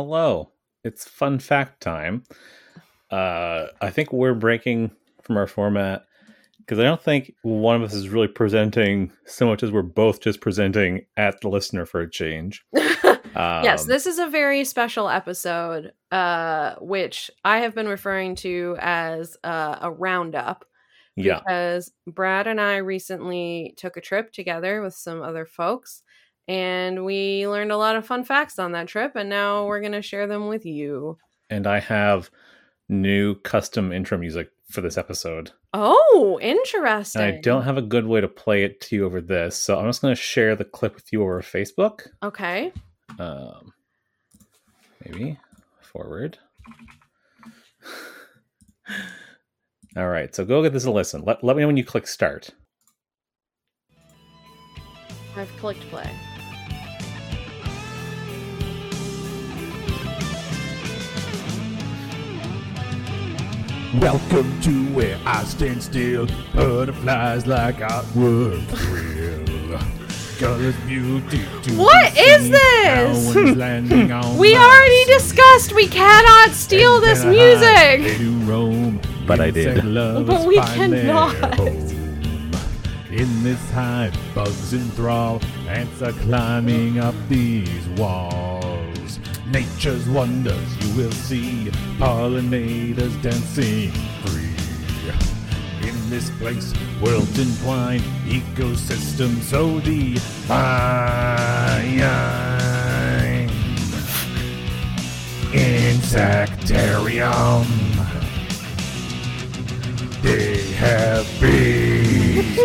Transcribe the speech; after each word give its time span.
Hello. 0.00 0.50
It's 0.82 1.06
fun 1.06 1.38
fact 1.38 1.82
time. 1.82 2.22
Uh, 3.10 3.66
I 3.82 3.90
think 3.90 4.14
we're 4.14 4.32
breaking 4.32 4.92
from 5.20 5.36
our 5.36 5.46
format 5.46 6.06
because 6.60 6.78
I 6.78 6.84
don't 6.84 7.02
think 7.02 7.34
one 7.42 7.76
of 7.76 7.82
us 7.82 7.92
is 7.92 8.08
really 8.08 8.26
presenting 8.26 9.12
so 9.26 9.46
much 9.46 9.62
as 9.62 9.70
we're 9.70 9.82
both 9.82 10.22
just 10.22 10.40
presenting 10.40 11.04
at 11.18 11.42
the 11.42 11.50
listener 11.50 11.84
for 11.84 12.00
a 12.00 12.10
change. 12.10 12.64
yes, 12.72 13.82
Um, 13.82 13.88
this 13.88 14.06
is 14.06 14.18
a 14.18 14.26
very 14.26 14.64
special 14.64 15.10
episode, 15.10 15.92
uh, 16.10 16.76
which 16.80 17.30
I 17.44 17.58
have 17.58 17.74
been 17.74 17.86
referring 17.86 18.36
to 18.36 18.78
as 18.80 19.36
uh, 19.44 19.80
a 19.82 19.90
roundup 19.90 20.64
yeah. 21.14 21.40
because 21.40 21.92
Brad 22.06 22.46
and 22.46 22.58
I 22.58 22.78
recently 22.78 23.74
took 23.76 23.98
a 23.98 24.00
trip 24.00 24.32
together 24.32 24.80
with 24.80 24.94
some 24.94 25.20
other 25.20 25.44
folks, 25.44 26.04
and 26.48 27.04
we 27.04 27.46
learned 27.46 27.72
a 27.72 27.76
lot 27.76 27.96
of 27.96 28.06
fun 28.06 28.24
facts 28.24 28.58
on 28.58 28.72
that 28.72 28.88
trip, 28.88 29.16
and 29.16 29.28
now 29.28 29.66
we're 29.66 29.80
going 29.80 29.92
to 29.92 30.02
share 30.02 30.26
them 30.26 30.48
with 30.48 30.66
you. 30.66 31.18
And 31.48 31.66
I 31.66 31.80
have 31.80 32.30
new 32.88 33.36
custom 33.36 33.92
intro 33.92 34.18
music 34.18 34.50
for 34.68 34.80
this 34.80 34.98
episode. 34.98 35.52
Oh, 35.72 36.38
interesting. 36.42 37.22
And 37.22 37.36
I 37.36 37.40
don't 37.40 37.62
have 37.62 37.76
a 37.76 37.82
good 37.82 38.06
way 38.06 38.20
to 38.20 38.28
play 38.28 38.64
it 38.64 38.80
to 38.82 38.96
you 38.96 39.06
over 39.06 39.20
this, 39.20 39.56
so 39.56 39.78
I'm 39.78 39.86
just 39.86 40.02
going 40.02 40.14
to 40.14 40.20
share 40.20 40.56
the 40.56 40.64
clip 40.64 40.94
with 40.94 41.12
you 41.12 41.22
over 41.22 41.40
Facebook. 41.42 42.08
Okay. 42.22 42.72
Um, 43.18 43.72
maybe 45.04 45.38
forward. 45.80 46.38
All 49.96 50.08
right, 50.08 50.34
so 50.34 50.44
go 50.44 50.62
get 50.62 50.72
this 50.72 50.84
a 50.84 50.90
listen. 50.90 51.24
Let, 51.24 51.42
let 51.42 51.56
me 51.56 51.62
know 51.62 51.68
when 51.68 51.76
you 51.76 51.84
click 51.84 52.06
start. 52.06 52.50
I've 55.36 55.50
clicked 55.58 55.80
play. 55.90 56.10
Welcome 63.94 64.60
to 64.62 64.84
where 64.94 65.18
I 65.26 65.42
stand 65.44 65.82
still. 65.82 66.26
Butterflies 66.54 67.46
like 67.46 67.82
I 67.82 68.04
would 68.14 68.66
thrill. 68.68 69.78
Colors 70.38 70.76
beauty 70.86 71.42
to 71.64 71.74
What 71.76 72.14
be 72.14 72.20
is 72.20 72.42
seen. 72.44 72.52
this? 72.52 73.34
No 73.34 73.40
one's 73.42 73.56
landing 73.56 74.12
on 74.20 74.38
We 74.38 74.54
my 74.54 74.60
already 74.62 75.04
sea. 75.04 75.12
discussed 75.12 75.72
we 75.74 75.88
cannot 75.88 76.50
steal 76.54 76.96
And 76.96 77.04
this 77.04 77.22
then 77.22 77.28
I 77.28 77.96
music. 77.98 78.18
to 78.18 78.30
roam. 78.50 79.00
But 79.26 79.40
I 79.40 79.50
did. 79.50 79.66
Insect 79.66 79.86
lovers 79.86 80.26
But 80.28 80.46
we 80.46 80.56
find 80.56 80.92
cannot. 80.94 81.54
home. 81.56 81.90
In 83.10 83.42
this 83.42 83.70
hive, 83.72 84.16
bugs 84.36 84.72
enthrall. 84.72 85.42
Ants 85.68 86.00
are 86.00 86.12
climbing 86.12 87.00
up 87.00 87.14
these 87.28 87.86
walls. 87.98 88.59
Nature's 89.52 90.08
wonders 90.08 90.76
you 90.86 90.94
will 90.96 91.10
see. 91.10 91.64
Pollinators 91.98 93.20
dancing 93.20 93.90
free. 94.22 94.54
In 95.88 95.96
this 96.08 96.30
place, 96.38 96.72
worlds 97.02 97.36
entwine. 97.36 97.98
Ecosystem 98.26 99.40
so 99.42 99.80
divine. 99.80 100.20
Insectarium. 105.52 107.66
They 110.22 110.70
have 110.74 111.26
bees. 111.40 112.56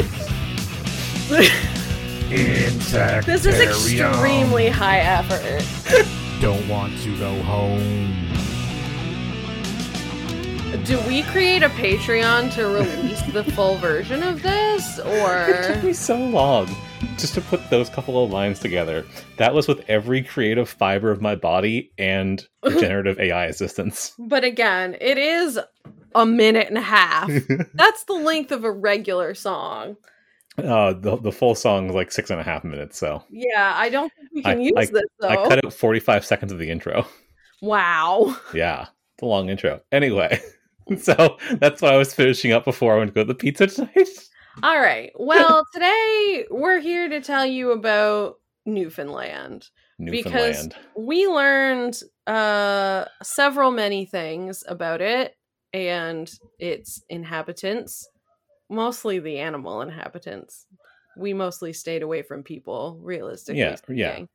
Insectarium. 2.30 3.26
This 3.26 3.46
is 3.48 3.60
extremely 3.60 4.68
high 4.68 5.00
effort. 5.00 5.64
Don't 6.46 6.70
want 6.70 6.96
to 7.00 7.18
go 7.18 7.34
home. 7.42 8.14
Do 10.84 11.00
we 11.08 11.24
create 11.24 11.64
a 11.64 11.70
Patreon 11.70 12.54
to 12.54 12.68
release 12.68 13.20
the 13.34 13.44
full 13.44 13.78
version 13.78 14.22
of 14.22 14.44
this, 14.44 15.00
or 15.00 15.48
It 15.48 15.74
took 15.74 15.84
me 15.84 15.92
so 15.92 16.16
long 16.16 16.68
just 17.18 17.34
to 17.34 17.42
put 17.42 17.68
those 17.72 17.90
couple 17.90 18.24
of 18.24 18.30
lines 18.30 18.60
together. 18.60 19.08
That 19.38 19.56
was 19.56 19.68
with 19.68 19.90
every 19.90 20.22
creative 20.22 20.70
fiber 20.70 21.10
of 21.10 21.20
my 21.20 21.34
body 21.34 21.92
and 21.98 22.48
generative 22.64 23.20
AI 23.20 23.46
assistance. 23.48 24.14
but 24.20 24.44
again, 24.44 24.98
it 25.02 25.18
is 25.18 25.60
a 26.14 26.28
minute 26.28 26.68
and 26.68 26.78
a 26.78 26.82
half. 26.82 27.28
That's 27.74 28.04
the 28.04 28.14
length 28.14 28.52
of 28.52 28.64
a 28.64 28.72
regular 28.72 29.34
song. 29.34 29.98
Uh, 30.58 30.94
the, 30.94 31.18
the 31.18 31.32
full 31.32 31.54
song 31.56 31.90
is 31.90 31.96
like 31.96 32.12
six 32.12 32.30
and 32.30 32.40
a 32.40 32.44
half 32.44 32.64
minutes, 32.64 32.98
so 32.98 33.24
Yeah, 33.30 33.74
I 33.76 33.90
don't 33.90 34.12
think 34.14 34.30
we 34.34 34.42
I- 34.46 34.54
can 34.54 34.62
use 34.62 34.74
I- 34.78 34.86
this 34.86 35.04
though. 35.20 35.28
I 35.28 35.36
cut 35.48 35.66
out 35.66 35.74
45 35.74 36.26
seconds 36.26 36.52
of 36.52 36.60
the 36.60 36.70
intro. 36.70 37.06
wow. 37.62 38.36
Yeah, 38.54 38.84
it's 39.16 39.22
a 39.22 39.26
long 39.26 39.50
intro. 39.50 39.82
Anyway, 39.92 40.40
so 40.98 41.38
that's 41.60 41.82
what 41.82 41.94
I 41.94 41.98
was 41.98 42.14
finishing 42.14 42.52
up 42.54 42.64
before 42.66 42.94
I 42.96 42.98
went 43.00 43.10
to 43.10 43.14
go 43.14 43.22
to 43.22 43.28
the 43.28 43.36
pizza 43.36 43.68
tonight. 43.68 44.08
All 44.64 44.80
right. 44.80 45.12
Well, 45.16 45.66
today 45.74 46.46
we're 46.50 46.80
here 46.80 47.10
to 47.10 47.20
tell 47.20 47.46
you 47.46 47.72
about 47.72 48.36
Newfoundland. 48.66 49.68
Newfoundland. 50.00 50.76
we 50.98 51.28
learned 51.28 52.02
uh 52.28 53.06
several 53.24 53.72
many 53.72 54.06
things 54.06 54.64
about 54.68 55.00
it 55.02 55.36
and 55.74 56.30
its 56.60 57.02
inhabitants 57.10 58.08
mostly 58.70 59.20
the 59.20 59.38
animal 59.38 59.82
inhabitants 59.82 60.66
we 61.18 61.34
mostly 61.34 61.72
stayed 61.72 62.02
away 62.02 62.22
from 62.22 62.44
people 62.44 63.00
realistically 63.02 63.60
Yeah, 63.60 63.78
yeah. 63.90 64.26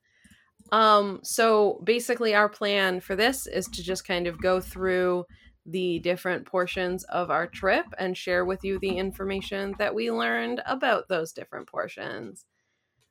um 0.73 1.21
so 1.23 1.81
basically 1.85 2.35
our 2.35 2.49
plan 2.49 3.01
for 3.01 3.17
this 3.17 3.47
is 3.47 3.67
to 3.69 3.83
just 3.83 4.07
kind 4.07 4.27
of 4.27 4.41
go 4.41 4.61
through 4.61 5.25
the 5.67 5.99
different 5.99 6.47
portions 6.47 7.05
of 7.05 7.31
our 7.31 7.47
trip 7.47 7.85
and 7.99 8.17
share 8.17 8.45
with 8.45 8.65
you 8.65 8.79
the 8.79 8.97
information 8.97 9.75
that 9.79 9.95
we 9.95 10.11
learned 10.11 10.63
about 10.67 11.09
those 11.09 11.33
different 11.33 11.69
portions 11.69 12.47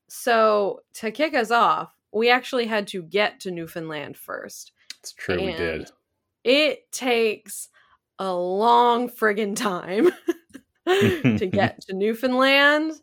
so 0.07 0.81
to 0.93 1.11
kick 1.11 1.35
us 1.35 1.51
off 1.51 1.93
we 2.11 2.29
actually 2.29 2.65
had 2.65 2.87
to 2.87 3.01
get 3.03 3.39
to 3.41 3.51
Newfoundland 3.51 4.17
first. 4.17 4.71
It's 4.99 5.13
true, 5.13 5.37
we 5.37 5.53
did. 5.53 5.89
It 6.43 6.91
takes 6.91 7.69
a 8.17 8.33
long 8.33 9.09
friggin' 9.09 9.55
time 9.55 10.09
to 10.89 11.49
get 11.51 11.81
to 11.81 11.93
Newfoundland. 11.93 12.93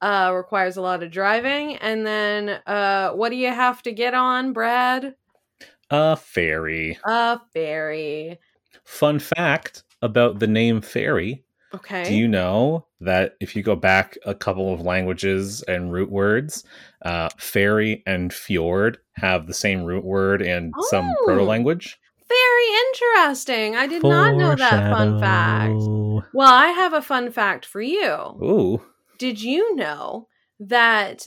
Uh, 0.00 0.32
requires 0.34 0.76
a 0.76 0.82
lot 0.82 1.00
of 1.04 1.12
driving, 1.12 1.76
and 1.76 2.04
then 2.04 2.60
uh, 2.66 3.10
what 3.12 3.28
do 3.28 3.36
you 3.36 3.46
have 3.52 3.80
to 3.82 3.92
get 3.92 4.14
on, 4.14 4.52
Brad? 4.52 5.14
A 5.90 6.16
ferry. 6.16 6.98
A 7.04 7.38
ferry. 7.54 8.40
Fun 8.82 9.20
fact 9.20 9.84
about 10.02 10.40
the 10.40 10.48
name 10.48 10.80
fairy. 10.80 11.44
Okay. 11.72 12.02
Do 12.04 12.14
you 12.14 12.26
know 12.26 12.84
that 13.00 13.36
if 13.40 13.54
you 13.54 13.62
go 13.62 13.76
back 13.76 14.18
a 14.26 14.34
couple 14.34 14.74
of 14.74 14.80
languages 14.80 15.62
and 15.68 15.92
root 15.92 16.10
words, 16.10 16.64
uh, 17.04 17.28
ferry 17.38 18.02
and 18.04 18.32
fjord 18.32 18.98
have 19.14 19.46
the 19.46 19.54
same 19.54 19.84
root 19.84 20.04
word 20.04 20.42
in 20.42 20.72
some 20.90 21.08
Oh. 21.08 21.24
proto 21.24 21.44
language? 21.44 21.98
Very 22.62 22.78
interesting. 22.88 23.76
I 23.76 23.86
did 23.86 24.02
not 24.02 24.36
know 24.36 24.54
that 24.54 24.90
fun 24.92 25.20
fact. 25.20 25.74
Well, 26.34 26.52
I 26.52 26.68
have 26.68 26.92
a 26.92 27.02
fun 27.02 27.30
fact 27.30 27.66
for 27.66 27.80
you. 27.80 28.12
Ooh, 28.42 28.82
Did 29.18 29.42
you 29.42 29.74
know 29.76 30.28
that 30.60 31.26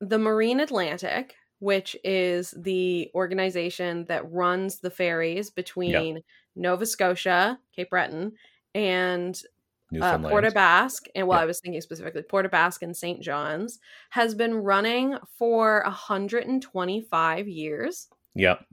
the 0.00 0.18
Marine 0.18 0.60
Atlantic, 0.60 1.34
which 1.58 1.96
is 2.04 2.54
the 2.56 3.10
organization 3.14 4.04
that 4.06 4.30
runs 4.30 4.78
the 4.78 4.90
ferries 4.90 5.50
between 5.50 6.22
Nova 6.54 6.86
Scotia, 6.86 7.58
Cape 7.74 7.90
Breton, 7.90 8.32
and 8.74 9.40
uh. 10.00 10.18
Port 10.18 10.52
Basque, 10.54 11.06
and 11.14 11.26
well, 11.28 11.38
Yeah. 11.38 11.42
I 11.42 11.46
was 11.46 11.60
thinking 11.60 11.80
specifically 11.80 12.22
Port 12.22 12.50
Basque 12.50 12.82
and 12.82 12.96
St. 12.96 13.20
John's, 13.20 13.78
has 14.10 14.34
been 14.34 14.54
running 14.54 15.16
for 15.38 15.82
125 15.84 17.48
years. 17.48 18.08
Yep. 18.36 18.64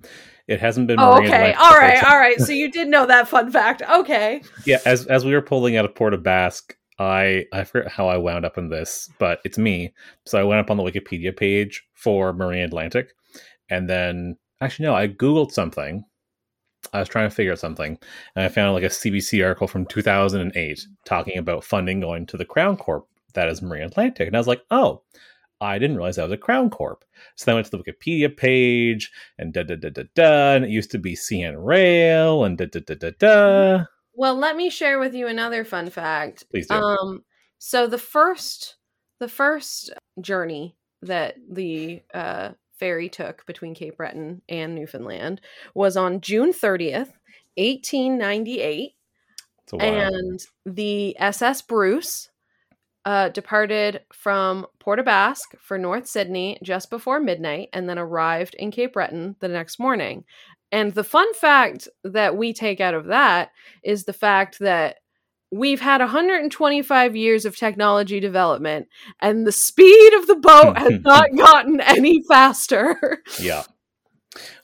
It 0.47 0.59
hasn't 0.59 0.87
been. 0.87 0.99
Oh, 0.99 1.17
okay. 1.19 1.53
All 1.53 1.77
right. 1.77 2.03
All 2.03 2.17
right. 2.17 2.39
So 2.39 2.51
you 2.51 2.69
did 2.69 2.89
know 2.89 3.05
that 3.05 3.29
fun 3.29 3.49
fact. 3.49 3.81
Okay. 3.81 4.41
Yeah, 4.65 4.79
as 4.85 5.07
as 5.07 5.23
we 5.25 5.33
were 5.33 5.41
pulling 5.41 5.77
out 5.77 5.85
of 5.85 5.95
Port 5.95 6.13
aux 6.13 6.17
Basque, 6.17 6.75
I 6.99 7.45
I 7.53 7.63
forget 7.63 7.91
how 7.91 8.07
I 8.07 8.17
wound 8.17 8.45
up 8.45 8.57
in 8.57 8.69
this, 8.69 9.09
but 9.19 9.39
it's 9.45 9.57
me. 9.57 9.93
So 10.25 10.39
I 10.39 10.43
went 10.43 10.59
up 10.59 10.69
on 10.69 10.77
the 10.77 10.83
Wikipedia 10.83 11.35
page 11.35 11.83
for 11.93 12.33
Marine 12.33 12.63
Atlantic, 12.63 13.13
and 13.69 13.89
then 13.89 14.37
actually 14.59 14.85
no, 14.85 14.95
I 14.95 15.07
googled 15.07 15.51
something. 15.51 16.03
I 16.91 16.99
was 16.99 17.07
trying 17.07 17.29
to 17.29 17.35
figure 17.35 17.53
out 17.53 17.59
something, 17.59 17.97
and 18.35 18.45
I 18.45 18.49
found 18.49 18.73
like 18.73 18.83
a 18.83 18.87
CBC 18.87 19.41
article 19.43 19.69
from 19.69 19.85
2008 19.85 20.85
talking 21.05 21.37
about 21.37 21.63
funding 21.63 22.01
going 22.01 22.25
to 22.25 22.35
the 22.35 22.43
Crown 22.43 22.75
Corp 22.75 23.07
that 23.33 23.47
is 23.47 23.61
Marine 23.61 23.83
Atlantic, 23.83 24.27
and 24.27 24.35
I 24.35 24.39
was 24.39 24.47
like, 24.47 24.61
oh, 24.69 25.01
I 25.63 25.79
didn't 25.79 25.97
realize 25.97 26.17
that 26.17 26.23
was 26.23 26.31
a 26.31 26.37
Crown 26.37 26.69
Corp. 26.69 27.05
So 27.35 27.45
then 27.45 27.53
I 27.53 27.55
went 27.55 27.67
to 27.67 27.77
the 27.77 27.83
Wikipedia 27.83 28.35
page 28.35 29.11
and 29.37 29.53
da 29.53 29.63
da 29.63 29.75
da 29.75 29.89
da 29.89 30.03
da, 30.13 30.55
and 30.55 30.65
it 30.65 30.71
used 30.71 30.91
to 30.91 30.99
be 30.99 31.15
CN 31.15 31.55
Rail 31.57 32.43
and 32.43 32.57
da 32.57 32.65
da 32.65 32.79
da 32.79 32.95
da 32.95 33.11
da. 33.17 33.85
Well, 34.13 34.35
let 34.35 34.55
me 34.55 34.69
share 34.69 34.99
with 34.99 35.15
you 35.15 35.27
another 35.27 35.63
fun 35.63 35.89
fact. 35.89 36.49
Please 36.51 36.67
do. 36.67 36.75
Um, 36.75 37.23
so 37.57 37.87
the 37.87 37.97
first, 37.97 38.75
the 39.19 39.27
first 39.27 39.91
journey 40.21 40.75
that 41.01 41.35
the 41.49 42.01
uh, 42.13 42.51
ferry 42.77 43.09
took 43.09 43.45
between 43.45 43.73
Cape 43.73 43.97
Breton 43.97 44.41
and 44.49 44.75
Newfoundland 44.75 45.41
was 45.73 45.97
on 45.97 46.21
June 46.21 46.53
30th, 46.53 47.13
1898. 47.55 48.91
It's 49.63 49.73
a 49.73 49.77
while. 49.77 49.85
And 49.85 50.39
the 50.65 51.15
SS 51.19 51.61
Bruce 51.61 52.29
uh, 53.05 53.29
departed 53.29 54.01
from 54.13 54.65
Port 54.79 54.99
aux 54.99 55.03
Basques 55.03 55.55
for 55.61 55.77
North 55.77 56.07
Sydney 56.07 56.57
just 56.63 56.89
before 56.89 57.19
midnight 57.19 57.69
and 57.73 57.89
then 57.89 57.99
arrived 57.99 58.55
in 58.55 58.71
Cape 58.71 58.93
Breton 58.93 59.35
the 59.39 59.47
next 59.47 59.79
morning. 59.79 60.23
And 60.71 60.93
the 60.93 61.03
fun 61.03 61.31
fact 61.33 61.87
that 62.03 62.37
we 62.37 62.53
take 62.53 62.81
out 62.81 62.93
of 62.93 63.05
that 63.05 63.51
is 63.83 64.05
the 64.05 64.13
fact 64.13 64.59
that 64.59 64.97
we've 65.51 65.81
had 65.81 66.01
125 66.01 67.15
years 67.15 67.45
of 67.45 67.55
technology 67.55 68.19
development 68.19 68.87
and 69.21 69.45
the 69.45 69.51
speed 69.51 70.13
of 70.15 70.25
the 70.25 70.35
boat 70.35 70.77
has 70.77 70.99
not 71.01 71.35
gotten 71.35 71.79
any 71.79 72.23
faster. 72.27 73.21
Yeah. 73.39 73.63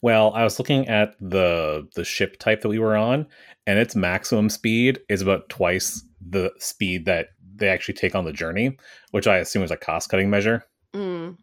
Well, 0.02 0.34
I 0.34 0.44
was 0.44 0.58
looking 0.58 0.88
at 0.88 1.14
the 1.20 1.88
the 1.94 2.04
ship 2.04 2.40
type 2.40 2.62
that 2.62 2.70
we 2.70 2.80
were 2.80 2.96
on, 2.96 3.28
and 3.68 3.78
its 3.78 3.96
maximum 3.96 4.50
speed 4.50 5.00
is 5.10 5.22
about 5.22 5.48
twice 5.48 6.04
the 6.28 6.52
speed 6.58 7.06
that 7.06 7.28
they 7.60 7.70
actually 7.70 7.96
take 7.96 8.16
on 8.16 8.26
the 8.26 8.34
journey, 8.34 8.78
which 9.12 9.28
I 9.28 9.38
assume 9.38 9.64
is 9.64 9.72
a 9.72 9.78
cost 9.78 10.10
cutting 10.10 10.30
measure. 10.30 10.64
Mm, 10.94 11.38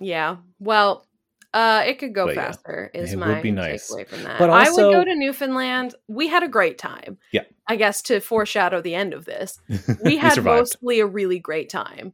yeah. 0.00 0.36
Well, 0.58 1.06
uh, 1.54 1.82
it 1.86 1.98
could 1.98 2.14
go 2.14 2.26
But 2.26 2.36
yeah, 2.36 2.44
faster. 2.46 2.90
Is 2.92 3.12
it 3.12 3.18
would 3.18 3.42
be 3.42 3.50
nice. 3.50 3.90
takeaway 3.90 4.06
from 4.06 4.22
that. 4.24 4.38
But 4.38 4.50
I 4.50 4.70
would 4.70 4.76
go 4.76 5.04
to 5.04 5.14
Newfoundland. 5.14 5.94
We 6.06 6.28
had 6.28 6.42
a 6.42 6.48
great 6.48 6.78
time. 6.78 7.18
Yeah. 7.32 7.44
I 7.66 7.76
guess 7.76 8.02
to 8.02 8.20
foreshadow 8.20 8.80
the 8.80 8.94
end 8.94 9.14
of 9.14 9.24
this, 9.24 9.58
we 10.04 10.18
had 10.18 10.34
survived. 10.34 10.60
mostly 10.60 11.00
a 11.00 11.06
really 11.06 11.38
great 11.38 11.70
time. 11.70 12.12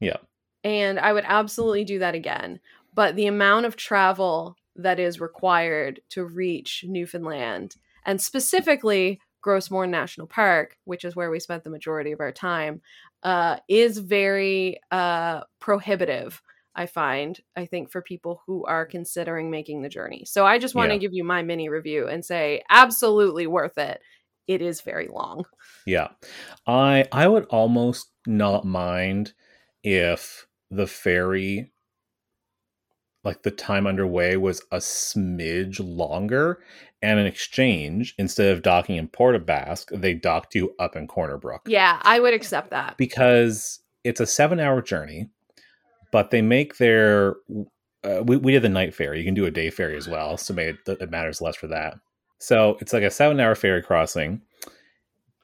Yeah. 0.00 0.18
And 0.62 0.98
I 1.00 1.12
would 1.12 1.24
absolutely 1.26 1.84
do 1.84 1.98
that 1.98 2.14
again. 2.14 2.60
But 2.94 3.16
the 3.16 3.26
amount 3.26 3.66
of 3.66 3.76
travel 3.76 4.56
that 4.76 4.98
is 5.00 5.20
required 5.20 6.00
to 6.10 6.24
reach 6.24 6.84
Newfoundland 6.86 7.76
and 8.04 8.20
specifically 8.20 9.20
Gros 9.46 9.70
Morne 9.70 9.92
National 9.92 10.26
Park, 10.26 10.76
which 10.86 11.04
is 11.04 11.14
where 11.14 11.30
we 11.30 11.38
spent 11.38 11.62
the 11.62 11.70
majority 11.70 12.10
of 12.10 12.18
our 12.18 12.32
time, 12.32 12.82
uh, 13.22 13.58
is 13.68 13.98
very 13.98 14.80
uh, 14.90 15.42
prohibitive. 15.60 16.42
I 16.74 16.86
find, 16.86 17.38
I 17.54 17.66
think, 17.66 17.92
for 17.92 18.02
people 18.02 18.42
who 18.44 18.64
are 18.64 18.84
considering 18.84 19.48
making 19.48 19.82
the 19.82 19.88
journey. 19.88 20.24
So 20.26 20.44
I 20.44 20.58
just 20.58 20.74
want 20.74 20.90
to 20.90 20.94
Yeah. 20.94 20.98
give 20.98 21.14
you 21.14 21.22
my 21.22 21.42
mini 21.44 21.68
review 21.68 22.08
and 22.08 22.24
say, 22.24 22.64
absolutely 22.68 23.46
worth 23.46 23.78
it. 23.78 24.00
It 24.48 24.62
is 24.62 24.80
very 24.80 25.06
long. 25.06 25.44
Yeah. 25.86 26.08
I 26.66 27.04
I 27.12 27.28
would 27.28 27.44
almost 27.44 28.10
not 28.26 28.64
mind 28.64 29.32
if 29.84 30.48
the 30.72 30.88
ferry 30.88 31.70
like 33.22 33.42
the 33.42 33.50
time 33.52 33.86
underway 33.86 34.36
was 34.36 34.60
a 34.72 34.78
smidge 34.78 35.80
longer 35.80 36.58
and 37.06 37.20
in 37.20 37.26
exchange 37.26 38.14
instead 38.18 38.52
of 38.52 38.62
docking 38.62 38.96
in 38.96 39.06
Port 39.08 39.36
aux 39.36 39.38
Basque 39.38 39.90
they 39.92 40.12
docked 40.14 40.54
you 40.54 40.74
up 40.78 40.96
in 40.96 41.06
Corner 41.06 41.38
Brook 41.38 41.62
Yeah, 41.66 41.98
I 42.02 42.18
would 42.20 42.34
accept 42.34 42.70
that. 42.70 42.96
because 42.96 43.80
it's 44.04 44.20
a 44.20 44.26
7 44.26 44.58
hour 44.60 44.82
journey 44.82 45.28
but 46.12 46.30
they 46.30 46.42
make 46.42 46.78
their 46.78 47.36
uh, 48.04 48.22
we, 48.24 48.36
we 48.36 48.52
did 48.52 48.62
the 48.62 48.68
night 48.68 48.94
ferry. 48.94 49.18
You 49.18 49.24
can 49.24 49.34
do 49.34 49.46
a 49.46 49.50
day 49.50 49.70
ferry 49.70 49.96
as 49.96 50.08
well 50.08 50.36
so 50.36 50.52
maybe 50.54 50.78
it, 50.86 50.98
it 51.00 51.10
matters 51.10 51.40
less 51.40 51.56
for 51.56 51.66
that. 51.68 51.94
So 52.38 52.76
it's 52.80 52.92
like 52.92 53.02
a 53.02 53.10
7 53.10 53.38
hour 53.40 53.54
ferry 53.54 53.82
crossing 53.82 54.42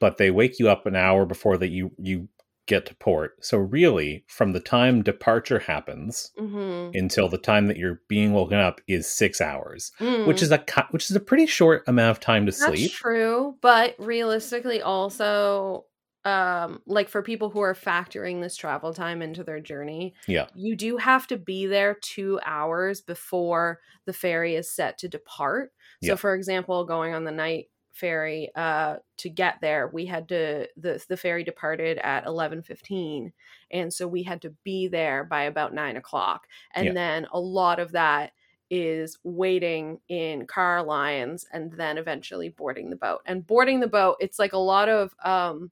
but 0.00 0.16
they 0.16 0.30
wake 0.32 0.58
you 0.58 0.68
up 0.68 0.84
an 0.86 0.96
hour 0.96 1.24
before 1.24 1.56
that 1.58 1.68
you 1.68 1.92
you 1.98 2.28
get 2.66 2.86
to 2.86 2.94
port. 2.96 3.44
So 3.44 3.58
really, 3.58 4.24
from 4.28 4.52
the 4.52 4.60
time 4.60 5.02
departure 5.02 5.58
happens 5.60 6.30
hmm 6.38 6.90
until 6.94 7.28
the 7.28 7.38
time 7.38 7.66
that 7.68 7.76
you're 7.78 8.02
being 8.08 8.32
woken 8.32 8.58
up 8.58 8.80
is 8.86 9.06
six 9.08 9.40
hours, 9.40 9.92
Mm. 10.00 10.26
which 10.26 10.42
is 10.42 10.50
a 10.52 10.64
which 10.90 11.10
is 11.10 11.16
a 11.16 11.20
pretty 11.20 11.46
short 11.46 11.82
amount 11.86 12.10
of 12.10 12.20
time 12.20 12.46
to 12.46 12.52
That's 12.52 12.64
sleep. 12.64 12.92
true, 12.92 13.56
but 13.62 13.94
realistically, 13.98 14.82
also, 14.82 15.86
um, 16.24 16.80
like 16.86 17.08
for 17.08 17.22
people 17.22 17.50
who 17.50 17.60
are 17.60 17.74
factoring 17.74 18.40
this 18.40 18.56
travel 18.56 18.94
time 18.94 19.22
into 19.22 19.42
their 19.42 19.58
journey, 19.60 20.14
Yeah. 20.28 20.46
you 20.54 20.76
do 20.76 20.96
have 20.98 21.26
to 21.28 21.36
be 21.36 21.66
there 21.66 21.94
two 22.00 22.38
hours 22.44 23.00
before 23.00 23.80
the 24.06 24.12
ferry 24.12 24.54
is 24.54 24.70
set 24.70 24.98
to 24.98 25.08
depart. 25.08 25.72
So, 26.00 26.12
Yeah. 26.12 26.16
for 26.16 26.34
example, 26.34 26.84
going 26.84 27.14
on 27.14 27.24
the 27.24 27.32
night 27.32 27.66
ferry 27.92 28.50
uh 28.56 28.96
to 29.16 29.28
get 29.28 29.56
there 29.60 29.88
we 29.92 30.06
had 30.06 30.28
to 30.28 30.66
the 30.76 31.02
the 31.08 31.16
ferry 31.16 31.44
departed 31.44 31.98
at 31.98 32.24
11:15 32.24 33.32
and 33.70 33.92
so 33.92 34.08
we 34.08 34.22
had 34.22 34.40
to 34.42 34.50
be 34.64 34.88
there 34.88 35.24
by 35.24 35.44
about 35.44 35.74
nine 35.74 35.96
o'clock 35.96 36.46
and 36.74 36.86
Yeah. 36.86 36.92
then 36.94 37.26
a 37.32 37.40
lot 37.40 37.78
of 37.78 37.92
that 37.92 38.32
is 38.70 39.18
waiting 39.22 40.00
in 40.08 40.46
car 40.46 40.82
lines 40.82 41.44
and 41.52 41.70
then 41.72 41.98
eventually 41.98 42.48
boarding 42.48 42.88
the 42.88 42.96
boat. 42.96 43.20
And 43.26 43.46
boarding 43.46 43.80
the 43.80 43.86
boat, 43.86 44.16
it's 44.18 44.38
like 44.38 44.54
a 44.54 44.58
lot 44.58 44.88
of 44.88 45.14
um 45.22 45.70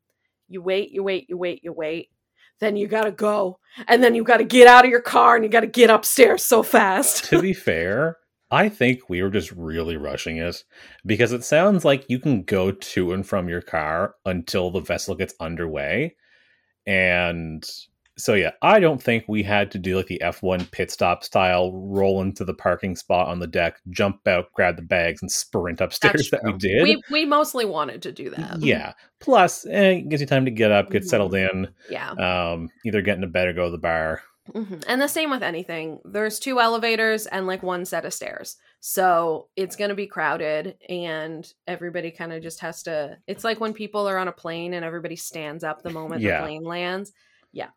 you 0.49 0.61
wait, 0.61 0.91
you 0.91 1.03
wait, 1.03 1.27
you 1.31 1.39
wait, 1.39 1.65
you 1.65 1.73
wait. 1.73 2.11
Then 2.59 2.77
you 2.77 2.87
got 2.89 3.05
to 3.05 3.11
go. 3.13 3.59
And 3.89 4.03
then 4.03 4.15
you 4.15 4.23
got 4.23 4.37
to 4.39 4.45
get 4.45 4.67
out 4.69 4.85
of 4.85 4.91
your 4.91 5.01
car 5.01 5.35
and 5.35 5.43
you 5.45 5.51
got 5.51 5.61
to 5.61 5.67
get 5.67 5.89
upstairs 5.89 6.45
so 6.45 6.63
fast. 6.63 7.25
to 7.27 7.39
be 7.39 7.55
fair, 7.55 8.19
I 8.51 8.69
think 8.69 9.09
we 9.09 9.23
were 9.23 9.31
just 9.31 9.53
really 9.53 9.97
rushing 9.97 10.39
it 10.39 10.65
because 11.07 11.33
it 11.33 11.45
sounds 11.45 11.85
like 11.85 12.05
you 12.09 12.19
can 12.19 12.43
go 12.43 12.73
to 12.73 13.13
and 13.13 13.27
from 13.27 13.49
your 13.49 13.63
car 13.63 14.15
until 14.25 14.71
the 14.71 14.81
vessel 14.81 15.15
gets 15.15 15.35
underway. 15.41 16.17
And 16.87 17.69
so, 18.17 18.35
yeah, 18.35 18.51
I 18.61 18.81
don't 18.81 19.03
think 19.03 19.25
we 19.29 19.43
had 19.43 19.71
to 19.71 19.79
do 19.79 19.97
like 19.97 20.07
the 20.09 20.21
F1 20.23 20.71
pit 20.73 20.91
stop 20.91 21.25
style 21.25 21.73
roll 21.73 22.21
into 22.23 22.45
the 22.45 22.53
parking 22.53 22.97
spot 22.97 23.29
on 23.29 23.39
the 23.39 23.47
deck, 23.47 23.77
jump 23.91 24.27
out, 24.27 24.53
grab 24.53 24.77
the 24.77 24.83
bags, 24.83 25.23
and 25.23 25.31
sprint 25.31 25.81
upstairs 25.81 26.29
that 26.31 26.43
we 26.45 26.53
did. 26.55 26.83
We 26.83 27.03
we 27.11 27.25
mostly 27.25 27.65
wanted 27.65 28.03
to 28.03 28.13
do 28.13 28.31
that. 28.31 28.61
yeah. 28.61 28.93
Plus, 29.21 29.65
eh, 29.67 29.91
it 29.93 30.09
gives 30.09 30.21
you 30.21 30.27
time 30.27 30.45
to 30.45 30.51
get 30.51 30.71
up, 30.71 30.91
get 30.91 31.03
Mhm. 31.03 31.07
settled 31.09 31.35
in, 31.35 31.69
Yeah. 31.89 32.11
um, 32.11 32.69
either 32.85 33.01
get 33.01 33.13
in 33.17 33.23
into 33.23 33.29
bed 33.33 33.49
or 33.49 33.53
go 33.53 33.67
to 33.67 33.71
the 33.71 33.79
bar. 33.79 34.23
Mhm. 34.53 34.85
And 34.89 35.01
the 35.01 35.09
same 35.09 35.31
with 35.31 35.43
anything. 35.43 36.01
There's 36.05 36.39
two 36.39 36.61
elevators 36.61 37.27
and 37.27 37.47
like 37.47 37.63
one 37.63 37.85
set 37.85 38.05
of 38.05 38.13
stairs. 38.15 38.57
So 38.81 39.49
it's 39.57 39.77
going 39.77 39.91
to 39.91 39.95
be 39.95 40.07
crowded 40.07 40.77
and 40.89 41.53
everybody 41.67 42.11
kind 42.11 42.33
of 42.33 42.43
just 42.43 42.61
has 42.61 42.83
to. 42.85 43.19
It's 43.27 43.45
like 43.45 43.61
when 43.61 43.73
people 43.75 44.09
are 44.09 44.19
on 44.19 44.29
a 44.29 44.33
plane 44.33 44.75
and 44.75 44.85
everybody 44.85 45.17
stands 45.17 45.65
up 45.65 45.83
the 45.83 45.91
moment 45.91 46.23
Yeah. 46.23 46.39
the 46.41 46.47
plane 46.47 46.65
lands. 46.65 47.13
Yeah. 47.53 47.71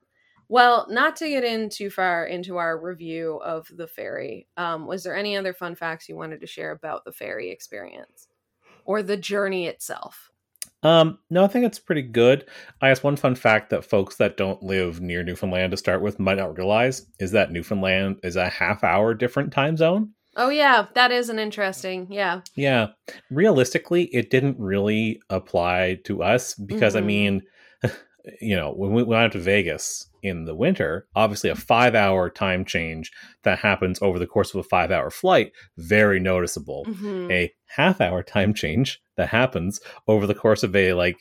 Well, 0.49 0.87
not 0.89 1.15
to 1.17 1.29
get 1.29 1.43
in 1.43 1.69
too 1.69 1.89
far 1.89 2.25
into 2.25 2.57
our 2.57 2.77
review 2.77 3.39
of 3.43 3.67
the 3.75 3.87
ferry, 3.87 4.47
um, 4.57 4.85
was 4.87 5.03
there 5.03 5.15
any 5.15 5.35
other 5.37 5.53
fun 5.53 5.75
facts 5.75 6.07
you 6.09 6.15
wanted 6.15 6.41
to 6.41 6.47
share 6.47 6.71
about 6.71 7.05
the 7.05 7.11
ferry 7.13 7.49
experience 7.49 8.27
or 8.85 9.01
the 9.01 9.17
journey 9.17 9.67
itself? 9.67 10.29
Um, 10.83 11.17
no, 11.29 11.43
I 11.43 11.47
think 11.47 11.65
it's 11.65 11.79
pretty 11.79 12.01
good. 12.01 12.45
I 12.81 12.89
guess 12.89 13.01
one 13.03 13.15
fun 13.15 13.35
fact 13.35 13.69
that 13.69 13.85
folks 13.85 14.17
that 14.17 14.37
don't 14.37 14.61
live 14.61 15.01
near 15.01 15.23
Newfoundland 15.23 15.71
to 15.71 15.77
start 15.77 16.01
with 16.01 16.19
might 16.19 16.37
not 16.37 16.57
realize 16.57 17.07
is 17.19 17.31
that 17.31 17.51
Newfoundland 17.51 18.19
is 18.23 18.35
a 18.35 18.49
half 18.49 18.83
hour 18.83 19.13
different 19.13 19.51
time 19.53 19.77
zone. 19.77 20.11
Oh, 20.35 20.49
yeah, 20.49 20.87
that 20.95 21.11
is 21.11 21.29
an 21.29 21.39
interesting. 21.39 22.07
Yeah. 22.09 22.41
Yeah. 22.55 22.87
Realistically, 23.29 24.05
it 24.13 24.29
didn't 24.29 24.57
really 24.59 25.21
apply 25.29 25.99
to 26.05 26.23
us 26.23 26.53
because 26.55 26.95
I 26.95 27.01
Mhm. 27.01 27.05
mean, 27.05 27.41
you 28.39 28.55
know, 28.55 28.71
when 28.71 28.93
we 28.93 29.03
went 29.03 29.21
out 29.21 29.31
to 29.33 29.39
Vegas 29.39 30.07
in 30.21 30.45
the 30.45 30.55
winter, 30.55 31.07
obviously 31.15 31.49
a 31.49 31.55
five 31.55 31.95
hour 31.95 32.29
time 32.29 32.63
change 32.63 33.11
that 33.43 33.59
happens 33.59 34.01
over 34.01 34.17
the 34.17 34.27
course 34.27 34.53
of 34.53 34.59
a 34.59 34.63
five 34.63 34.91
hour 34.91 35.09
flight, 35.09 35.51
very 35.77 36.19
noticeable. 36.19 36.85
Mhm. 36.85 37.31
A 37.31 37.53
half 37.67 37.99
hour 37.99 38.23
time 38.23 38.53
change 38.53 39.01
that 39.17 39.29
happens 39.29 39.79
over 40.07 40.25
the 40.25 40.35
course 40.35 40.63
of 40.63 40.75
a 40.75 40.93
like 40.93 41.17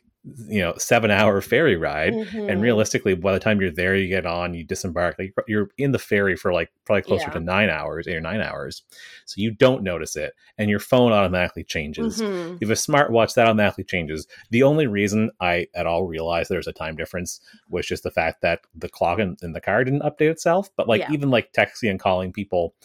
you 0.46 0.60
know 0.60 0.72
seven 0.78 1.10
hour 1.10 1.40
ferry 1.40 1.74
ride 1.76 2.12
Mhm. 2.12 2.48
and 2.48 2.62
realistically 2.62 3.12
by 3.14 3.32
the 3.32 3.40
time 3.40 3.60
you're 3.60 3.72
there 3.72 3.96
you 3.96 4.06
get 4.06 4.24
on 4.24 4.54
you 4.54 4.62
disembark 4.62 5.16
like 5.18 5.34
you're 5.48 5.70
in 5.78 5.90
the 5.90 5.98
ferry 5.98 6.36
for 6.36 6.52
like 6.52 6.70
probably 6.84 7.02
closer 7.02 7.24
Yeah. 7.26 7.32
to 7.32 7.40
nine 7.40 7.68
hours 7.70 8.06
eight 8.06 8.14
or 8.14 8.20
nine 8.20 8.40
hours 8.40 8.84
so 9.26 9.40
you 9.40 9.50
don't 9.50 9.82
notice 9.82 10.14
it 10.14 10.32
and 10.58 10.70
your 10.70 10.78
phone 10.78 11.10
automatically 11.10 11.64
changes 11.64 12.22
Mhm. 12.22 12.58
if 12.60 12.68
a 12.70 12.74
smartwatch 12.74 13.34
that 13.34 13.48
automatically 13.48 13.82
changes 13.82 14.28
the 14.50 14.62
only 14.62 14.86
reason 14.86 15.32
i 15.40 15.66
at 15.74 15.86
all 15.86 16.04
realized 16.06 16.48
there's 16.48 16.68
a 16.68 16.72
time 16.72 16.94
difference 16.94 17.40
was 17.68 17.84
just 17.84 18.04
the 18.04 18.10
fact 18.12 18.42
that 18.42 18.60
the 18.76 18.88
clock 18.88 19.18
in, 19.18 19.36
in 19.42 19.52
the 19.54 19.60
car 19.60 19.82
didn't 19.82 20.02
update 20.02 20.30
itself 20.30 20.70
but 20.76 20.86
like 20.86 21.00
Yeah. 21.00 21.10
even 21.12 21.30
like 21.30 21.52
texting 21.52 21.90
and 21.90 21.98
calling 21.98 22.32
people 22.32 22.76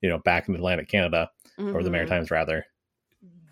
you 0.00 0.08
know 0.08 0.18
back 0.20 0.48
in 0.48 0.54
atlantic 0.54 0.88
canada 0.88 1.30
or 1.58 1.82
the 1.82 1.90
Mhm. 1.90 1.92
maritimes 1.92 2.30
rather 2.30 2.64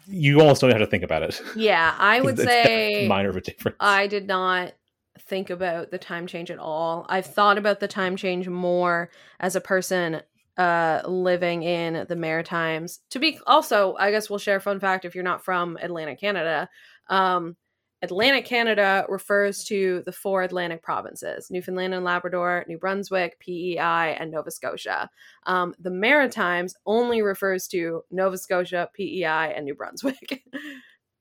you 0.06 0.40
almost 0.40 0.60
don't 0.60 0.70
have 0.70 0.80
to 0.80 0.86
think 0.86 1.02
about 1.02 1.22
it 1.22 1.40
Yeah, 1.56 1.94
I 1.98 2.20
would 2.20 2.38
It's 2.38 2.44
say 2.44 3.06
minor 3.08 3.30
of 3.30 3.36
a 3.36 3.40
difference 3.40 3.76
I 3.80 4.06
did 4.06 4.26
not 4.26 4.72
think 5.20 5.50
about 5.50 5.90
the 5.90 5.98
time 5.98 6.26
change 6.26 6.50
at 6.50 6.58
all. 6.58 7.06
I've 7.08 7.26
thought 7.26 7.58
about 7.58 7.80
the 7.80 7.88
time 7.88 8.16
change 8.16 8.48
more 8.48 9.10
as 9.40 9.56
a 9.56 9.60
person 9.60 10.22
uh 10.56 11.02
living 11.06 11.62
in 11.62 12.06
the 12.08 12.16
Maritimes. 12.16 13.00
To 13.10 13.18
be 13.18 13.38
also, 13.46 13.96
I 13.98 14.10
guess 14.10 14.30
we'll 14.30 14.38
share 14.38 14.56
a 14.56 14.60
fun 14.60 14.80
fact 14.80 15.04
if 15.04 15.14
you're 15.14 15.24
not 15.24 15.44
from 15.44 15.78
Atlantic, 15.80 16.20
Canada. 16.20 16.68
Um 17.08 17.56
Atlantic 18.04 18.44
Canada 18.44 19.04
refers 19.08 19.64
to 19.64 20.02
the 20.06 20.12
four 20.12 20.42
Atlantic 20.42 20.82
provinces 20.82 21.50
Newfoundland 21.50 21.94
and 21.94 22.04
Labrador, 22.04 22.64
New 22.68 22.78
Brunswick, 22.78 23.38
PEI, 23.40 24.16
and 24.18 24.30
Nova 24.30 24.50
Scotia. 24.50 25.10
Um, 25.46 25.74
the 25.80 25.90
Maritimes 25.90 26.74
only 26.86 27.22
refers 27.22 27.66
to 27.68 28.02
Nova 28.10 28.38
Scotia, 28.38 28.88
PEI, 28.94 29.54
and 29.56 29.64
New 29.64 29.74
Brunswick. 29.74 30.42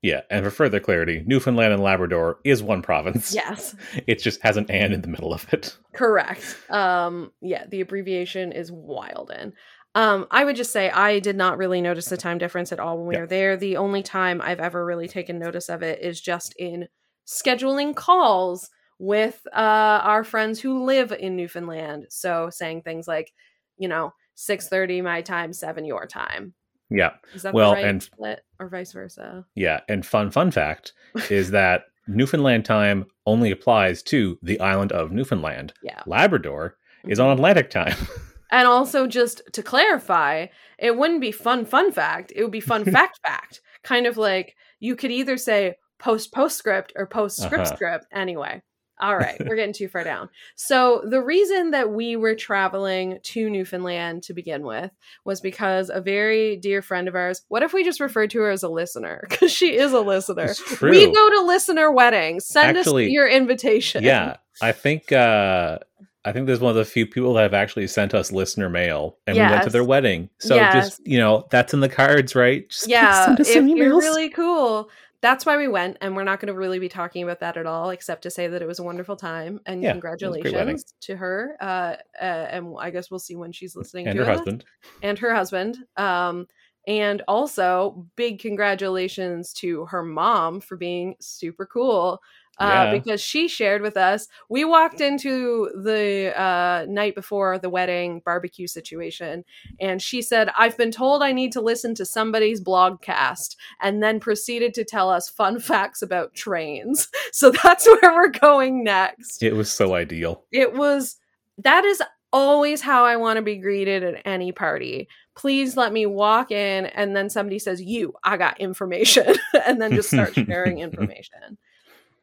Yeah, 0.06 0.20
and 0.30 0.44
for 0.44 0.52
further 0.52 0.82
clarity, 0.82 1.24
Newfoundland 1.26 1.72
and 1.72 1.82
Labrador 1.82 2.38
is 2.44 2.62
one 2.62 2.82
province. 2.82 3.34
yes, 3.34 3.74
It 4.06 4.20
just 4.20 4.42
has 4.42 4.58
an 4.58 4.70
and 4.70 4.94
in 4.94 5.00
the 5.02 5.08
middle 5.08 5.34
of 5.34 5.48
it. 5.54 5.78
correct. 5.94 6.58
Um, 6.70 7.32
yeah, 7.42 7.68
the 7.68 7.80
abbreviation 7.80 8.52
is 8.52 8.70
Wilden. 8.70 9.54
Um, 9.96 10.26
I 10.32 10.44
would 10.44 10.56
just 10.56 10.72
say 10.72 10.90
I 10.90 11.20
did 11.20 11.36
not 11.36 11.58
really 11.58 11.82
notice 11.82 12.06
the 12.08 12.18
time 12.18 12.38
difference 12.40 12.72
at 12.72 12.80
all 12.80 12.98
when 12.98 13.08
we 13.08 13.14
Yeah. 13.16 13.22
were 13.22 13.28
there. 13.28 13.58
The 13.58 13.78
only 13.78 14.02
time 14.04 14.42
I've 14.42 14.60
ever 14.60 14.84
really 14.86 15.08
taken 15.08 15.38
notice 15.38 15.70
of 15.70 15.84
it 15.84 16.02
is 16.02 16.20
just 16.20 16.56
in 16.58 16.88
scheduling 17.28 17.96
calls 17.96 18.70
with 19.00 19.42
uh, 19.54 20.02
our 20.04 20.24
friends 20.24 20.60
who 20.62 20.84
live 20.84 21.12
in 21.12 21.36
Newfoundland. 21.36 22.08
So 22.10 22.50
saying 22.50 22.82
things 22.82 23.08
like, 23.08 23.32
you 23.78 23.88
know, 23.88 24.14
six 24.36 24.68
thirty 24.68 25.02
my 25.02 25.22
time, 25.22 25.54
seven 25.54 25.86
your 25.86 26.08
time. 26.08 26.54
Yeah, 26.90 27.12
Is 27.34 27.42
that 27.44 27.54
Well, 27.54 27.74
right 27.74 27.86
and- 27.86 28.04
split 28.04 28.42
or 28.60 28.70
vice 28.70 28.92
versa? 28.94 29.46
yeah. 29.56 29.80
And 29.90 30.06
fun, 30.06 30.30
fun 30.32 30.52
fact 30.52 30.94
is 31.30 31.52
that 31.52 31.86
Newfoundland 32.08 32.66
time 32.66 33.06
only 33.26 33.50
applies 33.52 34.04
to 34.04 34.38
the 34.44 34.60
island 34.60 34.92
of 34.92 35.12
Newfoundland. 35.12 35.74
Yeah. 35.82 36.02
Labrador 36.06 36.78
is 37.08 37.20
Mhm. 37.20 37.26
on 37.26 37.32
Atlantic 37.32 37.70
time. 37.70 37.96
And 38.54 38.68
also, 38.68 39.08
just 39.08 39.42
to 39.54 39.64
clarify, 39.64 40.46
it 40.78 40.96
wouldn't 40.96 41.22
be 41.22 41.32
fun, 41.32 41.66
fun 41.66 41.92
fact. 41.92 42.32
It 42.36 42.44
would 42.44 42.52
be 42.52 42.60
fun 42.62 42.86
fact, 42.98 43.20
fact. 43.26 43.62
Kind 43.84 44.06
of 44.08 44.16
like 44.16 44.56
you 44.80 44.96
could 44.96 45.12
either 45.12 45.36
say 45.38 45.76
post 46.00 46.32
postscript 46.32 46.94
or 46.96 47.08
post 47.08 47.38
script 47.42 47.66
Uh-huh. 47.66 47.76
script. 47.76 48.06
Anyway, 48.14 48.62
all 49.02 49.18
right, 49.18 49.38
we're 49.44 49.56
getting 49.62 49.74
too 49.74 49.88
far 49.88 50.04
down. 50.04 50.30
So, 50.56 51.02
the 51.10 51.22
reason 51.22 51.72
that 51.72 51.90
we 51.92 52.16
were 52.16 52.36
traveling 52.36 53.18
to 53.24 53.50
Newfoundland 53.50 54.22
to 54.24 54.34
begin 54.34 54.62
with 54.64 54.92
was 55.26 55.42
because 55.42 55.90
a 55.90 56.00
very 56.00 56.56
dear 56.58 56.82
friend 56.84 57.08
of 57.08 57.16
ours, 57.16 57.42
what 57.48 57.64
if 57.64 57.74
we 57.74 57.84
just 57.84 58.00
referred 58.00 58.30
to 58.32 58.40
her 58.42 58.52
as 58.52 58.62
a 58.64 58.70
listener? 58.70 59.26
Because 59.30 59.52
she 59.52 59.76
is 59.76 59.94
a 59.94 60.02
listener. 60.02 60.54
We 60.82 61.06
go 61.12 61.30
to 61.32 61.42
listener 61.42 61.92
weddings. 61.92 62.46
Send 62.46 62.78
Actually, 62.78 63.06
us 63.08 63.12
your 63.12 63.28
invitation. 63.28 64.04
yeah, 64.04 64.38
I 64.62 64.74
think 64.74 65.12
uh 65.12 65.80
I 66.26 66.32
think 66.32 66.48
there's 66.48 66.60
one 66.62 66.70
of 66.72 66.76
the 66.78 66.86
few 66.86 67.06
people 67.06 67.34
that 67.34 67.44
have 67.44 67.54
actually 67.54 67.88
sent 67.88 68.14
us 68.14 68.32
listener 68.32 68.70
mail, 68.70 69.18
and 69.28 69.36
we 69.36 69.44
went 69.44 69.64
to 69.64 69.70
their 69.70 69.84
wedding. 69.84 70.30
So 70.40 70.56
Yes. 70.56 70.74
just 70.74 71.08
you 71.08 71.18
know, 71.18 71.48
that's 71.52 71.74
in 71.74 71.80
the 71.82 71.90
cards, 71.90 72.36
right? 72.36 72.68
Just 72.70 72.88
yeah 72.88 73.26
send 73.26 73.42
us 73.42 73.50
if 73.50 73.56
some 73.56 73.68
you're 73.68 73.98
really 73.98 74.30
cool 74.30 74.90
that's 75.22 75.46
why 75.46 75.56
we 75.56 75.70
went 75.70 75.98
and 76.02 76.18
we're 76.18 76.24
not 76.26 76.42
going 76.42 76.48
to 76.54 76.54
really 76.54 76.80
be 76.80 76.90
talking 76.90 77.24
about 77.24 77.40
that 77.40 77.56
at 77.56 77.66
all 77.66 77.92
except 77.92 78.24
to 78.24 78.30
say 78.30 78.48
that 78.48 78.62
it 78.62 78.68
was 78.68 78.80
a 78.80 78.84
wonderful 78.84 79.16
time 79.16 79.58
and 79.66 79.82
Yeah, 79.82 79.92
it 79.92 79.96
was 79.96 80.04
a 80.04 80.18
great 80.42 80.54
wedding. 80.54 80.76
congratulations 80.76 80.94
to 81.00 81.16
her 81.16 81.56
uh, 81.62 81.96
uh 82.22 82.48
and 82.52 82.76
i 82.80 82.90
guess 82.90 83.10
we'll 83.10 83.20
see 83.22 83.36
when 83.38 83.54
she's 83.54 83.74
listening 83.76 84.08
and 84.08 84.18
to 84.18 84.26
her 84.26 84.30
this. 84.30 84.38
husband. 84.40 84.66
and 85.02 85.18
her 85.18 85.34
husband 85.34 85.78
um 85.96 86.46
and 86.88 87.22
also 87.30 88.06
big 88.18 88.40
congratulations 88.40 89.54
to 89.54 89.86
her 89.86 90.04
mom 90.04 90.60
for 90.60 90.76
being 90.76 91.16
super 91.22 91.66
cool 91.66 92.20
uh, 92.60 92.66
Yeah. 92.66 92.92
because 92.92 93.20
she 93.22 93.48
shared 93.48 93.82
with 93.82 93.98
us 93.98 94.28
we 94.50 94.64
walked 94.66 95.02
into 95.02 95.70
the 95.84 96.34
uh, 96.40 96.86
night 96.88 97.16
before 97.16 97.58
the 97.58 97.70
wedding 97.70 98.22
barbecue 98.24 98.68
situation 98.68 99.44
and 99.80 100.02
she 100.02 100.22
said 100.22 100.50
i've 100.58 100.78
been 100.78 100.92
told 100.92 101.24
i 101.24 101.32
need 101.32 101.52
to 101.52 101.62
listen 101.62 101.96
to 101.96 102.06
somebody's 102.06 102.62
blogcast 102.62 103.56
and 103.82 104.04
then 104.04 104.20
proceeded 104.20 104.74
to 104.76 104.84
tell 104.84 105.10
us 105.10 105.30
fun 105.30 105.60
facts 105.72 106.02
about 106.02 106.34
trains 106.36 107.08
so 107.32 107.52
that's 107.64 107.88
where 108.02 108.14
we're 108.14 108.30
going 108.30 108.84
next 108.84 109.42
It 109.42 109.56
was 109.56 109.72
so 109.72 109.96
ideal. 109.96 110.44
it 110.52 110.74
was 110.74 111.18
that 111.58 111.84
is 111.86 112.02
always 112.32 112.82
how 112.82 113.06
I 113.06 113.16
want 113.18 113.38
to 113.38 113.44
be 113.44 113.58
greeted 113.58 114.04
at 114.04 114.20
any 114.26 114.52
party. 114.52 115.08
Please 115.36 115.78
let 115.78 115.94
me 115.94 116.08
walk 116.08 116.50
in 116.50 116.88
and 116.88 117.16
then 117.16 117.30
somebody 117.30 117.60
says, 117.60 117.80
"You, 117.80 118.14
I 118.24 118.38
got 118.38 118.60
information." 118.60 119.36
and 119.68 119.80
then 119.80 119.92
just 119.94 120.10
start 120.10 120.34
sharing 120.34 120.80
information. 120.80 121.60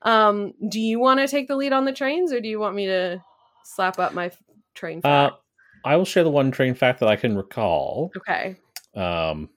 Um, 0.03 0.55
do 0.69 0.81
you 0.81 0.99
want 0.99 1.21
to 1.21 1.29
take 1.29 1.49
the 1.49 1.57
lead 1.57 1.73
on 1.73 1.85
the 1.85 1.93
trains 1.93 2.33
or 2.33 2.41
do 2.41 2.49
you 2.49 2.59
want 2.59 2.75
me 2.75 2.87
to 2.87 3.23
slap 3.65 3.99
up 3.99 4.15
my 4.15 4.31
train 4.75 4.99
Uh, 5.05 5.29
fact? 5.31 5.35
I 5.85 5.97
will 5.97 6.05
share 6.05 6.25
the 6.25 6.31
one 6.31 6.51
train 6.51 6.75
fact 6.75 7.01
that 7.01 7.09
I 7.09 7.17
can 7.17 7.37
recall. 7.37 8.11
okay. 8.17 8.57
Um, 8.95 9.49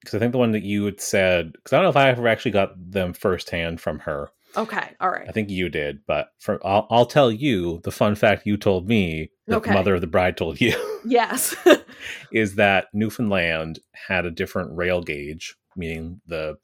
because 0.00 0.16
I 0.16 0.18
think 0.18 0.32
the 0.32 0.38
one 0.38 0.52
that 0.52 0.62
you 0.62 0.84
had 0.84 1.00
said, 1.00 1.52
because 1.52 1.72
I 1.72 1.76
don't 1.76 1.84
know 1.84 1.90
if 1.90 1.96
I 1.96 2.10
ever 2.10 2.28
actually 2.28 2.50
got 2.50 2.72
them 2.90 3.14
firsthand 3.14 3.80
from 3.80 4.00
her. 4.00 4.28
Okay. 4.56 4.90
All 5.00 5.08
right. 5.10 5.26
I 5.26 5.32
think 5.32 5.48
you 5.48 5.70
did, 5.70 6.00
but 6.06 6.28
for 6.38 6.64
I'll, 6.64 6.86
I'll 6.90 7.06
tell 7.06 7.32
you 7.32 7.80
the 7.84 7.90
fun 7.90 8.14
fact 8.14 8.46
you 8.46 8.56
told 8.58 8.86
me 8.86 9.30
that 9.48 9.56
Okay. 9.56 9.70
the 9.70 9.74
mother 9.74 9.94
of 9.94 10.02
the 10.02 10.06
bride 10.06 10.36
told 10.36 10.60
you 10.60 10.74
Yes. 11.06 11.56
is 12.30 12.56
that 12.56 12.88
Newfoundland 12.92 13.78
had 13.94 14.26
a 14.26 14.30
different 14.30 14.76
rail 14.76 15.00
gauge, 15.02 15.56
meaning 15.74 16.20
the 16.26 16.56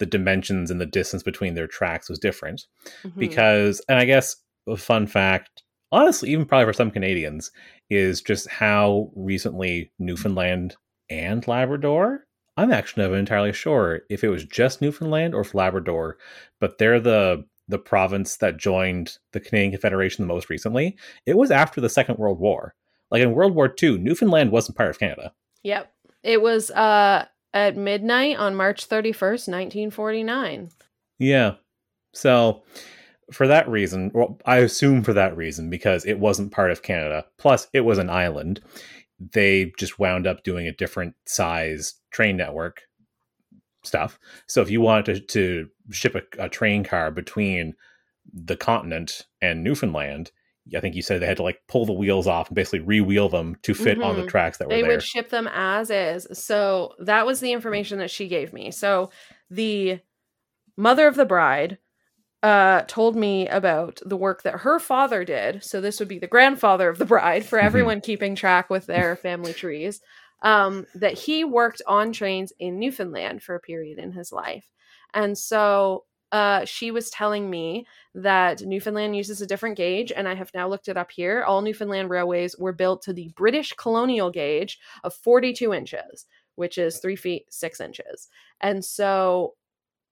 the 0.00 0.06
dimensions 0.06 0.70
and 0.70 0.80
the 0.80 0.86
distance 0.86 1.22
between 1.22 1.54
their 1.54 1.68
tracks 1.68 2.08
was 2.08 2.18
different 2.18 2.66
Mhm. 3.04 3.16
because 3.18 3.80
and 3.88 3.98
i 3.98 4.04
guess 4.04 4.34
a 4.66 4.76
fun 4.76 5.06
fact 5.06 5.62
honestly 5.92 6.30
even 6.30 6.44
probably 6.46 6.66
for 6.66 6.72
some 6.72 6.90
canadians 6.90 7.50
is 7.88 8.20
just 8.22 8.48
how 8.48 9.10
recently 9.14 9.92
newfoundland 9.98 10.74
and 11.08 11.46
labrador 11.46 12.26
i'm 12.56 12.72
actually 12.72 13.02
not 13.08 13.14
entirely 13.16 13.52
sure 13.52 14.00
if 14.10 14.24
it 14.24 14.28
was 14.28 14.44
just 14.44 14.80
newfoundland 14.82 15.34
or 15.34 15.40
if 15.42 15.54
labrador 15.54 16.16
but 16.60 16.78
they're 16.78 17.00
the 17.00 17.44
the 17.68 17.78
province 17.78 18.36
that 18.38 18.56
joined 18.56 19.18
the 19.32 19.40
canadian 19.40 19.70
confederation 19.72 20.22
the 20.26 20.32
most 20.34 20.50
recently 20.50 20.96
it 21.26 21.36
was 21.36 21.50
after 21.50 21.80
the 21.80 21.88
second 21.88 22.18
world 22.18 22.40
war 22.40 22.74
like 23.10 23.22
in 23.22 23.32
world 23.32 23.54
war 23.54 23.72
ii 23.82 23.96
newfoundland 23.98 24.50
wasn't 24.50 24.76
part 24.76 24.90
of 24.90 24.98
canada 24.98 25.32
Yep. 25.62 25.92
It 26.22 26.40
was 26.42 26.70
uh 26.70 27.26
at 27.52 27.76
midnight 27.76 28.36
on 28.36 28.54
March 28.54 28.88
31st, 28.88 29.48
1949. 29.48 30.70
Yeah. 31.18 31.54
So 32.12 32.62
for 33.32 33.46
that 33.46 33.68
reason, 33.68 34.10
well, 34.14 34.38
I 34.44 34.58
assume 34.58 35.02
for 35.02 35.12
that 35.12 35.36
reason, 35.36 35.70
because 35.70 36.04
it 36.04 36.18
wasn't 36.18 36.52
part 36.52 36.70
of 36.70 36.82
Canada, 36.82 37.24
plus 37.38 37.68
it 37.72 37.80
was 37.80 37.98
an 37.98 38.10
island, 38.10 38.60
they 39.18 39.72
just 39.78 39.98
wound 39.98 40.26
up 40.26 40.42
doing 40.42 40.66
a 40.66 40.72
different 40.72 41.14
size 41.26 41.94
train 42.10 42.36
network 42.36 42.82
stuff. 43.84 44.18
So 44.46 44.62
if 44.62 44.70
you 44.70 44.80
wanted 44.80 45.04
to, 45.04 45.20
to 45.20 45.68
ship 45.90 46.14
a, 46.14 46.44
a 46.44 46.48
train 46.48 46.84
car 46.84 47.10
between 47.10 47.74
the 48.32 48.56
continent 48.56 49.26
and 49.40 49.62
Newfoundland, 49.64 50.30
I 50.76 50.80
think 50.80 50.94
you 50.94 51.02
said 51.02 51.20
they 51.20 51.26
had 51.26 51.38
to 51.38 51.42
like 51.42 51.60
pull 51.68 51.86
the 51.86 51.92
wheels 51.92 52.26
off 52.26 52.48
and 52.48 52.54
basically 52.54 52.80
re-wheel 52.80 53.28
them 53.28 53.56
to 53.62 53.74
fit 53.74 54.00
on 54.02 54.16
the 54.16 54.22
Mhm. 54.22 54.28
tracks 54.28 54.58
that 54.58 54.68
were 54.68 54.74
they 54.74 54.82
there. 54.82 54.90
would 54.92 55.02
ship 55.02 55.30
them 55.30 55.48
as 55.52 55.90
is. 55.90 56.26
So 56.32 56.94
that 57.00 57.26
was 57.26 57.40
the 57.40 57.52
information 57.52 57.98
that 57.98 58.10
she 58.10 58.28
gave 58.28 58.52
me. 58.52 58.70
So 58.70 59.10
the 59.50 60.00
mother 60.76 61.06
of 61.06 61.16
the 61.16 61.24
bride 61.26 61.78
uh 62.42 62.82
told 62.88 63.16
me 63.16 63.48
about 63.48 64.00
the 64.06 64.16
work 64.16 64.42
that 64.44 64.60
her 64.60 64.78
father 64.78 65.24
did. 65.24 65.62
So 65.64 65.80
this 65.80 65.98
would 66.00 66.08
be 66.08 66.18
the 66.18 66.26
grandfather 66.26 66.88
of 66.88 66.98
the 66.98 67.04
bride 67.04 67.44
for 67.44 67.58
Mhm. 67.58 67.64
everyone 67.64 68.00
keeping 68.00 68.34
track 68.34 68.70
with 68.70 68.86
their 68.86 69.16
family 69.16 69.52
trees. 69.54 70.00
Um 70.42 70.86
that 70.94 71.14
he 71.18 71.44
worked 71.44 71.82
on 71.86 72.12
trains 72.12 72.52
in 72.58 72.78
Newfoundland 72.78 73.42
for 73.42 73.54
a 73.56 73.60
period 73.60 73.98
in 73.98 74.12
his 74.12 74.32
life. 74.32 74.66
And 75.12 75.36
so 75.36 76.04
uh, 76.32 76.64
she 76.64 76.90
was 76.90 77.10
telling 77.10 77.50
me 77.50 77.86
that 78.14 78.62
Newfoundland 78.62 79.16
uses 79.16 79.40
a 79.40 79.46
different 79.46 79.76
gauge, 79.76 80.12
and 80.12 80.28
I 80.28 80.34
have 80.34 80.50
now 80.54 80.68
looked 80.68 80.88
it 80.88 80.96
up 80.96 81.10
here. 81.10 81.42
All 81.42 81.62
Newfoundland 81.62 82.10
railways 82.10 82.56
were 82.56 82.72
built 82.72 83.02
to 83.02 83.12
the 83.12 83.32
British 83.36 83.72
colonial 83.72 84.30
gauge 84.30 84.78
of 85.02 85.14
42 85.14 85.74
inches, 85.74 86.26
which 86.54 86.78
is 86.78 86.98
three 86.98 87.16
feet 87.16 87.46
six 87.52 87.80
inches. 87.80 88.28
And 88.60 88.84
so 88.84 89.54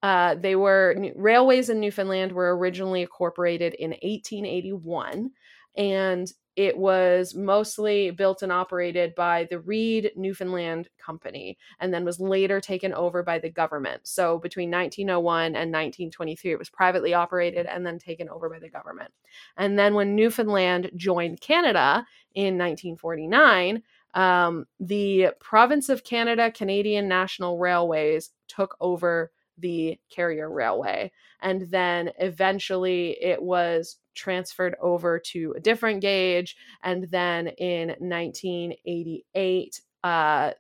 uh, 0.02 0.34
they 0.36 0.56
were 0.56 0.96
railways 1.16 1.70
in 1.70 1.80
Newfoundland 1.80 2.32
were 2.32 2.56
originally 2.56 3.02
incorporated 3.02 3.74
in 3.74 3.90
1881, 3.90 5.30
and 5.76 6.32
it 6.58 6.76
was 6.76 7.36
mostly 7.36 8.10
built 8.10 8.42
and 8.42 8.50
operated 8.50 9.14
by 9.14 9.46
the 9.48 9.60
Reid 9.60 10.10
Newfoundland 10.16 10.88
Company, 10.98 11.56
and 11.78 11.94
then 11.94 12.04
was 12.04 12.18
later 12.18 12.60
taken 12.60 12.92
over 12.92 13.22
by 13.22 13.38
the 13.38 13.48
government. 13.48 14.00
So 14.08 14.38
between 14.38 14.68
1901 14.68 15.44
and 15.54 15.54
1923, 15.54 16.50
it 16.50 16.58
was 16.58 16.68
privately 16.68 17.14
operated 17.14 17.66
and 17.66 17.86
then 17.86 18.00
taken 18.00 18.28
over 18.28 18.50
by 18.50 18.58
the 18.58 18.68
government. 18.68 19.12
And 19.56 19.78
then 19.78 19.94
when 19.94 20.16
Newfoundland 20.16 20.90
joined 20.96 21.40
Canada 21.40 22.04
in 22.34 22.58
1949, 22.58 23.80
um, 24.14 24.66
the 24.80 25.28
province 25.38 25.88
of 25.88 26.02
Canada 26.02 26.50
Canadian 26.50 27.06
National 27.06 27.58
Railways 27.58 28.30
took 28.48 28.76
over 28.80 29.30
the 29.58 29.98
carrier 30.10 30.50
railway. 30.50 31.12
And 31.40 31.70
then 31.70 32.10
eventually 32.18 33.16
it 33.22 33.42
was 33.42 33.96
transferred 34.14 34.76
over 34.80 35.18
to 35.18 35.54
a 35.56 35.60
different 35.60 36.00
gauge. 36.00 36.56
And 36.82 37.04
then 37.10 37.48
in 37.48 37.88
1988, 37.98 39.80
uh, 40.04 40.50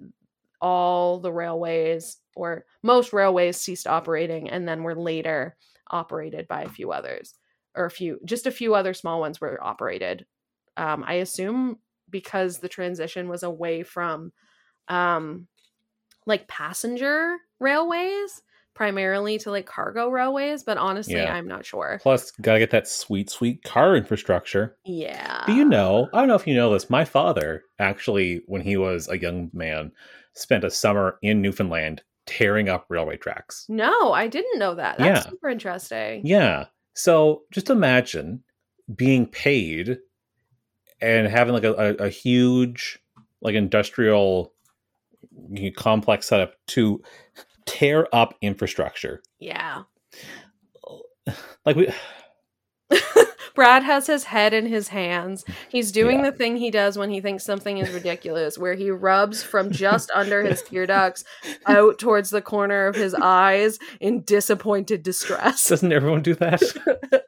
all 0.60 1.20
the 1.20 1.32
railways 1.32 2.18
or 2.34 2.64
most 2.82 3.12
railways 3.12 3.56
ceased 3.56 3.86
operating 3.86 4.48
and 4.48 4.66
then 4.68 4.82
were 4.82 4.94
later 4.94 5.56
operated 5.90 6.46
by 6.46 6.62
a 6.62 6.68
few 6.68 6.92
others, 6.92 7.34
or 7.74 7.84
a 7.84 7.90
few, 7.90 8.20
just 8.24 8.46
a 8.46 8.52
few 8.52 8.74
other 8.74 8.94
small 8.94 9.20
ones 9.20 9.40
were 9.40 9.62
operated. 9.62 10.26
Um, 10.76 11.04
I 11.06 11.14
assume 11.14 11.78
because 12.10 12.58
the 12.58 12.68
transition 12.68 13.28
was 13.28 13.42
away 13.42 13.82
from 13.82 14.32
um, 14.88 15.48
like 16.26 16.48
passenger 16.48 17.36
railways 17.58 18.42
primarily 18.78 19.38
to 19.38 19.50
like 19.50 19.66
cargo 19.66 20.08
railways, 20.08 20.62
but 20.62 20.78
honestly, 20.78 21.14
Yeah. 21.16 21.34
I'm 21.34 21.48
not 21.48 21.66
sure. 21.66 21.98
Plus, 22.00 22.30
gotta 22.40 22.60
get 22.60 22.70
that 22.70 22.86
sweet, 22.86 23.28
sweet 23.28 23.64
car 23.64 23.96
infrastructure. 23.96 24.76
Yeah. 24.84 25.42
Do 25.46 25.52
you 25.54 25.64
know? 25.64 26.08
I 26.12 26.20
don't 26.20 26.28
know 26.28 26.36
if 26.36 26.46
you 26.46 26.54
know 26.54 26.72
this. 26.72 26.88
My 26.88 27.04
father 27.04 27.64
actually, 27.80 28.42
when 28.46 28.60
he 28.62 28.76
was 28.76 29.08
a 29.08 29.18
young 29.18 29.50
man, 29.52 29.90
spent 30.34 30.62
a 30.62 30.70
summer 30.70 31.18
in 31.22 31.42
Newfoundland 31.42 32.02
tearing 32.26 32.68
up 32.68 32.86
railway 32.88 33.16
tracks. 33.16 33.66
No, 33.68 34.12
I 34.12 34.28
didn't 34.28 34.60
know 34.60 34.76
that. 34.76 34.98
That's 34.98 35.24
Yeah. 35.26 35.30
super 35.30 35.48
interesting. 35.48 36.24
Yeah. 36.24 36.66
So 36.94 37.42
just 37.50 37.70
imagine 37.70 38.44
being 38.94 39.26
paid 39.26 39.98
and 41.00 41.26
having 41.26 41.52
like 41.52 41.64
a, 41.64 41.72
a, 41.74 41.94
a 42.04 42.08
huge 42.10 43.00
like 43.40 43.56
industrial 43.56 44.52
complex 45.76 46.26
setup 46.28 46.54
to 46.68 47.02
tear 47.68 48.08
up 48.12 48.34
infrastructure. 48.40 49.22
Yeah. 49.38 49.82
Like 51.66 51.76
we 51.76 51.88
Brad 53.54 53.82
has 53.82 54.06
his 54.06 54.24
head 54.24 54.54
in 54.54 54.66
his 54.66 54.88
hands. 54.88 55.44
He's 55.68 55.90
doing 55.92 56.20
Yeah. 56.20 56.30
the 56.30 56.36
thing 56.36 56.56
he 56.56 56.70
does 56.70 56.96
when 56.96 57.10
he 57.10 57.20
thinks 57.20 57.44
something 57.44 57.78
is 57.78 57.90
ridiculous, 57.92 58.56
where 58.56 58.74
he 58.74 58.90
rubs 58.90 59.42
from 59.42 59.70
just 59.72 60.10
under 60.14 60.42
his 60.44 60.62
tear 60.62 60.86
ducts 60.86 61.24
out 61.66 61.98
towards 61.98 62.30
the 62.30 62.40
corner 62.40 62.86
of 62.86 62.94
his 62.94 63.14
eyes 63.14 63.78
in 64.00 64.22
disappointed 64.22 65.02
distress. 65.02 65.64
doesn't 65.68 65.92
everyone 65.92 66.22
do 66.22 66.34
that? 66.36 66.62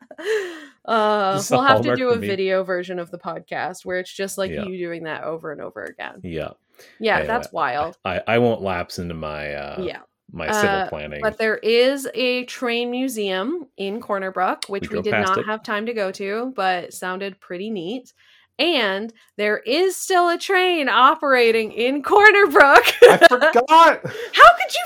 uh, 0.84 1.34
This 1.34 1.44
is 1.46 1.50
a 1.50 1.54
we'll 1.56 1.64
have 1.64 1.82
to 1.82 1.96
do 1.96 2.10
a 2.10 2.16
video 2.16 2.62
version 2.64 2.98
of 3.00 3.10
the 3.10 3.18
podcast 3.18 3.84
where 3.84 3.98
it's 3.98 4.12
just 4.12 4.38
like 4.38 4.50
Yeah. 4.52 4.64
you 4.64 4.78
doing 4.78 5.02
that 5.04 5.24
over 5.24 5.50
and 5.52 5.60
over 5.60 5.82
again. 5.82 6.20
yeah. 6.22 6.50
Yeah, 6.98 7.24
that's 7.24 7.52
wild. 7.52 7.98
I, 8.06 8.22
I 8.26 8.38
won't 8.38 8.62
lapse 8.62 8.98
into 8.98 9.12
my 9.14 9.52
uh 9.52 9.82
yeah. 9.82 10.00
My 10.32 10.50
civil 10.50 10.68
Uh, 10.76 10.88
planning. 10.88 11.20
But 11.22 11.38
there 11.38 11.56
is 11.58 12.08
a 12.14 12.44
train 12.44 12.90
museum 12.90 13.66
in 13.76 14.00
Corner 14.00 14.30
Brook, 14.30 14.64
which 14.68 14.90
We 14.90 14.96
we, 14.98 15.02
did 15.02 15.12
not 15.12 15.38
it. 15.38 15.46
have 15.46 15.62
time 15.62 15.86
to 15.86 15.94
go 15.94 16.10
to, 16.12 16.52
but 16.56 16.92
sounded 16.92 17.40
pretty 17.40 17.70
neat. 17.70 18.12
And 18.58 19.12
there 19.38 19.58
is 19.58 19.96
still 19.96 20.28
a 20.28 20.36
train 20.36 20.88
operating 20.90 21.72
in 21.72 22.02
Corner 22.02 22.46
Brook. 22.46 22.84
I 23.02 23.16
forgot. 23.28 23.62
How 23.68 24.00
could 24.02 24.74
you 24.74 24.84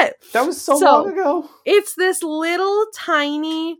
forget? 0.00 0.16
That 0.32 0.44
was 0.46 0.60
so, 0.60 0.78
So- 0.78 0.84
long 0.84 1.12
ago. 1.12 1.48
It's 1.64 1.94
this 1.94 2.22
little 2.22 2.86
tiny 2.94 3.78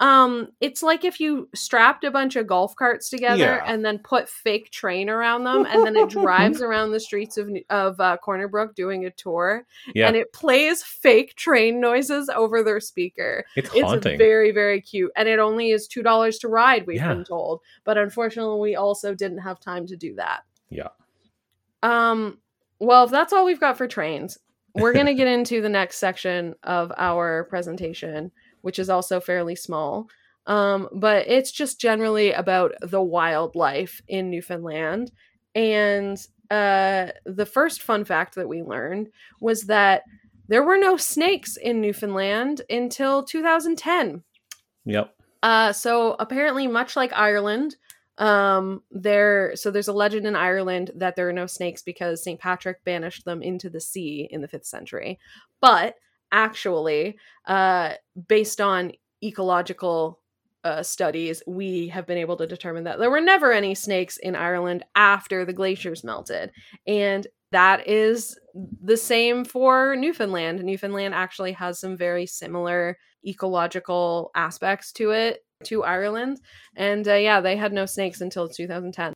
um 0.00 0.48
it's 0.60 0.82
like 0.82 1.04
if 1.04 1.18
you 1.20 1.48
strapped 1.54 2.04
a 2.04 2.10
bunch 2.10 2.36
of 2.36 2.46
golf 2.46 2.76
carts 2.76 3.08
together 3.08 3.38
Yeah. 3.38 3.64
and 3.66 3.82
then 3.82 3.98
put 3.98 4.28
fake 4.28 4.70
train 4.70 5.08
around 5.08 5.44
them 5.44 5.64
and 5.64 5.86
then 5.86 5.96
it 5.96 6.10
drives 6.10 6.60
around 6.66 6.90
the 6.90 7.00
streets 7.00 7.38
of 7.38 7.48
of 7.70 7.98
uh, 7.98 8.18
Corner 8.18 8.46
Brook 8.46 8.74
doing 8.74 9.06
a 9.06 9.10
tour 9.10 9.64
Yeah. 9.94 10.08
and 10.08 10.14
it 10.16 10.34
plays 10.34 10.82
fake 10.82 11.34
train 11.36 11.80
noises 11.80 12.28
over 12.28 12.62
their 12.62 12.78
speaker. 12.78 13.46
it's 13.56 13.70
It's 13.72 13.80
haunting. 13.80 14.18
very, 14.18 14.50
very 14.50 14.82
cute. 14.82 15.12
And 15.16 15.28
it 15.30 15.38
only 15.38 15.70
is 15.70 15.88
two 15.88 16.02
dollars 16.02 16.38
to 16.40 16.48
ride, 16.48 16.86
we've 16.86 16.98
Yeah. 16.98 17.14
been 17.14 17.24
told. 17.24 17.62
But 17.84 17.96
unfortunately, 17.96 18.60
we 18.60 18.76
also 18.76 19.14
didn't 19.14 19.38
have 19.38 19.60
time 19.60 19.86
to 19.86 19.96
do 19.96 20.14
that. 20.16 20.42
Yeah. 20.68 20.88
Um, 21.82 22.38
well, 22.80 23.04
if 23.04 23.10
that's 23.10 23.32
all 23.32 23.46
we've 23.46 23.60
got 23.60 23.78
for 23.78 23.88
trains, 23.88 24.38
we're 24.74 24.92
gonna 24.92 25.14
get 25.22 25.26
into 25.26 25.62
the 25.62 25.68
next 25.70 25.96
section 25.98 26.54
of 26.64 26.92
our 26.98 27.44
presentation, 27.44 28.30
which 28.62 28.78
is 28.78 28.90
also 28.90 29.20
fairly 29.20 29.56
small. 29.56 30.08
Um, 30.46 30.88
but 30.92 31.26
it's 31.26 31.50
just 31.50 31.80
generally 31.80 32.32
about 32.32 32.74
the 32.80 33.02
wildlife 33.02 34.00
in 34.08 34.30
Newfoundland. 34.30 35.10
And 35.54 36.18
uh 36.48 37.08
the 37.24 37.46
first 37.46 37.82
fun 37.82 38.04
fact 38.04 38.36
that 38.36 38.48
we 38.48 38.62
learned 38.62 39.08
was 39.40 39.62
that 39.62 40.04
there 40.48 40.62
were 40.62 40.76
no 40.76 40.96
snakes 40.96 41.56
in 41.56 41.80
Newfoundland 41.80 42.62
until 42.70 43.24
2010. 43.24 44.22
yep. 44.84 45.12
Uh, 45.42 45.72
so 45.72 46.16
apparently, 46.18 46.66
much 46.66 46.96
like 46.96 47.12
Ireland, 47.12 47.76
um, 48.18 48.82
there 48.90 49.52
so 49.54 49.70
there's 49.70 49.88
a 49.88 49.92
legend 49.92 50.26
in 50.26 50.34
Ireland 50.34 50.90
that 50.96 51.16
there 51.16 51.28
are 51.28 51.32
no 51.32 51.46
snakes 51.46 51.82
because 51.82 52.24
St. 52.24 52.40
Patrick 52.40 52.82
banished 52.84 53.24
them 53.24 53.42
into 53.42 53.68
the 53.68 53.80
sea 53.80 54.26
in 54.30 54.40
the 54.40 54.48
fifth 54.48 54.66
century. 54.66 55.18
But 55.60 55.96
actually, 56.32 57.18
uh, 57.46 57.94
based 58.28 58.60
on 58.60 58.92
ecological 59.22 60.20
uh, 60.64 60.82
studies, 60.82 61.42
we 61.46 61.88
have 61.88 62.06
been 62.06 62.18
able 62.18 62.36
to 62.36 62.46
determine 62.46 62.84
that 62.84 62.98
there 62.98 63.10
were 63.10 63.20
never 63.20 63.52
any 63.52 63.74
snakes 63.74 64.16
in 64.16 64.34
Ireland 64.34 64.84
after 64.94 65.44
the 65.44 65.52
glaciers 65.52 66.02
melted, 66.04 66.50
and 66.86 67.26
that 67.52 67.86
is 67.88 68.38
the 68.82 68.96
same 68.96 69.44
for 69.44 69.94
Newfoundland. 69.96 70.62
Newfoundland 70.64 71.14
actually 71.14 71.52
has 71.52 71.78
some 71.78 71.96
very 71.96 72.26
similar 72.26 72.98
ecological 73.24 74.30
aspects 74.34 74.92
to 74.92 75.10
it 75.12 75.44
to 75.64 75.84
Ireland, 75.84 76.40
and 76.74 77.06
uh, 77.06 77.14
yeah, 77.14 77.40
they 77.40 77.56
had 77.56 77.72
no 77.72 77.86
snakes 77.86 78.20
until 78.20 78.48
2010. 78.48 79.12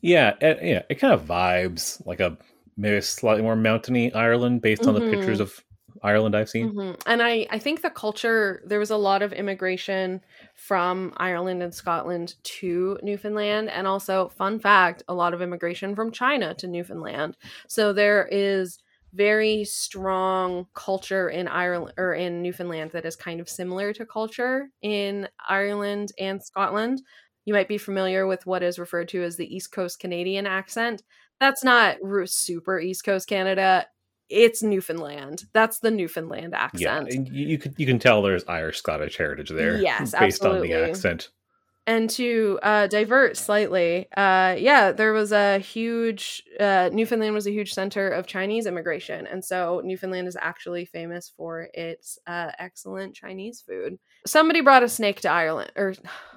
Yeah, 0.00 0.34
it, 0.40 0.62
yeah, 0.62 0.82
it 0.88 0.96
kind 0.96 1.12
of 1.14 1.26
vibes 1.26 2.04
like 2.06 2.20
a 2.20 2.36
maybe 2.76 3.00
slightly 3.00 3.42
more 3.42 3.56
mountainy 3.56 4.12
Ireland 4.12 4.62
based 4.62 4.86
on 4.86 4.94
the 4.94 5.00
Mhm. 5.00 5.10
pictures 5.10 5.40
of 5.40 5.62
Ireland 6.02 6.36
I've 6.36 6.48
seen. 6.48 6.74
Mhm. 6.74 7.00
And 7.06 7.22
I, 7.22 7.46
I 7.50 7.58
think 7.58 7.82
the 7.82 7.90
culture, 7.90 8.62
there 8.66 8.78
was 8.78 8.90
a 8.90 8.96
lot 8.96 9.22
of 9.22 9.32
immigration 9.32 10.20
from 10.54 11.12
Ireland 11.16 11.62
and 11.62 11.74
Scotland 11.74 12.36
to 12.44 12.98
Newfoundland. 13.02 13.68
And 13.70 13.86
also, 13.86 14.28
fun 14.28 14.60
fact, 14.60 15.02
a 15.08 15.14
lot 15.14 15.34
of 15.34 15.42
immigration 15.42 15.94
from 15.96 16.12
China 16.12 16.54
to 16.54 16.68
Newfoundland. 16.68 17.36
So 17.68 17.92
there 17.92 18.28
is 18.30 18.78
very 19.14 19.64
strong 19.64 20.66
culture 20.74 21.28
in 21.28 21.48
Ireland 21.48 21.94
or 21.98 22.14
in 22.14 22.42
Newfoundland 22.42 22.92
that 22.92 23.04
is 23.04 23.16
kind 23.16 23.40
of 23.40 23.48
similar 23.48 23.92
to 23.94 24.06
culture 24.06 24.70
in 24.82 25.28
Ireland 25.48 26.12
and 26.18 26.42
Scotland. 26.42 27.02
You 27.44 27.54
might 27.54 27.68
be 27.68 27.78
familiar 27.78 28.26
with 28.26 28.46
what 28.46 28.62
is 28.62 28.78
referred 28.78 29.08
to 29.08 29.22
as 29.22 29.36
the 29.36 29.54
East 29.54 29.72
Coast 29.72 29.98
Canadian 29.98 30.46
accent. 30.46 31.02
That's 31.40 31.64
not 31.64 31.96
super 32.26 32.78
East 32.78 33.04
Coast 33.04 33.26
Canada. 33.28 33.86
It's 34.32 34.62
Newfoundland. 34.62 35.44
That's 35.52 35.78
the 35.80 35.90
Newfoundland 35.90 36.54
accent. 36.54 37.10
and 37.10 37.28
you, 37.28 37.46
you 37.48 37.58
could 37.58 37.74
you 37.76 37.86
can 37.86 37.98
tell 37.98 38.22
there's 38.22 38.44
Irish 38.48 38.78
Scottish 38.78 39.16
heritage 39.16 39.50
there. 39.50 39.80
Yes, 39.80 40.14
based 40.18 40.44
on 40.44 40.60
the 40.62 40.72
accent. 40.72 41.28
And 41.84 42.08
to 42.10 42.60
uh, 42.62 42.86
divert 42.86 43.36
slightly, 43.36 44.06
uh, 44.16 44.54
yeah, 44.56 44.92
there 44.92 45.12
was 45.12 45.32
a 45.32 45.58
huge 45.58 46.44
uh, 46.60 46.90
Newfoundland 46.92 47.34
was 47.34 47.48
a 47.48 47.50
huge 47.50 47.74
center 47.74 48.08
of 48.08 48.28
Chinese 48.28 48.66
immigration, 48.66 49.26
and 49.26 49.44
so 49.44 49.82
Newfoundland 49.84 50.28
is 50.28 50.36
actually 50.40 50.84
famous 50.84 51.32
for 51.36 51.68
its 51.74 52.20
uh, 52.26 52.52
excellent 52.58 53.16
Chinese 53.16 53.64
food. 53.66 53.98
Somebody 54.24 54.60
brought 54.60 54.84
a 54.84 54.88
snake 54.88 55.22
to 55.22 55.28
Ireland, 55.28 55.72
or 55.74 55.94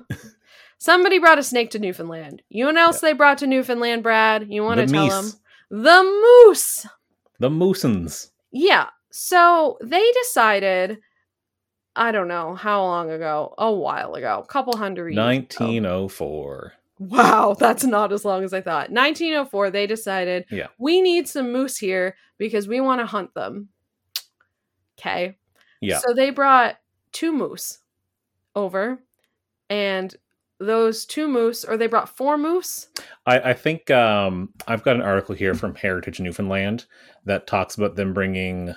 somebody 0.79 1.19
brought 1.19 1.37
a 1.39 1.43
snake 1.43 1.69
to 1.71 1.79
Newfoundland. 1.79 2.41
You 2.49 2.63
know 2.65 2.71
what 2.71 2.77
else 2.77 3.01
they 3.01 3.13
brought 3.13 3.37
to 3.39 3.47
Newfoundland, 3.47 4.01
Brad? 4.01 4.47
You 4.49 4.63
want 4.63 4.79
to 4.79 4.87
The 4.87 4.91
tell 4.93 5.09
them 5.09 5.31
the 5.69 6.47
moose. 6.47 6.87
The 7.39 7.49
Moosons. 7.49 8.29
Yeah. 8.51 8.89
So 9.11 9.77
they 9.81 10.03
decided, 10.23 10.99
I 11.95 12.11
don't 12.11 12.27
know 12.27 12.55
how 12.55 12.81
long 12.83 13.09
ago, 13.11 13.53
a 13.57 13.71
while 13.71 14.13
ago, 14.15 14.41
a 14.43 14.47
couple 14.47 14.75
hundred 14.77 15.13
years. 15.13 15.17
ago. 15.17 15.25
1904. 15.65 16.73
Wow, 16.99 17.55
that's 17.59 17.83
not 17.83 18.13
as 18.13 18.23
long 18.23 18.43
as 18.45 18.53
I 18.53 18.61
thought. 18.61 18.89
1904, 18.89 19.69
they 19.69 19.85
decided 19.87 20.45
Yeah. 20.49 20.67
we 20.77 21.01
need 21.01 21.27
some 21.27 21.51
moose 21.51 21.77
here 21.77 22.15
because 22.37 22.67
we 22.69 22.79
want 22.79 23.01
to 23.01 23.05
hunt 23.05 23.33
them. 23.33 23.69
Okay. 24.97 25.35
Yeah. 25.81 25.99
So 25.99 26.13
they 26.13 26.29
brought 26.29 26.77
two 27.11 27.33
moose 27.33 27.79
over, 28.55 28.99
and 29.69 30.15
those 30.59 31.05
two 31.05 31.27
moose, 31.27 31.63
or 31.65 31.77
they 31.77 31.87
brought 31.87 32.09
four 32.15 32.37
moose. 32.37 32.87
I, 33.25 33.39
I 33.51 33.53
think 33.53 33.91
um, 33.91 34.49
I've 34.67 34.83
got 34.83 34.95
an 34.95 35.01
article 35.01 35.35
here 35.35 35.53
from 35.53 35.75
Heritage 35.75 36.19
Newfoundland 36.19 36.85
that 37.25 37.47
talks 37.47 37.75
about 37.75 37.95
them 37.95 38.13
bringing. 38.13 38.73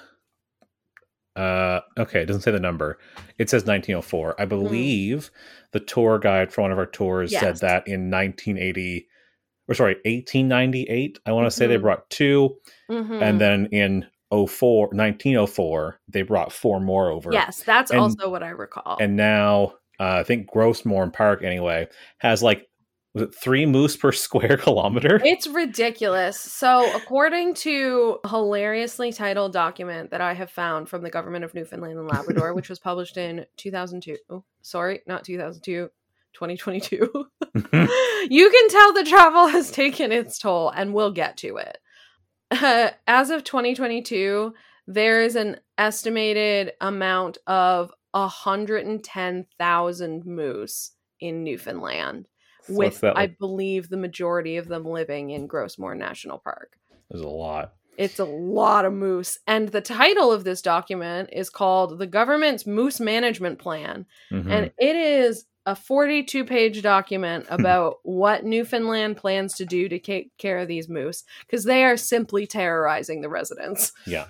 Uh, 1.36 1.80
okay, 1.96 2.22
it 2.22 2.26
doesn't 2.26 2.42
say 2.42 2.50
the 2.50 2.58
number. 2.58 2.98
It 3.38 3.48
says 3.48 3.62
1904. 3.62 4.40
I 4.40 4.44
believe 4.44 5.30
the 5.72 5.78
tour 5.80 6.18
guide 6.18 6.52
for 6.52 6.62
one 6.62 6.72
of 6.72 6.78
our 6.78 6.86
tours 6.86 7.30
said 7.30 7.58
that 7.58 7.86
in 7.86 8.10
1980, 8.10 9.06
or 9.68 9.74
sorry, 9.74 9.94
1898. 10.04 11.20
I 11.26 11.32
want 11.32 11.46
to 11.46 11.50
say 11.52 11.68
they 11.68 11.76
Mhm. 11.76 11.82
brought 11.82 12.10
two, 12.10 12.56
Mhm. 12.90 13.22
and 13.22 13.40
then 13.40 13.66
in 13.66 14.06
04, 14.32 14.88
1904, 14.92 16.00
they 16.08 16.22
brought 16.22 16.52
four 16.52 16.80
more 16.80 17.08
over. 17.10 17.30
yes, 17.32 17.62
that's 17.62 17.92
and- 17.92 18.00
also 18.00 18.28
what 18.28 18.42
I 18.42 18.48
recall. 18.48 18.96
and 19.00 19.14
now 19.16 19.74
uh, 20.00 20.18
I 20.20 20.22
think 20.22 20.46
Gros 20.46 20.84
Morne 20.84 21.10
Park 21.10 21.42
anyway 21.42 21.88
has 22.18 22.42
like 22.42 22.68
three 23.34 23.66
moose 23.66 23.96
per 23.96 24.12
square 24.12 24.56
kilometer? 24.56 25.20
It's 25.24 25.46
ridiculous. 25.46 26.38
So, 26.38 26.94
according 26.94 27.54
to 27.54 28.18
hilariously 28.26 29.12
titled 29.12 29.52
document 29.52 30.10
that 30.10 30.20
I 30.20 30.34
have 30.34 30.50
found 30.50 30.88
from 30.88 31.02
the 31.02 31.10
government 31.10 31.44
of 31.44 31.54
Newfoundland 31.54 31.98
and 31.98 32.08
Labrador, 32.08 32.54
which 32.54 32.68
was 32.68 32.78
published 32.78 33.16
in 33.16 33.46
2002. 33.56 34.16
Oh, 34.30 34.44
sorry, 34.62 35.00
not 35.06 35.24
2002. 35.24 35.90
2022. 36.34 37.10
you 38.30 38.50
can 38.50 38.68
tell 38.68 38.92
the 38.92 39.04
travel 39.04 39.48
has 39.48 39.72
taken 39.72 40.12
its 40.12 40.38
toll, 40.38 40.70
and 40.70 40.94
we'll 40.94 41.10
get 41.10 41.36
to 41.38 41.56
it. 41.56 41.78
Uh, 42.50 42.90
as 43.06 43.30
of 43.30 43.42
2022, 43.44 44.54
there 44.86 45.22
is 45.22 45.36
an 45.36 45.56
estimated 45.76 46.72
amount 46.80 47.38
of 47.46 47.92
110,000 48.26 50.24
moose 50.26 50.92
in 51.20 51.42
Newfoundland, 51.44 52.26
with 52.68 53.02
I 53.04 53.12
like? 53.12 53.38
believe 53.38 53.88
the 53.88 53.96
majority 53.96 54.56
of 54.56 54.68
them 54.68 54.84
living 54.84 55.30
in 55.30 55.46
Gros 55.46 55.78
Morne 55.78 55.98
National 55.98 56.38
Park. 56.38 56.78
There's 57.10 57.22
a 57.24 57.28
lot. 57.28 57.74
It's 57.96 58.18
a 58.20 58.24
lot 58.24 58.84
of 58.84 58.92
moose. 58.92 59.38
And 59.46 59.68
the 59.70 59.80
title 59.80 60.30
of 60.30 60.44
this 60.44 60.62
document 60.62 61.30
is 61.32 61.50
called 61.50 61.98
The 61.98 62.06
Government's 62.06 62.64
Moose 62.66 63.00
Management 63.00 63.58
Plan. 63.58 64.06
Mhm. 64.30 64.50
And 64.50 64.70
it 64.78 64.94
is 64.94 65.46
a 65.66 65.74
42 65.74 66.44
page 66.44 66.80
document 66.80 67.46
about 67.50 67.96
what 68.04 68.44
Newfoundland 68.44 69.16
plans 69.16 69.54
to 69.54 69.64
do 69.66 69.88
to 69.88 69.98
take 69.98 70.30
care 70.38 70.58
of 70.58 70.68
these 70.68 70.88
moose 70.88 71.24
because 71.40 71.64
they 71.64 71.82
are 71.84 71.96
simply 71.96 72.46
terrorizing 72.46 73.20
the 73.20 73.28
residents. 73.28 73.92
yeah. 74.06 74.26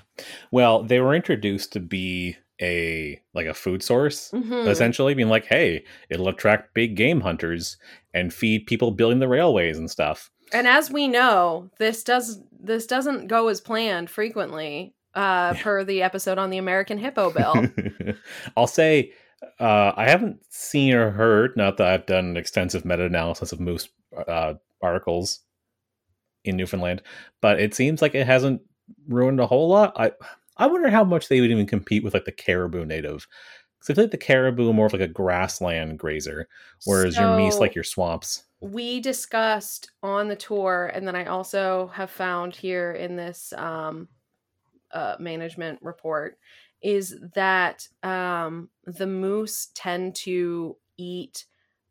Well, 0.50 0.82
they 0.82 1.00
were 1.00 1.14
introduced 1.14 1.72
to 1.74 1.80
be 1.80 2.38
a 2.60 3.20
like 3.34 3.46
a 3.46 3.54
food 3.54 3.82
source, 3.82 4.30
Mhm. 4.32 4.66
essentially, 4.68 5.14
being 5.14 5.28
like, 5.28 5.46
hey, 5.46 5.84
it'll 6.10 6.28
attract 6.28 6.74
big 6.74 6.96
game 6.96 7.20
hunters 7.20 7.76
and 8.14 8.32
feed 8.34 8.66
people 8.66 8.90
building 8.90 9.20
the 9.20 9.28
railways 9.28 9.78
and 9.78 9.90
stuff. 9.90 10.30
And 10.52 10.66
as 10.66 10.90
we 10.90 11.08
know, 11.08 11.70
this 11.78 12.02
does 12.02 12.40
this 12.60 12.86
doesn't 12.86 13.28
go 13.28 13.48
as 13.48 13.60
planned 13.60 14.10
frequently, 14.10 14.94
uh, 15.14 15.52
Yeah. 15.54 15.62
per 15.62 15.84
the 15.84 16.02
episode 16.02 16.38
on 16.38 16.50
the 16.50 16.58
American 16.58 16.98
Hippo 16.98 17.30
Bill. 17.30 17.54
I'll 18.56 18.66
say 18.66 19.12
uh, 19.60 19.92
I 19.96 20.08
haven't 20.10 20.40
seen 20.48 20.94
or 20.94 21.10
heard, 21.12 21.56
not 21.56 21.76
that 21.76 21.86
I've 21.86 22.06
done 22.06 22.24
an 22.30 22.36
extensive 22.36 22.84
meta 22.84 23.04
analysis 23.04 23.52
of 23.52 23.60
moose 23.60 23.88
uh, 24.26 24.54
articles 24.82 25.40
in 26.44 26.56
Newfoundland, 26.56 27.02
but 27.40 27.60
it 27.60 27.72
seems 27.74 28.02
like 28.02 28.16
it 28.16 28.26
hasn't 28.26 28.62
ruined 29.06 29.38
a 29.38 29.46
whole 29.46 29.68
lot. 29.68 29.92
I 29.96 30.10
I 30.58 30.66
wonder 30.66 30.90
how 30.90 31.04
much 31.04 31.28
they 31.28 31.40
would 31.40 31.50
even 31.50 31.66
compete 31.66 32.02
with 32.04 32.14
like 32.14 32.24
the 32.24 32.32
caribou 32.32 32.84
native. 32.84 33.26
Because 33.78 33.90
I 33.90 33.94
feel 33.94 34.04
like 34.04 34.10
the 34.10 34.18
caribou 34.18 34.70
are 34.70 34.74
more 34.74 34.86
of 34.86 34.92
like 34.92 35.02
a 35.02 35.08
grassland 35.08 35.98
grazer, 35.98 36.48
whereas 36.84 37.16
your 37.18 37.28
meese 37.28 37.60
like 37.60 37.74
your 37.74 37.84
swamps. 37.84 38.44
we 38.60 39.00
discussed 39.00 39.92
on 40.02 40.26
the 40.28 40.34
tour 40.36 40.90
and 40.92 41.06
then 41.06 41.14
i 41.14 41.24
also 41.26 41.86
have 41.94 42.10
found 42.10 42.56
here 42.56 42.90
in 42.92 43.14
this 43.14 43.52
um, 43.52 44.08
uh, 44.92 45.16
management 45.20 45.78
report 45.82 46.38
is 46.82 47.20
that 47.34 47.86
um, 48.02 48.68
the 48.84 49.06
moose 49.06 49.68
tend 49.74 50.14
to 50.16 50.76
eat 50.96 51.46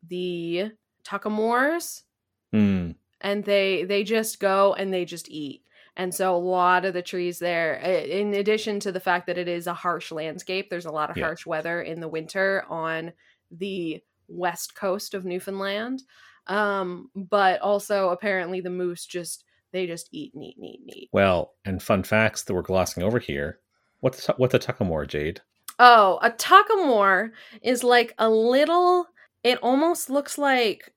the 0.08 0.72
tuckamores 1.04 2.04
Hmm. 2.52 2.92
and 3.22 3.44
they 3.44 3.84
they 3.84 4.04
just 4.04 4.40
go 4.40 4.74
and 4.74 4.94
they 4.94 5.06
just 5.06 5.30
eat 5.30 5.64
and 5.98 6.14
so 6.16 6.34
a 6.34 6.38
lot 6.38 6.86
of 6.86 6.94
the 6.94 7.02
trees 7.02 7.40
there 7.40 7.74
in 7.76 8.34
addition 8.36 8.80
to 8.80 8.92
the 8.94 9.00
fact 9.02 9.28
that 9.28 9.38
it 9.38 9.48
is 9.50 9.68
a 9.68 9.74
harsh 9.74 10.12
landscape 10.12 10.70
there's 10.70 10.86
a 10.86 10.92
lot 10.92 11.10
of 11.10 11.18
Yeah. 11.18 11.26
harsh 11.26 11.46
weather 11.46 11.82
in 11.82 12.00
the 12.00 12.08
winter 12.08 12.64
on 12.70 13.12
the 13.52 14.02
west 14.30 14.76
coast 14.76 15.14
of 15.14 15.26
newfoundland 15.26 16.04
um 16.48 17.10
but 17.16 17.60
also 17.62 18.10
apparently 18.10 18.62
the 18.62 18.70
moose 18.70 19.06
just 19.06 19.44
they 19.74 19.86
just 19.86 20.08
eat 20.14 20.34
and 20.34 20.44
eat 20.44 20.56
and 20.58 20.66
eat 20.66 20.80
and 20.80 20.96
eat 20.96 21.10
Well, 21.12 21.54
and 21.66 21.84
fun 21.84 22.04
facts 22.04 22.44
that 22.44 22.54
we're 22.54 22.62
glossing 22.62 23.04
over 23.04 23.20
here. 23.20 23.60
What's 24.00 24.26
what's 24.38 24.54
a 24.54 24.60
tuckamore, 24.60 25.06
Jade? 25.08 25.42
oh 25.78 26.20
a 26.22 26.32
tuckamore 26.32 27.32
is 27.62 27.84
like 27.84 28.14
a 28.18 28.30
little 28.30 29.08
it 29.44 29.60
almost 29.62 30.10
looks 30.10 30.38
like 30.38 30.94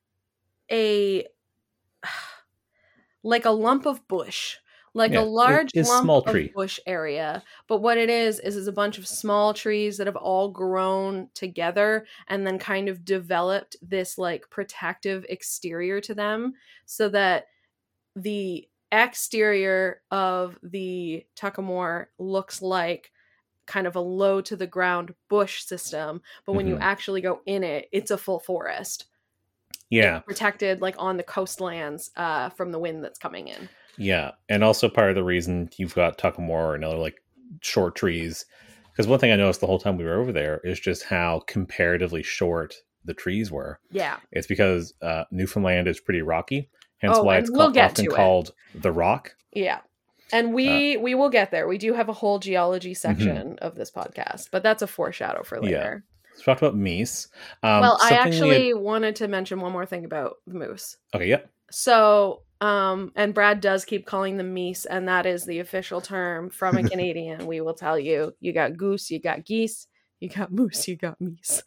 a 0.71 1.25
like 3.23 3.45
a 3.45 3.51
lump 3.51 3.85
of 3.85 4.07
bush 4.07 4.57
like 4.93 5.13
Yeah, 5.13 5.19
a 5.19 5.21
large 5.21 5.71
small 5.83 6.23
tree. 6.23 6.55
bush 6.55 6.79
area 6.85 7.43
but 7.67 7.77
what 7.79 7.97
it 7.97 8.09
is 8.09 8.39
is 8.41 8.55
is 8.57 8.67
a 8.67 8.71
bunch 8.73 8.97
of 8.97 9.07
small 9.07 9.53
trees 9.53 9.97
that 9.97 10.07
have 10.07 10.15
all 10.17 10.49
grown 10.51 11.29
together 11.33 12.05
and 12.27 12.45
then 12.45 12.59
kind 12.59 12.89
of 12.89 13.05
developed 13.05 13.75
this 13.81 14.17
like 14.17 14.49
protective 14.49 15.25
exterior 15.29 16.01
to 16.01 16.13
them 16.13 16.53
so 16.85 17.07
that 17.09 17.45
the 18.15 18.67
exterior 18.91 20.01
of 20.11 20.59
the 20.63 21.25
tuckamore 21.35 22.07
looks 22.19 22.61
like 22.61 23.11
kind 23.67 23.87
of 23.87 23.95
a 23.95 24.01
low 24.01 24.41
to 24.41 24.55
the 24.55 24.67
ground 24.67 25.15
bush 25.29 25.63
system 25.63 26.21
but 26.45 26.53
when 26.53 26.67
you 26.67 26.77
Mhm. 26.77 26.79
actually 26.79 27.21
go 27.21 27.41
in 27.45 27.63
it 27.63 27.89
it's 27.93 28.11
a 28.11 28.17
full 28.17 28.39
forest 28.39 29.07
Yeah, 29.89 30.23
protected 30.25 30.81
like 30.81 30.95
on 30.99 31.17
the 31.17 31.23
coastlands 31.23 32.11
uh 32.15 32.49
from 32.49 32.71
the 32.71 32.79
wind 32.79 33.03
that's 33.03 33.19
coming 33.19 33.47
in 33.47 33.69
Yeah, 34.01 34.31
and 34.49 34.63
also 34.63 34.89
part 34.89 35.09
of 35.09 35.15
the 35.15 35.23
reason 35.23 35.69
you've 35.77 35.93
got 35.95 36.17
Tuckamore 36.17 36.73
and 36.75 36.83
other 36.83 36.97
like 36.97 37.21
short 37.61 37.95
trees, 37.95 38.45
because 38.91 39.07
one 39.07 39.19
thing 39.19 39.31
I 39.31 39.35
noticed 39.35 39.61
the 39.61 39.67
whole 39.67 39.79
time 39.79 39.97
we 39.97 40.05
were 40.05 40.19
over 40.19 40.31
there 40.31 40.59
is 40.63 40.79
just 40.79 41.03
how 41.03 41.41
comparatively 41.47 42.23
short 42.23 42.75
the 43.05 43.13
trees 43.13 43.51
were. 43.51 43.79
yeah 43.91 44.17
It's 44.31 44.47
because 44.47 44.93
uh, 45.01 45.25
Newfoundland 45.31 45.87
is 45.87 45.99
pretty 45.99 46.21
rocky, 46.21 46.69
hence 46.97 47.15
Oh, 47.17 47.23
why 47.23 47.37
it's 47.37 47.49
we'll 47.51 47.67
called, 47.71 47.77
often 47.77 48.07
called 48.07 48.51
the 48.73 48.91
Rock. 48.91 49.35
yeah 49.53 49.79
and 50.33 50.53
we 50.53 50.95
Uh, 50.97 51.01
we 51.01 51.13
will 51.13 51.29
get 51.29 51.51
there 51.51 51.67
we 51.67 51.77
do 51.77 51.93
have 51.93 52.09
a 52.09 52.13
whole 52.13 52.39
Mm-hmm. 52.39 52.49
geology 52.49 52.93
section 52.93 53.57
of 53.59 53.75
this 53.75 53.91
podcast 53.91 54.47
but 54.51 54.63
that's 54.63 54.81
a 54.81 54.87
foreshadow 54.87 55.43
for 55.43 55.57
Yeah. 55.57 55.65
later 55.65 56.05
So 56.33 56.39
we 56.39 56.43
talked 56.45 56.61
about 56.61 56.75
meese. 56.75 57.27
Um, 57.63 57.81
well 57.81 57.97
i 58.01 58.09
we 58.11 58.15
had- 58.15 58.27
actually 58.27 58.73
wanted 58.73 59.15
to 59.17 59.27
mention 59.27 59.59
one 59.59 59.73
more 59.73 59.85
thing 59.85 60.05
about 60.05 60.37
the 60.47 60.55
moose 60.55 60.97
okay, 61.13 61.27
yeah, 61.27 61.41
So, 61.69 62.43
um, 62.61 63.11
and 63.15 63.33
Brad 63.33 63.59
does 63.59 63.83
keep 63.85 64.05
calling 64.05 64.37
them 64.37 64.53
meese, 64.53 64.85
and 64.85 65.07
that 65.07 65.25
is 65.25 65.45
the 65.45 65.59
official 65.59 65.99
term 65.99 66.51
from 66.51 66.77
a 66.77 66.83
Canadian. 66.89 67.47
we 67.47 67.59
will 67.59 67.73
tell 67.73 67.97
you, 67.97 68.33
you 68.39 68.53
got 68.53 68.77
goose, 68.77 69.09
you 69.09 69.19
got 69.19 69.45
geese, 69.45 69.87
you 70.19 70.29
got 70.29 70.51
moose, 70.53 70.87
you 70.87 70.95
got 70.95 71.17
meese. 71.19 71.63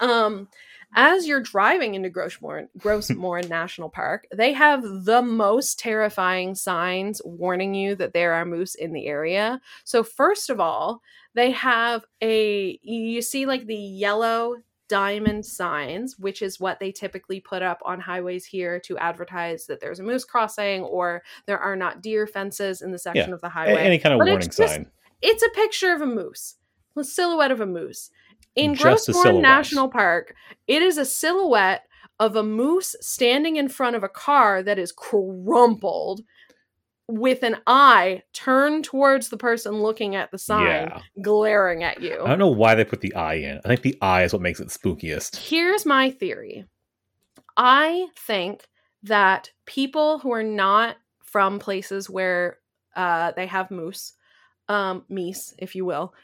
Um, 0.00 0.48
as 0.94 1.26
you're 1.26 1.42
driving 1.42 1.94
into 1.94 2.08
Gros 2.08 2.40
Morne, 2.40 2.68
Grossmore 2.78 3.42
National 3.48 3.90
Park, 3.90 4.26
they 4.34 4.54
have 4.54 4.82
the 4.82 5.22
most 5.22 5.78
terrifying 5.78 6.54
signs 6.54 7.20
warning 7.24 7.74
you 7.74 7.94
that 7.96 8.14
there 8.14 8.32
are 8.32 8.46
moose 8.46 8.74
in 8.74 8.94
the 8.94 9.06
area. 9.06 9.60
So, 9.84 10.02
first 10.02 10.48
of 10.48 10.60
all, 10.60 11.02
they 11.34 11.50
have 11.50 12.04
a 12.22 12.78
you 12.82 13.20
see 13.20 13.44
like 13.44 13.66
the 13.66 13.76
yellow 13.76 14.56
diamond 14.92 15.46
signs, 15.46 16.18
which 16.18 16.42
is 16.42 16.60
what 16.60 16.78
they 16.78 16.92
typically 16.92 17.40
put 17.40 17.62
up 17.62 17.80
on 17.82 17.98
highways 17.98 18.44
here 18.44 18.78
to 18.80 18.98
advertise 18.98 19.64
that 19.66 19.80
there's 19.80 20.00
a 20.00 20.02
moose 20.02 20.22
crossing 20.26 20.82
or 20.82 21.22
there 21.46 21.58
are 21.58 21.74
not 21.76 22.02
deer 22.02 22.26
fences 22.26 22.82
in 22.82 22.90
the 22.92 22.98
section 22.98 23.30
Yeah. 23.30 23.34
of 23.34 23.40
the 23.40 23.48
highway. 23.48 23.80
any 23.80 23.98
kind 23.98 24.12
of 24.12 24.18
But 24.18 24.28
it's 24.28 24.32
warning 24.34 24.48
just- 24.50 24.74
sign. 24.74 24.90
It's 25.22 25.42
a 25.42 25.48
picture 25.54 25.92
of 25.94 26.02
a 26.02 26.06
moose, 26.06 26.56
a 26.94 27.04
silhouette 27.04 27.50
of 27.50 27.60
a 27.62 27.66
moose. 27.66 28.10
In 28.54 28.74
Just 28.74 29.08
a 29.08 29.32
National 29.32 29.88
Park, 29.88 30.34
it 30.66 30.82
is 30.82 30.98
a 30.98 31.06
silhouette 31.06 31.84
of 32.20 32.36
a 32.36 32.42
moose 32.42 32.94
standing 33.00 33.56
in 33.56 33.70
front 33.70 33.96
of 33.96 34.04
a 34.04 34.10
car 34.10 34.62
that 34.62 34.78
is 34.78 34.92
crumpled 34.92 36.20
with 37.08 37.42
an 37.42 37.56
eye 37.66 38.22
turned 38.32 38.84
towards 38.84 39.28
the 39.28 39.36
person 39.36 39.74
looking 39.82 40.14
at 40.16 40.30
the 40.30 40.38
sign, 40.38 40.64
Yeah, 40.64 41.02
glaring 41.20 41.82
at 41.82 42.02
you. 42.02 42.20
I 42.24 42.28
don't 42.28 42.38
know 42.38 42.48
why 42.48 42.74
they 42.74 42.84
put 42.84 43.00
the 43.00 43.14
eye 43.14 43.34
in. 43.34 43.60
I 43.64 43.68
think 43.68 43.82
the 43.82 43.98
eye 44.00 44.22
is 44.24 44.32
what 44.32 44.42
makes 44.42 44.60
it 44.60 44.68
spookiest. 44.68 45.36
Here's 45.36 45.84
my 45.84 46.10
theory. 46.10 46.64
I 47.56 48.08
think 48.16 48.66
that 49.02 49.50
people 49.66 50.18
who 50.20 50.32
are 50.32 50.42
not 50.44 50.96
from 51.24 51.58
places 51.58 52.08
where 52.08 52.58
uh, 52.94 53.32
they 53.32 53.46
have 53.46 53.70
moose, 53.70 54.12
um, 54.68 55.04
meese, 55.10 55.54
if 55.58 55.74
you 55.74 55.84
will, 55.84 56.14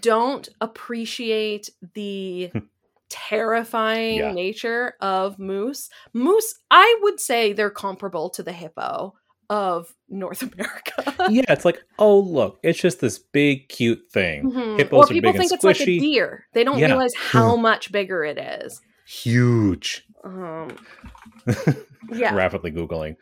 don't 0.00 0.48
appreciate 0.60 1.70
the 1.94 2.50
terrifying 3.08 4.16
Yeah. 4.18 4.32
nature 4.32 4.94
of 5.00 5.38
moose. 5.38 5.90
Moose, 6.12 6.54
I 6.70 6.98
would 7.02 7.20
say 7.20 7.52
they're 7.52 7.70
comparable 7.70 8.30
to 8.30 8.42
the 8.42 8.52
hippo 8.52 9.14
of 9.50 9.92
North 10.08 10.42
America. 10.54 11.14
yeah, 11.30 11.44
it's 11.48 11.64
like, 11.64 11.82
oh 11.98 12.18
look, 12.18 12.58
it's 12.62 12.78
just 12.80 13.00
this 13.00 13.18
big 13.18 13.68
cute 13.68 14.02
thing. 14.10 14.50
Mhm. 14.50 14.78
Hippos 14.78 15.10
or 15.10 15.14
people 15.14 15.32
think 15.32 15.44
and 15.44 15.52
it's 15.52 15.64
like 15.64 15.80
a 15.80 15.84
deer. 15.84 16.46
They 16.52 16.64
don't 16.64 16.78
Yeah. 16.78 16.86
realize 16.86 17.14
how 17.14 17.56
much 17.56 17.92
bigger 17.92 18.24
it 18.24 18.38
is. 18.38 18.80
Huge. 19.06 20.04
Um, 20.24 20.76
yeah. 22.12 22.34
Rapidly 22.34 22.72
googling, 22.72 23.16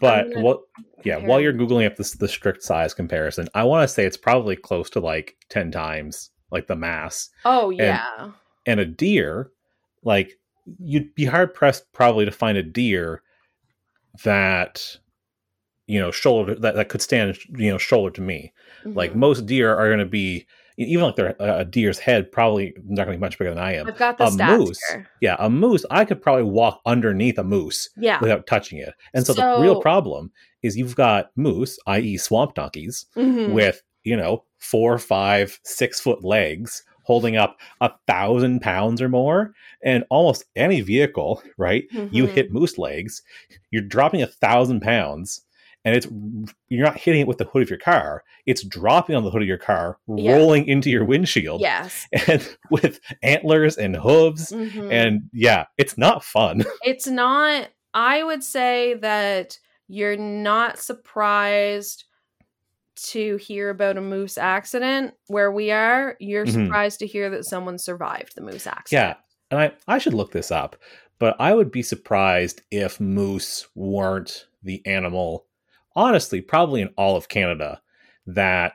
but 0.00 0.28
what? 0.36 0.60
Yeah, 1.04 1.14
compare 1.16 1.28
while 1.28 1.40
you're 1.40 1.52
googling 1.52 1.86
up 1.86 1.96
this 1.96 2.12
the 2.12 2.28
strict 2.28 2.62
size 2.62 2.94
comparison, 2.94 3.48
I 3.54 3.64
want 3.64 3.86
to 3.86 3.92
say 3.92 4.04
it's 4.06 4.16
probably 4.16 4.56
close 4.56 4.88
to 4.90 5.00
like 5.00 5.36
ten 5.50 5.70
times 5.70 6.30
like 6.50 6.66
the 6.66 6.76
mass. 6.76 7.28
Oh 7.44 7.70
yeah. 7.70 8.30
and 8.66 8.80
a 8.80 8.86
deer 8.86 9.50
like 10.02 10.32
you'd 10.80 11.14
be 11.14 11.24
hard 11.24 11.52
pressed 11.54 11.92
probably 11.92 12.24
to 12.24 12.30
find 12.32 12.56
a 12.58 12.62
deer 12.62 13.22
that 14.24 14.96
you 15.86 15.98
know 16.00 16.10
shoulder 16.10 16.54
that, 16.54 16.74
that 16.74 16.88
could 16.88 17.02
stand 17.02 17.38
you 17.56 17.70
know 17.70 17.78
shoulder 17.78 18.10
to 18.10 18.20
me 18.20 18.52
like 18.84 19.12
Mhm. 19.12 19.16
most 19.16 19.46
deer 19.46 19.74
are 19.74 19.86
going 19.86 19.98
to 20.00 20.04
be 20.06 20.46
even 20.78 21.04
like 21.04 21.16
their 21.16 21.34
a 21.38 21.64
deer's 21.64 21.98
head 21.98 22.30
probably 22.30 22.74
not 22.84 23.04
going 23.06 23.14
to 23.14 23.18
be 23.18 23.26
much 23.26 23.38
bigger 23.38 23.50
than 23.50 23.58
i 23.62 23.74
am 23.74 23.86
I've 23.86 23.96
got 23.98 24.18
the 24.18 24.24
a 24.24 24.30
moose 24.58 24.78
here. 24.90 25.08
yeah 25.20 25.36
a 25.38 25.48
moose 25.48 25.84
i 25.90 26.04
could 26.04 26.20
probably 26.20 26.42
walk 26.44 26.80
underneath 26.86 27.38
a 27.38 27.44
moose 27.44 27.88
Yeah. 27.96 28.18
without 28.20 28.46
touching 28.46 28.78
it 28.78 28.92
and 29.14 29.24
so, 29.26 29.32
the 29.32 29.42
real 29.60 29.80
problem 29.80 30.32
is 30.62 30.76
you've 30.76 30.96
got 30.96 31.30
moose 31.36 31.78
i.e 31.86 32.16
swamp 32.18 32.54
donkeys 32.54 33.06
Mhm. 33.16 33.52
with 33.52 33.82
you 34.02 34.16
know 34.16 34.44
four 34.58 34.98
five 34.98 35.58
six 35.64 36.00
foot 36.00 36.24
legs 36.24 36.82
holding 37.04 37.36
up 37.36 37.56
a 37.80 37.90
thousand 38.08 38.60
pounds 38.60 39.00
or 39.00 39.08
more 39.08 39.52
and 39.84 40.02
almost 40.10 40.44
any 40.56 40.80
vehicle 40.80 41.40
right 41.56 41.84
you 42.10 42.26
Mhm. 42.26 42.30
hit 42.30 42.52
moose 42.52 42.76
legs 42.78 43.22
you're 43.70 43.82
dropping 43.82 44.22
a 44.22 44.26
thousand 44.26 44.80
pounds 44.80 45.42
and 45.86 45.94
it's 45.96 46.06
you're 46.68 46.84
not 46.84 46.98
hitting 46.98 47.20
it 47.22 47.26
with 47.28 47.38
the 47.38 47.44
hood 47.46 47.62
of 47.62 47.70
your 47.70 47.78
car 47.78 48.24
it's 48.44 48.62
dropping 48.64 49.14
on 49.16 49.24
the 49.24 49.30
hood 49.30 49.40
of 49.42 49.48
your 49.48 49.56
car 49.56 49.98
Yeah. 50.08 50.34
rolling 50.36 50.66
into 50.66 50.90
your 50.90 51.04
windshield 51.06 51.60
Yes. 51.62 52.06
and 52.28 52.56
with 52.70 53.00
antlers 53.22 53.78
and 53.78 53.96
hooves 53.96 54.50
Mhm. 54.52 54.92
and 54.92 55.22
yeah 55.32 55.64
it's 55.78 55.96
not 55.96 56.22
fun 56.24 56.64
it's 56.84 57.06
not 57.06 57.68
i 57.94 58.22
would 58.22 58.42
say 58.42 58.94
that 58.94 59.58
you're 59.88 60.16
not 60.16 60.78
surprised 60.80 62.04
to 62.96 63.36
hear 63.36 63.68
about 63.70 63.96
a 63.98 64.00
moose 64.00 64.38
accident 64.38 65.14
where 65.28 65.52
we 65.52 65.70
are 65.70 66.16
you're 66.18 66.46
Mhm. 66.46 66.64
surprised 66.64 66.98
to 67.00 67.06
hear 67.06 67.30
that 67.30 67.44
someone 67.44 67.78
survived 67.78 68.34
the 68.34 68.40
moose 68.42 68.66
accident. 68.66 68.90
yeah 68.90 69.14
and 69.50 69.60
I, 69.60 69.72
I 69.94 69.98
should 69.98 70.14
look 70.14 70.32
this 70.32 70.50
up 70.50 70.76
but 71.20 71.36
i 71.38 71.54
would 71.54 71.70
be 71.70 71.82
surprised 71.82 72.62
if 72.70 72.98
moose 73.00 73.68
weren't 73.76 74.46
the 74.62 74.84
animal 74.86 75.44
honestly 75.96 76.40
probably 76.40 76.80
in 76.82 76.88
all 76.96 77.16
of 77.16 77.28
canada 77.28 77.80
that 78.26 78.74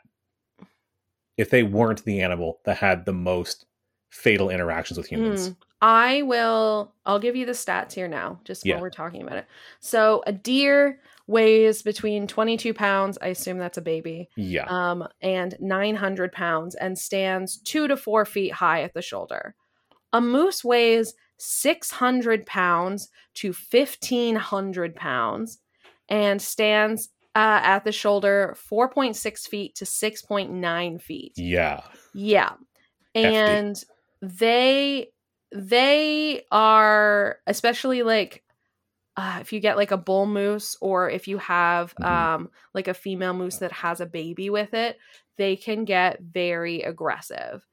if 1.38 1.49
they 1.49 1.63
weren't 1.63 2.03
the 2.03 2.21
animal 2.21 2.60
that 2.65 2.77
had 2.77 3.05
the 3.05 3.13
most 3.13 3.65
fatal 4.10 4.49
interactions 4.49 4.97
with 4.97 5.07
humans 5.07 5.49
Mm. 5.51 5.55
i 5.81 6.21
will 6.23 6.93
i'll 7.05 7.19
give 7.19 7.36
you 7.36 7.45
the 7.45 7.53
stats 7.53 7.93
here 7.93 8.07
now 8.10 8.39
just 8.43 8.65
Yeah. 8.65 8.75
while 8.75 8.81
we're 8.84 8.89
talking 8.89 9.21
about 9.21 9.38
it 9.38 9.45
so 9.79 10.21
a 10.27 10.34
deer 10.34 10.99
weighs 11.27 11.81
between 11.81 12.27
22 12.27 12.73
pounds 12.73 13.17
i 13.21 13.27
assume 13.27 13.57
that's 13.57 13.77
a 13.77 13.81
baby 13.81 14.27
yeah 14.36 14.65
um, 14.67 15.07
and 15.21 15.55
900 15.62 16.31
pounds 16.34 16.75
and 16.75 16.97
stands 16.99 17.57
two 17.62 17.88
to 17.88 17.95
four 17.95 18.25
feet 18.25 18.51
high 18.51 18.81
at 18.81 18.93
the 18.93 19.01
shoulder. 19.01 19.55
A 20.13 20.19
moose 20.19 20.62
weighs 20.62 21.13
600 21.38 22.45
pounds 22.45 23.07
to 23.36 23.53
1500 23.53 24.93
pounds 24.95 25.60
and 26.12 26.41
stands 26.43 27.10
uh, 27.36 27.62
at 27.63 27.86
the 27.86 27.93
shoulder 27.93 28.56
4.6 28.60 29.47
feet 29.47 29.76
to 29.78 29.88
6.9 29.88 31.00
feet. 31.00 31.38
yeah 31.38 31.82
Yeah. 32.13 32.56
Hefty. 33.24 33.60
And 33.60 33.84
they 34.21 35.12
they 35.54 36.45
are 36.52 37.39
especially 37.47 38.04
like 38.04 38.43
uh, 39.17 39.39
if 39.41 39.52
you 39.52 39.60
get 39.60 39.78
like 39.78 39.91
a 39.91 39.97
bull 39.97 40.26
moose 40.26 40.78
or 40.82 41.10
if 41.10 41.28
you 41.28 41.38
have 41.38 41.93
Mhm. 42.00 42.30
um 42.38 42.50
like 42.74 42.88
a 42.88 42.93
female 42.93 43.34
moose 43.34 43.58
that 43.58 43.71
has 43.71 44.02
a 44.02 44.06
baby 44.06 44.50
with 44.50 44.74
it, 44.74 44.97
they 45.38 45.56
can 45.56 45.86
get 45.86 46.21
very 46.21 46.82
aggressive. 46.82 47.67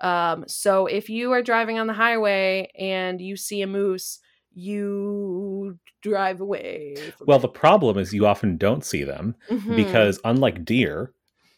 Um 0.00 0.44
so 0.48 0.86
if 0.86 1.10
you 1.10 1.32
are 1.32 1.42
driving 1.42 1.78
on 1.78 1.86
the 1.88 1.92
highway 1.94 2.70
and 2.78 3.20
you 3.20 3.36
see 3.36 3.62
a 3.62 3.66
moose, 3.66 4.20
you 4.54 5.78
drive 6.02 6.40
away. 6.40 6.96
well 7.26 7.38
the 7.38 7.48
problem 7.48 7.98
is 7.98 8.12
you 8.12 8.26
often 8.26 8.56
don't 8.56 8.84
see 8.84 9.04
them 9.04 9.34
Mhm. 9.50 9.74
because 9.76 10.20
unlike 10.24 10.64
deer 10.64 11.12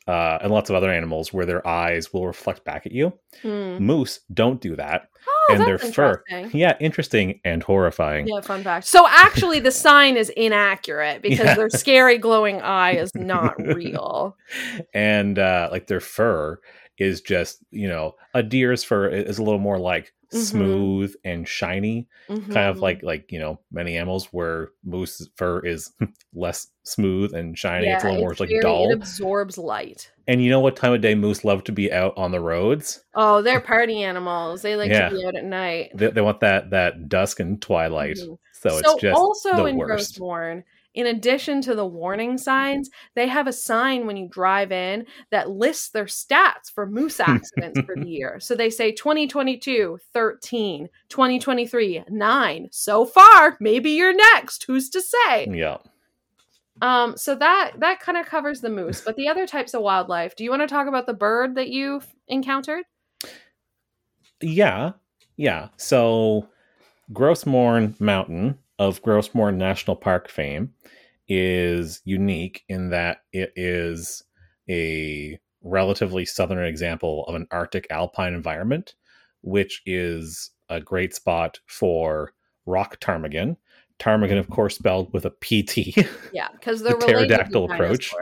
uh, 0.09 0.39
and 0.41 0.53
lots 0.53 0.71
of 0.71 0.77
other 0.77 0.91
animals 0.91 1.33
where 1.33 1.45
their 1.47 1.67
eyes 1.67 2.13
will 2.13 2.27
reflect 2.27 2.65
back 2.65 2.87
at 2.87 2.93
you 2.93 3.13
Hmm. 3.43 3.79
moose 3.79 4.21
don't 4.33 4.61
do 4.61 4.77
that 4.77 5.09
Oh, 5.29 5.55
and 5.55 5.67
their 5.67 5.79
fur 5.79 6.23
interesting. 6.29 6.59
yeah 6.61 6.77
interesting 6.81 7.41
and 7.45 7.63
horrifying 7.63 8.27
Yeah, 8.29 8.41
fun 8.41 8.63
fact. 8.63 8.87
So 8.87 9.07
actually, 9.09 9.59
the 9.61 9.73
sign 9.73 10.17
is 10.17 10.31
inaccurate 10.31 11.23
because 11.29 11.47
Yeah. 11.49 11.55
their 11.57 11.71
scary 11.71 12.19
glowing 12.19 12.61
eye 12.63 12.97
is 12.97 13.11
not 13.17 13.55
real. 13.75 14.37
and 14.95 15.39
uh 15.39 15.69
like 15.73 15.87
their 15.89 16.01
fur 16.01 16.59
is 16.99 17.21
just 17.21 17.59
you 17.71 17.89
know 17.89 18.15
a 18.35 18.43
deer's 18.43 18.83
fur 18.85 19.09
is 19.09 19.39
a 19.39 19.43
little 19.43 19.61
more 19.61 19.79
like 19.79 20.13
Mhm. 20.33 20.39
smooth 20.39 21.15
and 21.25 21.47
shiny 21.47 22.09
kind 22.29 22.57
of 22.69 22.81
like 22.81 23.01
like 23.05 23.31
you 23.31 23.39
know 23.39 23.61
many 23.71 23.97
animals 23.97 24.27
where 24.33 24.71
moose 24.85 25.29
fur 25.37 25.61
is 25.61 25.93
less 26.35 26.67
smooth 26.83 27.33
and 27.33 27.57
shiny 27.57 27.87
it's 27.87 28.03
a 28.03 28.09
little 28.09 28.23
more 28.23 28.31
like 28.41 28.49
very- 28.49 28.61
dull 28.61 28.91
It 28.91 28.95
absorbs 28.95 29.57
light. 29.57 30.11
and 30.27 30.43
you 30.43 30.51
know 30.51 30.59
what 30.59 30.75
time 30.75 30.93
of 30.93 31.01
day 31.01 31.15
moose 31.15 31.45
love 31.45 31.63
to 31.65 31.73
be 31.73 31.93
out 31.93 32.13
on 32.17 32.33
the 32.33 32.41
roads 32.41 33.05
Oh, 33.15 33.41
they're 33.41 33.61
party 33.61 34.03
animals. 34.03 34.63
They 34.63 34.75
like 34.75 34.91
Yeah. 34.91 35.11
to 35.11 35.15
be 35.17 35.25
out 35.25 35.37
at 35.37 35.45
night. 35.45 35.93
they, 35.95 36.09
they 36.11 36.21
want 36.21 36.41
that 36.41 36.71
that 36.71 37.09
dusk 37.09 37.39
and 37.39 37.63
twilight 37.63 38.17
Mhm. 38.17 38.37
so, 38.53 38.69
So, 38.71 38.79
it's 38.79 38.95
just 39.01 39.17
also 39.17 39.55
the 39.55 39.65
in 39.67 39.77
worst 39.77 40.17
Gros 40.17 40.19
Morne, 40.21 40.65
in 40.97 41.07
addition 41.07 41.61
to 41.61 41.75
the 41.75 41.87
warning 41.87 42.39
signs, 42.39 42.91
they 43.15 43.29
have 43.29 43.47
a 43.47 43.53
sign 43.53 44.07
when 44.07 44.17
you 44.17 44.29
drive 44.29 44.73
in 44.73 45.05
that 45.31 45.51
lists 45.51 45.91
their 45.91 46.07
stats 46.07 46.73
for 46.75 46.87
moose 46.87 47.21
accidents 47.21 47.81
for 47.83 47.95
the 47.95 48.09
year. 48.09 48.41
So 48.41 48.57
they 48.57 48.71
say 48.71 48.93
2022, 48.93 49.99
13, 50.13 50.89
2023, 51.09 52.05
9. 52.09 52.69
So 52.73 53.05
far, 53.05 53.57
maybe 53.61 53.91
you're 53.91 54.15
next. 54.15 54.65
Who's 54.65 54.89
to 54.91 55.03
say? 55.03 55.47
yeah 55.51 55.77
Um, 56.81 57.17
so 57.17 57.35
that 57.35 57.73
that 57.79 58.01
kind 58.01 58.19
of 58.19 58.27
covers 58.27 58.63
the 58.63 58.71
moose, 58.71 59.03
but 59.03 59.17
the 59.17 59.29
other 59.29 59.47
types 59.47 59.75
of 59.75 59.83
wildlife. 59.83 60.35
Do 60.35 60.45
you 60.45 60.51
want 60.51 60.63
to 60.63 60.67
talk 60.67 60.89
about 60.89 61.07
the 61.07 61.15
bird 61.15 61.55
that 61.57 61.69
you've 61.69 62.07
encountered? 62.29 62.85
Yeah, 64.41 64.93
yeah. 65.37 65.69
So, 65.77 66.49
Gros 67.13 67.47
Morne 67.47 67.95
Mountain 67.99 68.59
of 68.79 69.03
Gros 69.03 69.35
Morne 69.35 69.59
National 69.59 69.97
Park 69.97 70.29
fame 70.29 70.73
is 71.29 72.01
unique 72.05 72.65
in 72.69 72.91
that 72.91 73.19
it 73.33 73.53
is 73.57 74.23
a 74.69 75.39
relatively 75.63 76.25
southern 76.25 76.65
example 76.65 77.25
of 77.27 77.35
an 77.35 77.47
Arctic 77.51 77.87
alpine 77.91 78.35
environment, 78.35 78.95
which 79.43 79.83
is 79.87 80.51
a 80.69 80.81
great 80.81 81.15
spot 81.15 81.59
for 81.67 82.33
rock 82.67 83.01
ptarmigan. 83.01 83.57
Ptarmigan, 83.99 84.39
of 84.39 84.51
course, 84.51 84.77
spelled 84.77 85.13
with 85.13 85.25
a 85.25 85.31
PT, 85.31 85.97
Yeah, 86.33 86.49
because 86.53 86.81
The 86.83 86.91
they're 86.91 86.97
related 86.97 87.29
to 87.29 87.37
pterodactyl 87.37 87.73
approach. 87.73 88.13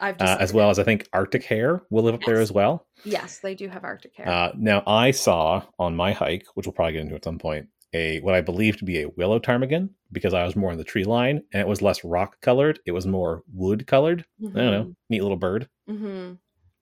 I've 0.00 0.20
uh, 0.20 0.38
as 0.40 0.52
well 0.52 0.70
as 0.70 0.78
I 0.78 0.84
think 0.84 1.08
Arctic 1.12 1.44
hare 1.44 1.82
will 1.90 2.02
live 2.02 2.14
up 2.14 2.22
there 2.24 2.40
as 2.40 2.50
well. 2.50 2.86
yes, 3.04 3.38
they 3.38 3.54
do 3.54 3.68
have 3.68 3.84
Arctic 3.84 4.12
hare. 4.16 4.28
Uh, 4.28 4.52
now, 4.56 4.82
I 4.86 5.10
saw 5.10 5.62
on 5.78 5.94
my 5.94 6.12
hike, 6.12 6.46
which 6.54 6.66
we'll 6.66 6.72
probably 6.72 6.94
get 6.94 7.02
into 7.02 7.14
at 7.14 7.24
some 7.24 7.38
point, 7.38 7.68
a 7.92 8.20
what 8.20 8.34
I 8.34 8.40
believe 8.40 8.76
to 8.78 8.84
be 8.84 9.02
a 9.02 9.08
willow 9.10 9.38
ptarmigan 9.38 9.90
because 10.12 10.32
I 10.34 10.44
was 10.44 10.56
more 10.56 10.70
in 10.72 10.78
the 10.78 10.84
tree 10.84 11.04
line 11.04 11.42
and 11.52 11.60
it 11.60 11.66
was 11.68 11.82
less 11.82 12.04
rock 12.04 12.40
colored. 12.40 12.78
It 12.86 12.92
was 12.92 13.06
more 13.06 13.42
wood 13.52 13.86
colored. 13.86 14.24
I 14.40 14.44
don't 14.48 14.54
know. 14.70 14.94
Neat 15.08 15.22
little 15.22 15.36
bird. 15.36 15.68
hmm 15.88 16.32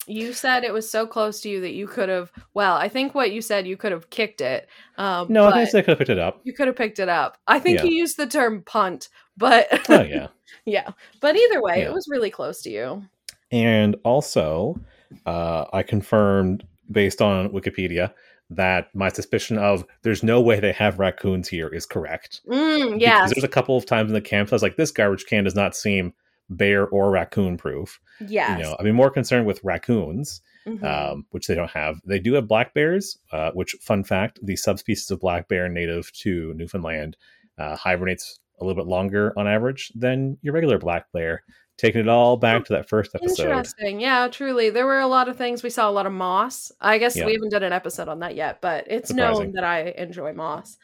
You 0.06 0.32
said 0.32 0.64
it 0.64 0.72
was 0.72 0.90
so 0.90 1.06
close 1.06 1.40
to 1.42 1.48
you 1.48 1.60
that 1.62 1.72
you 1.72 1.86
could 1.86 2.08
have. 2.08 2.30
Well, 2.54 2.76
I 2.76 2.88
think 2.88 3.14
what 3.14 3.32
you 3.32 3.40
said 3.42 3.66
you 3.66 3.76
could 3.76 3.92
have 3.92 4.10
kicked 4.10 4.40
it. 4.40 4.68
Um, 4.96 5.26
No, 5.30 5.46
I 5.46 5.64
think 5.64 5.74
I 5.74 5.80
could 5.82 5.88
have 5.90 5.98
picked 5.98 6.10
it 6.10 6.18
up. 6.18 6.40
you 6.44 6.52
could 6.52 6.66
have 6.66 6.76
picked 6.76 6.98
it 6.98 7.08
up. 7.08 7.38
I 7.46 7.58
think 7.58 7.78
Yeah. 7.78 7.84
you 7.84 7.96
used 7.96 8.16
the 8.16 8.26
term 8.26 8.62
punt, 8.62 9.08
but 9.36 9.66
Oh, 9.90 10.02
yeah. 10.02 10.28
yeah. 10.66 10.90
But 11.20 11.36
either 11.36 11.62
way, 11.62 11.78
Yeah. 11.80 11.86
it 11.88 11.92
was 11.92 12.06
really 12.10 12.30
close 12.30 12.60
to 12.62 12.70
you. 12.70 13.04
And 13.50 13.96
also, 14.04 14.78
uh, 15.26 15.64
I 15.72 15.82
confirmed 15.82 16.66
based 16.90 17.20
on 17.22 17.48
Wikipedia 17.50 18.12
that 18.50 18.94
my 18.94 19.08
suspicion 19.11 19.58
of 19.58 19.84
there's 20.02 20.22
no 20.22 20.40
way 20.40 20.58
they 20.61 20.72
have 20.72 20.98
raccoons 20.98 21.48
here 21.48 21.68
is 21.68 21.84
correct. 21.87 22.40
Mm, 22.48 22.94
Because 22.94 23.00
yes, 23.00 23.34
there's 23.34 23.44
a 23.44 23.48
couple 23.48 23.76
of 23.76 23.84
times 23.87 24.11
in 24.11 24.14
the 24.14 24.20
camp 24.20 24.50
I 24.52 24.54
was 24.54 24.62
like, 24.62 24.76
this 24.76 24.90
garbage 24.90 25.26
can 25.26 25.44
does 25.44 25.54
not 25.54 25.76
seem 25.76 26.14
bear 26.50 26.87
or 26.88 27.11
raccoon 27.11 27.58
proof. 27.58 28.00
yes. 28.26 28.58
You 28.58 28.64
know, 28.64 28.76
I'd 28.80 28.84
be 28.84 28.92
more 28.92 29.11
concerned 29.11 29.46
with 29.46 29.61
raccoons, 29.62 30.40
Mhm. 30.66 30.82
um, 30.82 31.26
which 31.30 31.46
they 31.46 31.54
don't 31.54 31.70
have. 31.70 32.00
They 32.06 32.18
do 32.18 32.32
have 32.34 32.48
black 32.48 32.72
bears, 32.72 33.18
uh, 33.32 33.50
which, 33.52 33.76
fun 33.82 34.02
fact, 34.02 34.38
the 34.42 34.56
subspecies 34.56 35.11
of 35.11 35.20
black 35.20 35.46
bear 35.48 35.68
native 35.68 36.11
to 36.14 36.54
Newfoundland 36.54 37.16
uh, 37.58 37.76
hibernates 37.76 38.40
a 38.61 38.64
little 38.64 38.82
bit 38.82 38.88
longer 38.88 39.32
on 39.38 39.46
average 39.46 39.92
than 39.94 40.38
your 40.42 40.54
regular 40.54 40.78
black 40.78 41.12
bear. 41.12 41.42
Taking 41.78 42.00
it 42.02 42.08
all 42.08 42.36
back 42.36 42.64
to 42.66 42.72
that 42.74 42.88
first 42.88 43.14
episode. 43.14 43.44
Interesting. 43.44 44.00
Yeah, 44.00 44.28
truly. 44.28 44.68
There 44.68 44.84
were 44.84 44.98
a 44.98 45.06
lot 45.06 45.28
of 45.28 45.36
things. 45.38 45.62
We 45.62 45.70
saw 45.70 45.88
a 45.88 45.92
lot 45.92 46.06
of 46.06 46.12
moss. 46.12 46.70
I 46.80 46.98
guess 46.98 47.16
Yeah. 47.16 47.24
we 47.24 47.32
haven't 47.34 47.50
done 47.50 47.62
an 47.62 47.72
episode 47.72 48.08
on 48.08 48.18
that 48.18 48.34
yet, 48.34 48.60
but 48.60 48.84
it's 48.88 49.12
known 49.12 49.52
that 49.52 49.62
I 49.64 49.94
enjoy 49.96 50.32
moss. 50.32 50.76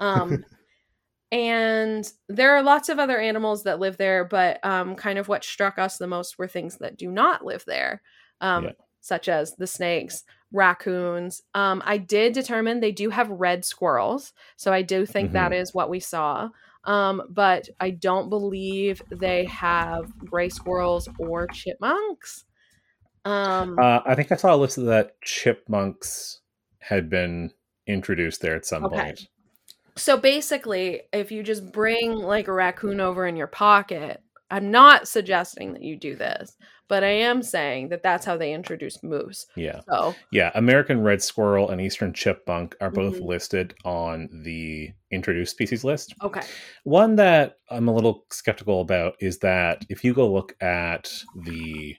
Um, 0.00 0.44
and 1.32 2.12
there 2.28 2.56
are 2.56 2.62
lots 2.62 2.88
of 2.88 2.98
other 2.98 3.18
animals 3.18 3.62
that 3.62 3.78
live 3.78 3.96
there, 3.96 4.24
but 4.24 4.58
um, 4.64 4.96
kind 4.96 5.18
of 5.18 5.28
what 5.28 5.44
struck 5.44 5.78
us 5.78 5.96
the 5.98 6.08
most 6.08 6.38
were 6.38 6.48
things 6.48 6.78
that 6.78 6.96
do 6.96 7.10
not 7.10 7.44
live 7.44 7.64
there. 7.66 8.02
Um, 8.40 8.64
Yeah. 8.64 8.72
such 9.00 9.28
as 9.28 9.54
the 9.54 9.66
snakes, 9.68 10.24
raccoons. 10.52 11.42
Um, 11.54 11.80
I 11.86 11.96
did 11.96 12.32
determine 12.32 12.80
they 12.80 12.92
do 12.92 13.10
have 13.10 13.30
red 13.30 13.64
squirrels, 13.64 14.32
so 14.56 14.72
I 14.72 14.82
do 14.82 15.06
think 15.06 15.32
that 15.32 15.52
is 15.52 15.72
what 15.72 15.88
we 15.88 16.00
saw. 16.00 16.48
Um, 16.84 17.22
but 17.28 17.68
I 17.78 17.90
don't 17.90 18.30
believe 18.30 19.02
they 19.10 19.46
have 19.46 20.06
gray 20.24 20.48
squirrels 20.48 21.08
or 21.18 21.48
chipmunks. 21.48 22.44
Um, 23.24 23.76
Uh, 23.78 24.00
I 24.06 24.14
think 24.14 24.32
I 24.32 24.36
saw 24.36 24.54
a 24.54 24.56
list 24.56 24.76
that 24.76 25.20
chipmunks 25.22 26.40
had 26.80 27.10
been 27.10 27.52
introduced 27.86 28.40
there 28.40 28.56
at 28.56 28.66
some 28.66 28.86
Okay. 28.86 29.10
point. 29.10 29.20
So 29.96 30.16
basically, 30.16 31.02
if 31.12 31.32
you 31.32 31.42
just 31.42 31.72
bring 31.72 32.16
like 32.16 32.48
a 32.48 32.52
raccoon 32.52 33.00
over 33.00 33.26
in 33.26 33.36
your 33.36 33.46
pocket, 33.46 34.22
I'm 34.50 34.70
not 34.70 35.08
suggesting 35.08 35.74
that 35.74 35.82
you 35.82 35.96
do 35.96 36.16
this, 36.16 36.56
but 36.90 37.02
I 37.02 37.08
am 37.08 37.42
saying 37.42 37.88
that 37.88 38.02
that's 38.02 38.26
how 38.26 38.36
they 38.36 38.52
introduced 38.52 39.02
moose. 39.02 39.46
Yeah. 39.56 39.80
So, 39.88 40.14
Yeah. 40.32 40.50
American 40.54 41.00
red 41.02 41.22
squirrel 41.22 41.70
and 41.70 41.80
eastern 41.80 42.12
chipmunk 42.12 42.76
are 42.82 42.90
both 42.90 43.14
Mhm. 43.14 43.24
listed 43.26 43.74
on 43.84 44.28
the 44.42 44.90
introduced 45.10 45.52
species 45.52 45.84
list. 45.84 46.14
okay. 46.22 46.42
One 46.84 47.16
that 47.16 47.56
I'm 47.70 47.88
a 47.88 47.94
little 47.94 48.26
skeptical 48.30 48.82
about 48.82 49.14
is 49.20 49.38
that 49.38 49.86
if 49.88 50.04
you 50.04 50.12
go 50.12 50.30
look 50.30 50.54
at 50.60 51.10
the 51.44 51.96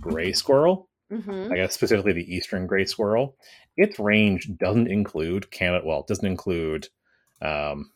gray 0.00 0.32
squirrel, 0.32 0.88
hmm 1.10 1.48
I 1.50 1.56
guess 1.56 1.74
specifically 1.74 2.12
the 2.12 2.34
eastern 2.34 2.66
gray 2.66 2.84
squirrel, 2.84 3.36
its 3.76 3.98
range 3.98 4.50
doesn't 4.58 4.88
include 4.88 5.50
Canada. 5.50 5.84
Well, 5.86 6.00
it 6.00 6.06
doesn't 6.06 6.26
include 6.26 6.88
um, 7.42 7.90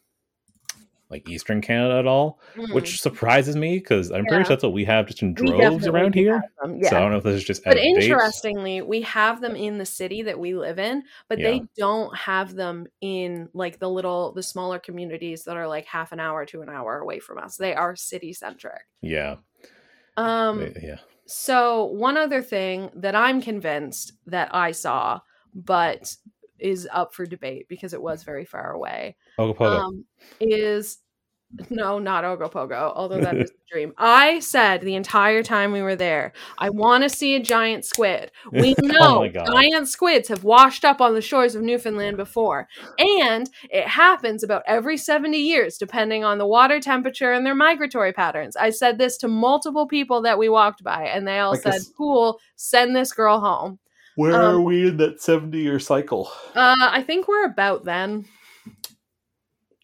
like 1.11 1.29
eastern 1.29 1.61
Canada 1.61 1.99
at 1.99 2.07
all, 2.07 2.39
which 2.73 3.01
surprises 3.01 3.57
me 3.57 3.79
because 3.79 4.11
I'm 4.11 4.27
pretty 4.27 4.43
Hmm. 4.43 4.45
Sure 4.45 4.49
that's 4.49 4.63
what 4.63 4.73
we 4.73 4.85
have 4.85 5.07
just 5.07 5.23
in 5.23 5.33
droves 5.33 5.87
around 5.87 6.15
here. 6.15 6.43
Yeah. 6.67 6.91
So 6.91 6.97
I 6.97 7.01
don't 7.01 7.13
know 7.13 7.19
if 7.19 7.25
this 7.25 7.37
is 7.37 7.45
just 7.45 7.65
but 7.65 7.79
interestingly, 7.79 8.83
we 8.83 9.01
have 9.03 9.41
them 9.41 9.57
in 9.57 9.79
the 9.79 9.87
city 9.87 10.23
that 10.23 10.39
we 10.39 10.55
live 10.55 10.79
in, 10.79 11.03
but 11.29 11.39
Yeah. 11.39 11.51
they 11.51 11.63
don't 11.77 12.15
have 12.17 12.55
them 12.55 12.87
in 13.01 13.49
like 13.55 13.79
the 13.79 13.89
little, 13.89 14.33
the 14.33 14.43
smaller 14.43 14.79
communities 14.79 15.45
that 15.45 15.57
are 15.57 15.67
like 15.67 15.87
half 15.87 16.13
an 16.13 16.21
hour 16.21 16.45
to 16.47 16.61
an 16.61 16.69
hour 16.69 16.99
away 16.99 17.21
from 17.21 17.39
us. 17.39 17.57
They 17.57 17.75
are 17.75 17.97
city 17.97 18.33
centric. 18.33 18.83
Yeah, 19.01 19.37
Um, 20.17 20.75
yeah. 20.83 20.99
So, 21.27 21.85
one 21.85 22.17
other 22.17 22.43
thing 22.43 22.91
that 22.95 23.15
I'm 23.15 23.41
convinced 23.41 24.13
that 24.27 24.55
I 24.55 24.73
saw, 24.73 25.21
but 25.55 26.17
is 26.59 26.89
up 26.93 27.15
for 27.15 27.27
debate 27.27 27.67
because 27.69 27.93
it 27.95 28.03
was 28.03 28.23
very 28.25 28.45
far 28.45 28.73
away, 28.73 29.17
Ogopogo. 29.39 29.81
um, 29.85 30.05
is 30.41 30.99
no, 31.71 31.99
not 31.99 32.25
Ogopogo, 32.25 32.93
although 32.95 33.21
that 33.23 33.35
is 33.39 33.51
a 33.71 33.73
dream. 33.73 33.95
I 33.97 34.39
said 34.41 34.83
the 34.83 34.97
entire 34.97 35.43
time 35.43 35.73
we 35.73 35.81
were 35.81 35.97
there, 35.97 36.35
I 36.59 36.69
want 36.69 37.05
to 37.05 37.09
see 37.09 37.37
a 37.37 37.41
giant 37.41 37.87
squid. 37.87 38.31
We 38.53 38.75
Oh 38.83 38.87
know 39.23 39.29
God. 39.31 39.47
giant 39.47 39.89
squids 39.89 40.29
have 40.29 40.45
washed 40.45 40.85
up 40.85 41.01
on 41.01 41.15
the 41.15 41.23
shores 41.23 41.55
of 41.55 41.63
Newfoundland 41.63 42.19
before, 42.19 42.69
and 42.99 43.49
it 43.71 43.87
happens 43.89 44.43
about 44.43 44.63
every 44.67 44.99
70 44.99 45.39
years, 45.39 45.79
depending 45.79 46.23
on 46.23 46.37
the 46.37 46.47
water 46.47 46.81
temperature 46.81 47.33
and 47.33 47.47
their 47.47 47.55
migratory 47.55 48.13
patterns. 48.13 48.55
I 48.55 48.69
said 48.69 48.99
this 48.99 49.17
to 49.19 49.29
multiple 49.29 49.87
people 49.87 50.21
that 50.23 50.39
we 50.39 50.51
walked 50.51 50.85
by, 50.85 51.05
and 51.07 51.27
they 51.27 51.39
all 51.39 51.53
Like 51.53 51.63
said, 51.63 51.73
this- 51.73 51.93
Cool, 51.97 52.39
send 52.57 52.95
this 52.95 53.13
girl 53.15 53.41
home. 53.41 53.79
Where 54.19 54.35
um, 54.35 54.57
are 54.57 54.61
we 54.61 54.89
in 54.89 54.97
that 54.97 55.23
70 55.23 55.57
year 55.59 55.79
cycle? 55.79 56.29
Uh, 56.57 56.75
I 56.81 57.03
think 57.03 57.29
we're 57.29 57.45
about 57.45 57.85
then. 57.85 58.25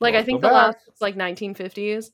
Like, 0.00 0.14
Well, 0.14 0.22
I 0.22 0.24
think 0.24 0.40
the 0.42 0.48
back. 0.48 0.52
last 0.52 0.78
was 0.88 1.00
like 1.00 1.14
1950s. 1.16 2.10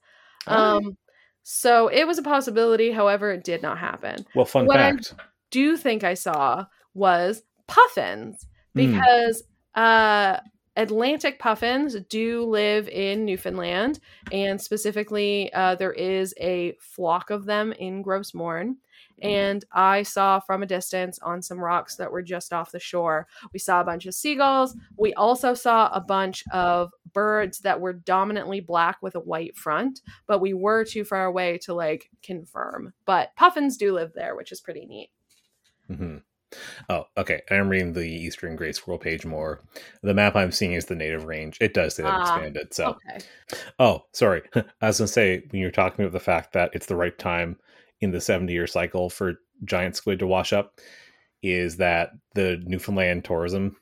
Alright. 0.47 0.85
Um, 0.87 0.97
so 1.43 1.89
it 1.89 2.07
was 2.07 2.19
a 2.19 2.23
possibility. 2.23 2.91
However, 2.91 3.31
it 3.33 3.43
did 3.43 3.63
not 3.63 3.79
happen. 3.79 4.27
well, 4.35 4.45
fun 4.45 4.67
what 4.67 4.79
I- 4.79 4.91
fact. 4.93 5.15
Do 5.51 5.77
think 5.79 6.05
I 6.05 6.15
saw 6.15 6.67
was 6.95 7.43
puffins 7.67 8.47
Hmm. 8.75 8.93
because 8.93 9.43
uh, 9.75 10.41
Atlantic 10.77 11.39
puffins 11.39 11.97
do 12.09 12.45
live 12.45 12.87
in 12.89 13.25
Newfoundland, 13.25 13.99
and 14.31 14.61
specifically, 14.61 15.51
uh, 15.55 15.75
there 15.75 15.93
is 15.93 16.35
a 16.39 16.77
flock 16.81 17.31
of 17.31 17.47
them 17.47 17.73
in 17.73 18.03
Gros 18.03 18.33
Morne. 18.35 18.77
And 19.23 19.65
I 19.73 20.03
saw 20.03 20.41
from 20.41 20.63
a 20.63 20.67
distance 20.67 21.19
on 21.21 21.43
some 21.43 21.59
rocks 21.59 21.97
that 21.97 22.11
were 22.11 22.23
just 22.23 22.53
off 22.53 22.73
the 22.73 22.81
shore, 22.81 23.27
we 23.53 23.59
saw 23.59 23.81
a 23.81 23.85
bunch 23.85 24.07
of 24.07 24.15
seagulls. 24.15 24.77
We 24.97 25.15
also 25.15 25.55
saw 25.55 25.91
a 25.93 26.01
bunch 26.01 26.45
of 26.53 26.93
birds 27.13 27.59
that 27.61 27.81
were 27.81 27.93
dominantly 27.93 28.61
black 28.61 28.99
with 29.03 29.15
a 29.15 29.21
white 29.21 29.57
front, 29.57 30.01
but 30.27 30.41
we 30.41 30.55
were 30.55 30.85
too 30.85 31.05
far 31.05 31.25
away 31.25 31.59
to 31.59 31.75
like 31.75 32.09
confirm. 32.23 32.93
But 33.05 33.35
puffins 33.37 33.77
do 33.77 33.93
live 33.93 34.13
there, 34.15 34.37
which 34.37 34.53
is 34.53 34.61
pretty 34.61 34.87
neat. 34.87 35.11
Mm-hmm. 35.91 36.19
Oh, 36.89 37.05
okay. 37.17 37.43
I'm 37.51 37.69
reading 37.69 37.93
the 37.93 38.09
Eastern 38.09 38.57
Gray 38.57 38.73
Squirrel 38.73 38.99
page 38.99 39.25
more. 39.25 39.61
The 40.03 40.15
map 40.15 40.35
I'm 40.35 40.51
seeing 40.51 40.73
is 40.73 40.87
the 40.87 40.97
native 40.97 41.25
range. 41.25 41.59
It 41.61 41.75
does 41.75 41.95
say 41.95 42.03
that 42.03 42.13
Ah, 42.13 42.21
expanded. 42.23 42.75
So, 42.75 42.97
Okay. 43.09 43.25
oh, 43.79 44.05
sorry. 44.13 44.43
I 44.55 44.89
was 44.89 44.99
going 44.99 45.07
to 45.07 45.13
say, 45.13 45.45
when 45.51 45.61
you're 45.63 45.71
talking 45.71 46.05
about 46.05 46.13
the 46.13 46.21
fact 46.21 46.53
that 46.55 46.71
it's 46.75 46.87
the 46.87 46.97
right 46.97 47.17
time 47.17 47.57
in 48.01 48.11
the 48.11 48.21
70 48.21 48.53
year 48.53 48.67
cycle 48.67 49.11
for 49.11 49.35
giant 49.65 49.97
squid 49.97 50.19
to 50.21 50.27
wash 50.27 50.53
up, 50.53 50.79
is 51.43 51.77
that 51.79 52.11
the 52.35 52.63
Newfoundland 52.65 53.25
Tourism 53.25 53.77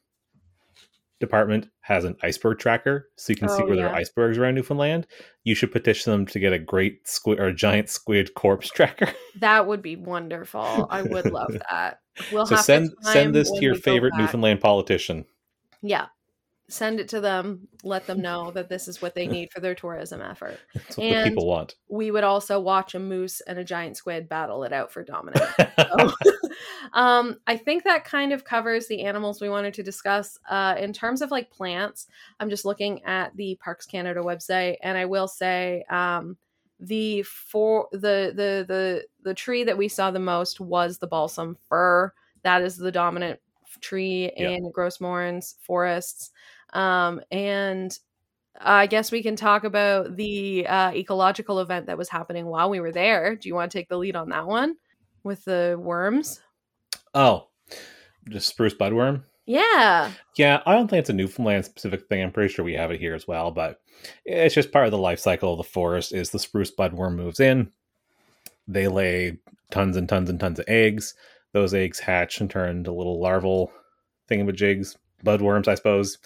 Department 1.20 1.68
has 1.80 2.04
an 2.04 2.16
iceberg 2.22 2.58
tracker, 2.60 3.08
so 3.16 3.32
you 3.32 3.36
can 3.36 3.48
see 3.48 3.62
Oh, 3.62 3.66
where 3.66 3.74
there 3.74 3.88
are 3.88 3.94
icebergs 3.94 4.38
around 4.38 4.54
Newfoundland. 4.54 5.04
You 5.42 5.56
should 5.56 5.72
petition 5.72 6.12
them 6.12 6.26
to 6.26 6.38
get 6.38 6.52
a 6.52 6.60
great 6.60 7.08
squid 7.08 7.40
or 7.40 7.46
a 7.46 7.54
giant 7.54 7.88
squid 7.88 8.34
corpse 8.34 8.68
tracker. 8.74 9.12
That 9.40 9.66
would 9.66 9.82
be 9.82 9.96
wonderful. 9.96 10.86
I 10.88 11.02
would 11.02 11.26
love 11.32 11.56
that. 11.70 11.98
We'll 12.32 12.46
so 12.46 12.54
have 12.54 12.64
to 12.64 12.64
send 12.64 12.90
send 13.02 13.34
this 13.34 13.50
to 13.50 13.60
your 13.60 13.74
favorite. 13.74 14.12
Newfoundland 14.16 14.60
politician. 14.60 15.24
Yeah. 15.82 16.06
Send 16.70 17.00
it 17.00 17.08
to 17.08 17.20
them. 17.22 17.66
Let 17.82 18.06
them 18.06 18.20
know 18.20 18.50
that 18.50 18.68
this 18.68 18.88
is 18.88 19.00
what 19.00 19.14
they 19.14 19.26
need 19.26 19.50
for 19.50 19.60
their 19.60 19.74
tourism 19.74 20.20
effort. 20.20 20.58
That's 20.74 20.96
what 20.98 21.04
And- 21.06 21.30
people 21.30 21.46
want. 21.46 21.76
We 21.88 22.10
would 22.10 22.24
also 22.24 22.60
watch 22.60 22.94
a 22.94 22.98
moose 22.98 23.40
and 23.40 23.58
a 23.58 23.64
giant 23.64 23.96
squid 23.96 24.28
battle 24.28 24.64
it 24.64 24.72
out 24.72 24.92
for 24.92 25.02
dominance. 25.02 25.44
So, 25.78 26.10
um, 26.92 27.38
I 27.46 27.56
think 27.56 27.84
that 27.84 28.04
kind 28.04 28.32
of 28.32 28.44
covers 28.44 28.88
the 28.88 29.04
animals 29.04 29.40
we 29.40 29.48
wanted 29.48 29.74
to 29.74 29.82
discuss. 29.82 30.38
Uh, 30.50 30.74
in 30.78 30.92
terms 30.92 31.22
of 31.22 31.30
like 31.30 31.50
plants, 31.50 32.06
I'm 32.40 32.50
just 32.50 32.64
looking 32.64 33.04
at 33.04 33.34
the 33.36 33.56
Parks 33.62 33.86
Canada 33.86 34.20
website, 34.20 34.76
and 34.82 34.98
I 34.98 35.04
will 35.06 35.28
say 35.28 35.84
um, 35.88 36.36
the 36.80 37.22
for 37.22 37.88
the 37.92 38.32
the 38.34 38.64
the 38.66 39.04
the 39.22 39.34
tree 39.34 39.64
that 39.64 39.78
we 39.78 39.88
saw 39.88 40.10
the 40.10 40.18
most 40.18 40.60
was 40.60 40.98
the 40.98 41.06
balsam 41.06 41.56
fir. 41.68 42.12
That 42.42 42.62
is 42.62 42.76
the 42.76 42.92
dominant 42.92 43.40
tree 43.80 44.30
Yeah. 44.36 44.50
in 44.50 44.70
Gros 44.72 45.00
Morne's 45.00 45.54
forests. 45.60 46.30
Um, 46.72 47.20
and 47.30 47.96
I 48.60 48.86
guess 48.86 49.12
we 49.12 49.22
can 49.22 49.36
talk 49.36 49.64
about 49.64 50.16
the 50.16 50.66
uh, 50.66 50.92
ecological 50.92 51.60
event 51.60 51.86
that 51.86 51.98
was 51.98 52.08
happening 52.08 52.46
while 52.46 52.70
we 52.70 52.80
were 52.80 52.92
there. 52.92 53.36
Do 53.36 53.48
you 53.48 53.54
want 53.54 53.70
to 53.70 53.78
take 53.78 53.88
the 53.88 53.98
lead 53.98 54.16
on 54.16 54.30
that 54.30 54.46
one 54.46 54.76
with 55.22 55.44
the 55.44 55.78
worms? 55.80 56.40
oh, 57.14 57.48
just 58.28 58.48
spruce 58.48 58.74
budworm. 58.74 59.24
Yeah. 59.46 60.12
Yeah, 60.36 60.62
I 60.66 60.74
don't 60.74 60.88
think 60.88 61.00
it's 61.00 61.10
a 61.10 61.14
Newfoundland 61.14 61.64
specific 61.64 62.06
thing. 62.06 62.22
I'm 62.22 62.32
pretty 62.32 62.52
sure 62.52 62.64
we 62.64 62.74
have 62.74 62.90
it 62.90 63.00
here 63.00 63.14
as 63.14 63.26
well, 63.26 63.50
but 63.50 63.80
it's 64.24 64.54
just 64.54 64.72
part 64.72 64.84
of 64.84 64.90
the 64.90 64.98
life 64.98 65.18
cycle 65.18 65.52
of 65.52 65.58
the 65.58 65.64
forest. 65.64 66.12
Is 66.12 66.30
the 66.30 66.38
spruce 66.38 66.70
budworm 66.70 67.14
moves 67.14 67.40
in, 67.40 67.72
they 68.66 68.88
lay 68.88 69.38
tons 69.70 69.96
and 69.96 70.08
tons 70.08 70.28
and 70.28 70.38
tons 70.38 70.58
of 70.58 70.66
eggs. 70.68 71.14
Those 71.52 71.72
eggs 71.72 71.98
hatch 71.98 72.40
and 72.40 72.50
turn 72.50 72.76
into 72.76 72.92
little 72.92 73.20
larval 73.20 73.72
thingamajigs, 74.30 74.96
budworms, 75.24 75.68
I 75.68 75.74
suppose. 75.74 76.18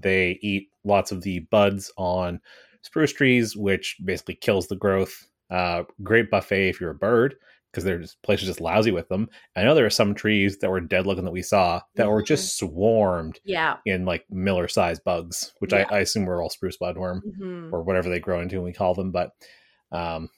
They 0.00 0.38
eat 0.42 0.68
lots 0.84 1.12
of 1.12 1.22
the 1.22 1.40
buds 1.50 1.92
on 1.96 2.40
spruce 2.82 3.12
trees, 3.12 3.56
which 3.56 3.96
basically 4.04 4.34
kills 4.36 4.68
the 4.68 4.76
growth. 4.76 5.26
Uh, 5.50 5.84
great 6.02 6.30
buffet 6.30 6.68
if 6.68 6.80
you're 6.80 6.90
a 6.90 6.94
bird, 6.94 7.36
because 7.70 7.84
their 7.84 8.02
places 8.22 8.48
just 8.48 8.60
lousy 8.60 8.90
with 8.90 9.08
them. 9.08 9.28
I 9.54 9.62
know 9.64 9.74
there 9.74 9.86
are 9.86 9.90
some 9.90 10.14
trees 10.14 10.58
that 10.58 10.70
were 10.70 10.80
dead 10.80 11.06
looking 11.06 11.24
that 11.24 11.30
we 11.32 11.42
saw 11.42 11.80
that 11.96 12.08
were 12.10 12.22
just 12.22 12.56
swarmed 12.58 13.38
Yeah. 13.44 13.76
in 13.86 14.04
like 14.04 14.24
Miller 14.30 14.66
sized 14.66 15.04
bugs, 15.04 15.52
which 15.60 15.72
Yeah. 15.72 15.84
I, 15.90 15.96
I 15.96 15.98
assume 16.00 16.24
were 16.26 16.42
all 16.42 16.50
spruce 16.50 16.78
budworm 16.78 17.20
Mhm. 17.40 17.72
or 17.72 17.82
whatever 17.82 18.08
they 18.08 18.18
grow 18.18 18.40
into 18.40 18.56
and 18.56 18.64
we 18.64 18.72
call 18.72 18.94
them. 18.94 19.12
But 19.12 19.30
um, 19.92 20.30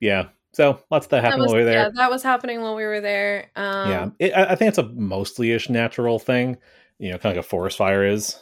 yeah, 0.00 0.28
so 0.52 0.78
lots 0.90 1.06
of 1.06 1.10
that 1.10 1.22
That 1.22 1.24
happened 1.24 1.42
was, 1.42 1.48
while 1.52 1.56
we 1.60 1.64
were 1.64 1.70
yeah, 1.70 1.82
there. 1.84 1.92
that 1.96 2.10
was 2.10 2.22
happening 2.22 2.60
while 2.60 2.76
we 2.76 2.84
were 2.84 3.00
there. 3.00 3.50
Um, 3.56 3.90
yeah, 3.90 4.08
it, 4.18 4.32
I 4.32 4.52
I 4.52 4.54
think 4.54 4.68
it's 4.68 4.78
a 4.78 4.88
mostly 4.88 5.52
ish 5.52 5.68
natural 5.68 6.18
thing, 6.18 6.58
you 7.02 7.10
know, 7.10 7.18
kind 7.18 7.32
of 7.32 7.36
like 7.36 7.44
a 7.44 7.48
forest 7.48 7.76
fire 7.76 8.06
is. 8.06 8.38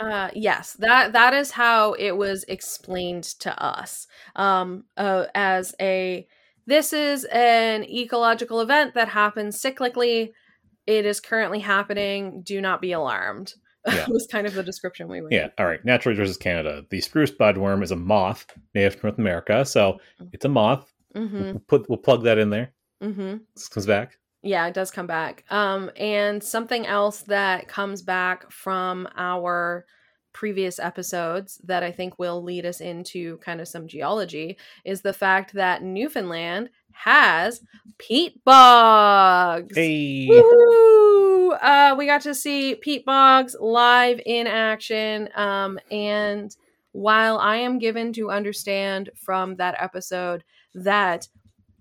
Uh, 0.00 0.30
yes, 0.34 0.72
that 0.80 1.12
that 1.12 1.34
is 1.34 1.52
how 1.52 1.92
it 1.92 2.16
was 2.16 2.44
explained 2.48 3.24
to 3.24 3.62
us. 3.62 4.06
Um, 4.34 4.84
uh, 4.96 5.26
as 5.34 5.74
a 5.80 6.26
this 6.66 6.94
is 6.94 7.24
an 7.24 7.84
ecological 7.84 8.60
event 8.60 8.94
that 8.94 9.08
happens 9.08 9.60
cyclically. 9.60 10.30
It 10.86 11.04
is 11.04 11.20
currently 11.20 11.60
happening. 11.60 12.42
Do 12.42 12.60
not 12.60 12.80
be 12.80 12.92
alarmed. 12.92 13.54
Yeah. 13.86 14.06
was 14.08 14.26
kind 14.26 14.46
of 14.46 14.54
the 14.54 14.62
description 14.62 15.08
we 15.08 15.20
were. 15.20 15.28
Yeah, 15.30 15.48
all 15.58 15.66
right. 15.66 15.84
Naturally 15.84 16.16
versus 16.16 16.38
Canada. 16.38 16.86
The 16.88 17.02
spruce 17.02 17.30
budworm 17.30 17.82
is 17.82 17.90
a 17.90 17.96
moth 17.96 18.46
native 18.74 18.96
to 18.96 19.06
North 19.06 19.18
America, 19.18 19.62
so 19.66 19.98
it's 20.32 20.46
a 20.46 20.48
moth. 20.48 20.90
Mm-hmm. 21.14 21.42
We'll 21.42 21.62
put 21.68 21.90
we'll 21.90 21.98
plug 21.98 22.24
that 22.24 22.38
in 22.38 22.48
there. 22.48 22.72
Mm-hmm. 23.02 23.36
This 23.54 23.68
comes 23.68 23.84
back. 23.84 24.16
Yeah, 24.44 24.66
it 24.66 24.74
does 24.74 24.90
come 24.90 25.06
back. 25.06 25.44
Um, 25.50 25.90
and 25.96 26.42
something 26.42 26.86
else 26.86 27.22
that 27.22 27.66
comes 27.66 28.02
back 28.02 28.52
from 28.52 29.08
our 29.16 29.86
previous 30.34 30.78
episodes 30.78 31.60
that 31.64 31.82
I 31.82 31.90
think 31.92 32.18
will 32.18 32.42
lead 32.42 32.66
us 32.66 32.80
into 32.80 33.38
kind 33.38 33.60
of 33.60 33.68
some 33.68 33.88
geology 33.88 34.58
is 34.84 35.00
the 35.00 35.14
fact 35.14 35.54
that 35.54 35.82
Newfoundland 35.82 36.68
has 36.92 37.62
peat 37.98 38.44
bogs. 38.44 39.74
Hey. 39.74 40.26
Woo! 40.28 41.52
Uh, 41.52 41.94
we 41.96 42.04
got 42.04 42.20
to 42.22 42.34
see 42.34 42.74
peat 42.74 43.06
bogs 43.06 43.56
live 43.58 44.20
in 44.26 44.46
action. 44.46 45.30
Um, 45.34 45.78
and 45.90 46.54
while 46.92 47.38
I 47.38 47.56
am 47.56 47.78
given 47.78 48.12
to 48.14 48.30
understand 48.30 49.10
from 49.16 49.56
that 49.56 49.76
episode 49.78 50.44
that 50.74 51.28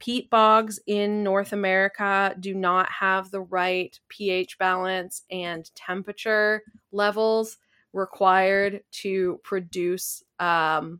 peat 0.04 0.30
bogs 0.30 0.82
in 0.86 1.24
North 1.24 1.54
America 1.54 2.36
do 2.41 2.54
not 2.54 2.91
have 2.91 3.32
the 3.32 3.39
right 3.39 3.97
pH 4.10 4.58
balance 4.58 5.22
and 5.32 5.74
temperature 5.76 6.62
levels 6.91 7.58
required 7.93 8.82
to 8.91 9.39
produce 9.45 10.22
um, 10.39 10.99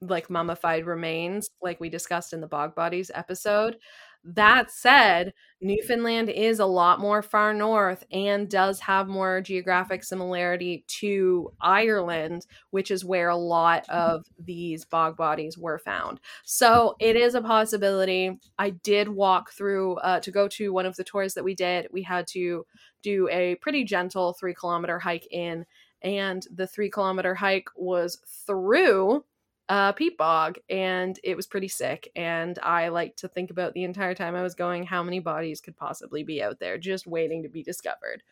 like 0.00 0.30
mummified 0.30 0.86
remains, 0.86 1.50
like 1.62 1.80
we 1.80 1.88
discussed 1.88 2.32
in 2.32 2.40
the 2.40 2.46
Bog 2.46 2.76
Bodies 2.76 3.10
episode. 3.12 3.76
That 4.24 4.70
said, 4.70 5.32
Newfoundland 5.60 6.28
is 6.28 6.58
a 6.58 6.66
lot 6.66 7.00
more 7.00 7.22
far 7.22 7.54
north 7.54 8.04
and 8.12 8.48
does 8.48 8.80
have 8.80 9.08
more 9.08 9.40
geographic 9.40 10.04
similarity 10.04 10.84
to 11.00 11.52
Ireland, 11.60 12.46
which 12.70 12.90
is 12.90 13.04
where 13.04 13.28
a 13.28 13.36
lot 13.36 13.88
of 13.88 14.26
these 14.38 14.84
bog 14.84 15.16
bodies 15.16 15.56
were 15.56 15.78
found. 15.78 16.20
So 16.44 16.94
it 17.00 17.16
is 17.16 17.34
a 17.34 17.40
possibility. 17.40 18.38
I 18.58 18.70
did 18.70 19.08
walk 19.08 19.52
through 19.52 19.96
uh, 19.96 20.20
to 20.20 20.30
go 20.30 20.48
to 20.48 20.72
one 20.72 20.86
of 20.86 20.96
the 20.96 21.04
tours 21.04 21.34
that 21.34 21.44
we 21.44 21.54
did. 21.54 21.88
We 21.90 22.02
had 22.02 22.26
to 22.28 22.66
do 23.02 23.28
a 23.30 23.54
pretty 23.56 23.84
gentle 23.84 24.34
three 24.34 24.54
kilometer 24.54 24.98
hike 24.98 25.26
in, 25.30 25.64
and 26.02 26.46
the 26.54 26.66
three 26.66 26.90
kilometer 26.90 27.34
hike 27.34 27.68
was 27.76 28.18
through 28.46 29.24
uh, 29.68 29.92
peat 29.92 30.16
bog, 30.16 30.58
and 30.70 31.18
it 31.22 31.36
was 31.36 31.46
pretty 31.46 31.68
sick. 31.68 32.10
And 32.16 32.58
I 32.62 32.88
like 32.88 33.16
to 33.16 33.28
think 33.28 33.50
about 33.50 33.74
the 33.74 33.84
entire 33.84 34.14
time 34.14 34.34
I 34.34 34.42
was 34.42 34.54
going 34.54 34.84
how 34.84 35.02
many 35.02 35.20
bodies 35.20 35.60
could 35.60 35.76
possibly 35.76 36.22
be 36.22 36.42
out 36.42 36.58
there 36.58 36.78
just 36.78 37.06
waiting 37.06 37.42
to 37.42 37.48
be 37.48 37.62
discovered. 37.62 38.22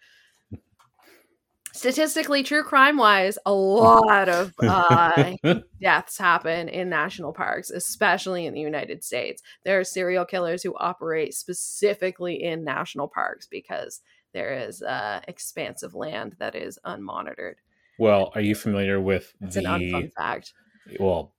Statistically, 1.72 2.42
true 2.42 2.62
crime 2.62 2.96
wise, 2.96 3.36
a 3.44 3.52
lot 3.52 4.30
of 4.30 4.54
uh, 4.62 5.34
deaths 5.78 6.16
happen 6.16 6.70
in 6.70 6.88
national 6.88 7.34
parks, 7.34 7.70
especially 7.70 8.46
in 8.46 8.54
the 8.54 8.60
United 8.60 9.04
States. 9.04 9.42
There 9.62 9.78
are 9.78 9.84
serial 9.84 10.24
killers 10.24 10.62
who 10.62 10.74
operate 10.78 11.34
specifically 11.34 12.42
in 12.42 12.64
national 12.64 13.08
parks 13.08 13.46
because 13.46 14.00
there 14.32 14.54
is 14.54 14.80
uh, 14.80 15.20
expansive 15.28 15.94
land 15.94 16.36
that 16.38 16.54
is 16.54 16.78
unmonitored. 16.86 17.56
Well, 17.98 18.32
are 18.34 18.40
you 18.40 18.54
familiar 18.54 18.98
with 18.98 19.34
It's 19.42 19.56
the 19.56 19.60
an 19.60 19.66
unfun 19.66 20.12
fact. 20.14 20.54
Well 20.98 21.32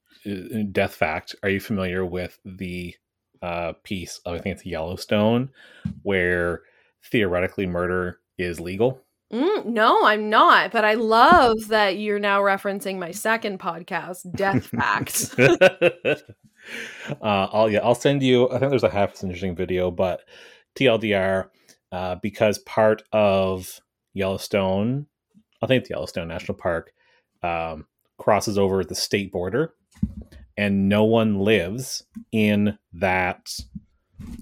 death 0.72 0.94
fact? 0.94 1.36
Are 1.44 1.50
you 1.50 1.60
familiar 1.60 2.06
with 2.06 2.40
the 2.44 2.96
uh, 3.42 3.74
piece 3.84 4.20
of 4.26 4.36
I 4.36 4.40
think 4.40 4.56
it's 4.56 4.66
Yellowstone 4.66 5.50
where 6.04 6.62
theoretically 7.12 7.68
murder 7.68 8.20
is 8.38 8.60
legal? 8.60 9.02
Mm, 9.32 9.66
no, 9.66 10.06
I'm 10.06 10.30
not. 10.30 10.72
But 10.72 10.86
I 10.86 10.94
love 10.94 11.68
that 11.68 11.98
you're 11.98 12.20
now 12.20 12.42
referencing 12.42 12.98
my 12.98 13.12
second 13.12 13.60
podcast, 13.60 14.34
Death 14.36 14.66
Facts. 14.78 15.38
uh, 15.40 16.22
I'll 17.22 17.70
yeah, 17.70 17.80
I'll 17.84 17.96
send 17.96 18.24
you. 18.24 18.50
I 18.50 18.60
think 18.60 18.70
there's 18.70 18.84
a 18.84 18.90
half 18.90 19.22
interesting 19.24 19.56
video, 19.56 19.92
but 19.92 20.22
TLDR, 20.76 21.50
uh, 21.92 22.16
because 22.22 22.60
part 22.60 23.04
of 23.12 23.80
Yellowstone, 24.14 25.08
I 25.62 25.68
think 25.68 25.82
it's 25.82 25.90
Yellowstone 25.90 26.28
National 26.30 26.58
Park, 26.58 26.94
um, 27.44 27.86
crosses 28.18 28.58
over 28.58 28.84
the 28.84 28.96
state 28.96 29.32
border, 29.32 29.74
and 30.58 30.90
no 30.90 31.04
one 31.04 31.40
lives 31.40 32.04
in 32.32 32.78
that. 32.94 33.50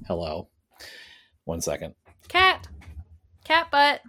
Hello, 0.08 0.50
one 1.44 1.62
second. 1.62 1.94
cat, 2.28 2.68
cat 3.44 3.70
butt. 3.72 4.02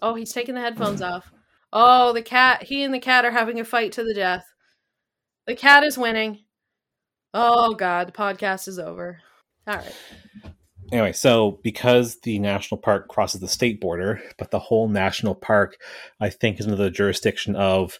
Oh, 0.00 0.14
he's 0.14 0.32
taking 0.32 0.54
the 0.54 0.60
headphones 0.60 1.00
off. 1.02 1.30
Oh, 1.72 2.12
the 2.12 2.22
cat. 2.22 2.64
He 2.64 2.82
and 2.82 2.92
the 2.92 2.98
cat 2.98 3.24
are 3.24 3.30
having 3.30 3.58
a 3.60 3.64
fight 3.64 3.92
to 3.92 4.04
the 4.04 4.14
death. 4.14 4.44
The 5.46 5.54
cat 5.56 5.84
is 5.84 5.96
winning. 5.96 6.40
Oh 7.34 7.74
God, 7.74 8.08
the 8.08 8.12
podcast 8.12 8.68
is 8.68 8.78
over. 8.78 9.20
All 9.66 9.76
right. 9.76 9.94
anyway, 10.90 11.12
so 11.12 11.60
because 11.62 12.20
the 12.20 12.38
national 12.40 12.80
park 12.80 13.08
crosses 13.08 13.40
the 13.40 13.48
state 13.48 13.80
border, 13.80 14.20
but 14.38 14.50
the 14.50 14.58
whole 14.58 14.88
national 14.88 15.34
park, 15.34 15.76
I 16.20 16.28
think, 16.30 16.60
is 16.60 16.66
under 16.66 16.76
the 16.76 16.90
jurisdiction 16.90 17.56
of 17.56 17.98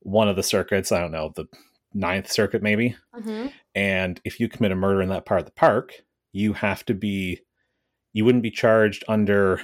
one 0.00 0.28
of 0.28 0.36
the 0.36 0.42
circuits. 0.42 0.92
I 0.92 1.00
don't 1.00 1.12
know, 1.12 1.32
the 1.34 1.46
ninth 1.94 2.30
circuit, 2.30 2.62
maybe. 2.62 2.96
Mm-hmm. 3.14 3.48
And 3.74 4.20
if 4.24 4.40
you 4.40 4.48
commit 4.48 4.72
a 4.72 4.76
murder 4.76 5.02
in 5.02 5.08
that 5.10 5.26
part 5.26 5.40
of 5.40 5.46
the 5.46 5.52
park, 5.52 5.94
you 6.32 6.52
have 6.54 6.84
to 6.86 6.94
be, 6.94 7.40
you 8.12 8.24
wouldn't 8.24 8.42
be 8.42 8.50
charged 8.50 9.04
under 9.08 9.60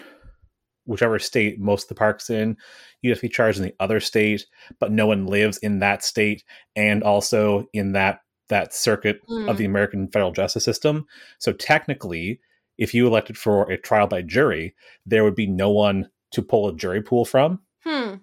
whichever 0.84 1.18
state 1.18 1.59
most 1.61 1.84
of 1.84 1.89
the 1.89 1.95
park's 1.95 2.30
in. 2.30 2.57
You 3.03 3.11
have 3.11 3.18
to 3.18 3.22
be 3.22 3.28
charged 3.28 3.59
in 3.59 3.64
the 3.64 3.74
other 3.80 4.01
state, 4.01 4.47
but 4.78 4.93
no 4.93 5.07
one 5.07 5.26
lives 5.26 5.59
in 5.59 5.80
that 5.80 6.05
state 6.05 6.45
and 6.74 7.03
also 7.03 7.66
in 7.72 7.93
that 7.93 8.20
that 8.49 8.72
circuit 8.72 9.20
of 9.28 9.57
the 9.57 9.64
American 9.64 10.07
federal 10.07 10.30
justice 10.30 10.62
system. 10.62 11.05
So 11.41 11.53
technically, 11.53 12.39
if 12.78 12.95
you 12.95 13.05
elected 13.09 13.37
for 13.37 13.68
a 13.68 13.76
trial 13.76 14.07
by 14.07 14.22
jury, 14.22 14.72
there 15.05 15.24
would 15.24 15.34
be 15.34 15.49
no 15.49 15.68
one 15.70 16.09
to 16.30 16.43
pull 16.43 16.68
a 16.68 16.76
jury 16.76 17.03
pool 17.03 17.24
from, 17.24 17.59
Hmm. 17.87 18.14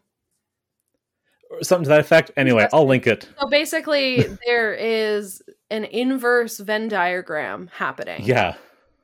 Or 1.53 1.63
something 1.63 1.83
to 1.85 1.89
that 1.89 1.99
effect. 1.99 2.31
Anyway, 2.37 2.67
I'll 2.73 2.85
link 2.87 3.07
it. 3.07 3.27
So 3.39 3.47
basically, 3.47 4.25
there 4.45 4.73
is 4.73 5.41
an 5.69 5.85
inverse 5.85 6.59
Venn 6.59 6.87
diagram 6.87 7.69
happening. 7.73 8.21
Yeah, 8.23 8.55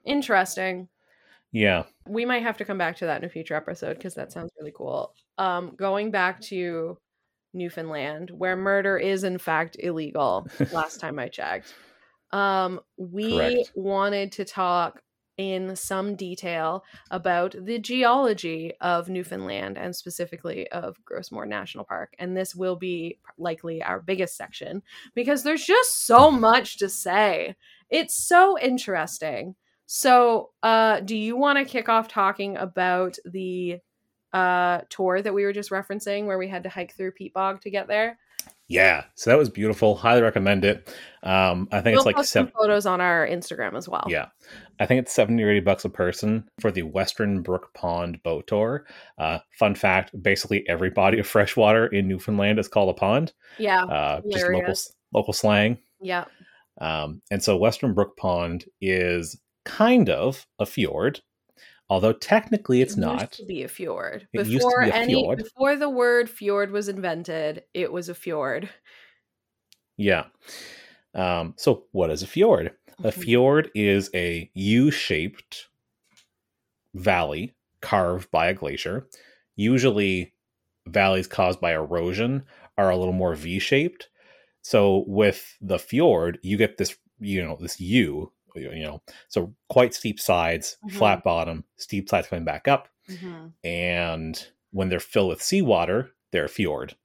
Interesting. 0.05 0.87
yeah. 1.51 1.83
We 2.07 2.25
might 2.25 2.43
have 2.43 2.57
to 2.57 2.65
come 2.65 2.77
back 2.77 2.97
to 2.97 3.05
that 3.05 3.21
in 3.21 3.25
a 3.27 3.31
future 3.31 3.55
episode 3.55 3.97
because 3.97 4.15
that 4.15 4.31
sounds 4.31 4.51
really 4.59 4.73
cool. 4.75 5.13
Um, 5.37 5.73
going 5.75 6.09
back 6.11 6.41
to 6.41 6.97
Newfoundland, 7.53 8.31
where 8.31 8.55
murder 8.55 8.97
is 8.97 9.23
in 9.23 9.37
fact 9.37 9.77
illegal, 9.79 10.47
last 10.71 10.99
time 10.99 11.19
I 11.19 11.27
checked. 11.27 11.73
Um, 12.31 12.79
we 12.97 13.37
Correct. 13.37 13.71
wanted 13.75 14.31
to 14.33 14.45
talk 14.45 15.01
in 15.39 15.73
some 15.73 16.17
detail 16.17 16.83
about 17.11 17.55
the 17.57 17.79
geology 17.79 18.73
of 18.81 19.07
Newfoundland 19.07 19.77
and 19.77 19.95
specifically 19.95 20.69
of 20.71 20.97
Gros 21.05 21.31
Morne 21.31 21.47
National 21.47 21.85
Park. 21.85 22.13
And 22.19 22.35
this 22.35 22.53
will 22.53 22.75
be 22.75 23.19
likely 23.37 23.81
our 23.81 24.01
biggest 24.01 24.35
section 24.35 24.83
because 25.15 25.43
there's 25.43 25.63
just 25.63 26.05
so 26.05 26.29
much 26.29 26.77
to 26.79 26.89
say. 26.89 27.55
It's 27.89 28.15
so 28.15 28.59
interesting. 28.59 29.55
So, 29.85 30.49
uh, 30.61 30.99
do 30.99 31.15
you 31.15 31.37
want 31.37 31.57
to 31.57 31.63
kick 31.63 31.87
off 31.87 32.09
talking 32.09 32.57
about 32.57 33.17
the 33.23 33.77
uh, 34.33 34.81
tour 34.89 35.21
that 35.21 35.33
we 35.33 35.45
were 35.45 35.53
just 35.53 35.71
referencing 35.71 36.25
where 36.25 36.37
we 36.37 36.49
had 36.49 36.63
to 36.63 36.69
hike 36.69 36.93
through 36.93 37.13
Peat 37.13 37.33
Bog 37.33 37.61
to 37.61 37.69
get 37.69 37.87
there? 37.87 38.19
Yeah, 38.69 39.05
so 39.15 39.31
that 39.31 39.37
was 39.37 39.49
beautiful. 39.49 39.95
Highly 39.95 40.21
recommend 40.21 40.63
it. 40.63 40.95
Um, 41.23 41.67
I 41.71 41.81
think 41.81 41.97
We'll 41.97 42.07
it's 42.07 42.17
like 42.17 42.25
seven. 42.25 42.51
photos 42.57 42.85
on 42.85 43.01
our 43.01 43.27
Instagram 43.27 43.75
as 43.75 43.89
well. 43.89 44.05
Yeah, 44.07 44.27
I 44.79 44.85
think 44.85 45.01
it's 45.01 45.11
seventy 45.11 45.43
or 45.43 45.49
eighty 45.49 45.59
bucks 45.59 45.85
a 45.85 45.89
person 45.89 46.47
for 46.61 46.71
the 46.71 46.83
Western 46.83 47.41
Brook 47.41 47.73
Pond 47.73 48.21
boat 48.21 48.45
tour. 48.45 48.85
Uh, 49.17 49.39
fun 49.57 49.73
fact: 49.73 50.11
basically 50.21 50.63
every 50.69 50.91
body 50.91 51.17
of 51.19 51.25
fresh 51.27 51.57
water 51.57 51.87
in 51.87 52.07
Newfoundland 52.07 52.59
is 52.59 52.67
called 52.67 52.89
a 52.89 52.93
pond. 52.93 53.33
Yeah. 53.57 53.83
Uh, 53.85 54.21
just 54.31 54.45
local 54.47 54.75
local 55.13 55.33
slang. 55.33 55.79
Yeah. 55.99 56.25
Um, 56.79 57.21
and 57.31 57.43
so 57.43 57.57
Western 57.57 57.93
Brook 57.93 58.15
Pond 58.17 58.65
is 58.79 59.37
kind 59.65 60.09
of 60.09 60.45
a 60.59 60.65
fjord, 60.65 61.21
although 61.89 62.13
technically 62.13 62.81
it's 62.81 62.93
It 62.93 63.01
used 63.01 63.19
not. 63.19 63.31
to 63.33 63.45
be 63.45 63.63
a 63.63 63.67
fjord. 63.67 64.27
It 64.33 64.47
Before 64.47 64.83
be 64.83 64.89
a 64.89 64.93
any 64.93 65.13
fjord. 65.13 65.37
before 65.39 65.75
the 65.75 65.89
word 65.89 66.29
fjord 66.29 66.71
was 66.71 66.87
invented, 66.87 67.63
it 67.73 67.91
was 67.91 68.09
a 68.09 68.15
fjord. 68.15 68.69
Yeah. 69.97 70.25
Um, 71.13 71.55
so 71.57 71.85
what 71.91 72.09
is 72.11 72.23
a 72.23 72.27
fjord? 72.27 72.73
A 73.03 73.11
Mhm. 73.11 73.23
fjord 73.23 73.71
is 73.75 74.09
a 74.13 74.49
U-shaped 74.53 75.67
valley 76.93 77.53
carved 77.81 78.29
by 78.31 78.47
a 78.47 78.53
glacier. 78.53 79.07
Usually, 79.55 80.33
valleys 80.87 81.27
caused 81.27 81.59
by 81.61 81.73
erosion 81.73 82.43
are 82.77 82.89
a 82.89 82.97
little 82.97 83.13
more 83.13 83.35
V-shaped. 83.35 84.09
So 84.61 85.03
with 85.07 85.57
the 85.61 85.79
fjord, 85.79 86.39
you 86.43 86.57
get 86.57 86.77
this, 86.77 86.97
you 87.19 87.41
know, 87.43 87.57
this 87.59 87.79
U, 87.79 88.31
you 88.59 88.83
know, 88.83 89.01
so 89.27 89.53
quite 89.69 89.93
steep 89.93 90.19
sides, 90.19 90.77
Mhm. 90.85 90.91
flat 90.93 91.23
bottom, 91.23 91.63
steep 91.77 92.09
sides 92.09 92.27
coming 92.27 92.45
back 92.45 92.67
up, 92.67 92.89
Mhm. 93.09 93.53
and 93.63 94.47
when 94.71 94.89
they're 94.89 94.99
filled 94.99 95.29
with 95.29 95.41
seawater, 95.41 96.11
they're 96.31 96.45
a 96.45 96.49
fjord. 96.49 96.95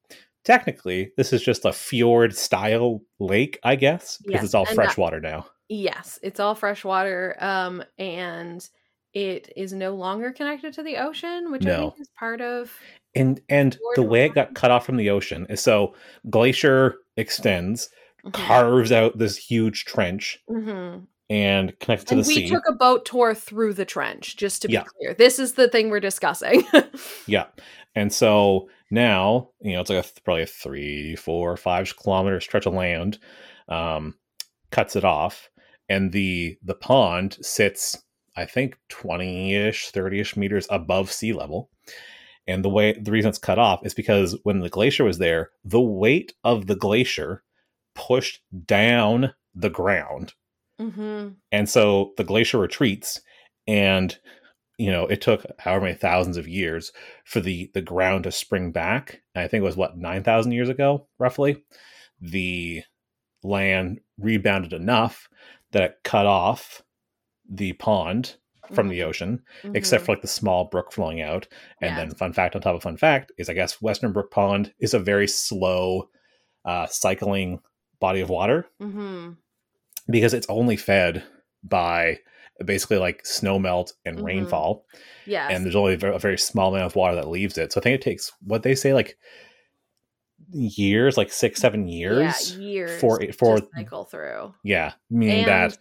Technically, 0.44 1.10
this 1.16 1.32
is 1.32 1.42
just 1.42 1.64
a 1.64 1.72
fjord 1.72 2.36
style 2.36 3.00
lake, 3.18 3.58
I 3.62 3.76
guess, 3.76 4.18
because 4.18 4.34
Yes, 4.34 4.44
it's 4.44 4.54
all 4.54 4.66
and 4.66 4.74
fresh 4.74 4.94
that- 4.96 5.00
water 5.00 5.20
now. 5.20 5.46
Yes, 5.70 6.18
it's 6.22 6.38
all 6.38 6.54
fresh 6.54 6.84
water. 6.84 7.34
Um, 7.40 7.82
and 7.96 8.68
it 9.14 9.50
is 9.56 9.72
no 9.72 9.94
longer 9.94 10.32
connected 10.32 10.74
to 10.74 10.82
the 10.82 10.98
ocean, 10.98 11.50
which 11.50 11.64
I 11.64 11.76
think 11.78 12.00
is 12.00 12.10
part 12.18 12.42
of. 12.42 12.70
And 13.14 13.40
and 13.48 13.78
the 13.94 14.02
way 14.02 14.26
it 14.26 14.34
got 14.34 14.54
cut 14.54 14.70
off 14.70 14.84
from 14.84 14.96
the 14.96 15.08
ocean 15.08 15.46
is 15.48 15.62
so 15.62 15.94
glacier 16.28 16.96
extends, 17.16 17.88
Mhm. 18.26 18.32
carves 18.34 18.92
out 18.92 19.16
this 19.16 19.36
huge 19.38 19.84
trench 19.86 20.40
Mhm. 20.50 21.06
And 21.30 21.78
connects 21.80 22.04
to 22.06 22.14
And 22.14 22.24
the 22.24 22.28
we 22.28 22.34
sea. 22.34 22.42
We 22.44 22.50
took 22.50 22.64
a 22.68 22.72
boat 22.74 23.04
tour 23.04 23.34
through 23.34 23.74
the 23.74 23.84
trench, 23.84 24.36
just 24.36 24.62
to 24.62 24.68
be 24.68 24.74
Yeah. 24.74 24.84
clear. 24.84 25.14
This 25.14 25.38
is 25.38 25.54
the 25.54 25.68
thing 25.68 25.90
we're 25.90 26.00
discussing. 26.00 26.64
Yeah. 27.26 27.46
And 27.94 28.12
so 28.12 28.68
now, 28.90 29.50
you 29.60 29.72
know, 29.74 29.80
it's 29.80 29.88
like 29.90 30.00
a 30.00 30.02
th- 30.02 30.24
probably 30.24 30.42
a 30.42 30.46
three, 30.46 31.16
four, 31.16 31.56
five 31.56 31.96
kilometer 31.96 32.40
stretch 32.40 32.66
of 32.66 32.74
land, 32.74 33.18
um, 33.68 34.14
cuts 34.70 34.96
it 34.96 35.04
off. 35.04 35.48
And 35.88 36.12
the 36.12 36.56
the 36.62 36.74
pond 36.74 37.36
sits, 37.40 38.02
I 38.36 38.46
think, 38.46 38.76
20-ish, 38.90 39.92
30-ish 39.92 40.36
meters 40.36 40.66
above 40.70 41.12
sea 41.12 41.32
level. 41.32 41.70
And 42.46 42.64
the 42.64 42.68
way 42.68 42.92
the 43.00 43.12
reason 43.12 43.28
it's 43.30 43.38
cut 43.38 43.58
off 43.58 43.86
is 43.86 43.94
because 43.94 44.36
when 44.42 44.58
the 44.60 44.68
glacier 44.68 45.04
was 45.04 45.18
there, 45.18 45.50
the 45.64 45.80
weight 45.80 46.34
of 46.42 46.66
the 46.66 46.76
glacier 46.76 47.42
pushed 47.94 48.40
down 48.66 49.32
the 49.54 49.70
ground 49.70 50.34
hmm 50.78 51.28
and 51.52 51.68
so 51.68 52.12
the 52.16 52.24
glacier 52.24 52.58
retreats 52.58 53.20
and 53.66 54.18
you 54.78 54.90
know 54.90 55.06
it 55.06 55.20
took 55.20 55.44
however 55.58 55.84
many 55.86 55.96
thousands 55.96 56.36
of 56.36 56.48
years 56.48 56.92
for 57.24 57.40
the 57.40 57.70
the 57.74 57.82
ground 57.82 58.24
to 58.24 58.32
spring 58.32 58.72
back. 58.72 59.20
And 59.34 59.44
i 59.44 59.48
think 59.48 59.60
it 59.60 59.64
was 59.64 59.76
what 59.76 59.96
9000 59.96 60.52
years 60.52 60.68
ago 60.68 61.06
roughly? 61.18 61.62
The 62.20 62.82
land 63.42 64.00
rebounded 64.18 64.72
enough 64.72 65.28
that 65.72 65.82
it 65.82 65.96
cut 66.04 66.26
off 66.26 66.82
the 67.48 67.72
pond 67.74 68.36
from 68.72 68.88
the 68.88 69.02
ocean 69.02 69.42
except 69.74 70.04
for 70.04 70.12
like 70.12 70.22
the 70.22 70.28
small 70.28 70.64
brook 70.64 70.92
flowing 70.92 71.20
out. 71.20 71.46
And 71.80 71.90
Mm-hmm. 71.90 71.98
Yeah. 71.98 72.04
then 72.08 72.14
fun 72.16 72.32
fact 72.32 72.56
on 72.56 72.62
top 72.62 72.74
of 72.76 72.82
fun 72.82 72.96
fact 72.96 73.32
is 73.38 73.48
i 73.48 73.54
guess 73.54 73.80
western 73.82 74.12
brook 74.12 74.30
pond 74.30 74.72
is 74.80 74.94
a 74.94 74.98
very 74.98 75.28
slow 75.28 76.08
uh, 76.64 76.86
cycling 76.86 77.60
body 78.00 78.20
of 78.20 78.30
water. 78.30 78.66
Hmm 78.80 79.32
because 80.08 80.34
it's 80.34 80.46
only 80.48 80.76
fed 80.76 81.22
by 81.62 82.18
basically 82.64 82.98
like 82.98 83.24
snow 83.26 83.58
melt 83.58 83.94
and 84.04 84.18
Mhm. 84.18 84.24
rainfall 84.24 84.84
Yes. 85.26 85.50
and 85.52 85.64
there's 85.64 85.74
only 85.76 85.94
a 85.94 85.96
very, 85.96 86.14
a 86.14 86.18
very 86.18 86.38
small 86.38 86.68
amount 86.74 86.86
of 86.86 86.94
water 86.96 87.16
that 87.16 87.28
leaves 87.28 87.58
it 87.58 87.72
so 87.72 87.80
i 87.80 87.82
think 87.82 87.94
it 87.96 88.02
takes 88.02 88.32
what 88.46 88.62
they 88.62 88.74
say 88.74 88.94
like 88.94 89.16
years 90.52 91.16
like 91.16 91.32
six 91.32 91.60
seven 91.60 91.88
years 91.88 92.54
yeah, 92.56 92.60
years 92.62 93.00
for 93.00 93.20
for 93.32 93.58
to 93.60 93.68
cycle 93.74 94.04
through. 94.04 94.54
yeah 94.62 94.92
meaning 95.10 95.38
And- 95.44 95.48
that 95.48 95.78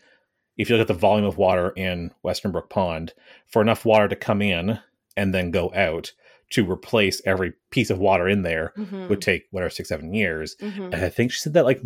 if 0.58 0.70
you 0.70 0.76
look 0.78 0.84
at 0.84 0.88
the 0.88 1.00
volume 1.00 1.26
of 1.26 1.38
water 1.38 1.72
in 1.76 2.12
western 2.24 2.52
brook 2.52 2.70
pond 2.70 3.14
for 3.48 3.62
enough 3.62 3.86
water 3.86 4.08
to 4.08 4.16
come 4.16 4.42
in 4.42 4.80
and 5.18 5.34
then 5.34 5.52
go 5.52 5.72
out 5.76 6.12
to 6.52 6.70
replace 6.70 7.22
every 7.26 7.54
piece 7.72 7.90
of 7.90 8.00
water 8.00 8.28
in 8.28 8.44
there 8.44 8.74
Mhm. 8.78 9.10
would 9.10 9.22
take 9.22 9.44
whatever 9.52 9.70
six 9.70 9.90
seven 9.90 10.14
years 10.14 10.56
Mhm. 10.62 10.86
and 10.94 10.96
i 10.96 11.10
think 11.10 11.32
she 11.32 11.40
said 11.40 11.54
that 11.54 11.66
like 11.66 11.82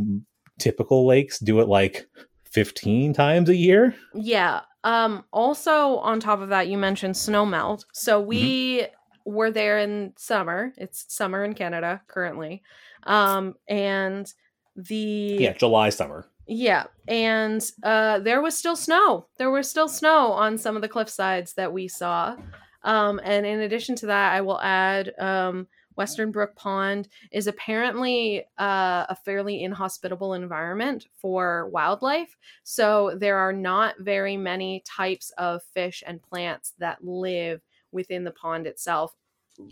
typical 0.60 1.06
lakes 1.06 1.40
do 1.40 1.60
it 1.60 1.68
like 1.68 2.08
15 2.52 3.14
times 3.14 3.50
a 3.50 3.56
year 3.56 3.94
Yeah. 4.14 4.62
Um 4.84 5.24
also 5.32 5.98
on 5.98 6.20
top 6.20 6.40
of 6.42 6.50
that 6.50 6.68
you 6.68 6.78
mentioned 6.78 7.18
snow 7.18 7.46
melt. 7.46 7.86
So 7.94 8.20
Mm-hmm. 8.20 8.30
we 8.30 8.88
were 9.26 9.52
there 9.52 9.80
in 9.80 10.14
summer. 10.18 10.72
It's 10.78 11.06
summer 11.14 11.44
in 11.44 11.54
Canada 11.54 12.02
currently. 12.08 12.64
Um 13.04 13.56
and 13.68 14.32
the 14.76 15.38
yeah 15.40 15.54
july 15.54 15.90
summer 15.90 16.28
Yeah, 16.48 16.86
and 17.08 17.62
uh, 17.84 18.20
there 18.20 18.42
was 18.42 18.58
still 18.58 18.76
snow. 18.78 19.28
There 19.38 19.52
was 19.52 19.70
still 19.70 19.90
snow 19.90 20.32
on 20.32 20.58
some 20.58 20.76
of 20.76 20.82
the 20.82 20.88
cliff 20.88 21.10
sides 21.10 21.54
that 21.54 21.74
we 21.74 21.88
saw. 21.90 22.38
Um, 22.84 23.20
and 23.24 23.46
in 23.46 23.60
addition 23.62 23.96
to 23.98 24.06
that, 24.06 24.34
I 24.34 24.40
will 24.42 24.62
add 24.62 25.12
um, 25.20 25.68
Western 25.98 26.32
Brook 26.32 26.56
Pond 26.56 27.08
is 27.32 27.48
apparently 27.48 28.46
uh, 28.58 29.06
a 29.10 29.18
fairly 29.26 29.64
inhospitable 29.64 30.34
environment 30.34 31.08
for 31.16 31.70
wildlife. 31.70 32.38
So 32.64 33.18
there 33.20 33.38
are 33.38 33.54
not 33.54 33.96
very 34.00 34.38
many 34.38 34.84
types 34.86 35.32
of 35.38 35.64
fish 35.64 36.04
and 36.06 36.22
plants 36.22 36.74
that 36.80 37.04
live 37.04 37.62
within 37.92 38.24
the 38.24 38.32
pond 38.32 38.68
itself 38.68 39.16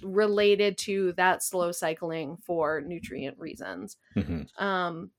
related 0.02 0.78
to 0.80 1.14
that 1.14 1.44
slow 1.44 1.72
cycling 1.72 2.38
for 2.38 2.82
nutrient 2.82 3.38
reasons. 3.38 3.98
Mhm. 4.16 4.48
Um, 4.60 5.12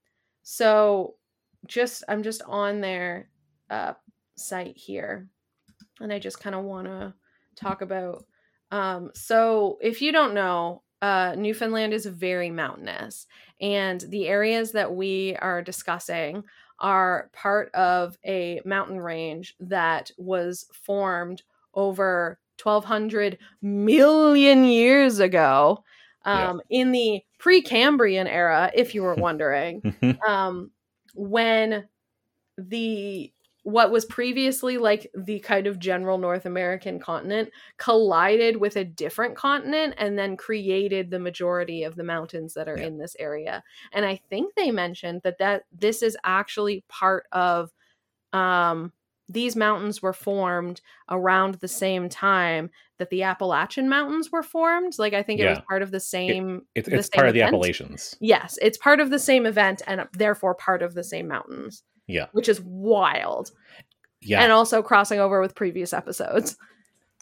so 0.42 1.16
just 1.66 2.02
I'm 2.08 2.22
just 2.22 2.42
on 2.42 2.80
their 2.80 3.30
uh, 3.70 3.94
site 4.36 4.76
here, 4.76 5.28
and 6.00 6.12
I 6.12 6.18
just 6.18 6.40
kind 6.40 6.54
of 6.56 6.64
want 6.64 6.86
to 6.88 7.14
talk 7.54 7.80
about. 7.80 8.24
Um, 8.72 9.10
so 9.14 9.78
if 9.80 10.02
you 10.02 10.10
don't 10.10 10.34
know, 10.34 10.82
uh, 11.06 11.34
Newfoundland 11.36 11.92
is 11.92 12.06
very 12.06 12.50
mountainous, 12.50 13.26
and 13.60 14.00
the 14.02 14.28
areas 14.28 14.72
that 14.72 14.94
we 14.94 15.36
are 15.36 15.62
discussing 15.62 16.44
are 16.78 17.30
part 17.32 17.74
of 17.74 18.18
a 18.26 18.60
mountain 18.64 19.00
range 19.00 19.54
that 19.60 20.10
was 20.18 20.66
formed 20.72 21.42
over 21.74 22.38
1200 22.58 23.38
million 23.62 24.64
years 24.64 25.18
ago 25.20 25.84
Yeah. 26.32 26.50
um, 26.50 26.60
in 26.70 26.92
the 26.92 27.22
Precambrian 27.38 28.26
era, 28.28 28.70
if 28.74 28.94
you 28.94 29.02
were 29.02 29.14
wondering, 29.26 29.82
um, 30.26 30.70
when 31.14 31.88
the 32.58 33.32
what 33.66 33.90
was 33.90 34.04
previously 34.04 34.78
like 34.78 35.10
the 35.12 35.40
kind 35.40 35.66
of 35.66 35.80
general 35.80 36.18
North 36.18 36.46
American 36.46 37.00
continent 37.00 37.50
collided 37.78 38.58
with 38.58 38.76
a 38.76 38.84
different 38.84 39.34
continent 39.34 39.92
and 39.98 40.16
then 40.16 40.36
created 40.36 41.10
the 41.10 41.18
majority 41.18 41.82
of 41.82 41.96
the 41.96 42.04
mountains 42.04 42.54
that 42.54 42.68
are 42.68 42.78
Yeah. 42.78 42.86
in 42.86 42.98
this 42.98 43.16
area. 43.18 43.64
And 43.92 44.04
I 44.04 44.20
think 44.30 44.54
they 44.54 44.70
mentioned 44.70 45.22
that 45.24 45.38
that 45.38 45.64
this 45.72 46.00
is 46.00 46.16
actually 46.22 46.84
part 46.88 47.26
of 47.32 47.72
um 48.32 48.92
these 49.28 49.56
mountains 49.56 50.00
were 50.02 50.12
formed 50.12 50.80
around 51.10 51.56
the 51.56 51.68
same 51.68 52.08
time 52.08 52.70
that 52.98 53.10
the 53.10 53.24
Appalachian 53.24 53.88
Mountains 53.88 54.30
were 54.30 54.44
formed. 54.44 54.96
Like 54.98 55.14
I 55.14 55.22
think 55.24 55.40
it 55.40 55.46
was 55.48 55.58
part 55.68 55.82
of 55.82 55.90
the 55.90 56.00
same 56.00 56.62
it's, 56.76 56.88
the 56.88 56.98
it's 56.98 57.08
same 57.12 57.18
part 57.18 57.28
of 57.28 57.34
the 57.34 57.42
appalachians 57.42 58.16
Yes, 58.20 58.58
it's 58.62 58.78
part 58.78 59.00
of 59.00 59.10
the 59.10 59.18
same 59.18 59.46
event 59.46 59.82
and 59.86 60.06
therefore 60.12 60.54
part 60.54 60.82
of 60.82 60.94
the 60.94 61.04
same 61.04 61.28
mountains, 61.28 61.82
yeah 62.06 62.26
which 62.32 62.48
is 62.48 62.60
wild. 62.62 63.50
yeah 64.20 64.42
And 64.42 64.52
also 64.52 64.82
crossing 64.82 65.20
over 65.20 65.40
with 65.40 65.54
previous 65.54 65.92
episodes. 65.92 66.56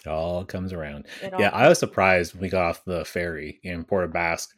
it 0.05 0.09
all 0.09 0.45
comes 0.45 0.73
around 0.73 1.07
yeah 1.39 1.51
i 1.53 1.69
was 1.69 1.79
surprised 1.79 2.35
when 2.35 2.43
we 2.43 2.49
got 2.49 2.65
off 2.65 2.85
the 2.85 3.05
ferry 3.05 3.61
in 3.63 3.85
port 3.85 4.13
basque 4.13 4.51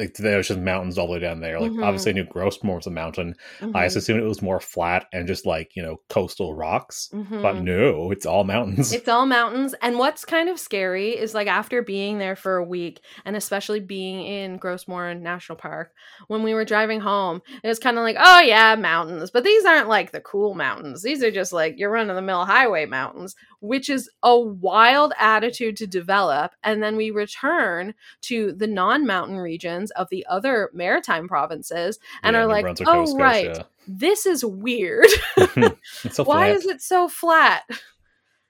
like 0.00 0.14
there 0.14 0.36
was 0.38 0.48
just 0.48 0.58
mountains 0.58 0.98
all 0.98 1.06
the 1.06 1.12
way 1.12 1.18
down 1.20 1.40
there 1.40 1.60
like 1.60 1.70
Mhm. 1.70 1.84
obviously 1.84 2.10
i 2.10 2.14
knew 2.14 2.24
Gros 2.24 2.62
Morne 2.64 2.76
was 2.78 2.86
a 2.88 2.90
mountain 2.90 3.34
i 3.60 3.64
Mhm, 3.66 3.84
just 3.84 3.96
assumed 3.96 4.20
it 4.20 4.26
was 4.26 4.42
more 4.42 4.58
flat 4.58 5.06
and 5.12 5.28
just 5.28 5.46
like 5.46 5.76
you 5.76 5.82
know 5.82 6.00
coastal 6.08 6.54
rocks 6.54 7.08
mhm. 7.12 7.42
but 7.42 7.56
no 7.62 8.10
it's 8.10 8.26
all 8.26 8.42
mountains 8.44 8.92
It's 8.92 9.08
all 9.08 9.26
mountains. 9.26 9.74
And 9.82 9.98
what's 9.98 10.24
kind 10.24 10.48
of 10.48 10.58
scary 10.58 11.10
is 11.10 11.34
like 11.34 11.46
after 11.46 11.82
being 11.82 12.18
there 12.18 12.34
for 12.36 12.56
a 12.56 12.64
week 12.64 13.00
and 13.24 13.36
especially 13.36 13.80
being 13.80 14.24
in 14.24 14.56
Gros 14.56 14.88
Morne 14.88 15.22
National 15.22 15.56
Park, 15.56 15.92
when 16.28 16.42
we 16.42 16.54
were 16.54 16.64
driving 16.64 17.00
home, 17.00 17.42
it 17.62 17.68
was 17.68 17.78
kind 17.78 17.96
of 17.98 18.02
like, 18.04 18.16
oh 18.18 18.40
yeah, 18.40 18.74
mountains. 18.76 19.30
But 19.30 19.44
these 19.44 19.64
aren't 19.64 19.88
like 19.88 20.12
the 20.12 20.20
cool 20.20 20.54
mountains. 20.54 21.02
These 21.02 21.22
are 21.22 21.30
just 21.30 21.52
like 21.52 21.78
your 21.78 21.90
run 21.90 22.08
of 22.10 22.16
the 22.16 22.22
mill 22.22 22.44
highway 22.44 22.86
mountains, 22.86 23.36
which 23.60 23.88
is 23.90 24.08
a 24.22 24.38
wild 24.38 25.12
attitude 25.18 25.76
to 25.78 25.86
develop. 25.86 26.52
And 26.62 26.82
then 26.82 26.96
we 26.96 27.10
return 27.10 27.94
to 28.22 28.52
the 28.52 28.66
non 28.66 29.06
mountain 29.06 29.36
regions 29.38 29.89
of 29.92 30.08
the 30.10 30.24
other 30.26 30.70
maritime 30.72 31.28
provinces 31.28 31.98
and 32.22 32.34
Yeah, 32.34 32.42
are 32.42 32.46
like, 32.46 32.66
oh, 32.86 32.94
Nova 32.94 33.06
Scotia. 33.06 33.18
right, 33.18 33.66
this 33.86 34.26
is 34.26 34.44
weird. 34.44 35.08
so 36.10 36.24
Why 36.24 36.48
is 36.48 36.66
it 36.66 36.80
so 36.82 37.08
flat? 37.08 37.62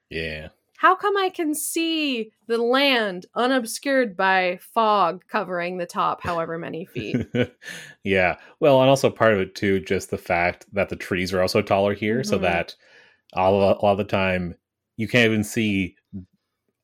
yeah 0.09 0.49
how 0.77 0.95
come 0.95 1.15
I 1.15 1.29
can 1.29 1.53
see 1.53 2.31
the 2.47 2.57
land 2.57 3.27
unobscured 3.35 4.17
by 4.17 4.57
fog 4.73 5.23
covering 5.27 5.77
the 5.77 5.85
top 5.85 6.21
however 6.23 6.57
many 6.57 6.85
feet? 6.93 7.17
yeah. 8.03 8.37
Well, 8.59 8.81
and 8.81 8.89
also 8.89 9.11
part 9.11 9.33
of 9.35 9.39
it 9.41 9.53
too, 9.53 9.79
just 9.79 10.09
the 10.09 10.17
fact 10.17 10.65
that 10.73 10.89
the 10.89 10.95
trees 10.95 11.33
are 11.35 11.41
also 11.41 11.61
taller 11.61 11.93
here, 11.93 12.23
so 12.23 12.39
Mhm. 12.39 12.41
that 12.41 12.75
all 13.33 13.61
a 13.61 13.77
lot 13.77 13.91
of 13.91 13.97
the 13.99 14.03
time 14.05 14.55
you 14.97 15.07
can't 15.07 15.27
even 15.29 15.43
see 15.43 15.95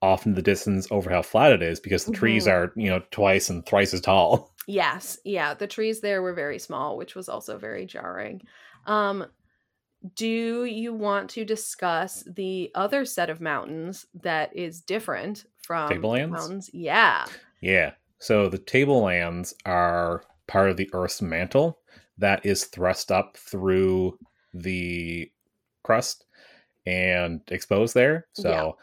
off 0.01 0.23
the 0.25 0.41
distance 0.41 0.87
over 0.91 1.09
how 1.09 1.21
flat 1.21 1.51
it 1.51 1.61
is 1.61 1.79
because 1.79 2.05
the 2.05 2.11
trees 2.13 2.45
Mhm. 2.45 2.51
are 2.51 2.73
you 2.75 2.89
know 2.89 3.01
twice 3.11 3.49
and 3.49 3.65
thrice 3.65 3.93
as 3.93 4.01
tall. 4.01 4.53
yes, 4.67 5.17
yeah, 5.25 5.53
the 5.53 5.67
trees 5.67 6.01
there 6.01 6.21
were 6.21 6.33
very 6.33 6.59
small, 6.59 6.97
which 6.97 7.15
was 7.15 7.29
also 7.29 7.57
very 7.57 7.85
jarring. 7.85 8.41
Um, 8.85 9.25
do 10.15 10.65
you 10.65 10.93
want 10.93 11.29
to 11.31 11.43
discuss 11.43 12.23
the 12.35 12.71
other 12.75 13.03
set 13.03 13.29
of 13.29 13.41
mountains 13.41 14.05
that 14.21 14.55
is 14.55 14.81
different 14.81 15.45
from 15.63 15.89
the 15.89 15.95
Tablelands? 15.95 16.31
mountains? 16.31 16.69
Yeah. 16.71 17.25
Yeah. 17.61 17.91
So 18.19 18.47
the 18.47 18.59
tablelands 18.59 19.55
are 19.65 20.23
part 20.47 20.69
of 20.69 20.77
the 20.77 20.89
Earth's 20.93 21.21
mantle 21.21 21.79
that 22.19 22.45
is 22.45 22.65
thrust 22.65 23.11
up 23.11 23.37
through 23.37 24.17
the 24.53 25.31
crust, 25.83 26.25
and 26.85 27.41
exposed 27.49 27.93
there. 27.93 28.27
So 28.33 28.77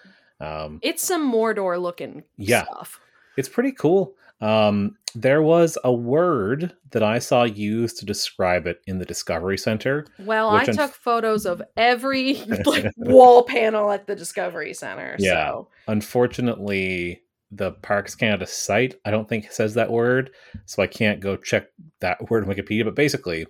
um, 0.45 0.79
It's 0.83 1.03
some 1.03 1.33
Mordor 1.33 1.81
looking 1.81 2.23
Yeah. 2.37 2.65
stuff. 2.65 3.01
it's 3.37 3.49
pretty 3.49 3.73
cool. 3.73 4.15
Um, 4.41 4.97
there 5.15 5.43
was 5.43 5.79
a 5.85 5.93
word 5.93 6.75
that 6.91 7.03
I 7.03 7.19
saw 7.21 7.45
used 7.45 7.99
to 7.99 8.05
describe 8.05 8.67
it 8.67 8.81
in 8.87 8.99
the 8.99 9.05
Discovery 9.05 9.57
Center. 9.57 10.07
Well, 10.19 10.51
I 10.51 10.65
unf- 10.67 10.75
took 10.77 10.93
photos 10.93 11.47
of 11.47 11.63
every 11.77 12.35
like 12.67 12.93
wall 12.97 13.45
panel 13.45 13.91
at 13.93 14.07
the 14.07 14.17
Discovery 14.17 14.75
Center. 14.75 15.17
Yeah. 15.19 15.51
So 15.51 15.69
Unfortunately, 15.89 17.23
the 17.53 17.73
Parks 17.73 18.15
Canada 18.17 18.47
site 18.47 18.97
I 19.05 19.11
don't 19.13 19.29
think 19.29 19.53
says 19.53 19.75
that 19.75 19.91
word, 19.93 20.31
so 20.65 20.83
I 20.83 20.87
can't 20.89 21.21
go 21.21 21.37
check 21.37 21.67
that 22.01 22.19
word 22.31 22.45
in 22.45 22.51
Wikipedia. 22.51 22.85
But 22.85 22.97
basically, 22.97 23.47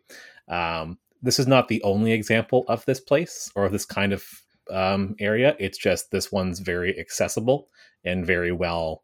um, 0.49 0.99
this 1.23 1.39
is 1.39 1.47
not 1.47 1.69
the 1.69 1.83
only 1.83 2.13
example 2.13 2.65
of 2.69 2.85
this 2.85 3.01
place 3.01 3.51
or 3.57 3.65
of 3.65 3.73
this 3.73 3.87
kind 3.87 4.13
of 4.13 4.23
um, 4.71 5.15
area. 5.19 5.57
It's 5.59 5.79
just 5.79 6.11
this 6.11 6.33
one's 6.33 6.61
very 6.61 6.99
accessible 6.99 7.69
and 8.05 8.27
very 8.27 8.53
well 8.53 9.03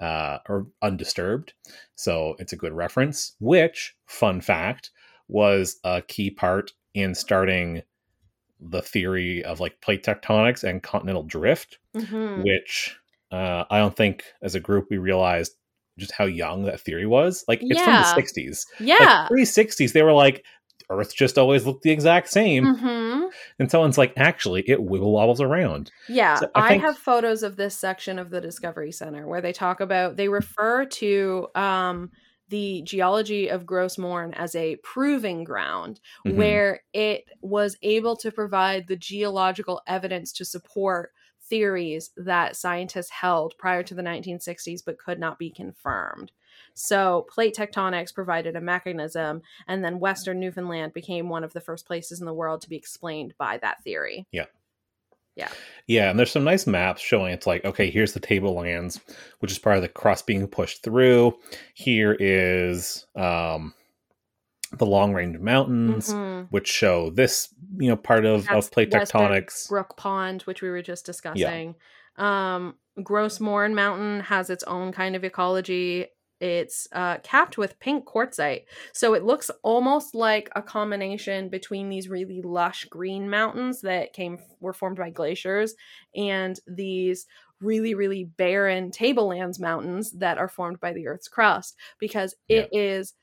uh, 0.00 0.38
or 0.48 0.66
undisturbed. 0.82 1.54
So 1.94 2.36
it's 2.38 2.52
a 2.52 2.56
good 2.56 2.72
reference, 2.72 3.36
which, 3.40 3.94
fun 4.06 4.40
fact, 4.40 4.90
was 5.28 5.76
a 5.84 6.02
key 6.02 6.30
part 6.30 6.72
in 6.94 7.14
starting 7.14 7.82
the 8.60 8.82
theory 8.82 9.44
of 9.44 9.60
like 9.60 9.80
plate 9.80 10.04
tectonics 10.04 10.64
and 10.64 10.82
continental 10.82 11.22
drift, 11.22 11.78
mhm. 11.94 12.42
which 12.44 12.96
uh, 13.30 13.64
I 13.70 13.78
don't 13.78 13.96
think 13.96 14.24
as 14.42 14.54
a 14.54 14.60
group 14.60 14.86
we 14.90 14.98
realized 14.98 15.52
just 15.98 16.12
how 16.12 16.24
young 16.24 16.64
that 16.64 16.80
theory 16.80 17.06
was. 17.06 17.44
Like 17.46 17.60
it's 17.62 17.78
Yeah. 17.80 17.84
from 17.84 18.22
the 18.22 18.22
60s. 18.22 18.64
yeah. 18.80 18.96
Like 19.00 19.28
pre 19.28 19.42
60s, 19.42 19.92
they 19.92 20.02
were 20.02 20.12
like, 20.12 20.44
Earth 20.90 21.14
just 21.14 21.38
always 21.38 21.66
looked 21.66 21.82
the 21.82 21.90
exact 21.92 22.28
same. 22.28 22.72
hmm 22.72 23.30
And 23.58 23.70
someone's 23.70 23.98
like, 23.98 24.14
actually, 24.16 24.64
it 24.68 24.82
wiggle 24.82 25.12
wobbles 25.12 25.40
around. 25.40 25.92
Yeah, 26.06 26.42
So 26.42 26.50
I 26.54 26.74
I, 26.74 26.84
have 26.84 26.98
photos 26.98 27.42
of 27.42 27.56
this 27.56 27.76
section 27.76 28.18
of 28.18 28.28
the 28.30 28.40
Discovery 28.40 28.92
Center 28.92 29.26
where 29.26 29.40
they 29.40 29.52
talk 29.54 29.80
about 29.80 30.16
they 30.16 30.28
refer 30.28 30.84
to 30.84 31.48
um, 31.54 32.10
the 32.48 32.82
geology 32.82 33.48
of 33.48 33.64
Gros 33.64 33.96
Morne 33.96 34.34
as 34.34 34.54
a 34.54 34.76
proving 34.82 35.44
ground 35.44 36.00
Mhm. 36.24 36.34
where 36.34 36.82
it 36.92 37.24
was 37.40 37.78
able 37.82 38.16
to 38.18 38.30
provide 38.30 38.86
the 38.86 38.96
geological 38.96 39.80
evidence 39.86 40.30
to 40.34 40.44
support 40.44 41.12
theories 41.40 42.10
that 42.18 42.56
scientists 42.56 43.10
held 43.10 43.54
prior 43.58 43.82
to 43.82 43.94
the 43.94 44.02
1960s 44.02 44.82
but 44.82 44.98
could 44.98 45.18
not 45.18 45.38
be 45.38 45.50
confirmed. 45.50 46.32
So, 46.74 47.26
plate 47.30 47.54
tectonics 47.56 48.12
provided 48.14 48.56
a 48.56 48.60
mechanism, 48.60 49.42
and 49.68 49.84
then 49.84 50.00
Western 50.00 50.40
Newfoundland 50.40 50.92
became 50.92 51.28
one 51.28 51.44
of 51.44 51.52
the 51.52 51.60
first 51.60 51.86
places 51.86 52.20
in 52.20 52.26
the 52.26 52.34
world 52.34 52.60
to 52.62 52.68
be 52.68 52.76
explained 52.76 53.34
by 53.38 53.58
that 53.58 53.82
theory. 53.84 54.26
Yeah, 54.32 54.46
Yeah. 55.36 55.48
Yeah. 55.86 56.10
and 56.10 56.18
there's 56.18 56.30
some 56.32 56.44
nice 56.44 56.66
maps 56.66 57.00
showing 57.00 57.32
it's 57.32 57.46
like, 57.46 57.64
okay, 57.64 57.90
here's 57.90 58.12
the 58.12 58.20
tablelands, 58.20 59.00
which 59.38 59.52
is 59.52 59.58
part 59.58 59.76
of 59.76 59.82
the 59.82 59.88
crust 59.88 60.26
being 60.26 60.46
pushed 60.48 60.82
through. 60.82 61.38
Here 61.74 62.16
is 62.18 63.06
um, 63.14 63.72
the 64.72 64.86
long 64.86 65.12
range 65.14 65.38
mountains, 65.38 66.12
Mhm. 66.12 66.48
which 66.50 66.66
show 66.68 67.10
this, 67.10 67.54
you 67.78 67.88
know, 67.88 67.96
part 67.96 68.24
of, 68.24 68.46
That's 68.46 68.66
of 68.66 68.72
plate 68.72 68.90
tectonics. 68.90 69.68
Brook 69.68 69.96
Pond, 69.96 70.42
which 70.42 70.60
we 70.62 70.68
were 70.70 70.82
just 70.82 71.06
discussing. 71.06 71.76
Um, 72.16 72.76
Gros 73.02 73.38
Morne 73.40 73.74
Mountain 73.74 74.20
has 74.20 74.50
its 74.50 74.62
own 74.64 74.92
kind 74.92 75.14
of 75.16 75.24
ecology. 75.24 76.06
It's 76.40 76.88
uh, 76.92 77.18
capped 77.18 77.56
with 77.56 77.78
pink 77.78 78.04
quartzite, 78.06 78.64
so 78.92 79.14
it 79.14 79.24
looks 79.24 79.50
almost 79.62 80.14
like 80.14 80.50
a 80.56 80.62
combination 80.62 81.48
between 81.48 81.88
these 81.88 82.08
really 82.08 82.42
lush 82.42 82.84
green 82.86 83.30
mountains 83.30 83.80
that 83.82 84.12
came 84.12 84.38
were 84.60 84.72
formed 84.72 84.98
by 84.98 85.10
glaciers 85.10 85.74
and 86.14 86.58
these 86.66 87.26
really 87.60 87.94
really 87.94 88.24
barren 88.24 88.90
tablelands 88.90 89.60
mountains 89.60 90.10
that 90.12 90.38
are 90.38 90.48
formed 90.48 90.80
by 90.80 90.92
the 90.92 91.06
Earth's 91.06 91.28
crust 91.28 91.76
because 91.98 92.34
it 92.48 92.68
is 92.72 93.14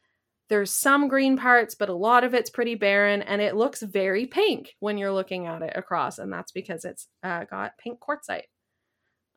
there's 0.51 0.73
some 0.73 1.07
green 1.07 1.37
parts, 1.37 1.75
but 1.75 1.87
a 1.87 1.93
lot 1.93 2.25
of 2.25 2.33
it's 2.33 2.49
pretty 2.49 2.75
barren, 2.75 3.21
and 3.21 3.41
it 3.41 3.55
looks 3.55 3.81
very 3.81 4.25
pink 4.25 4.75
when 4.81 4.97
you're 4.97 5.13
looking 5.13 5.47
at 5.47 5.61
it 5.61 5.71
across, 5.77 6.19
and 6.19 6.31
that's 6.31 6.51
because 6.51 6.83
it's 6.83 7.07
uh, 7.23 7.45
got 7.45 7.77
pink 7.77 7.99
quartzite. 8.01 8.49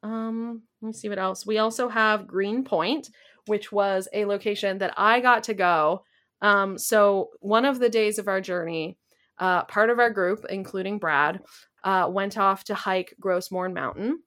Um, 0.02 0.62
let 0.82 0.88
me 0.88 0.92
see 0.92 1.08
what 1.08 1.20
else. 1.20 1.46
We 1.46 1.58
also 1.58 1.88
have 1.88 2.26
Green 2.26 2.64
Point, 2.64 3.10
which 3.46 3.72
was 3.72 4.08
a 4.12 4.24
location 4.24 4.78
that 4.78 4.94
I 4.96 5.20
got 5.20 5.44
to 5.44 5.54
go. 5.54 6.04
Um, 6.40 6.78
so 6.78 7.30
one 7.40 7.64
of 7.64 7.78
the 7.78 7.88
days 7.88 8.18
of 8.18 8.28
our 8.28 8.40
journey, 8.40 8.98
uh, 9.38 9.64
part 9.64 9.90
of 9.90 9.98
our 9.98 10.10
group, 10.10 10.44
including 10.48 10.98
Brad, 10.98 11.40
uh, 11.82 12.08
went 12.10 12.38
off 12.38 12.64
to 12.64 12.74
hike 12.74 13.14
Gros 13.20 13.50
Morne 13.50 13.74
Mountain. 13.74 14.20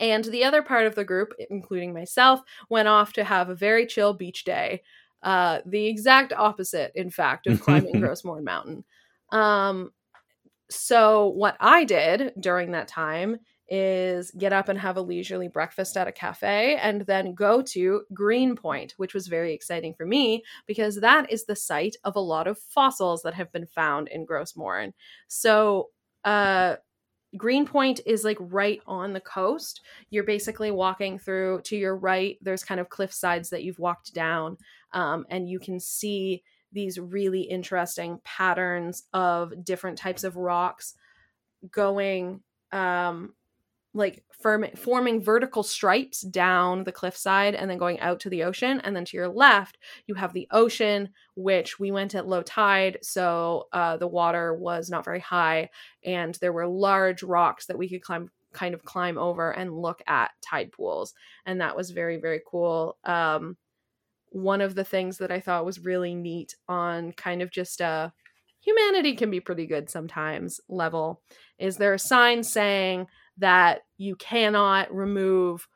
And 0.00 0.24
the 0.24 0.44
other 0.44 0.62
part 0.62 0.86
of 0.86 0.94
the 0.94 1.04
group, 1.04 1.34
including 1.50 1.92
myself, 1.92 2.40
went 2.68 2.88
off 2.88 3.12
to 3.14 3.24
have 3.24 3.48
a 3.48 3.54
very 3.54 3.86
chill 3.86 4.12
beach 4.12 4.44
day 4.44 4.82
uh, 5.24 5.60
the 5.64 5.86
exact 5.86 6.32
opposite, 6.34 6.92
in 6.94 7.10
fact, 7.10 7.46
of 7.46 7.60
climbing 7.62 7.98
Gros 7.98 8.24
Morne 8.24 8.44
Mountain. 8.44 8.84
Um, 9.32 9.90
so 10.70 11.28
what 11.28 11.56
I 11.58 11.84
did 11.84 12.34
during 12.38 12.72
that 12.72 12.88
time 12.88 13.38
is 13.68 14.30
get 14.32 14.52
up 14.52 14.68
and 14.68 14.78
have 14.78 14.96
a 14.96 15.02
leisurely 15.02 15.48
breakfast 15.48 15.96
at 15.96 16.08
a 16.08 16.12
cafe 16.12 16.76
and 16.76 17.02
then 17.02 17.34
go 17.34 17.62
to 17.62 18.02
Greenpoint, 18.12 18.94
which 18.96 19.14
was 19.14 19.26
very 19.26 19.54
exciting 19.54 19.94
for 19.94 20.04
me 20.06 20.42
because 20.66 21.00
that 21.00 21.30
is 21.32 21.46
the 21.46 21.56
site 21.56 21.96
of 22.04 22.16
a 22.16 22.20
lot 22.20 22.46
of 22.46 22.58
fossils 22.58 23.22
that 23.22 23.34
have 23.34 23.50
been 23.52 23.66
found 23.66 24.08
in 24.08 24.24
Gros 24.24 24.56
Morne. 24.56 24.92
So 25.28 25.90
uh 26.24 26.76
Greenpoint 27.36 28.00
is 28.06 28.24
like 28.24 28.38
right 28.40 28.80
on 28.86 29.12
the 29.12 29.20
coast. 29.20 29.80
You're 30.10 30.24
basically 30.24 30.70
walking 30.70 31.18
through 31.18 31.62
to 31.62 31.76
your 31.76 31.96
right. 31.96 32.38
There's 32.40 32.62
kind 32.62 32.80
of 32.80 32.88
cliff 32.88 33.12
sides 33.12 33.50
that 33.50 33.64
you've 33.64 33.78
walked 33.78 34.14
down, 34.14 34.56
um, 34.92 35.26
and 35.30 35.48
you 35.48 35.58
can 35.58 35.80
see 35.80 36.44
these 36.72 36.98
really 36.98 37.42
interesting 37.42 38.20
patterns 38.24 39.04
of 39.12 39.64
different 39.64 39.98
types 39.98 40.24
of 40.24 40.36
rocks 40.36 40.94
going 41.70 42.40
um, 42.72 43.32
like 43.94 44.24
firm, 44.42 44.66
forming 44.76 45.22
vertical 45.22 45.62
stripes 45.62 46.20
down 46.20 46.84
the 46.84 46.92
cliffside 46.92 47.54
and 47.54 47.70
then 47.70 47.78
going 47.78 48.00
out 48.00 48.20
to 48.20 48.28
the 48.28 48.42
ocean. 48.42 48.80
And 48.80 48.94
then 48.94 49.04
to 49.06 49.16
your 49.16 49.28
left, 49.28 49.78
you 50.06 50.14
have 50.16 50.32
the 50.32 50.48
ocean, 50.50 51.10
which 51.36 51.78
we 51.78 51.92
went 51.92 52.14
at 52.14 52.28
low 52.28 52.42
tide. 52.42 52.98
So 53.02 53.68
uh, 53.72 53.96
the 53.96 54.08
water 54.08 54.52
was 54.52 54.90
not 54.90 55.04
very 55.04 55.20
high. 55.20 55.70
And 56.04 56.34
there 56.40 56.52
were 56.52 56.66
large 56.66 57.22
rocks 57.22 57.66
that 57.66 57.78
we 57.78 57.88
could 57.88 58.02
climb 58.02 58.30
kind 58.52 58.72
of 58.72 58.84
climb 58.84 59.18
over 59.18 59.50
and 59.50 59.76
look 59.76 60.00
at 60.06 60.30
tide 60.40 60.70
pools 60.70 61.12
and 61.44 61.60
that 61.60 61.76
was 61.76 61.90
very 61.90 62.18
very 62.18 62.40
cool 62.46 62.96
um 63.02 63.56
one 64.30 64.60
of 64.60 64.76
the 64.76 64.84
things 64.84 65.18
that 65.18 65.32
i 65.32 65.40
thought 65.40 65.66
was 65.66 65.80
really 65.80 66.14
neat 66.14 66.54
on 66.68 67.10
kind 67.10 67.42
of 67.42 67.50
just 67.50 67.80
a 67.80 68.12
humanity 68.60 69.16
can 69.16 69.28
be 69.28 69.40
pretty 69.40 69.66
good 69.66 69.90
sometimes 69.90 70.60
level 70.68 71.20
is 71.58 71.78
there 71.78 71.94
a 71.94 71.98
sign 71.98 72.44
saying 72.44 73.08
that 73.38 73.82
you 73.98 74.16
cannot 74.16 74.94
remove 74.94 75.66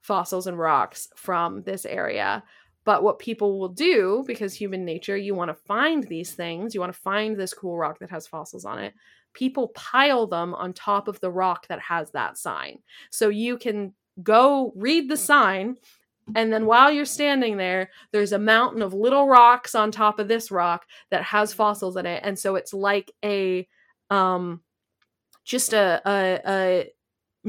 fossils 0.00 0.46
and 0.46 0.58
rocks 0.58 1.08
from 1.16 1.62
this 1.62 1.84
area. 1.84 2.42
But 2.84 3.02
what 3.02 3.18
people 3.18 3.58
will 3.58 3.68
do, 3.68 4.24
because 4.26 4.54
human 4.54 4.84
nature, 4.84 5.16
you 5.16 5.34
want 5.34 5.50
to 5.50 5.64
find 5.66 6.04
these 6.04 6.32
things, 6.32 6.74
you 6.74 6.80
want 6.80 6.92
to 6.92 6.98
find 6.98 7.36
this 7.36 7.52
cool 7.52 7.76
rock 7.76 7.98
that 7.98 8.10
has 8.10 8.26
fossils 8.26 8.64
on 8.64 8.78
it, 8.78 8.94
people 9.34 9.68
pile 9.68 10.26
them 10.26 10.54
on 10.54 10.72
top 10.72 11.06
of 11.06 11.20
the 11.20 11.30
rock 11.30 11.68
that 11.68 11.80
has 11.80 12.10
that 12.12 12.38
sign. 12.38 12.78
So 13.10 13.28
you 13.28 13.58
can 13.58 13.92
go 14.22 14.72
read 14.74 15.10
the 15.10 15.16
sign. 15.16 15.76
And 16.34 16.52
then 16.52 16.66
while 16.66 16.90
you're 16.90 17.04
standing 17.04 17.56
there, 17.56 17.90
there's 18.12 18.32
a 18.32 18.38
mountain 18.38 18.82
of 18.82 18.94
little 18.94 19.28
rocks 19.28 19.74
on 19.74 19.90
top 19.90 20.18
of 20.18 20.28
this 20.28 20.50
rock 20.50 20.86
that 21.10 21.22
has 21.22 21.52
fossils 21.52 21.96
in 21.96 22.06
it. 22.06 22.22
And 22.24 22.38
so 22.38 22.56
it's 22.56 22.72
like 22.72 23.12
a 23.24 23.66
um 24.10 24.62
just 25.44 25.72
a, 25.72 26.02
a, 26.06 26.40
a 26.46 26.90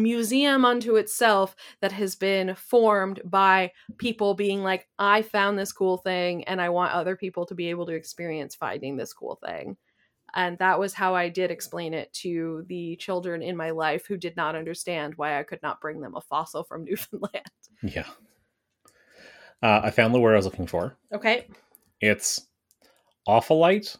museum 0.01 0.65
unto 0.65 0.95
itself 0.95 1.55
that 1.81 1.91
has 1.91 2.15
been 2.15 2.55
formed 2.55 3.21
by 3.25 3.71
people 3.97 4.33
being 4.33 4.63
like, 4.63 4.87
I 4.97 5.21
found 5.21 5.57
this 5.57 5.71
cool 5.71 5.97
thing 5.97 6.43
and 6.45 6.61
I 6.61 6.69
want 6.69 6.93
other 6.93 7.15
people 7.15 7.45
to 7.45 7.55
be 7.55 7.69
able 7.69 7.85
to 7.87 7.93
experience 7.93 8.55
finding 8.55 8.97
this 8.97 9.13
cool 9.13 9.39
thing. 9.45 9.77
And 10.35 10.57
that 10.59 10.79
was 10.79 10.93
how 10.93 11.15
I 11.15 11.29
did 11.29 11.51
explain 11.51 11.93
it 11.93 12.11
to 12.13 12.63
the 12.67 12.95
children 12.97 13.41
in 13.41 13.57
my 13.57 13.71
life 13.71 14.05
who 14.05 14.17
did 14.17 14.35
not 14.35 14.55
understand 14.55 15.15
why 15.15 15.39
I 15.39 15.43
could 15.43 15.61
not 15.63 15.81
bring 15.81 16.01
them 16.01 16.15
a 16.15 16.21
fossil 16.21 16.63
from 16.63 16.83
Newfoundland. 16.85 17.43
Yeah. 17.81 18.07
Uh, 19.61 19.81
I 19.83 19.91
found 19.91 20.13
the 20.13 20.19
word 20.19 20.33
I 20.33 20.37
was 20.37 20.45
looking 20.45 20.67
for. 20.67 20.95
Okay. 21.13 21.47
It's 21.99 22.47
ophiolite, 23.27 23.97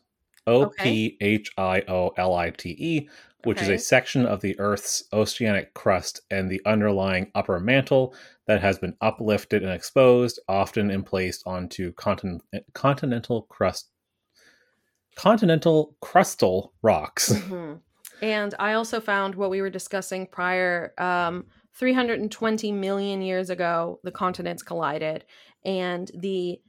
O 0.49 0.69
P 0.69 1.17
H 1.21 1.51
I 1.57 1.81
O 1.87 2.09
L 2.17 2.33
I 2.35 2.49
T 2.49 2.75
E, 2.77 3.09
which 3.43 3.61
is 3.61 3.69
a 3.69 3.77
section 3.77 4.25
of 4.25 4.41
the 4.41 4.59
Earth's 4.59 5.03
oceanic 5.13 5.73
crust 5.73 6.21
and 6.31 6.49
the 6.49 6.61
underlying 6.65 7.31
upper 7.35 7.59
mantle 7.59 8.13
that 8.47 8.61
has 8.61 8.79
been 8.79 8.95
uplifted 9.01 9.63
and 9.63 9.71
exposed, 9.71 10.39
often 10.47 10.91
emplaced 10.91 11.43
onto 11.45 11.93
continent, 11.93 12.43
continental 12.73 13.43
crust, 13.43 13.89
continental 15.15 15.95
crustal 16.01 16.71
rocks. 16.81 17.31
Mhm. 17.33 17.81
And 18.21 18.53
I 18.59 18.73
also 18.73 18.99
found 18.99 19.35
what 19.35 19.49
we 19.49 19.61
were 19.61 19.69
discussing 19.69 20.27
prior. 20.27 20.93
Um, 20.97 21.45
320 21.79 22.73
million 22.73 23.21
years 23.21 23.49
ago, 23.49 24.01
the 24.03 24.11
continents 24.11 24.61
collided, 24.63 25.23
and 25.63 26.11
the 26.13 26.59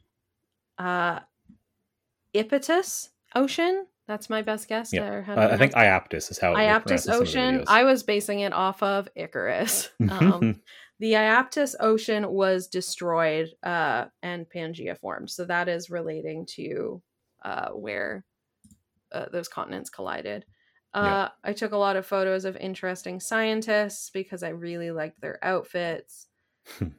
uh, 0.78 1.18
Ocean. 3.34 3.86
That's 4.06 4.28
my 4.28 4.42
best 4.42 4.68
guess. 4.68 4.92
Yeah. 4.92 5.22
Uh, 5.28 5.48
I 5.52 5.56
think 5.56 5.72
Iaptus 5.74 6.30
is 6.32 6.38
how 6.38 6.52
it 6.52 6.56
Iaptus 6.56 6.82
pronounced 6.82 6.90
in 6.90 6.98
some 6.98 7.12
of 7.12 7.18
the 7.18 7.22
Ocean. 7.22 7.64
I 7.68 7.84
was 7.84 8.02
basing 8.02 8.40
it 8.40 8.52
off 8.52 8.82
of 8.82 9.08
Icarus. 9.14 9.90
Um, 10.10 10.60
the 10.98 11.12
Iaptus 11.12 11.74
Ocean 11.80 12.28
was 12.30 12.66
destroyed 12.66 13.48
uh, 13.62 14.06
and 14.22 14.46
Pangea 14.54 14.98
formed. 14.98 15.30
So 15.30 15.44
that 15.46 15.68
is 15.68 15.90
relating 15.90 16.44
to 16.56 17.00
uh, 17.42 17.68
where 17.70 18.24
uh, 19.12 19.26
those 19.32 19.48
continents 19.48 19.90
collided. 19.90 20.44
Uh, 20.92 21.02
Yeah. 21.02 21.28
I 21.44 21.52
took 21.52 21.72
a 21.72 21.78
lot 21.78 21.96
of 21.96 22.04
photos 22.04 22.44
of 22.44 22.56
interesting 22.56 23.20
scientists 23.20 24.10
because 24.10 24.42
I 24.42 24.48
really 24.50 24.90
liked 24.90 25.20
their 25.20 25.38
outfits. 25.42 26.26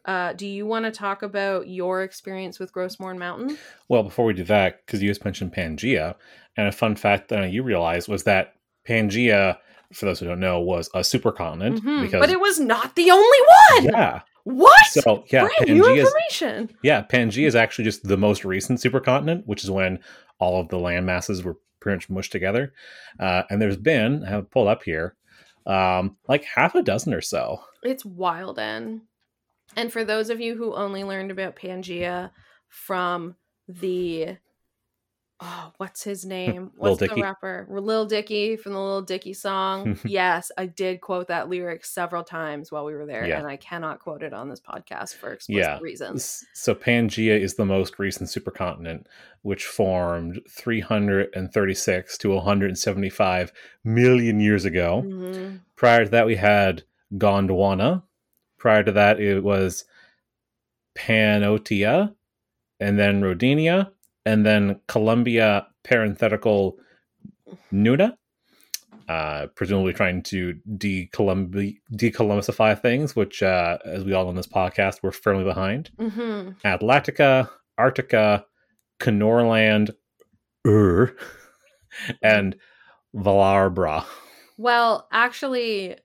Uh, 0.05 0.34
do 0.34 0.45
you 0.47 0.65
want 0.65 0.86
to 0.86 0.91
talk 0.91 1.22
about 1.24 1.67
your 1.67 2.03
experience 2.03 2.59
with 2.59 2.72
Gros 2.74 2.99
Morne 2.99 3.19
Mountain? 3.19 3.57
Well, 3.89 4.03
before 4.03 4.26
we 4.26 4.34
do 4.34 4.43
that, 4.45 4.86
because 4.86 5.01
you 5.01 5.09
just 5.09 5.26
mentioned 5.26 5.53
Pangea, 5.53 6.15
and 6.57 6.67
a 6.67 6.72
fun 6.72 6.95
fact 6.95 7.30
that 7.30 7.51
you 7.51 7.63
realized 7.63 8.07
was 8.07 8.24
that 8.24 8.53
Pangea, 8.88 9.57
for 9.93 10.05
those 10.05 10.19
who 10.19 10.26
don't 10.28 10.39
know, 10.39 10.59
was 10.59 10.89
a 10.93 10.99
supercontinent. 10.99 11.80
Mhm. 11.80 12.01
Because 12.03 12.19
But 12.19 12.30
it 12.30 12.39
was 12.39 12.59
not 12.59 12.95
the 12.95 13.11
only 13.11 13.38
one. 13.72 13.84
yeah, 13.86 14.22
What? 14.43 14.86
so 14.88 15.24
yeah, 15.28 15.41
Brand 15.43 15.78
new 15.78 15.84
Pangea 15.84 15.97
is 15.97 16.07
information. 16.09 16.76
yeah, 16.84 17.03
Pangea 17.03 17.45
is 17.47 17.55
actually 17.55 17.86
just 17.86 18.03
the 18.07 18.17
most 18.17 18.43
recent 18.43 18.80
supercontinent, 18.80 19.43
which 19.45 19.63
is 19.63 19.72
when 19.72 19.99
all 20.39 20.59
of 20.59 20.69
the 20.69 20.80
land 20.80 21.05
masses 21.05 21.43
were 21.43 21.57
pretty 21.80 21.95
much 21.97 22.09
mushed 22.09 22.32
together. 22.32 22.74
Uh, 23.19 23.43
and 23.49 23.61
there's 23.61 23.78
been, 23.78 24.24
I 24.26 24.30
have 24.30 24.51
pulled 24.51 24.67
up 24.67 24.84
here, 24.84 25.15
um, 25.65 26.17
like 26.28 26.43
half 26.43 26.76
a 26.76 26.82
dozen 26.84 27.13
or 27.13 27.22
so. 27.22 27.61
It's 27.84 28.03
wild 28.05 28.57
and 28.59 29.01
and 29.76 29.91
for 29.91 30.03
those 30.03 30.30
of 30.30 30.39
you 30.39 30.55
who 30.55 30.74
only 30.74 31.03
learned 31.03 31.32
about 31.32 31.55
Pangea 31.55 32.32
from 32.67 33.36
the 33.67 34.38
oh, 35.43 35.72
what's 35.78 36.03
his 36.03 36.24
name? 36.24 36.69
What's 36.78 36.99
the 36.99 37.09
rapper? 37.19 37.65
Lil 37.67 38.05
Dicky 38.05 38.57
from 38.57 38.74
the 38.74 38.80
Lil 38.80 39.01
Dicky 39.01 39.34
song. 39.34 39.97
yes, 40.05 40.51
I 40.55 40.67
did 40.67 41.01
quote 41.01 41.30
that 41.30 41.49
lyric 41.49 41.84
several 41.84 42.24
times 42.24 42.72
while 42.72 42.86
we 42.86 42.93
were 42.93 43.07
there, 43.07 43.26
Yeah. 43.28 43.39
and 43.39 43.47
I 43.47 43.57
cannot 43.57 43.99
quote 44.01 44.22
it 44.22 44.34
on 44.34 44.49
this 44.49 44.59
podcast 44.61 45.15
for 45.15 45.34
explicit 45.34 45.63
Yeah. 45.63 45.80
reasons. 45.82 46.45
So 46.53 46.76
Pangea 46.76 47.39
is 47.39 47.55
the 47.55 47.65
most 47.65 47.97
recent 47.97 48.30
supercontinent, 48.30 49.05
which 49.41 49.65
formed 49.65 50.41
336 50.47 52.17
to 52.19 52.30
175 52.30 53.51
million 53.84 54.39
years 54.39 54.65
ago. 54.65 55.03
Mhm. 55.05 55.61
Prior 55.76 56.05
to 56.05 56.11
that, 56.11 56.26
we 56.28 56.36
had 56.36 56.84
Gondwana. 57.15 58.03
Prior 58.62 58.84
to 58.84 58.91
that, 58.91 59.20
it 59.20 59.43
was 59.43 59.86
Pannotia, 60.95 62.14
and 62.80 62.99
then 62.99 63.22
Rodinia, 63.22 63.91
and 64.24 64.45
then 64.45 64.80
Columbia 64.88 65.66
parenthetical 65.84 66.78
Nuna. 67.74 68.16
Uh, 69.09 69.47
presumably 69.55 69.93
trying 69.93 70.22
to 70.22 70.53
decolumbi- 70.78 71.78
decolumbusify 71.91 72.80
things, 72.80 73.16
which, 73.16 73.41
uh, 73.41 73.80
as 73.84 74.05
we 74.05 74.14
all 74.14 74.28
on 74.28 74.36
this 74.36 74.47
podcast, 74.47 74.99
we're 75.01 75.12
firmly 75.12 75.43
behind. 75.43 75.89
Mhm. 75.97 76.55
Atlantica, 76.62 77.49
Arctica, 77.80 78.45
Kenorland, 78.99 79.89
Ur, 80.68 81.14
and 82.22 82.55
Vaalbara. 83.16 84.05
Well, 84.57 85.07
actually, 85.12 85.97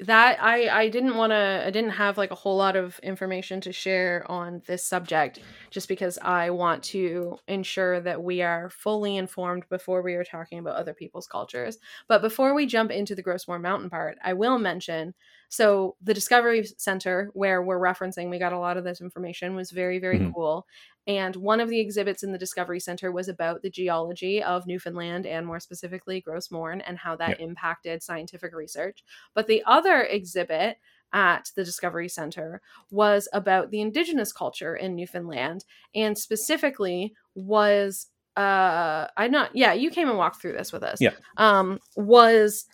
that 0.00 0.40
I 0.40 0.68
I 0.68 0.88
didn't 0.88 1.16
want 1.16 1.32
to 1.32 1.64
I 1.66 1.70
didn't 1.70 1.90
have 1.90 2.16
like 2.16 2.30
a 2.30 2.36
whole 2.36 2.56
lot 2.56 2.76
of 2.76 3.00
information 3.02 3.60
to 3.62 3.72
share 3.72 4.24
on 4.30 4.62
this 4.66 4.84
subject 4.84 5.40
just 5.70 5.88
because 5.88 6.18
I 6.22 6.50
want 6.50 6.84
to 6.84 7.36
ensure 7.48 8.00
that 8.00 8.22
we 8.22 8.40
are 8.42 8.70
fully 8.70 9.16
informed 9.16 9.64
before 9.68 10.02
we 10.02 10.14
are 10.14 10.22
talking 10.24 10.60
about 10.60 10.76
other 10.76 10.94
people's 10.94 11.26
cultures. 11.26 11.78
But 12.06 12.22
before 12.22 12.54
we 12.54 12.64
jump 12.66 12.92
into 12.92 13.16
the 13.16 13.22
Gros 13.22 13.48
Morne 13.48 13.62
Mountain 13.62 13.90
part, 13.90 14.18
I 14.22 14.34
will 14.34 14.58
mention 14.58 15.14
so 15.48 15.96
the 16.00 16.14
Discovery 16.14 16.64
Center 16.76 17.30
where 17.32 17.60
we're 17.62 17.80
referencing 17.80 18.30
we 18.30 18.38
got 18.38 18.52
a 18.52 18.58
lot 18.58 18.76
of 18.76 18.84
this 18.84 19.00
information 19.00 19.56
was 19.56 19.72
very 19.72 19.98
very 19.98 20.20
Mhm. 20.20 20.32
cool. 20.32 20.64
And 21.08 21.34
one 21.36 21.58
of 21.58 21.70
the 21.70 21.80
exhibits 21.80 22.22
in 22.22 22.32
the 22.32 22.38
Discovery 22.38 22.78
Center 22.78 23.10
was 23.10 23.28
about 23.28 23.62
the 23.62 23.70
geology 23.70 24.42
of 24.42 24.66
Newfoundland 24.66 25.24
and 25.24 25.46
more 25.46 25.58
specifically 25.58 26.20
Gros 26.20 26.50
Morne 26.50 26.82
and 26.82 26.98
how 26.98 27.16
that 27.16 27.40
impacted 27.40 28.02
scientific 28.02 28.54
research. 28.54 29.02
But 29.34 29.46
the 29.46 29.62
other 29.66 30.02
exhibit 30.02 30.76
at 31.14 31.50
the 31.56 31.64
Discovery 31.64 32.10
Center 32.10 32.60
was 32.90 33.26
about 33.32 33.70
the 33.70 33.80
indigenous 33.80 34.32
culture 34.32 34.76
in 34.76 34.94
Newfoundland 34.94 35.64
and 35.94 36.16
specifically 36.16 37.14
was 37.34 38.08
uh 38.36 39.08
I 39.16 39.28
not 39.28 39.56
yeah, 39.56 39.72
you 39.72 39.90
came 39.90 40.08
and 40.08 40.18
walked 40.18 40.40
through 40.40 40.52
this 40.52 40.72
with 40.72 40.82
us. 40.82 41.00
Yeah. 41.00 41.14
Um 41.38 41.78
was 41.96 42.66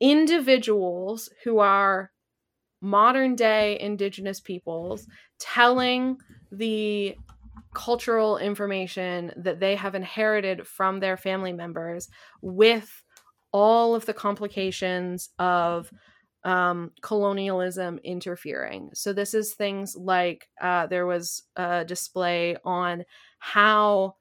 individuals 0.00 1.28
who 1.42 1.58
are 1.58 2.12
modern 2.80 3.34
day 3.34 3.78
indigenous 3.80 4.40
peoples 4.40 5.06
telling 5.40 6.18
the 6.52 7.16
cultural 7.74 8.38
information 8.38 9.32
that 9.36 9.60
they 9.60 9.76
have 9.76 9.94
inherited 9.94 10.66
from 10.66 11.00
their 11.00 11.16
family 11.16 11.52
members 11.52 12.08
with 12.42 13.04
all 13.52 13.94
of 13.94 14.06
the 14.06 14.14
complications 14.14 15.30
of 15.38 15.92
um, 16.44 16.92
colonialism 17.02 17.98
interfering. 18.04 18.90
So, 18.94 19.12
this 19.12 19.34
is 19.34 19.54
things 19.54 19.96
like 19.96 20.48
uh, 20.60 20.86
there 20.88 21.06
was 21.06 21.44
a 21.56 21.84
display 21.84 22.56
on 22.64 23.04
how 23.38 24.16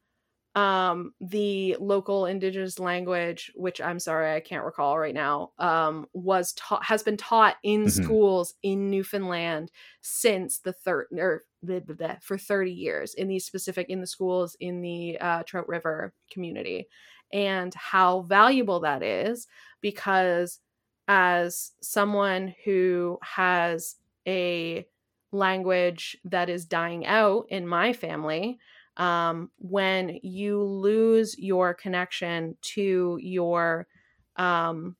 um, 0.54 1.14
the 1.22 1.78
local 1.80 2.26
indigenous 2.26 2.78
language, 2.78 3.52
which 3.56 3.80
I'm 3.80 4.00
sorry 4.00 4.36
I 4.36 4.42
can't 4.42 4.66
recall 4.66 5.00
right 5.00 5.14
now, 5.14 5.54
um, 5.60 6.08
was 6.14 6.52
taught 6.54 6.84
has 6.84 7.04
been 7.04 7.16
taught 7.18 7.56
in 7.64 7.88
Mhm. 7.88 7.90
schools 7.90 8.56
in 8.62 8.90
Newfoundland 8.90 9.72
since 10.02 10.60
the 10.60 10.74
third 10.74 11.08
or 11.14 11.46
blah, 11.64 11.80
blah, 11.80 11.96
blah, 11.96 12.16
for 12.22 12.38
30 12.38 12.72
years 12.72 13.14
in 13.14 13.28
these 13.28 13.46
specific 13.46 13.90
in 13.90 14.02
the 14.02 14.08
schools 14.08 14.56
in 14.60 14.82
the 14.82 15.18
uh, 15.20 15.44
Trout 15.44 15.68
River 15.68 16.14
community, 16.32 16.88
and 17.34 17.74
how 17.74 18.22
valuable 18.22 18.82
that 18.82 19.04
is 19.04 19.48
because 19.82 20.60
as 21.08 21.72
someone 21.82 22.54
who 22.66 23.18
has 23.22 23.96
a 24.28 24.86
language 25.32 26.18
that 26.26 26.50
is 26.50 26.66
dying 26.66 27.06
out 27.06 27.46
in 27.50 27.68
my 27.68 27.94
family 27.94 28.60
um, 28.98 29.50
when 29.58 30.20
you 30.22 30.62
lose 30.62 31.38
your 31.38 31.74
connection 31.74 32.58
to 32.62 33.18
your 33.22 33.88
um, 34.36 34.96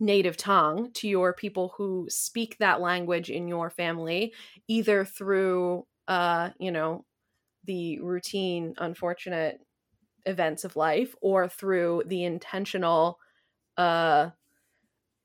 native 0.00 0.36
tongue, 0.36 0.90
to 0.92 1.08
your 1.08 1.32
people 1.32 1.74
who 1.76 2.06
speak 2.08 2.56
that 2.58 2.80
language 2.80 3.30
in 3.30 3.48
your 3.48 3.70
family, 3.70 4.32
either 4.68 5.04
through, 5.04 5.86
uh, 6.06 6.50
you 6.58 6.70
know, 6.70 7.04
the 7.64 7.98
routine, 8.00 8.74
unfortunate 8.78 9.60
events 10.26 10.64
of 10.64 10.76
life 10.76 11.14
or 11.20 11.48
through 11.48 12.02
the 12.06 12.24
intentional 12.24 13.18
uh, 13.76 14.30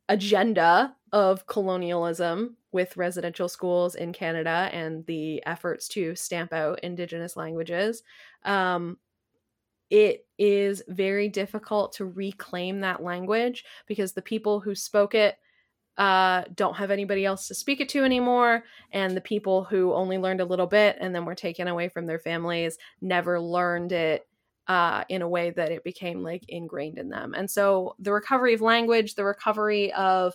agenda 0.09 0.95
of 1.11 1.45
colonialism 1.45 2.57
with 2.71 2.97
residential 2.97 3.47
schools 3.47 3.95
in 3.95 4.11
Canada 4.11 4.69
and 4.73 5.05
the 5.05 5.43
efforts 5.45 5.87
to 5.87 6.15
stamp 6.15 6.51
out 6.51 6.79
Indigenous 6.83 7.37
languages. 7.37 8.03
Um, 8.43 8.97
it 9.93 10.25
is 10.39 10.81
very 10.87 11.29
difficult 11.29 11.93
to 11.93 12.05
reclaim 12.05 12.79
that 12.79 13.03
language 13.03 13.63
because 13.85 14.13
the 14.13 14.23
people 14.23 14.59
who 14.59 14.73
spoke 14.73 15.13
it 15.13 15.37
uh, 15.99 16.41
don't 16.55 16.77
have 16.77 16.89
anybody 16.89 17.25
else 17.25 17.47
to 17.47 17.53
speak 17.53 17.79
it 17.79 17.89
to 17.89 18.03
anymore. 18.03 18.63
And 18.91 19.15
the 19.15 19.21
people 19.21 19.65
who 19.65 19.93
only 19.93 20.17
learned 20.17 20.41
a 20.41 20.45
little 20.45 20.65
bit 20.65 20.97
and 20.99 21.13
then 21.13 21.25
were 21.25 21.35
taken 21.35 21.67
away 21.67 21.89
from 21.89 22.07
their 22.07 22.17
families 22.17 22.79
never 23.01 23.39
learned 23.39 23.91
it 23.91 24.27
uh, 24.67 25.03
in 25.09 25.21
a 25.21 25.29
way 25.29 25.51
that 25.51 25.71
it 25.71 25.83
became 25.83 26.23
like 26.23 26.43
ingrained 26.47 26.97
in 26.97 27.09
them. 27.09 27.35
And 27.35 27.47
so 27.47 27.95
the 27.99 28.13
recovery 28.13 28.55
of 28.55 28.61
language, 28.61 29.13
the 29.13 29.25
recovery 29.25 29.93
of 29.93 30.33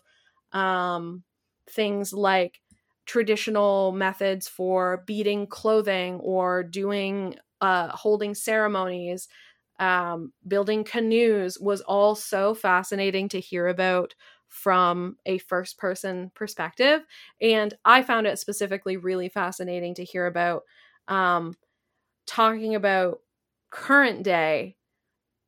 um, 0.53 1.25
things 1.69 2.13
like 2.13 2.61
traditional 3.07 3.91
methods 3.91 4.47
for 4.47 5.03
beating 5.05 5.49
clothing 5.49 6.21
or 6.21 6.63
doing 6.63 7.35
uh, 7.61 7.89
holding 7.89 8.35
ceremonies, 8.35 9.29
um, 9.79 10.33
building 10.47 10.85
canoes 10.85 11.59
was 11.61 11.81
all 11.83 12.15
so 12.15 12.55
fascinating 12.55 13.29
to 13.31 13.41
hear 13.41 13.69
about 13.69 14.15
from 14.49 15.17
a 15.27 15.39
first 15.39 15.79
person 15.79 16.31
perspective. 16.35 17.03
And 17.41 17.75
I 17.85 18.03
found 18.03 18.27
it 18.27 18.39
specifically 18.39 18.97
really 18.97 19.29
fascinating 19.29 19.95
to 19.97 20.05
hear 20.05 20.27
about 20.27 20.63
um, 21.07 21.55
talking 22.27 22.75
about 22.75 23.21
current 23.71 24.23
day 24.23 24.77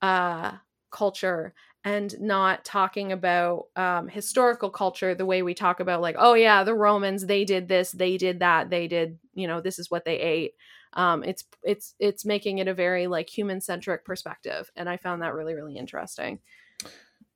uh, 0.02 0.52
culture 0.90 1.54
and 1.84 2.18
not 2.20 2.64
talking 2.64 3.12
about 3.12 3.66
um, 3.76 4.08
historical 4.08 4.70
culture 4.70 5.14
the 5.14 5.24
way 5.26 5.42
we 5.42 5.54
talk 5.54 5.80
about 5.80 6.02
like 6.02 6.16
oh 6.18 6.34
yeah 6.34 6.62
the 6.64 6.74
romans 6.74 7.26
they 7.26 7.44
did 7.44 7.68
this 7.68 7.92
they 7.92 8.16
did 8.18 8.40
that 8.40 8.68
they 8.70 8.86
did 8.88 9.18
you 9.34 9.46
know 9.46 9.60
this 9.60 9.78
is 9.78 9.90
what 9.90 10.04
they 10.04 10.18
ate 10.18 10.52
um, 10.94 11.22
it's 11.24 11.44
it's 11.62 11.94
it's 11.98 12.24
making 12.24 12.58
it 12.58 12.68
a 12.68 12.74
very 12.74 13.06
like 13.06 13.28
human 13.28 13.60
centric 13.60 14.04
perspective 14.04 14.70
and 14.76 14.88
i 14.88 14.96
found 14.96 15.22
that 15.22 15.34
really 15.34 15.54
really 15.54 15.76
interesting 15.76 16.38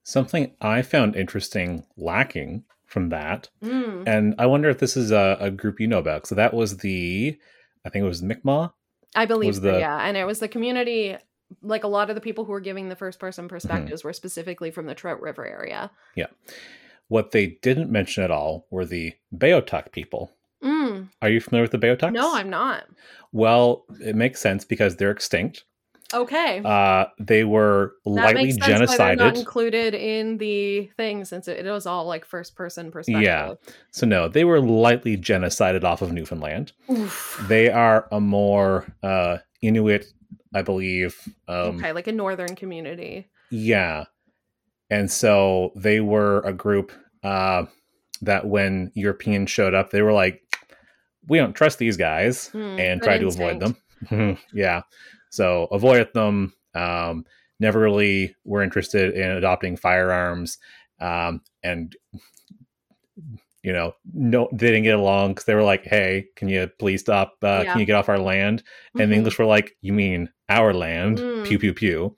Something 0.07 0.55
I 0.61 0.83
found 0.83 1.17
interesting 1.17 1.87
lacking 1.97 2.65
from 2.87 3.09
that, 3.09 3.49
Mm, 3.63 4.07
and 4.07 4.35
I 4.39 4.45
wonder 4.47 4.69
if 4.69 4.79
this 4.79 4.97
is 4.99 5.11
a, 5.11 5.39
a 5.41 5.51
group 5.51 5.81
you 5.81 5.87
know 5.87 5.99
about. 5.99 6.27
So 6.27 6.35
that 6.35 6.53
was 6.53 6.77
the, 6.77 7.39
I 7.85 7.89
think 7.89 8.05
it 8.05 8.09
was 8.09 8.23
Mi'kmaq. 8.23 8.73
i 9.17 9.25
believe 9.25 9.55
so, 9.55 9.61
the- 9.63 9.79
yeah 9.79 9.99
and 10.07 10.17
it 10.19 10.25
was 10.27 10.41
the 10.41 10.49
community 10.49 11.17
like 11.63 11.85
a 11.85 11.89
lot 11.89 12.11
of 12.11 12.17
the 12.17 12.21
people 12.21 12.45
who 12.45 12.53
were 12.53 12.61
giving 12.61 12.89
the 12.91 12.97
first 12.97 13.17
Mm-hmm. 13.19 13.27
person 13.27 13.49
perspectives 13.49 14.05
were 14.05 14.13
specifically 14.13 14.71
from 14.71 14.85
the 14.87 14.95
trout 14.95 15.21
river 15.23 15.47
area 15.47 15.91
yeah 16.17 16.27
What 17.09 17.31
they 17.31 17.59
didn't 17.63 17.91
mention 17.91 18.25
at 18.25 18.31
all 18.31 18.67
were 18.71 18.85
the 18.87 19.15
Beothuk 19.35 19.91
people. 19.93 20.31
Are 21.23 21.29
you 21.29 21.41
familiar 21.41 21.63
with 21.65 21.73
the 21.73 21.79
Beothuk? 21.79 22.13
no 22.13 22.35
i'm 22.35 22.51
not 22.51 22.85
Well, 23.33 23.85
it 24.01 24.15
makes 24.17 24.41
sense 24.41 24.65
because 24.65 24.97
they're 24.97 25.11
extinct. 25.11 25.65
okay 26.13 26.61
Uh, 26.65 27.07
they 27.19 27.45
were 27.45 27.95
that 28.05 28.11
lightly 28.11 28.45
makes 28.45 28.65
sense 28.65 28.89
why 28.91 28.97
they're 28.97 29.17
not 29.17 29.35
genocided. 29.35 29.39
included 29.39 29.95
in 29.95 30.39
the 30.39 30.91
thing 30.97 31.25
since 31.25 31.49
it, 31.49 31.67
it 31.67 31.71
was 31.71 31.87
all 31.87 32.05
like 32.07 32.25
first 32.25 32.55
person 32.55 32.91
perspective 32.91 33.23
Yeah. 33.23 33.55
So 33.91 34.07
no, 34.07 34.29
they 34.29 34.45
were 34.45 34.61
lightly 34.61 35.17
genocided 35.17 35.83
off 35.85 36.03
of 36.03 36.13
Newfoundland. 36.13 36.73
Oof. 36.91 37.43
They 37.49 37.71
are 37.71 38.07
a 38.13 38.21
more 38.21 38.87
uh, 39.03 39.39
Inuit, 39.63 40.07
I 40.55 40.63
believe. 40.63 41.17
Um, 41.49 41.77
okay 41.77 41.93
like 41.93 42.07
a 42.07 42.13
northern 42.13 42.55
community 42.55 43.29
Yeah. 43.51 44.05
And 44.91 45.11
so 45.11 45.73
they 45.75 46.01
were 46.01 46.41
a 46.43 46.53
group 46.53 46.93
uh, 47.25 47.65
that 48.21 48.47
when 48.47 48.93
Europeans 48.95 49.51
showed 49.51 49.75
up, 49.75 49.91
they 49.91 50.03
were 50.03 50.13
like, 50.13 50.43
we 51.29 51.39
don't 51.39 51.55
trust 51.55 51.79
these 51.79 51.97
guys 51.97 52.49
Hmm, 52.49 52.79
and 52.79 53.03
try 53.03 53.19
to 53.19 53.27
avoid 53.29 53.61
them. 54.11 54.39
yeah. 54.53 54.83
So 55.31 55.65
avoid 55.73 56.13
them. 56.15 56.53
Um, 56.75 57.25
never 57.61 57.79
really 57.81 58.35
were 58.45 58.63
interested 58.63 59.15
in 59.15 59.31
adopting 59.31 59.77
firearms. 59.77 60.59
Um, 61.01 61.41
and, 61.63 61.95
you 63.63 63.73
know, 63.73 63.95
no, 64.13 64.49
they 64.53 64.67
didn't 64.69 64.83
get 64.83 64.97
along 64.99 65.31
because 65.33 65.45
they 65.47 65.55
were 65.55 65.63
like, 65.63 65.85
hey, 65.85 66.27
can 66.37 66.49
you 66.49 66.69
please 66.79 67.01
stop? 67.01 67.35
Uh, 67.43 67.63
Yeah. 67.65 67.73
Can 67.73 67.81
you 67.81 67.87
get 67.87 67.97
off 67.97 68.09
our 68.09 68.19
land? 68.19 68.63
And 68.99 69.11
the 69.11 69.15
Mhm. 69.15 69.19
English 69.19 69.39
were 69.39 69.47
like, 69.47 69.77
"You 69.81 69.93
mean 69.93 70.31
our 70.49 70.75
land?" 70.75 71.19
Mm. 71.19 71.45
Pew 71.45 71.59
pew 71.59 71.73
pew. 71.73 72.17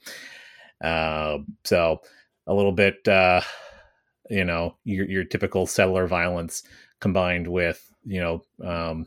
Uh, 0.82 1.38
so 1.64 2.00
a 2.46 2.54
little 2.54 2.72
bit, 2.72 3.06
uh, 3.08 3.40
you 4.28 4.44
know, 4.44 4.76
your 4.84 5.06
your 5.08 5.24
typical 5.24 5.66
settler 5.66 6.06
violence 6.06 6.62
combined 7.00 7.46
with 7.46 7.85
you 8.06 8.20
know 8.20 8.42
um, 8.64 9.06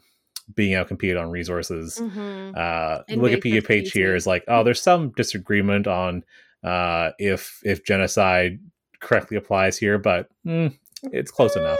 being 0.55 0.73
outcompeted 0.73 1.19
on 1.21 1.29
resources. 1.31 1.99
Mhm. 1.99 2.55
Uh, 2.55 3.03
the 3.07 3.15
Wikipedia 3.15 3.65
page 3.65 3.91
here 3.91 4.15
is 4.15 4.27
like, 4.27 4.43
oh, 4.47 4.63
there's 4.63 4.81
some 4.81 5.09
disagreement 5.11 5.87
on 5.87 6.23
uh, 6.63 7.11
if 7.19 7.61
if 7.63 7.83
genocide 7.85 8.59
correctly 8.99 9.37
applies 9.37 9.77
here, 9.77 9.97
but 9.97 10.29
mm, 10.45 10.73
it's 11.11 11.31
close 11.31 11.55
enough. 11.55 11.79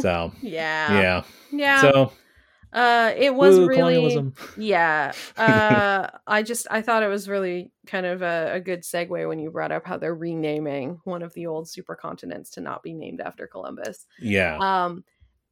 So 0.00 0.32
yeah 0.42 0.92
yeah, 0.92 1.24
yeah 1.52 1.80
so 1.80 2.12
uh 2.72 3.12
it 3.16 3.34
was 3.34 3.58
woo, 3.58 3.66
really 3.66 3.94
colonialism. 3.94 4.34
yeah 4.56 5.12
uh 5.36 6.08
i 6.26 6.42
just 6.42 6.66
i 6.70 6.82
thought 6.82 7.02
it 7.02 7.08
was 7.08 7.28
really 7.28 7.70
kind 7.86 8.06
of 8.06 8.22
a, 8.22 8.50
a 8.54 8.60
good 8.60 8.82
segue 8.82 9.28
when 9.28 9.38
you 9.38 9.50
brought 9.50 9.72
up 9.72 9.86
how 9.86 9.96
they're 9.96 10.14
renaming 10.14 10.98
one 11.04 11.22
of 11.22 11.32
the 11.34 11.46
old 11.46 11.66
supercontinents 11.66 12.50
to 12.50 12.60
not 12.60 12.82
be 12.82 12.92
named 12.92 13.20
after 13.20 13.46
columbus 13.46 14.06
Yeah. 14.20 14.58
um 14.60 15.04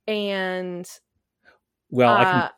and 0.07 0.89
Well, 1.91 2.13
I 2.15 2.25
can 2.25 2.35
uh, 2.35 2.49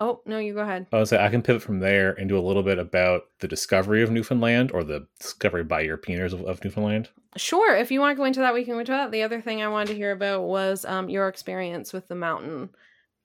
oh 0.00 0.20
no 0.26 0.38
you 0.38 0.54
go 0.54 0.60
ahead 0.60 0.86
I 0.92 0.98
would 0.98 1.08
say 1.08 1.22
I 1.22 1.28
can 1.28 1.42
pivot 1.42 1.62
from 1.62 1.80
there 1.80 2.12
and 2.12 2.28
do 2.28 2.38
a 2.38 2.40
little 2.40 2.62
bit 2.62 2.78
about 2.78 3.22
the 3.40 3.48
discovery 3.48 4.02
of 4.02 4.10
Newfoundland 4.10 4.72
or 4.72 4.82
the 4.84 5.06
discovery 5.20 5.64
by 5.64 5.82
Europeans 5.82 6.32
of, 6.32 6.42
of 6.42 6.62
Newfoundland. 6.64 7.08
Sure. 7.36 7.76
If 7.76 7.90
you 7.90 8.00
want 8.00 8.12
to 8.16 8.16
go 8.16 8.24
into 8.24 8.40
that, 8.40 8.54
we 8.54 8.64
can 8.64 8.74
go 8.74 8.78
into 8.80 8.92
that. 8.92 9.10
The 9.10 9.22
other 9.22 9.40
thing 9.40 9.62
I 9.62 9.68
wanted 9.68 9.88
to 9.88 9.94
hear 9.94 10.12
about 10.12 10.42
was 10.44 10.84
um, 10.86 11.08
your 11.10 11.28
experience 11.28 11.92
with 11.92 12.08
the 12.08 12.14
mountain, 12.14 12.70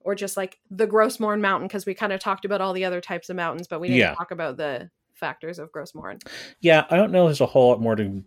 or 0.04 0.16
just 0.16 0.38
like 0.38 0.60
the 0.70 0.88
Gros 0.88 1.20
Morne 1.20 1.42
Mountain, 1.42 1.68
because 1.68 1.86
we 1.86 1.94
kind 1.94 2.14
of 2.14 2.20
talked 2.20 2.46
about 2.46 2.62
all 2.62 2.74
the 2.74 2.86
other 2.86 3.02
types 3.02 3.30
of 3.30 3.36
mountains, 3.36 3.68
but 3.68 3.80
we 3.80 3.88
didn't 3.88 4.00
Yeah. 4.00 4.16
talk 4.16 4.32
about 4.32 4.58
the 4.58 4.90
factors 5.14 5.60
of 5.60 5.72
Gros 5.72 5.94
Morne. 5.94 6.20
Yeah, 6.62 6.86
I 6.90 6.96
don't 6.98 7.12
know. 7.12 7.26
There's 7.26 7.42
a 7.42 7.46
whole 7.46 7.70
lot 7.70 7.82
more 7.82 7.96
to 7.96 8.24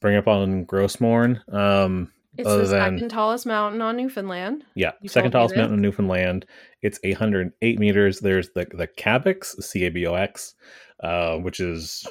bring 0.00 0.16
up 0.16 0.26
on 0.28 0.64
Gros 0.64 1.00
Morne. 1.00 1.42
Um, 1.52 2.10
It's 2.38 2.48
the 2.48 2.56
than- 2.58 2.66
second 2.98 3.08
tallest 3.10 3.44
mountain 3.44 3.82
on 3.82 3.96
Newfoundland. 3.98 4.64
yeah, 4.74 4.92
You 5.02 5.08
second 5.10 5.32
tallest 5.32 5.54
mountain 5.54 5.74
in 5.74 5.82
Newfoundland. 5.82 6.46
It's 6.80 6.98
808 7.04 7.78
meters. 7.78 8.20
There's 8.20 8.48
the 8.54 8.66
the 8.72 8.88
Cabox, 8.88 9.62
C 9.62 9.84
A 9.84 9.90
B 9.90 10.06
O 10.06 10.14
X, 10.14 10.54
uh, 11.02 11.36
which 11.36 11.60
is 11.60 12.06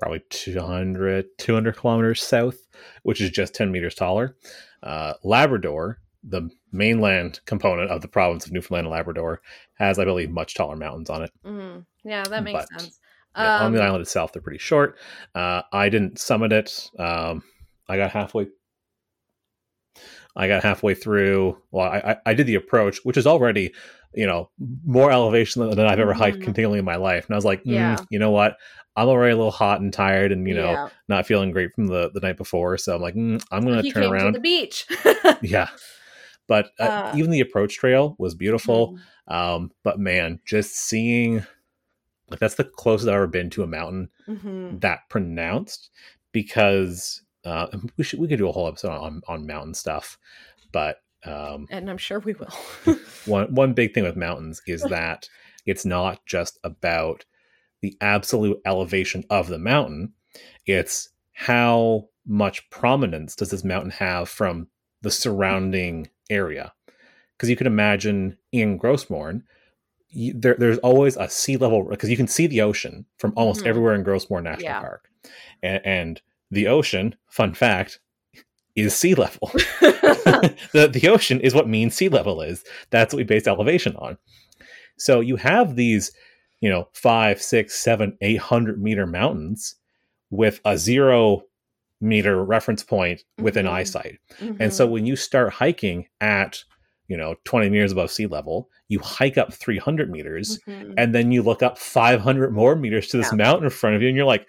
probably 0.00 0.22
200 0.30 1.26
200 1.38 1.76
kilometers 1.76 2.22
south, 2.22 2.58
which 3.04 3.20
is 3.20 3.30
just 3.30 3.54
10 3.54 3.70
meters 3.70 3.94
taller. 3.94 4.36
Uh, 4.82 5.14
Labrador, 5.22 5.98
the 6.28 6.50
mainland 6.72 7.40
component 7.46 7.90
of 7.90 8.00
the 8.02 8.08
province 8.08 8.46
of 8.46 8.52
Newfoundland 8.52 8.86
and 8.86 8.92
Labrador, 8.92 9.40
has 9.74 9.98
I 9.98 10.04
believe 10.04 10.30
much 10.30 10.54
taller 10.54 10.76
mountains 10.76 11.08
on 11.08 11.22
it. 11.22 11.30
Mhm. 11.44 11.86
Yeah, 12.04 12.24
that 12.24 12.42
makes 12.42 12.66
But, 12.70 12.80
sense. 12.80 12.98
Yeah, 13.36 13.60
on 13.64 13.72
the 13.72 13.80
Um, 13.80 13.86
island 13.86 14.02
itself, 14.02 14.32
they're 14.32 14.42
pretty 14.42 14.58
short. 14.58 14.96
Uh, 15.34 15.62
I 15.72 15.88
didn't 15.88 16.18
summit 16.18 16.52
it. 16.52 16.90
Um, 16.98 17.42
I 17.88 17.96
got 17.96 18.10
halfway. 18.10 18.48
I 20.34 20.48
got 20.48 20.62
halfway 20.62 20.94
through. 20.94 21.58
Well, 21.70 21.86
I, 21.86 21.98
I, 22.12 22.16
I 22.26 22.34
did 22.34 22.46
the 22.46 22.54
approach, 22.56 22.98
which 23.04 23.16
is 23.16 23.26
already, 23.26 23.72
you 24.14 24.26
know, 24.26 24.50
more 24.84 25.10
elevation 25.10 25.62
than, 25.62 25.76
than 25.76 25.86
I've 25.86 25.98
ever 26.00 26.12
hiked 26.12 26.38
Mhm. 26.38 26.42
continually 26.44 26.78
in 26.78 26.84
my 26.84 26.96
life. 26.96 27.26
And 27.26 27.34
I 27.34 27.36
was 27.36 27.44
like, 27.44 27.60
mm, 27.64 27.72
Yeah. 27.72 27.96
you 28.10 28.18
know 28.18 28.30
what? 28.30 28.56
I'm 28.96 29.08
already 29.08 29.32
a 29.32 29.36
little 29.36 29.50
hot 29.50 29.80
and 29.82 29.92
tired, 29.92 30.32
and 30.32 30.46
you 30.48 30.54
know, 30.54 30.70
yeah. 30.72 30.88
not 31.08 31.26
feeling 31.26 31.50
great 31.50 31.74
from 31.74 31.86
the 31.86 32.10
the 32.14 32.20
night 32.20 32.38
before. 32.38 32.78
So 32.78 32.94
I'm 32.96 33.02
like, 33.02 33.14
mm, 33.14 33.42
I'm 33.50 33.62
going 33.62 33.76
to 33.76 33.82
he 33.82 33.92
turn 33.92 34.04
around. 34.04 34.32
the 34.34 34.40
beach. 34.40 34.86
yeah, 35.42 35.68
but 36.46 36.70
uh, 36.78 36.84
Uh, 36.84 37.12
even 37.14 37.30
the 37.30 37.40
approach 37.40 37.76
trail 37.76 38.14
was 38.18 38.34
beautiful. 38.34 38.96
Mhm. 39.28 39.34
Um, 39.34 39.70
but 39.82 39.98
man, 39.98 40.40
just 40.44 40.76
seeing 40.76 41.44
like 42.30 42.40
that's 42.40 42.54
the 42.56 42.64
closest 42.64 43.08
I've 43.08 43.14
ever 43.14 43.26
been 43.26 43.50
to 43.50 43.62
a 43.62 43.66
mountain 43.66 44.10
Mhm. 44.28 44.80
that 44.80 45.08
pronounced 45.08 45.90
because 46.32 47.22
uh, 47.44 47.68
we 47.96 48.02
should 48.04 48.18
we 48.18 48.26
could 48.28 48.38
do 48.38 48.48
a 48.48 48.52
whole 48.52 48.66
episode 48.68 48.90
on 48.90 49.22
on 49.28 49.46
mountain 49.46 49.74
stuff, 49.74 50.18
but 50.72 50.98
um, 51.24 51.66
And 51.70 51.88
I'm 51.90 51.98
sure 51.98 52.18
we 52.20 52.34
will. 52.34 52.54
one 53.26 53.52
one 53.54 53.72
big 53.72 53.94
thing 53.94 54.04
with 54.04 54.16
mountains 54.16 54.60
is 54.66 54.82
that 54.90 55.28
it's 55.64 55.84
not 55.84 56.24
just 56.26 56.58
about 56.64 57.24
the 57.82 57.96
absolute 58.00 58.60
elevation 58.64 59.24
of 59.30 59.48
the 59.48 59.58
mountain; 59.58 60.12
it's 60.66 61.08
how 61.32 62.08
much 62.26 62.68
prominence 62.70 63.36
does 63.36 63.50
this 63.50 63.62
mountain 63.64 63.90
have 63.90 64.28
from 64.28 64.68
the 65.02 65.10
surrounding 65.10 66.08
area. 66.30 66.72
Because 67.36 67.50
you 67.50 67.56
can 67.56 67.66
imagine 67.66 68.38
in 68.52 68.76
Gros 68.78 69.10
Morne, 69.10 69.42
you, 70.08 70.32
there, 70.34 70.56
there's 70.58 70.78
always 70.78 71.16
a 71.16 71.28
sea 71.28 71.56
level 71.56 71.84
because 71.84 72.08
you 72.08 72.16
can 72.16 72.26
see 72.28 72.46
the 72.46 72.62
ocean 72.62 73.04
from 73.18 73.32
almost 73.36 73.62
Mhm. 73.62 73.66
everywhere 73.66 73.94
in 73.94 74.02
Gros 74.02 74.30
Morne 74.30 74.44
National 74.44 74.62
Yeah. 74.64 74.80
Park, 74.80 75.10
and, 75.62 75.80
and 75.84 76.22
the 76.50 76.66
ocean, 76.68 77.14
fun 77.28 77.52
fact, 77.54 77.98
is 78.74 78.94
sea 78.94 79.14
level. 79.14 79.50
the 79.80 80.88
the 80.92 81.08
ocean 81.08 81.40
is 81.40 81.54
what 81.54 81.68
mean 81.68 81.90
sea 81.90 82.08
level 82.08 82.40
is. 82.40 82.64
That's 82.90 83.12
what 83.12 83.18
we 83.18 83.24
base 83.24 83.46
elevation 83.46 83.94
on. 83.96 84.16
So 84.96 85.20
you 85.20 85.36
have 85.36 85.76
these, 85.76 86.12
you 86.60 86.70
know, 86.70 86.88
five, 86.94 87.42
six, 87.42 87.78
seven, 87.78 88.16
eight 88.22 88.38
hundred 88.40 88.80
meter 88.82 89.06
mountains 89.06 89.74
with 90.30 90.60
a 90.64 90.78
zero 90.78 91.42
meter 92.00 92.44
reference 92.44 92.82
point 92.82 93.24
within 93.38 93.66
Mhm. 93.66 93.70
eyesight. 93.70 94.18
And 94.60 94.72
so 94.72 94.86
Mhm. 94.86 94.90
when 94.90 95.06
you 95.06 95.16
start 95.16 95.52
hiking 95.52 96.06
at, 96.20 96.62
you 97.08 97.16
know, 97.16 97.36
20 97.44 97.70
meters 97.70 97.92
above 97.92 98.10
sea 98.10 98.26
level, 98.26 98.68
you 98.88 98.98
hike 98.98 99.38
up 99.38 99.52
300 99.52 100.10
meters 100.10 100.60
Mhm. 100.66 100.94
and 100.96 101.14
then 101.14 101.32
you 101.32 101.42
look 101.42 101.62
up 101.62 101.78
500 101.78 102.52
more 102.52 102.76
meters 102.76 103.08
to 103.08 103.16
this 103.16 103.30
Yeah. 103.32 103.36
mountain 103.36 103.64
in 103.64 103.70
front 103.70 103.96
of 103.96 104.02
you 104.02 104.08
and 104.08 104.16
you're 104.16 104.26
like, 104.26 104.46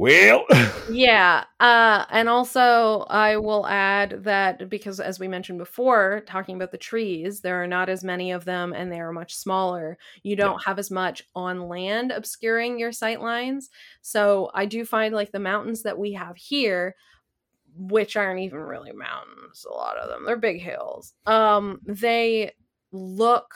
well, 0.00 0.46
Yeah. 0.90 1.44
Uh, 1.60 2.06
and 2.10 2.28
also, 2.30 3.00
I 3.10 3.36
will 3.36 3.66
add 3.66 4.24
that 4.24 4.70
because, 4.70 4.98
as 4.98 5.20
we 5.20 5.28
mentioned 5.28 5.58
before, 5.58 6.22
talking 6.26 6.56
about 6.56 6.72
the 6.72 6.78
trees, 6.78 7.42
there 7.42 7.62
are 7.62 7.66
not 7.66 7.90
as 7.90 8.02
many 8.02 8.32
of 8.32 8.46
them 8.46 8.72
and 8.72 8.90
they 8.90 8.98
are 8.98 9.12
much 9.12 9.36
smaller. 9.36 9.98
You 10.22 10.36
don't 10.36 10.64
have 10.64 10.78
as 10.78 10.90
much 10.90 11.22
on 11.34 11.68
land 11.68 12.12
obscuring 12.12 12.78
your 12.78 12.92
sight 12.92 13.20
lines. 13.20 13.68
So, 14.00 14.50
I 14.54 14.64
do 14.64 14.86
find 14.86 15.14
like 15.14 15.32
the 15.32 15.38
mountains 15.38 15.82
that 15.82 15.98
we 15.98 16.14
have 16.14 16.36
here, 16.38 16.96
which 17.76 18.16
aren't 18.16 18.40
even 18.40 18.60
really 18.60 18.92
mountains, 18.92 19.66
a 19.70 19.74
lot 19.74 19.98
of 19.98 20.08
them, 20.08 20.24
they're 20.24 20.38
big 20.38 20.62
hills. 20.62 21.12
Um, 21.26 21.78
they 21.84 22.52
look 22.90 23.54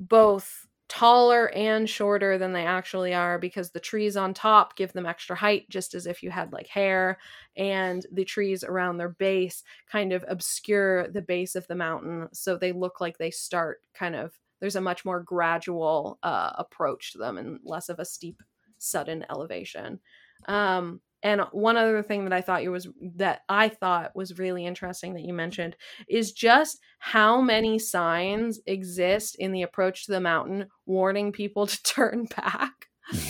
both 0.00 0.67
taller 0.88 1.50
and 1.54 1.88
shorter 1.88 2.38
than 2.38 2.52
they 2.52 2.64
actually 2.64 3.12
are 3.12 3.38
because 3.38 3.70
the 3.70 3.80
trees 3.80 4.16
on 4.16 4.32
top 4.32 4.74
give 4.74 4.92
them 4.94 5.06
extra 5.06 5.36
height 5.36 5.68
just 5.68 5.94
as 5.94 6.06
if 6.06 6.22
you 6.22 6.30
had 6.30 6.52
like 6.52 6.66
hair 6.66 7.18
and 7.56 8.06
the 8.12 8.24
trees 8.24 8.64
around 8.64 8.96
their 8.96 9.10
base 9.10 9.62
kind 9.86 10.12
of 10.12 10.24
obscure 10.28 11.08
the 11.08 11.20
base 11.20 11.54
of 11.54 11.66
the 11.66 11.74
mountain 11.74 12.26
so 12.32 12.56
they 12.56 12.72
look 12.72 13.00
like 13.00 13.18
they 13.18 13.30
start 13.30 13.80
kind 13.92 14.16
of 14.16 14.32
there's 14.60 14.76
a 14.76 14.80
much 14.80 15.04
more 15.04 15.20
gradual 15.20 16.18
uh, 16.22 16.52
approach 16.56 17.12
to 17.12 17.18
them 17.18 17.38
and 17.38 17.60
less 17.64 17.88
of 17.88 17.98
a 17.98 18.04
steep 18.04 18.42
sudden 18.78 19.24
elevation. 19.30 20.00
Um, 20.46 21.00
and 21.22 21.40
one 21.52 21.76
other 21.76 22.02
thing 22.02 22.24
that 22.24 22.32
I 22.32 22.40
thought 22.40 22.62
you 22.62 22.70
was 22.70 22.88
that 23.16 23.40
I 23.48 23.68
thought 23.68 24.14
was 24.14 24.38
really 24.38 24.64
interesting 24.66 25.14
that 25.14 25.24
you 25.24 25.32
mentioned 25.34 25.76
is 26.08 26.32
just 26.32 26.78
how 27.00 27.40
many 27.40 27.78
signs 27.78 28.60
exist 28.66 29.36
in 29.36 29.52
the 29.52 29.62
approach 29.62 30.06
to 30.06 30.12
the 30.12 30.20
mountain 30.20 30.66
warning 30.86 31.32
people 31.32 31.66
to 31.68 31.82
turn 31.82 32.26
back. 32.36 32.72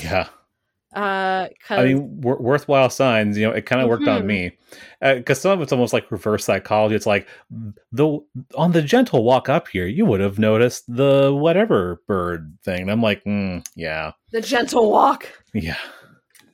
Yeah. 0.02 0.28
Uh, 0.96 1.48
I 1.68 1.84
mean, 1.84 2.22
wor- 2.22 2.40
worthwhile 2.40 2.88
signs. 2.88 3.36
You 3.36 3.46
know, 3.48 3.52
it 3.52 3.66
kind 3.66 3.82
of 3.82 3.88
worked 3.90 4.04
Mhm. 4.04 4.16
on 4.20 4.26
me 4.26 4.56
because 5.02 5.38
some 5.38 5.52
of 5.52 5.60
it's 5.60 5.70
almost 5.70 5.92
like 5.92 6.10
reverse 6.10 6.46
psychology. 6.46 6.94
It's 6.94 7.04
like 7.06 7.28
the 7.92 8.18
on 8.54 8.72
the 8.72 8.80
gentle 8.80 9.22
walk 9.22 9.50
up 9.50 9.68
here, 9.68 9.86
you 9.86 10.06
would 10.06 10.20
have 10.20 10.38
noticed 10.38 10.84
the 10.88 11.30
whatever 11.34 12.00
bird 12.08 12.56
thing. 12.64 12.80
And 12.82 12.90
I'm 12.90 13.02
like, 13.02 13.22
mm, 13.24 13.66
yeah, 13.76 14.12
the 14.32 14.40
gentle 14.40 14.90
walk. 14.90 15.28
yeah. 15.52 15.76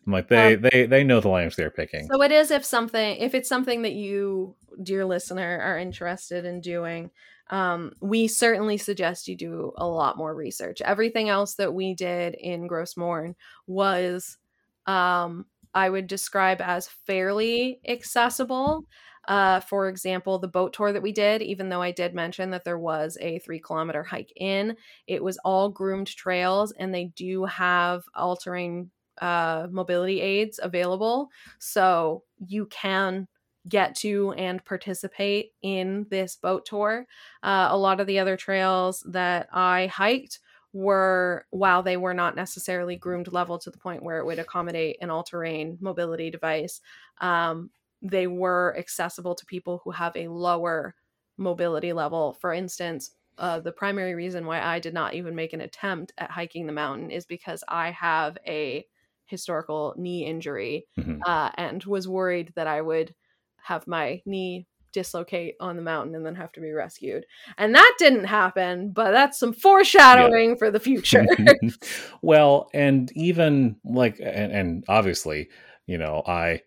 I'm 0.06 0.12
like 0.12 0.28
they 0.28 0.54
Um, 0.54 0.62
they 0.62 0.86
they 0.86 1.04
know 1.04 1.20
the 1.20 1.28
language 1.28 1.56
they're 1.56 1.70
picking. 1.70 2.08
So 2.12 2.22
it 2.22 2.32
is 2.32 2.50
if 2.50 2.64
something 2.64 3.16
if 3.16 3.34
it's 3.34 3.48
something 3.48 3.82
that 3.82 3.92
you, 3.92 4.56
dear 4.82 5.04
listener, 5.04 5.60
are 5.60 5.78
interested 5.78 6.44
in 6.44 6.60
doing. 6.60 7.10
Um, 7.50 7.92
we 8.00 8.26
certainly 8.26 8.78
suggest 8.78 9.28
you 9.28 9.36
do 9.36 9.72
a 9.76 9.86
lot 9.86 10.16
more 10.16 10.34
research. 10.34 10.80
Everything 10.80 11.28
else 11.28 11.54
that 11.56 11.74
we 11.74 11.94
did 11.94 12.34
in 12.34 12.66
Gros 12.66 12.96
Morne 12.96 13.36
was, 13.66 14.38
um, 14.86 15.44
I 15.74 15.90
would 15.90 16.06
describe 16.06 16.60
as 16.62 16.88
fairly 17.06 17.80
accessible. 17.86 18.86
Uh, 19.28 19.60
for 19.60 19.88
example, 19.88 20.38
the 20.38 20.48
boat 20.48 20.72
tour 20.72 20.92
that 20.92 21.02
we 21.02 21.12
did, 21.12 21.42
even 21.42 21.68
though 21.68 21.82
I 21.82 21.92
did 21.92 22.14
mention 22.14 22.50
that 22.50 22.64
there 22.64 22.78
was 22.78 23.16
a 23.20 23.38
three 23.40 23.60
kilometer 23.60 24.02
hike 24.02 24.32
in, 24.36 24.76
it 25.06 25.22
was 25.22 25.38
all 25.44 25.70
groomed 25.70 26.08
trails 26.08 26.72
and 26.72 26.94
they 26.94 27.06
do 27.16 27.44
have 27.44 28.04
all 28.14 28.36
terrain 28.36 28.90
uh, 29.20 29.68
mobility 29.70 30.20
aids 30.20 30.60
available. 30.62 31.30
So 31.58 32.24
you 32.38 32.66
can 32.66 33.28
get 33.68 33.94
to 33.94 34.32
and 34.32 34.64
participate 34.64 35.52
in 35.62 36.06
this 36.10 36.36
boat 36.36 36.66
tour. 36.66 37.06
Uh, 37.42 37.68
a 37.70 37.78
lot 37.78 38.00
of 38.00 38.06
the 38.06 38.18
other 38.18 38.36
trails 38.36 39.02
that 39.08 39.48
I 39.52 39.86
hiked 39.86 40.40
were, 40.72 41.46
while 41.50 41.82
they 41.82 41.96
were 41.96 42.14
not 42.14 42.36
necessarily 42.36 42.96
groomed 42.96 43.32
level 43.32 43.58
to 43.58 43.70
the 43.70 43.78
point 43.78 44.02
where 44.02 44.18
it 44.18 44.26
would 44.26 44.38
accommodate 44.38 44.98
an 45.00 45.08
all 45.08 45.22
terrain 45.22 45.78
mobility 45.80 46.30
device, 46.30 46.80
um, 47.20 47.70
they 48.02 48.26
were 48.26 48.74
accessible 48.76 49.34
to 49.34 49.46
people 49.46 49.80
who 49.82 49.92
have 49.92 50.14
a 50.16 50.28
lower 50.28 50.94
mobility 51.38 51.92
level. 51.92 52.34
For 52.34 52.52
instance, 52.52 53.12
uh, 53.38 53.60
the 53.60 53.72
primary 53.72 54.14
reason 54.14 54.46
why 54.46 54.60
I 54.60 54.78
did 54.78 54.94
not 54.94 55.14
even 55.14 55.34
make 55.34 55.52
an 55.52 55.60
attempt 55.60 56.12
at 56.18 56.30
hiking 56.30 56.66
the 56.66 56.72
mountain 56.72 57.10
is 57.10 57.24
because 57.24 57.64
I 57.68 57.90
have 57.92 58.36
a 58.46 58.86
historical 59.26 59.94
knee 59.96 60.24
injury 60.26 60.86
Mhm. 60.98 61.20
uh, 61.26 61.50
and 61.56 61.84
was 61.84 62.06
worried 62.08 62.52
that 62.56 62.66
I 62.66 62.80
would 62.80 63.14
have 63.62 63.86
my 63.86 64.22
knee 64.26 64.66
dislocate 64.92 65.56
on 65.58 65.76
the 65.76 65.82
mountain 65.82 66.14
and 66.14 66.24
then 66.24 66.36
have 66.36 66.52
to 66.52 66.60
be 66.60 66.70
rescued. 66.70 67.26
And 67.58 67.74
that 67.74 67.94
didn't 67.98 68.24
happen, 68.24 68.90
but 68.92 69.10
that's 69.10 69.38
some 69.38 69.52
foreshadowing 69.52 70.56
for 70.56 70.70
the 70.70 70.78
future. 70.80 71.26
well, 72.22 72.70
and 72.72 73.10
even 73.16 73.76
like, 73.84 74.20
and, 74.20 74.52
and 74.52 74.84
obviously, 74.88 75.48
you 75.86 75.98
know, 75.98 76.22
I, 76.26 76.62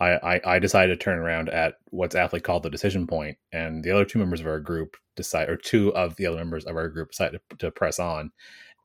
I, 0.00 0.10
I, 0.10 0.40
I 0.44 0.58
decided 0.58 0.98
to 0.98 1.04
turn 1.04 1.18
around 1.18 1.50
at 1.50 1.74
what's 1.90 2.14
aptly 2.14 2.40
called 2.40 2.62
the 2.62 2.70
decision 2.70 3.06
point, 3.06 3.36
and 3.52 3.84
the 3.84 3.90
other 3.90 4.04
two 4.04 4.18
members 4.18 4.40
of 4.40 4.46
our 4.46 4.60
group 4.60 4.96
decide, 5.16 5.48
or 5.48 5.56
two 5.56 5.94
of 5.94 6.16
the 6.16 6.26
other 6.26 6.36
members 6.36 6.64
of 6.64 6.76
our 6.76 6.88
group 6.88 7.10
decided 7.10 7.40
to, 7.50 7.56
to 7.56 7.70
press 7.70 7.98
on, 7.98 8.30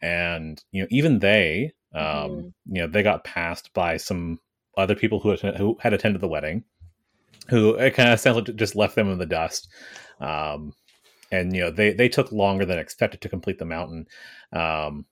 and 0.01 0.63
you 0.71 0.81
know, 0.81 0.87
even 0.89 1.19
they, 1.19 1.71
um, 1.93 2.03
Mhm. 2.03 2.53
you 2.67 2.81
know, 2.81 2.87
they 2.87 3.03
got 3.03 3.23
passed 3.23 3.73
by 3.73 3.97
some 3.97 4.39
other 4.77 4.95
people 4.95 5.19
who 5.19 5.31
atten- 5.31 5.55
who 5.55 5.77
had 5.81 5.93
attended 5.93 6.21
the 6.21 6.27
wedding, 6.27 6.63
who 7.49 7.75
it 7.75 7.91
kind 7.93 8.09
of 8.11 8.19
sounds 8.19 8.37
like 8.37 8.55
just 8.55 8.75
left 8.75 8.95
them 8.95 9.11
in 9.11 9.19
the 9.19 9.25
dust. 9.25 9.67
Um, 10.19 10.73
and 11.31 11.55
you 11.55 11.61
know 11.61 11.71
they 11.71 11.93
they 11.93 12.09
took 12.09 12.31
longer 12.31 12.65
than 12.65 12.79
expected 12.79 13.21
to 13.21 13.29
complete 13.29 13.57
the 13.59 13.65
mountain. 13.65 14.07
Um, 14.51 15.05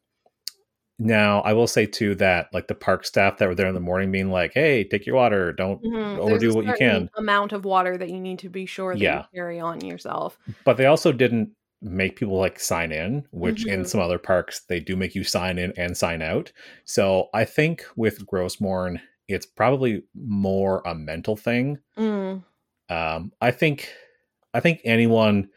now 0.99 1.41
I 1.41 1.53
will 1.53 1.67
say 1.67 1.85
too 1.87 2.13
that 2.15 2.47
like 2.53 2.67
the 2.67 2.75
park 2.75 3.05
staff 3.05 3.37
that 3.37 3.47
were 3.47 3.55
there 3.55 3.67
in 3.67 3.73
the 3.73 3.79
morning, 3.79 4.11
being 4.11 4.29
like, 4.29 4.53
"Hey, 4.53 4.83
take 4.83 5.05
your 5.05 5.15
water. 5.15 5.51
Don't 5.51 5.83
Mhm. 5.83 6.19
overdo 6.19 6.53
what 6.53 6.65
you 6.65 6.73
can." 6.73 7.09
Amount 7.15 7.53
of 7.53 7.65
water 7.65 7.97
that 7.97 8.09
you 8.09 8.19
need 8.19 8.39
to 8.39 8.49
be 8.49 8.65
sure 8.67 8.93
that 8.93 9.01
Yeah. 9.01 9.19
you 9.19 9.39
carry 9.39 9.59
on 9.59 9.81
yourself. 9.83 10.37
But 10.63 10.77
they 10.77 10.85
also 10.85 11.11
didn't 11.11 11.51
make 11.81 12.15
people 12.15 12.37
like 12.37 12.59
sign 12.59 12.91
in, 12.91 13.25
which 13.31 13.65
in 13.65 13.81
Mhm. 13.81 13.87
some 13.87 13.99
other 14.01 14.19
parks 14.19 14.61
they 14.61 14.79
do 14.79 14.95
make 14.95 15.15
you 15.15 15.23
sign 15.23 15.57
in 15.57 15.73
and 15.77 15.97
sign 15.97 16.21
out. 16.21 16.51
So 16.85 17.29
I 17.33 17.43
think 17.45 17.83
with 17.95 18.25
Gros 18.25 18.61
Morne, 18.61 19.01
it's 19.27 19.45
probably 19.45 20.03
more 20.13 20.81
a 20.85 20.93
mental 20.93 21.35
thing 21.37 21.79
Mm. 21.97 22.43
um 22.89 23.31
i 23.39 23.49
think 23.51 23.87
i 24.53 24.59
think 24.59 24.81
anyone 24.83 25.47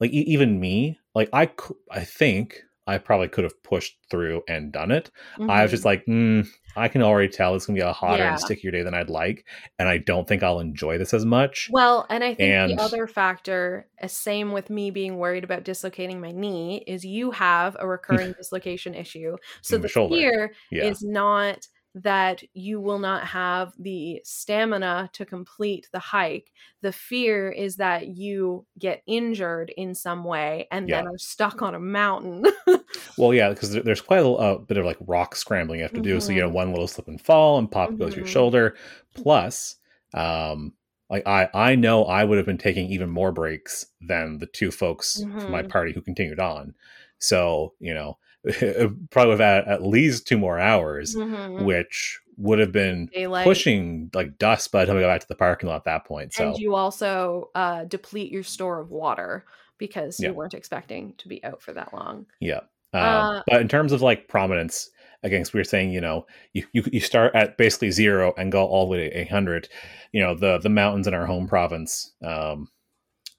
like 0.00 0.10
e- 0.12 0.20
even 0.32 0.58
me 0.58 0.98
like 1.14 1.28
i 1.34 1.50
i 1.90 2.02
think 2.04 2.62
i 2.88 2.98
probably 2.98 3.28
could 3.28 3.44
have 3.44 3.62
pushed 3.62 3.96
through 4.10 4.42
and 4.48 4.72
done 4.72 4.90
it 4.90 5.10
i 5.48 5.62
was 5.62 5.70
just 5.70 5.84
like 5.84 6.04
mm, 6.06 6.44
i 6.76 6.88
can 6.88 7.02
already 7.02 7.28
tell 7.28 7.54
it's 7.54 7.66
gonna 7.66 7.76
be 7.76 7.80
a 7.82 7.92
hotter 7.92 8.22
Yeah. 8.24 8.30
and 8.32 8.40
stickier 8.40 8.70
day 8.72 8.82
than 8.82 8.94
i'd 8.94 9.10
like 9.10 9.44
and 9.78 9.88
i 9.88 9.98
don't 9.98 10.26
think 10.26 10.42
i'll 10.42 10.58
enjoy 10.60 10.98
this 10.98 11.14
as 11.14 11.24
much 11.24 11.68
Well, 11.70 12.06
and 12.10 12.24
I 12.24 12.34
think 12.34 12.52
And- 12.52 12.78
the 12.78 12.82
other 12.82 13.06
factor, 13.06 13.86
uh, 14.02 14.06
same 14.08 14.52
with 14.52 14.70
me 14.70 14.90
being 14.90 15.18
worried 15.18 15.44
about 15.44 15.62
dislocating 15.64 16.20
my 16.20 16.32
knee, 16.32 16.82
is 16.86 17.04
you 17.04 17.30
have 17.32 17.76
a 17.78 17.86
recurring 17.96 18.32
dislocation 18.32 18.94
issue. 18.94 19.36
So 19.62 19.76
the 19.76 19.82
the 19.82 19.88
shoulder. 19.88 20.16
fear 20.16 20.52
yeah 20.70 20.84
is 20.84 21.02
not 21.02 21.66
that 21.94 22.44
you 22.54 22.80
will 22.80 22.98
not 22.98 23.26
have 23.26 23.72
the 23.78 24.20
stamina 24.24 25.10
to 25.14 25.24
complete 25.26 25.88
the 25.92 25.98
hike. 25.98 26.52
The 26.82 26.92
fear 26.92 27.50
is 27.50 27.76
that 27.76 28.08
you 28.08 28.66
get 28.78 29.02
injured 29.06 29.72
in 29.76 29.94
some 29.94 30.24
way 30.24 30.68
and 30.70 30.90
then 30.92 31.04
Yeah. 31.04 31.08
are 31.08 31.18
stuck 31.18 31.62
on 31.62 31.74
a 31.74 31.80
mountain. 31.80 32.44
well 33.16 33.34
yeah 33.34 33.50
because 33.50 33.72
there's 33.72 34.00
quite 34.00 34.20
a, 34.20 34.26
a 34.26 34.58
bit 34.58 34.76
of 34.76 34.84
like 34.84 34.96
rock 35.06 35.36
scrambling 35.36 35.78
you 35.80 35.84
have 35.84 35.92
to 35.92 36.00
do 36.00 36.18
so 36.20 36.32
you 36.32 36.40
know 36.40 36.48
Mhm. 36.48 36.52
one 36.52 36.70
little 36.72 36.88
slip 36.88 37.08
and 37.08 37.20
fall 37.20 37.58
and 37.58 37.70
pop 37.70 37.98
goes 37.98 38.16
your 38.16 38.24
shoulder 38.24 38.76
plus 39.14 39.76
um 40.14 40.72
like 41.10 41.26
i 41.26 41.48
i 41.54 41.74
know 41.74 42.04
i 42.04 42.24
would 42.24 42.38
have 42.38 42.46
been 42.46 42.58
taking 42.58 42.88
even 42.90 43.08
more 43.10 43.32
breaks 43.32 43.86
than 44.00 44.38
the 44.38 44.46
two 44.46 44.70
folks 44.70 45.26
from 45.36 45.52
my 45.52 45.62
Mhm. 45.62 45.70
party 45.70 45.92
who 45.92 46.00
continued 46.00 46.40
on 46.40 46.74
so 47.18 47.74
you 47.80 47.92
know 47.94 48.16
probably 49.10 49.30
have 49.32 49.40
had 49.40 49.68
at 49.68 49.82
least 49.82 50.26
two 50.26 50.38
more 50.38 50.58
hours 50.58 51.14
Mhm. 51.16 51.64
which 51.64 52.20
would 52.36 52.58
have 52.60 52.70
been 52.72 53.06
Daylight. 53.12 53.44
pushing 53.44 54.10
like 54.14 54.38
dust 54.38 54.70
by 54.70 54.80
the 54.80 54.86
time 54.86 54.96
we 54.96 55.02
got 55.02 55.08
back 55.08 55.20
to 55.22 55.28
the 55.28 55.34
parking 55.34 55.68
lot 55.68 55.76
at 55.76 55.84
that 55.84 56.04
point 56.06 56.32
so 56.32 56.48
and 56.50 56.58
you 56.58 56.74
also 56.76 57.50
uh, 57.56 57.84
deplete 57.84 58.30
your 58.30 58.44
store 58.44 58.80
of 58.80 58.90
water 58.90 59.44
because 59.78 60.20
Yeah. 60.20 60.28
you 60.28 60.34
weren't 60.34 60.54
expecting 60.54 61.14
to 61.18 61.28
be 61.28 61.42
out 61.44 61.60
for 61.62 61.72
that 61.72 61.92
long. 61.92 62.26
Yeah. 62.40 62.60
Um, 62.92 63.02
Uh, 63.02 63.42
but 63.48 63.60
in 63.60 63.68
terms 63.68 63.92
of 63.92 64.02
like 64.02 64.28
prominence, 64.28 64.90
against 65.24 65.52
we 65.52 65.58
were 65.58 65.64
saying, 65.64 65.90
you 65.92 66.00
know, 66.00 66.26
you, 66.52 66.64
you 66.72 66.84
you 66.92 67.00
start 67.00 67.34
at 67.34 67.58
basically 67.58 67.90
zero 67.90 68.32
and 68.38 68.50
go 68.52 68.64
all 68.66 68.86
the 68.86 68.90
way 68.92 69.08
to 69.08 69.16
eight 69.20 69.28
hundred. 69.30 69.68
You 70.12 70.20
know, 70.22 70.34
the 70.34 70.58
the 70.58 70.68
mountains 70.68 71.06
in 71.08 71.14
our 71.14 71.26
home 71.26 71.46
province, 71.48 72.12
um, 72.24 72.68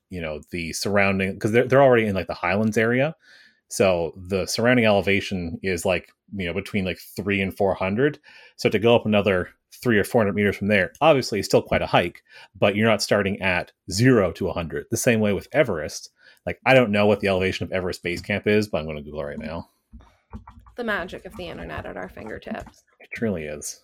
you 0.10 0.20
know, 0.22 0.42
the 0.52 0.72
surrounding 0.74 1.34
because 1.34 1.52
they're 1.54 1.66
they're 1.68 1.82
already 1.82 2.06
in 2.06 2.16
like 2.16 2.28
the 2.28 2.34
highlands 2.34 2.78
area. 2.78 3.16
So 3.70 4.14
the 4.18 4.46
surrounding 4.46 4.86
elevation 4.86 5.60
is 5.62 5.86
like, 5.86 6.10
you 6.36 6.48
know, 6.48 6.54
between 6.54 6.86
like 6.86 7.00
three 7.16 7.42
and 7.42 7.56
four 7.56 7.74
hundred. 7.74 8.20
So 8.58 8.70
to 8.70 8.80
go 8.80 8.96
up 8.96 9.06
another 9.06 9.50
three 9.72 9.98
or 9.98 10.04
four 10.04 10.22
hundred 10.22 10.36
meters 10.36 10.58
from 10.58 10.68
there, 10.68 10.94
obviously 11.02 11.40
it's 11.40 11.48
still 11.48 11.62
quite 11.62 11.82
a 11.82 11.88
hike, 11.88 12.24
but 12.58 12.76
you're 12.76 12.90
not 12.90 13.04
starting 13.04 13.42
at 13.42 13.72
zero 13.92 14.32
to 14.34 14.50
hundred. 14.50 14.88
The 14.90 14.98
same 14.98 15.20
way 15.20 15.34
with 15.34 15.48
Everest. 15.52 16.10
Like 16.46 16.60
I 16.66 16.74
don't 16.74 16.92
know 16.92 17.06
what 17.06 17.20
the 17.20 17.28
elevation 17.28 17.64
of 17.64 17.72
Everest 17.72 18.04
Base 18.04 18.22
Camp 18.22 18.48
is, 18.48 18.68
but 18.68 18.80
I'm 18.80 18.86
going 18.86 18.98
to 18.98 19.04
Google 19.04 19.22
it 19.22 19.26
right 19.26 19.40
now. 19.40 19.70
The 20.76 20.84
magic 20.84 21.26
of 21.26 21.36
the 21.38 21.48
internet 21.48 21.86
at 21.86 21.98
our 21.98 22.10
fingertips. 22.10 22.84
It 23.00 23.10
truly 23.14 23.44
is. 23.44 23.84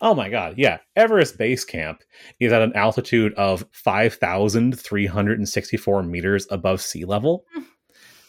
Oh 0.00 0.14
my 0.14 0.28
god, 0.28 0.54
yeah. 0.58 0.78
Everest 0.96 1.38
Base 1.38 1.64
Camp 1.64 2.02
is 2.40 2.52
at 2.52 2.62
an 2.62 2.72
altitude 2.74 3.32
of 3.34 3.64
5,364 3.70 6.02
meters 6.02 6.48
above 6.50 6.80
sea 6.80 7.04
level. 7.04 7.44
Hmm. 7.54 7.62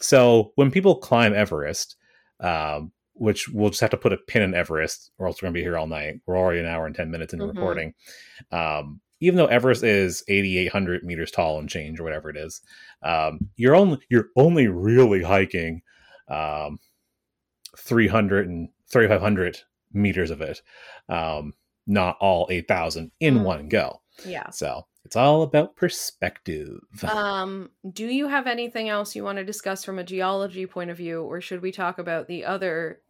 So 0.03 0.51
when 0.55 0.69
people 0.71 0.95
climb 0.97 1.33
Everest, 1.33 1.95
um, 2.41 2.91
which 3.13 3.47
we'll 3.49 3.69
just 3.69 3.81
have 3.81 3.91
to 3.91 3.97
put 3.97 4.11
a 4.13 4.17
pin 4.17 4.41
in 4.41 4.53
Everest, 4.53 5.11
or 5.17 5.27
else 5.27 5.41
we're 5.41 5.45
going 5.47 5.53
to 5.53 5.57
be 5.59 5.63
here 5.63 5.77
all 5.77 5.87
night. 5.87 6.19
We're 6.25 6.37
already 6.37 6.59
an 6.59 6.65
hour 6.65 6.85
and 6.85 6.95
10 6.95 7.09
minutes 7.11 7.33
into 7.33 7.45
Mhm. 7.45 7.49
recording. 7.49 7.93
Um, 8.51 8.99
even 9.21 9.37
though 9.37 9.45
Everest 9.45 9.83
is 9.83 10.23
8,800 10.27 11.03
meters 11.03 11.31
tall 11.31 11.59
and 11.59 11.69
change, 11.69 11.99
or 11.99 12.03
whatever 12.03 12.29
it 12.29 12.35
is, 12.37 12.61
um, 13.01 13.49
you're 13.55 13.75
only 13.75 13.99
you're 14.09 14.29
only 14.35 14.67
really 14.67 15.21
hiking 15.23 15.81
um, 16.27 16.79
300 17.77 18.47
and 18.49 18.69
3500 18.91 19.61
meters 19.93 20.31
of 20.31 20.41
it 20.41 20.61
um 21.09 21.53
not 21.87 22.17
all 22.19 22.47
8000 22.49 23.11
in 23.19 23.39
Mm. 23.39 23.43
one 23.43 23.67
go 23.69 24.01
Yeah. 24.25 24.49
so 24.49 24.85
it's 25.05 25.15
all 25.15 25.41
about 25.43 25.75
perspective 25.75 26.79
Um, 27.03 27.69
do 27.91 28.05
you 28.05 28.27
have 28.27 28.47
anything 28.47 28.89
else 28.89 29.15
you 29.15 29.23
want 29.23 29.37
to 29.37 29.43
discuss 29.43 29.83
from 29.83 29.99
a 29.99 30.03
geology 30.03 30.65
point 30.65 30.89
of 30.89 30.97
view, 30.97 31.21
or 31.23 31.41
should 31.41 31.61
we 31.61 31.71
talk 31.71 31.99
about 31.99 32.27
the 32.27 32.45
other 32.45 33.01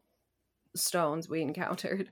stones 0.75 1.29
we 1.29 1.41
encountered? 1.41 2.09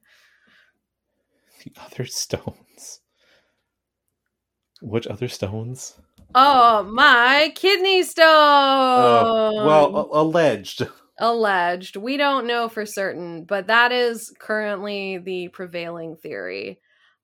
the 1.63 1.73
other 1.81 2.05
stones 2.05 3.01
which 4.81 5.07
other 5.07 5.27
stones 5.27 5.99
Oh, 6.33 6.83
my 6.83 7.51
kidney 7.55 8.03
stone! 8.03 8.25
Oh, 8.25 9.65
well 9.65 9.95
a- 9.97 10.21
alleged 10.21 10.87
alleged. 11.21 11.95
We 11.95 12.17
don't 12.17 12.47
know 12.47 12.67
for 12.67 12.85
certain, 12.85 13.45
but 13.45 13.67
that 13.67 13.91
is 13.91 14.33
currently 14.39 15.19
the 15.19 15.49
prevailing 15.49 16.15
theory. 16.17 16.81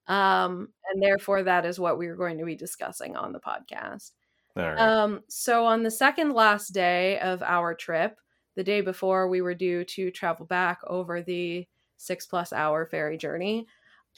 Um, 0.08 0.70
and 0.92 1.04
therefore, 1.04 1.44
that 1.44 1.66
is 1.66 1.80
what 1.80 1.98
we 1.98 2.08
are 2.08 2.16
going 2.16 2.38
to 2.38 2.46
be 2.46 2.56
discussing 2.56 3.16
on 3.16 3.34
the 3.34 3.40
podcast. 3.40 4.12
right 4.56 4.78
Um, 4.78 5.22
so 5.28 5.66
on 5.66 5.84
the 5.84 5.92
second 5.92 6.34
last 6.34 6.70
day 6.70 7.20
of 7.20 7.42
our 7.44 7.74
trip, 7.74 8.20
the 8.56 8.64
day 8.64 8.82
before 8.82 9.28
we 9.28 9.42
were 9.42 9.54
due 9.54 9.84
to 9.84 10.12
travel 10.12 10.46
back 10.46 10.80
over 10.88 11.22
the 11.22 11.68
six 11.98 12.26
plus 12.26 12.54
hour 12.54 12.86
ferry 12.86 13.18
journey, 13.18 13.68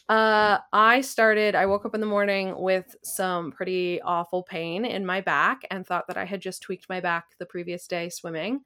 uh, 0.07 0.59
I 0.71 1.01
started, 1.01 1.55
I 1.55 1.65
woke 1.65 1.85
up 1.85 1.93
in 1.93 2.01
the 2.01 2.07
morning 2.07 2.55
with 2.57 2.95
some 3.03 3.51
pretty 3.51 4.01
awful 4.01 4.43
pain 4.43 4.85
in 4.85 5.05
my 5.05 5.21
back 5.21 5.63
and 5.69 5.85
thought 5.85 6.07
that 6.07 6.17
I 6.17 6.25
had 6.25 6.41
just 6.41 6.61
tweaked 6.61 6.87
my 6.87 6.99
back 6.99 7.37
the 7.37 7.45
previous 7.45 7.85
day 7.85 8.09
swimming. 8.09 8.61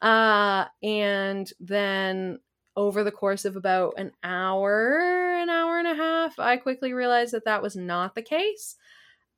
Uh, 0.00 0.66
and 0.82 1.52
then 1.60 2.38
over 2.80 3.04
the 3.04 3.12
course 3.12 3.44
of 3.44 3.56
about 3.56 3.94
an 3.98 4.12
hour, 4.22 4.98
an 5.38 5.50
hour 5.50 5.78
and 5.78 5.86
a 5.86 5.94
half, 5.94 6.38
I 6.38 6.56
quickly 6.56 6.92
realized 6.92 7.32
that 7.32 7.44
that 7.44 7.62
was 7.62 7.76
not 7.76 8.14
the 8.14 8.22
case. 8.22 8.76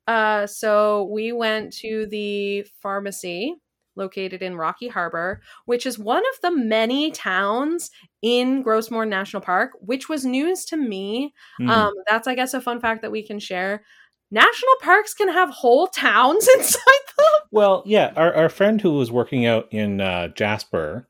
Uh, 0.07 0.47
so 0.47 1.09
we 1.11 1.31
went 1.31 1.73
to 1.73 2.05
the 2.07 2.63
pharmacy 2.81 3.55
located 3.95 4.41
in 4.41 4.55
Rocky 4.55 4.87
Harbor, 4.87 5.41
which 5.65 5.85
is 5.85 5.99
one 5.99 6.23
of 6.33 6.41
the 6.41 6.51
many 6.51 7.11
towns 7.11 7.91
in 8.21 8.61
Gros 8.61 8.89
Morne 8.89 9.09
National 9.09 9.41
Park, 9.41 9.71
which 9.81 10.09
was 10.09 10.25
news 10.25 10.65
to 10.65 10.77
me. 10.77 11.33
Hmm. 11.57 11.69
Um, 11.69 11.93
that's, 12.09 12.27
I 12.27 12.35
guess, 12.35 12.53
a 12.53 12.61
fun 12.61 12.79
fact 12.79 13.01
that 13.01 13.11
we 13.11 13.23
can 13.23 13.39
share. 13.39 13.83
National 14.31 14.73
parks 14.81 15.13
can 15.13 15.27
have 15.27 15.49
whole 15.49 15.87
towns 15.87 16.47
inside 16.57 16.81
them. 17.17 17.47
Well, 17.51 17.83
yeah, 17.85 18.13
our, 18.15 18.33
our 18.33 18.49
friend 18.49 18.81
who 18.81 18.93
was 18.93 19.11
working 19.11 19.45
out 19.45 19.67
in 19.71 20.01
uh, 20.01 20.29
Jasper, 20.29 21.07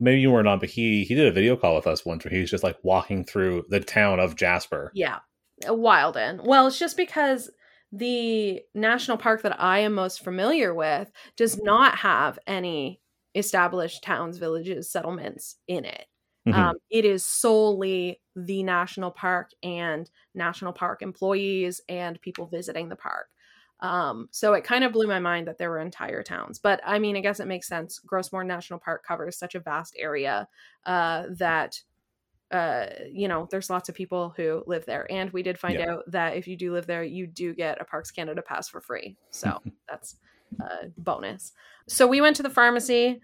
maybe 0.00 0.20
you 0.20 0.30
weren't 0.30 0.48
on, 0.48 0.58
but 0.58 0.68
he 0.68 1.04
he 1.04 1.14
did 1.14 1.26
a 1.26 1.32
video 1.32 1.56
call 1.56 1.74
with 1.74 1.86
us 1.86 2.04
once 2.04 2.24
where 2.24 2.32
he 2.32 2.40
was 2.40 2.50
just 2.50 2.64
like 2.64 2.76
walking 2.82 3.24
through 3.24 3.64
the 3.68 3.80
town 3.80 4.20
of 4.20 4.36
Jasper. 4.36 4.90
Yeah, 4.94 5.18
Wilden. 5.66 6.40
Well, 6.44 6.66
it's 6.66 6.78
just 6.78 6.96
because 6.96 7.50
the 7.92 8.60
national 8.74 9.16
park 9.16 9.42
that 9.42 9.60
I 9.60 9.80
am 9.80 9.94
most 9.94 10.22
familiar 10.22 10.74
with 10.74 11.10
does 11.36 11.58
not 11.62 11.96
have 11.98 12.38
any 12.46 13.00
established 13.34 14.02
towns, 14.02 14.38
villages, 14.38 14.90
settlements 14.90 15.56
in 15.68 15.84
it. 15.84 16.06
Mhm. 16.46 16.54
Um, 16.54 16.76
it 16.90 17.04
is 17.04 17.24
solely 17.24 18.20
the 18.36 18.62
national 18.62 19.10
park 19.10 19.50
and 19.62 20.10
national 20.34 20.72
park 20.72 21.02
employees 21.02 21.80
and 21.88 22.20
people 22.20 22.46
visiting 22.46 22.88
the 22.88 22.96
park. 22.96 23.28
Um, 23.80 24.28
so 24.32 24.54
it 24.54 24.64
kind 24.64 24.82
of 24.84 24.92
blew 24.92 25.06
my 25.06 25.20
mind 25.20 25.46
that 25.46 25.58
there 25.58 25.70
were 25.70 25.78
entire 25.78 26.22
towns. 26.22 26.58
But 26.58 26.80
I 26.84 26.98
mean, 26.98 27.16
I 27.16 27.20
guess 27.20 27.40
it 27.40 27.46
makes 27.46 27.68
sense. 27.68 27.98
Gros 28.00 28.32
Morne 28.32 28.48
National 28.48 28.78
Park 28.78 29.04
covers 29.06 29.38
such 29.38 29.54
a 29.54 29.60
vast 29.60 29.94
area 29.98 30.48
uh, 30.84 31.24
that 31.38 31.80
uh, 32.50 32.86
you 33.12 33.28
know, 33.28 33.46
there's 33.50 33.68
lots 33.68 33.90
of 33.90 33.94
people 33.94 34.32
who 34.34 34.62
live 34.66 34.86
there. 34.86 35.06
And 35.12 35.30
we 35.32 35.42
did 35.42 35.58
find 35.58 35.78
Yeah. 35.78 35.90
out 35.92 36.04
that 36.10 36.34
if 36.34 36.48
you 36.48 36.56
do 36.56 36.72
live 36.72 36.86
there, 36.86 37.04
you 37.04 37.26
do 37.26 37.54
get 37.54 37.78
a 37.80 37.84
Parks 37.84 38.10
Canada 38.10 38.40
pass 38.40 38.68
for 38.68 38.80
free. 38.80 39.16
So 39.30 39.60
that's 39.88 40.16
a 40.60 40.86
bonus. 40.96 41.52
So 41.88 42.06
we 42.06 42.22
went 42.22 42.36
to 42.36 42.42
the 42.42 42.48
pharmacy 42.50 43.20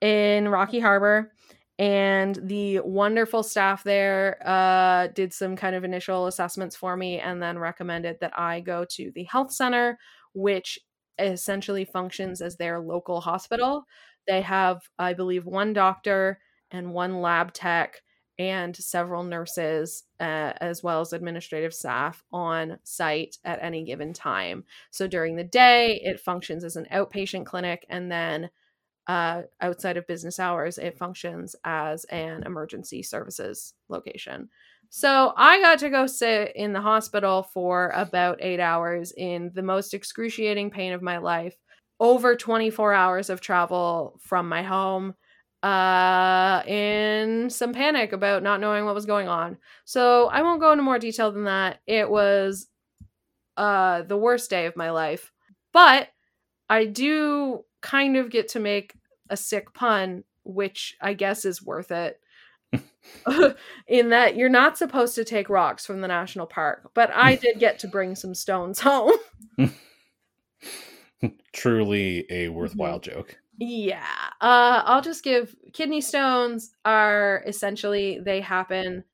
in 0.00 0.48
Rocky 0.48 0.78
Harbor, 0.78 1.32
and 1.78 2.38
the 2.42 2.80
wonderful 2.80 3.42
staff 3.42 3.84
there 3.84 4.42
uh, 4.44 5.08
did 5.08 5.32
some 5.32 5.54
kind 5.56 5.76
of 5.76 5.84
initial 5.84 6.26
assessments 6.26 6.74
for 6.74 6.96
me 6.96 7.20
and 7.20 7.40
then 7.40 7.58
recommended 7.58 8.18
that 8.20 8.36
I 8.38 8.60
go 8.60 8.84
to 8.96 9.12
the 9.14 9.24
health 9.24 9.52
center, 9.52 9.98
which 10.34 10.78
essentially 11.20 11.84
functions 11.84 12.40
as 12.42 12.56
their 12.56 12.80
local 12.80 13.20
hospital. 13.20 13.84
They 14.26 14.42
have, 14.42 14.80
I 14.98 15.14
believe, 15.14 15.46
one 15.46 15.72
doctor 15.72 16.40
and 16.70 16.92
one 16.92 17.20
lab 17.20 17.52
tech 17.52 18.02
and 18.38 18.76
several 18.76 19.24
nurses, 19.24 20.04
uh, 20.20 20.52
as 20.60 20.82
well 20.82 21.00
as 21.00 21.12
administrative 21.12 21.74
staff 21.74 22.22
on 22.32 22.78
site 22.84 23.36
at 23.44 23.58
any 23.62 23.84
given 23.84 24.12
time. 24.12 24.64
So 24.90 25.08
during 25.08 25.36
the 25.36 25.44
day, 25.44 26.00
it 26.04 26.20
functions 26.20 26.62
as 26.62 26.76
an 26.76 26.86
outpatient 26.92 27.46
clinic, 27.46 27.84
and 27.88 28.10
then 28.10 28.50
uh, 29.08 29.42
outside 29.60 29.96
of 29.96 30.06
business 30.06 30.38
hours, 30.38 30.78
it 30.78 30.98
functions 30.98 31.56
as 31.64 32.04
an 32.04 32.42
emergency 32.44 33.02
services 33.02 33.74
location. 33.88 34.48
So 34.90 35.32
I 35.36 35.60
got 35.60 35.78
to 35.80 35.90
go 35.90 36.06
sit 36.06 36.54
in 36.56 36.72
the 36.72 36.80
hospital 36.80 37.42
for 37.42 37.90
about 37.94 38.38
eight 38.40 38.60
hours 38.60 39.12
in 39.16 39.50
the 39.54 39.62
most 39.62 39.94
excruciating 39.94 40.70
pain 40.70 40.92
of 40.92 41.02
my 41.02 41.18
life, 41.18 41.56
over 42.00 42.36
24 42.36 42.92
hours 42.92 43.30
of 43.30 43.40
travel 43.40 44.18
from 44.20 44.48
my 44.48 44.62
home 44.62 45.14
uh 45.64 46.62
in 46.68 47.50
some 47.50 47.72
panic 47.72 48.12
about 48.12 48.44
not 48.44 48.60
knowing 48.60 48.84
what 48.84 48.94
was 48.94 49.06
going 49.06 49.26
on. 49.26 49.58
So 49.84 50.28
i 50.28 50.42
won't 50.42 50.60
go 50.60 50.70
into 50.70 50.84
more 50.84 51.00
detail 51.00 51.32
than 51.32 51.44
that. 51.44 51.80
It 51.86 52.08
was 52.08 52.68
uh 53.56 54.02
the 54.02 54.16
worst 54.16 54.50
day 54.50 54.66
of 54.66 54.76
my 54.76 54.90
life. 54.90 55.32
But 55.72 56.08
i 56.70 56.84
do 56.86 57.64
kind 57.80 58.16
of 58.16 58.30
get 58.30 58.48
to 58.48 58.60
make 58.60 58.94
a 59.30 59.36
sick 59.36 59.72
pun 59.74 60.24
which 60.44 60.96
i 61.00 61.12
guess 61.14 61.44
is 61.44 61.62
worth 61.62 61.90
it 61.90 62.20
in 63.88 64.10
that 64.10 64.36
you're 64.36 64.48
not 64.48 64.78
supposed 64.78 65.14
to 65.14 65.24
take 65.24 65.48
rocks 65.48 65.84
from 65.86 66.00
the 66.00 66.08
national 66.08 66.46
park 66.46 66.90
but 66.94 67.10
i 67.14 67.34
did 67.42 67.58
get 67.58 67.78
to 67.78 67.88
bring 67.88 68.14
some 68.14 68.34
stones 68.34 68.80
home 68.80 69.12
Truly 71.52 72.26
a 72.30 72.48
Mm-hmm. 72.48 72.54
worthwhile 72.54 73.00
joke. 73.00 73.36
Yeah. 73.58 74.04
Uh 74.40 74.82
I'll 74.84 75.02
just 75.02 75.24
give 75.24 75.54
kidney 75.72 76.00
stones 76.00 76.70
are 76.84 77.42
essentially 77.46 78.20
they 78.24 78.40
happen 78.40 79.04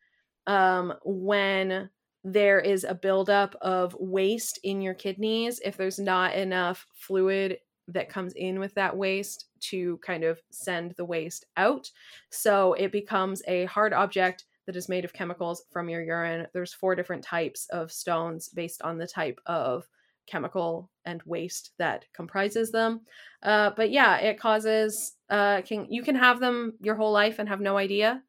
um 0.46 0.92
when 1.04 1.88
there 2.24 2.60
is 2.60 2.84
a 2.84 2.94
buildup 2.94 3.54
of 3.62 3.96
waste 3.98 4.58
in 4.62 4.80
your 4.82 4.94
kidneys 4.94 5.60
if 5.64 5.76
there's 5.76 5.98
not 5.98 6.34
enough 6.34 6.86
fluid 6.94 7.58
that 7.88 8.08
comes 8.08 8.32
in 8.34 8.58
with 8.58 8.74
that 8.74 8.96
waste 8.96 9.46
to 9.60 9.98
kind 9.98 10.24
of 10.24 10.40
send 10.50 10.94
the 10.96 11.04
waste 11.04 11.46
out. 11.56 11.90
So 12.30 12.74
it 12.74 12.92
becomes 12.92 13.42
a 13.46 13.66
hard 13.66 13.92
object 13.92 14.44
that 14.66 14.76
is 14.76 14.88
made 14.88 15.04
of 15.04 15.12
chemicals 15.12 15.64
from 15.70 15.88
your 15.88 16.02
urine. 16.02 16.46
There's 16.52 16.72
four 16.72 16.94
different 16.94 17.22
types 17.22 17.66
of 17.70 17.92
stones 17.92 18.48
based 18.48 18.82
on 18.82 18.98
the 18.98 19.06
type 19.06 19.38
of 19.46 19.86
chemical 20.26 20.90
and 21.04 21.22
waste 21.26 21.72
that 21.78 22.06
comprises 22.14 22.72
them. 22.72 23.02
Uh, 23.42 23.70
but 23.76 23.90
yeah, 23.90 24.16
it 24.18 24.40
causes 24.40 25.16
uh, 25.28 25.60
can 25.62 25.86
you 25.90 26.02
can 26.02 26.14
have 26.14 26.40
them 26.40 26.74
your 26.80 26.94
whole 26.94 27.12
life 27.12 27.38
and 27.38 27.48
have 27.48 27.60
no 27.60 27.76
idea. 27.76 28.22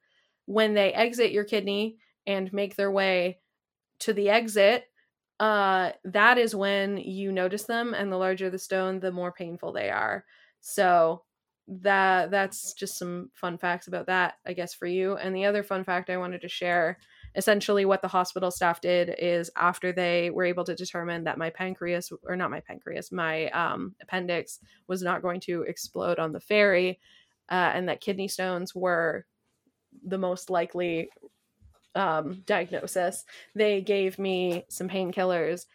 When 0.45 0.73
they 0.73 0.93
exit 0.93 1.31
your 1.31 1.45
kidney 1.45 1.97
and 2.27 2.51
make 2.53 2.75
their 2.75 2.91
way 2.91 3.39
to 3.99 4.13
the 4.13 4.29
exit, 4.29 4.85
uh, 5.39 5.91
that 6.03 6.37
is 6.37 6.55
when 6.55 6.97
you 6.97 7.31
notice 7.31 7.63
them, 7.63 7.93
and 7.93 8.11
the 8.11 8.17
larger 8.17 8.49
the 8.49 8.59
stone, 8.59 8.99
the 8.99 9.11
more 9.11 9.31
painful 9.31 9.71
they 9.71 9.89
are. 9.89 10.25
So 10.61 11.23
that 11.67 12.31
that's 12.31 12.73
just 12.73 12.97
some 12.97 13.31
fun 13.33 13.57
facts 13.57 13.87
about 13.87 14.07
that, 14.07 14.35
I 14.45 14.53
guess, 14.53 14.73
for 14.73 14.85
you. 14.85 15.17
And 15.17 15.35
the 15.35 15.45
other 15.45 15.63
fun 15.63 15.83
fact 15.83 16.09
I 16.09 16.17
wanted 16.17 16.41
to 16.41 16.49
share 16.49 16.97
essentially 17.35 17.85
what 17.85 18.01
the 18.01 18.07
hospital 18.07 18.51
staff 18.51 18.81
did 18.81 19.15
is 19.19 19.49
after 19.55 19.91
they 19.91 20.29
were 20.29 20.45
able 20.45 20.63
to 20.63 20.75
determine 20.75 21.23
that 21.25 21.37
my 21.37 21.49
pancreas 21.49 22.11
or 22.23 22.35
not 22.35 22.49
my 22.49 22.61
pancreas 22.61 23.11
my 23.11 23.49
um, 23.49 23.93
appendix 24.01 24.59
was 24.87 25.01
not 25.01 25.21
going 25.21 25.39
to 25.41 25.63
explode 25.63 26.17
on 26.17 26.31
the 26.31 26.39
ferry 26.39 26.99
uh, 27.49 27.71
and 27.73 27.89
that 27.89 28.01
kidney 28.01 28.27
stones 28.27 28.73
were 28.73 29.25
the 30.07 30.17
most 30.17 30.49
likely 30.49 31.09
um, 31.95 32.43
diagnosis 32.45 33.23
they 33.55 33.81
gave 33.81 34.19
me 34.19 34.65
some 34.69 34.89
painkillers 34.89 35.65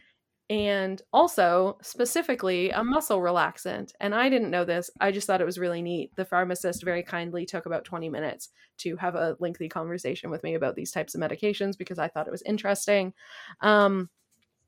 and 0.51 1.01
also 1.13 1.79
specifically 1.81 2.71
a 2.71 2.83
muscle 2.83 3.21
relaxant. 3.21 3.93
And 4.01 4.13
I 4.13 4.29
didn't 4.29 4.51
know 4.51 4.65
this. 4.65 4.91
I 5.01 5.13
just 5.13 5.29
thought 5.29 5.41
it 5.41 5.47
was 5.47 5.61
really 5.61 5.81
neat. 5.81 6.11
The 6.17 6.25
pharmacist 6.25 6.83
very 6.83 7.05
kindly 7.05 7.47
took 7.47 7.67
about 7.67 7.85
20 7.85 8.09
minutes 8.09 8.49
to 8.79 8.97
have 8.97 9.15
a 9.15 9.37
lengthy 9.39 9.69
conversation 9.69 10.29
with 10.29 10.43
me 10.43 10.55
about 10.55 10.75
these 10.75 10.91
types 10.91 11.15
of 11.15 11.21
medications 11.21 11.79
because 11.79 12.01
I 12.01 12.09
thought 12.09 12.27
it 12.27 12.33
was 12.33 12.43
interesting. 12.43 13.15
Um, 13.61 14.11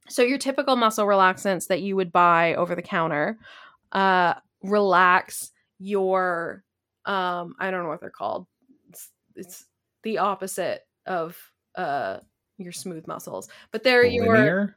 so, 0.09 0.23
your 0.23 0.39
typical 0.39 0.77
muscle 0.77 1.05
relaxants 1.05 1.67
that 1.67 1.83
you 1.83 1.97
would 1.97 2.13
buy 2.13 2.55
over 2.55 2.77
the 2.77 2.83
counter 2.83 3.39
uh, 3.91 4.35
relax 4.63 5.51
your, 5.81 6.63
um, 7.07 7.57
I 7.59 7.73
don't 7.73 7.83
know 7.83 7.89
what 7.89 8.01
they're 8.01 8.11
called. 8.11 8.47
It's 8.89 9.11
it's 9.35 9.65
the 10.05 10.19
opposite 10.19 10.83
of 11.07 11.37
uh 11.75 12.19
your 12.59 12.73
smooth 12.73 13.07
muscles. 13.07 13.49
But 13.71 13.83
they're 13.83 14.05
your 14.05 14.37
Linear? 14.37 14.77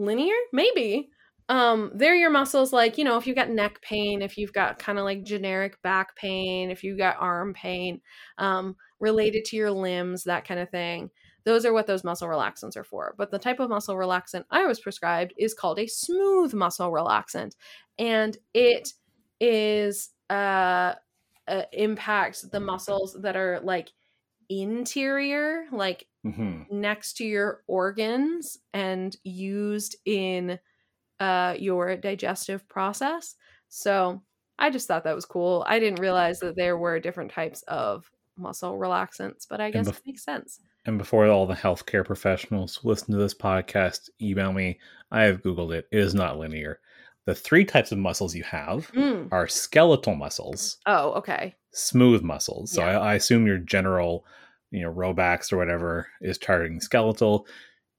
linear 0.00 0.34
maybe 0.52 1.10
um 1.50 1.90
they're 1.94 2.14
your 2.14 2.30
muscles 2.30 2.72
like 2.72 2.96
you 2.96 3.04
know 3.04 3.18
if 3.18 3.26
you've 3.26 3.36
got 3.36 3.50
neck 3.50 3.80
pain 3.82 4.22
if 4.22 4.38
you've 4.38 4.52
got 4.52 4.78
kind 4.78 4.98
of 4.98 5.04
like 5.04 5.22
generic 5.22 5.80
back 5.82 6.16
pain 6.16 6.70
if 6.70 6.82
you've 6.82 6.98
got 6.98 7.16
arm 7.20 7.52
pain 7.52 8.00
um 8.38 8.74
related 8.98 9.44
to 9.44 9.56
your 9.56 9.70
limbs 9.70 10.24
that 10.24 10.46
kind 10.46 10.58
of 10.58 10.70
thing 10.70 11.10
those 11.44 11.66
are 11.66 11.72
what 11.72 11.86
those 11.86 12.04
muscle 12.04 12.28
relaxants 12.28 12.76
are 12.76 12.84
for 12.84 13.14
but 13.18 13.30
the 13.30 13.38
type 13.38 13.60
of 13.60 13.68
muscle 13.68 13.94
relaxant 13.94 14.44
i 14.50 14.64
was 14.64 14.80
prescribed 14.80 15.34
is 15.36 15.52
called 15.52 15.78
a 15.78 15.86
smooth 15.86 16.54
muscle 16.54 16.90
relaxant 16.90 17.52
and 17.98 18.38
it 18.54 18.88
is 19.40 20.10
uh, 20.30 20.94
uh 21.48 21.62
impacts 21.72 22.42
the 22.42 22.60
muscles 22.60 23.16
that 23.20 23.36
are 23.36 23.60
like 23.62 23.90
interior 24.50 25.66
like 25.72 26.06
hmm 26.24 26.62
next 26.70 27.14
to 27.18 27.24
your 27.24 27.62
organs 27.68 28.58
and 28.74 29.16
used 29.24 29.96
in 30.06 30.58
uh, 31.20 31.56
your 31.58 31.96
digestive 31.96 32.66
process. 32.68 33.36
So 33.68 34.22
I 34.58 34.70
just 34.70 34.88
thought 34.88 35.04
that 35.04 35.14
was 35.14 35.26
cool. 35.26 35.64
I 35.66 35.78
didn't 35.78 35.98
realize 36.00 36.40
that 36.40 36.56
there 36.56 36.78
were 36.78 37.00
different 37.00 37.30
types 37.30 37.62
of 37.62 38.10
muscle 38.36 38.78
relaxants, 38.78 39.46
but 39.48 39.60
I 39.60 39.70
guess 39.70 39.86
bef- 39.88 39.98
it 39.98 40.02
makes 40.06 40.24
sense. 40.24 40.60
And 40.86 40.98
before 40.98 41.26
all 41.26 41.46
the 41.46 41.54
healthcare 41.54 42.04
professionals 42.04 42.80
listen 42.84 43.12
to 43.12 43.18
this 43.18 43.34
podcast 43.34 44.10
email 44.20 44.52
me, 44.52 44.78
I 45.10 45.22
have 45.24 45.42
Googled 45.42 45.74
it. 45.74 45.86
It 45.92 45.98
is 45.98 46.14
not 46.14 46.38
linear. 46.38 46.80
The 47.26 47.34
three 47.34 47.64
types 47.64 47.92
of 47.92 47.98
muscles 47.98 48.34
you 48.34 48.44
have 48.44 48.90
Mm. 48.92 49.28
are 49.32 49.46
skeletal 49.48 50.14
muscles, 50.14 50.78
Oh, 50.86 51.12
okay. 51.12 51.54
smooth 51.72 52.22
muscles. 52.22 52.72
So 52.72 52.82
Yeah. 52.82 52.98
I, 53.00 53.12
I 53.12 53.14
assume 53.14 53.46
your 53.46 53.58
general, 53.58 54.24
you 54.70 54.82
know, 54.82 54.92
Robax 54.92 55.52
or 55.52 55.56
whatever 55.56 56.06
is 56.20 56.38
targeting 56.38 56.80
skeletal. 56.80 57.46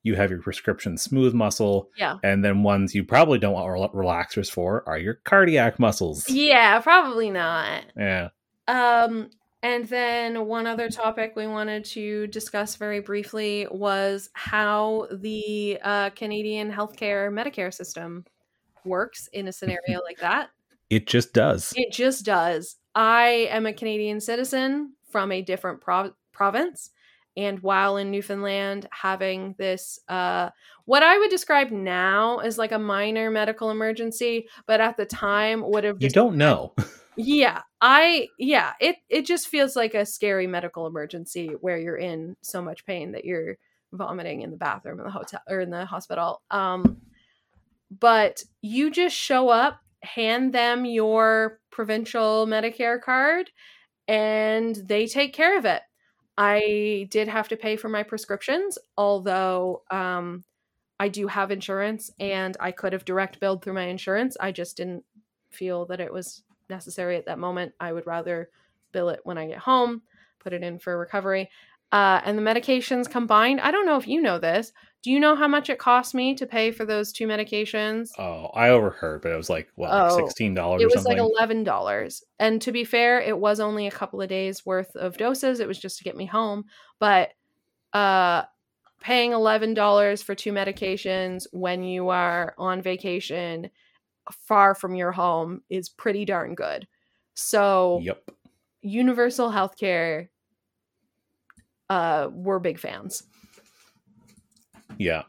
You 0.04 0.16
have 0.16 0.32
your 0.32 0.42
prescription 0.42 0.98
smooth 0.98 1.34
muscle, 1.36 1.90
Yeah. 1.96 2.18
and 2.24 2.44
then 2.44 2.64
ones 2.64 2.96
you 2.96 3.04
probably 3.04 3.38
don't 3.38 3.54
want 3.54 3.70
rel- 3.72 3.90
relaxers 3.90 4.50
for 4.50 4.84
are 4.88 4.98
your 4.98 5.16
cardiac 5.26 5.78
muscles. 5.80 6.28
Yeah, 6.30 6.80
probably 6.80 7.30
not. 7.30 7.84
Yeah. 7.96 8.30
Um, 8.68 9.30
and 9.62 9.86
then 9.88 10.48
one 10.48 10.66
other 10.66 10.90
topic 10.90 11.34
we 11.36 11.46
wanted 11.46 11.86
to 11.86 12.26
discuss 12.28 12.78
very 12.78 13.00
briefly 13.00 13.68
was 13.70 14.32
how 14.34 15.08
the 15.12 15.78
uh, 15.84 16.10
Canadian 16.12 16.72
healthcare 16.72 17.30
Medicare 17.32 17.72
system 17.72 18.26
works 18.84 19.30
in 19.34 19.48
a 19.48 19.52
scenario 19.52 20.02
like 20.04 20.18
that. 20.20 20.50
It 20.90 21.06
just 21.06 21.34
does. 21.34 21.74
It 21.76 21.92
just 21.92 22.26
does. 22.26 22.78
I 22.96 23.48
am 23.52 23.68
a 23.68 23.74
Canadian 23.74 24.20
citizen 24.20 24.94
from 25.12 25.32
a 25.32 25.44
different 25.44 25.80
prov- 25.80 26.14
province. 26.42 26.90
And 27.38 27.60
while 27.60 27.98
in 27.98 28.10
Newfoundland, 28.10 28.88
having 28.92 29.54
this, 29.60 30.00
uh, 30.10 30.50
what 30.86 31.04
I 31.04 31.20
would 31.20 31.30
describe 31.30 31.70
now 31.70 32.40
as 32.40 32.58
like 32.58 32.72
a 32.72 32.80
minor 32.80 33.30
medical 33.30 33.70
emergency, 33.70 34.48
but 34.66 34.82
at 34.82 34.98
the 34.98 35.06
time 35.06 35.62
would 35.64 35.84
have 35.84 35.98
You 36.00 36.08
just 36.08 36.16
don't 36.16 36.38
know. 36.38 36.74
yeah, 37.16 37.62
I 37.80 38.28
yeah, 38.40 38.74
it 38.82 38.96
it 39.08 39.28
just 39.28 39.50
feels 39.50 39.76
like 39.76 39.94
a 39.94 40.04
scary 40.04 40.48
medical 40.48 40.88
emergency 40.88 41.52
where 41.62 41.78
you're 41.78 41.96
in 41.96 42.36
so 42.42 42.60
much 42.60 42.88
pain 42.88 43.12
that 43.12 43.24
you're 43.24 43.58
vomiting 43.94 44.42
in 44.42 44.50
the 44.50 44.58
bathroom 44.58 44.98
in 44.98 45.06
the 45.06 45.12
hotel 45.12 45.42
or 45.48 45.60
in 45.62 45.70
the 45.70 45.86
hospital. 45.86 46.42
Um 46.50 46.98
but 48.00 48.44
you 48.62 48.90
just 48.90 49.16
show 49.16 49.50
up, 49.50 49.80
hand 50.02 50.54
them 50.54 50.86
your 50.86 51.60
provincial 51.70 52.48
Medicare 52.48 53.00
card 53.00 53.52
and 54.08 54.76
they 54.76 55.08
take 55.08 55.34
care 55.34 55.58
of 55.58 55.66
it. 55.66 55.82
I 56.38 57.08
did 57.12 57.28
have 57.28 57.48
to 57.50 57.58
pay 57.58 57.76
for 57.76 57.90
my 57.90 58.04
prescriptions, 58.04 58.78
although 58.98 59.84
um 59.92 60.44
I 61.00 61.10
do 61.10 61.28
have 61.28 61.52
insurance 61.52 62.12
and 62.20 62.56
I 62.60 62.72
could 62.72 62.94
have 62.94 63.06
direct 63.06 63.40
billed 63.40 63.64
through 63.64 63.74
my 63.74 63.86
insurance. 63.86 64.38
I 64.40 64.52
just 64.52 64.78
didn't 64.78 65.04
feel 65.52 65.86
that 65.88 66.00
it 66.00 66.14
was 66.14 66.44
necessary 66.70 67.18
at 67.18 67.26
that 67.26 67.40
moment. 67.40 67.74
I 67.80 67.92
would 67.94 68.08
rather 68.08 68.50
bill 68.92 69.10
it 69.10 69.22
when 69.24 69.38
I 69.38 69.48
get 69.48 69.60
home, 69.60 70.04
put 70.40 70.54
it 70.54 70.64
in 70.64 70.80
for 70.80 70.98
recovery. 70.98 71.50
Uh, 71.92 72.22
and 72.24 72.38
the 72.38 72.42
medications 72.42 73.10
combined, 73.10 73.60
I 73.62 73.72
don't 73.72 73.86
know 73.86 73.98
if 73.98 74.08
you 74.08 74.22
know 74.22 74.40
this. 74.40 74.72
Do 75.04 75.12
you 75.12 75.20
know 75.20 75.36
how 75.36 75.48
much 75.48 75.70
it 75.70 75.80
cost 75.80 76.14
me 76.14 76.36
to 76.36 76.46
pay 76.46 76.72
for 76.72 76.86
those 76.86 77.12
two 77.12 77.28
medications? 77.28 78.10
Oh, 78.18 78.46
I 78.54 78.70
overheard, 78.70 79.22
but 79.22 79.32
it 79.32 79.38
was 79.38 79.50
like 79.50 79.70
what, 79.76 79.90
Oh, 79.92 80.04
like 80.04 80.10
sixteen 80.10 80.54
dollars 80.54 80.82
it 80.82 80.86
was 80.86 80.94
something. 80.94 81.12
like 81.18 81.18
eleven 81.20 81.64
dollars. 81.64 82.24
And 82.40 82.62
to 82.62 82.72
be 82.72 82.84
fair, 82.84 83.20
it 83.20 83.38
was 83.38 83.60
only 83.60 83.88
a 83.88 83.92
couple 83.92 84.22
of 84.22 84.30
days 84.30 84.66
worth 84.66 84.96
of 84.96 85.18
doses. 85.18 85.60
It 85.60 85.68
was 85.68 85.80
just 85.80 85.98
to 85.98 86.04
get 86.04 86.16
me 86.16 86.26
home. 86.26 86.66
But 87.00 87.32
uh 87.94 88.44
paying 89.02 89.34
eleven 89.34 89.74
dollars 89.74 90.22
for 90.24 90.36
two 90.36 90.52
medications 90.54 91.48
when 91.52 91.84
you 91.84 92.10
are 92.10 92.56
on 92.58 92.82
vacation 92.82 93.70
far 94.48 94.76
from 94.76 94.96
your 94.96 95.12
home 95.12 95.62
is 95.70 95.90
pretty 95.90 96.26
darn 96.26 96.56
good. 96.56 96.88
So 97.36 98.02
Yep. 98.04 98.32
universal 98.82 99.52
healthcare 99.52 100.30
uh 101.92 102.30
we're 102.32 102.60
big 102.60 102.80
fans. 102.80 103.24
Yeah. 104.98 105.24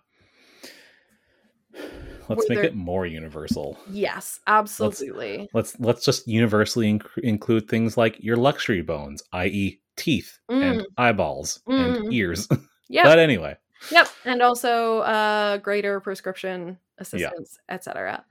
Let's 2.29 2.45
Were 2.45 2.47
make 2.49 2.59
there- 2.59 2.65
it 2.65 2.75
more 2.77 3.05
universal. 3.07 3.79
Yes, 3.91 4.41
absolutely. 4.47 5.49
Let's 5.53 5.79
let's 5.81 6.05
just 6.05 6.27
universally 6.29 6.93
inc- 6.99 7.19
include 7.19 7.69
things 7.69 7.97
like 7.97 8.23
your 8.23 8.37
luxury 8.37 8.83
bones, 8.83 9.23
i.e., 9.33 9.81
teeth 9.97 10.39
and 10.49 10.87
eyeballs 10.97 11.61
and 11.67 11.97
Mm. 12.05 12.13
ears. 12.13 12.49
Yeah. 12.89 13.05
But 13.05 13.19
anyway, 13.19 13.57
Yep, 13.91 14.09
and 14.27 14.43
also 14.43 14.99
uh, 14.99 15.57
greater 15.59 15.99
prescription 16.01 16.77
assistance, 16.99 17.59
etc. 17.71 18.23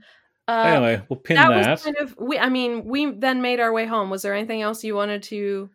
Uh, 0.48 0.64
anyway, 0.68 1.02
we'll 1.10 1.20
pin 1.20 1.36
that, 1.38 1.50
that. 1.50 1.70
was 1.72 1.84
kind 1.84 1.98
of. 1.98 2.16
We, 2.20 2.38
I 2.38 2.48
mean, 2.50 2.86
we 2.86 3.10
then 3.12 3.42
made 3.42 3.60
our 3.60 3.74
way 3.74 3.88
home. 3.88 4.12
Was 4.12 4.22
there 4.22 4.36
anything 4.36 4.62
else 4.62 4.84
you 4.84 4.94
wanted 4.94 5.24
to? 5.24 5.70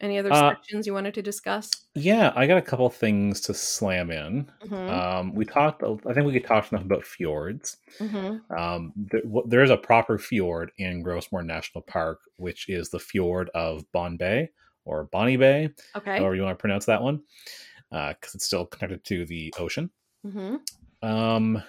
Any 0.00 0.18
other 0.18 0.30
Uh, 0.30 0.50
sections 0.50 0.86
you 0.86 0.92
wanted 0.92 1.14
to 1.14 1.22
discuss? 1.22 1.70
yeah, 1.94 2.32
I 2.36 2.46
got 2.46 2.58
a 2.58 2.62
couple 2.62 2.88
things 2.90 3.40
to 3.42 3.54
slam 3.54 4.10
in. 4.10 4.50
Mhm, 4.62 4.90
Um, 4.90 5.34
we 5.34 5.46
talked. 5.46 5.82
I 5.82 6.12
think 6.12 6.26
we 6.26 6.32
could 6.34 6.44
talk 6.44 6.70
enough 6.70 6.84
about 6.84 7.04
fjords. 7.04 7.78
mhm. 7.98 8.42
Um, 8.58 8.92
there, 8.96 9.22
w- 9.22 9.46
there 9.48 9.62
is 9.62 9.70
a 9.70 9.76
proper 9.78 10.18
fjord 10.18 10.72
in 10.76 11.02
Gros 11.02 11.32
Morne 11.32 11.46
National 11.46 11.80
Park, 11.82 12.20
which 12.36 12.68
is 12.68 12.90
the 12.90 12.98
fjord 12.98 13.48
of 13.54 13.90
Bonne 13.92 14.18
Bay 14.18 14.50
or 14.84 15.04
Bonnie 15.04 15.38
Bay, 15.38 15.70
Okay. 15.96 16.18
however 16.18 16.34
you 16.34 16.42
want 16.42 16.58
to 16.58 16.60
pronounce 16.60 16.84
that 16.86 17.02
one, 17.02 17.22
because 17.90 18.34
it's 18.34 18.44
still 18.44 18.66
connected 18.66 19.02
to 19.04 19.24
the 19.24 19.52
ocean. 19.58 19.90
hmm 20.22 20.56
Um, 21.02 21.62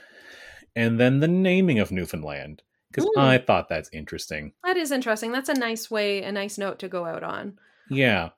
and 0.76 1.00
then 1.00 1.20
the 1.22 1.28
naming 1.28 1.80
of 1.80 1.92
Newfoundland, 1.92 2.64
because 2.92 3.06
Ooh. 3.06 3.14
I 3.18 3.38
thought 3.38 3.70
that's 3.70 3.90
interesting. 3.94 4.54
That 4.64 4.78
is 4.78 4.92
interesting. 4.92 5.32
That's 5.32 5.50
a 5.50 5.54
nice 5.54 5.90
way, 5.90 6.24
a 6.24 6.32
nice 6.32 6.58
note 6.58 6.80
to 6.80 6.90
go 6.90 7.06
out 7.06 7.24
on. 7.24 7.60
Yeah. 7.90 8.30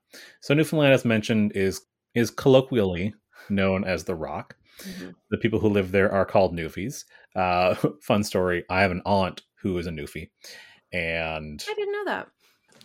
So 0.41 0.53
Newfoundland, 0.53 0.93
as 0.93 1.05
mentioned, 1.05 1.53
is 1.55 1.81
is 2.15 2.31
colloquially 2.31 3.13
known 3.49 3.83
as 3.83 4.03
the 4.03 4.15
Rock. 4.15 4.55
Mhm. 4.83 5.15
The 5.31 5.37
people 5.37 5.59
who 5.59 5.69
live 5.69 5.91
there 5.91 6.11
are 6.11 6.25
called 6.25 6.55
Newfies. 6.55 7.03
Uh, 7.35 7.75
fun 8.01 8.23
story: 8.23 8.63
I 8.69 8.81
have 8.81 8.91
an 8.91 9.01
aunt 9.05 9.41
who 9.61 9.77
is 9.77 9.87
a 9.87 9.91
Newfie, 9.91 10.29
and 10.93 11.63
I 11.69 11.73
didn't 11.73 11.91
know 11.93 12.05
that. 12.05 12.27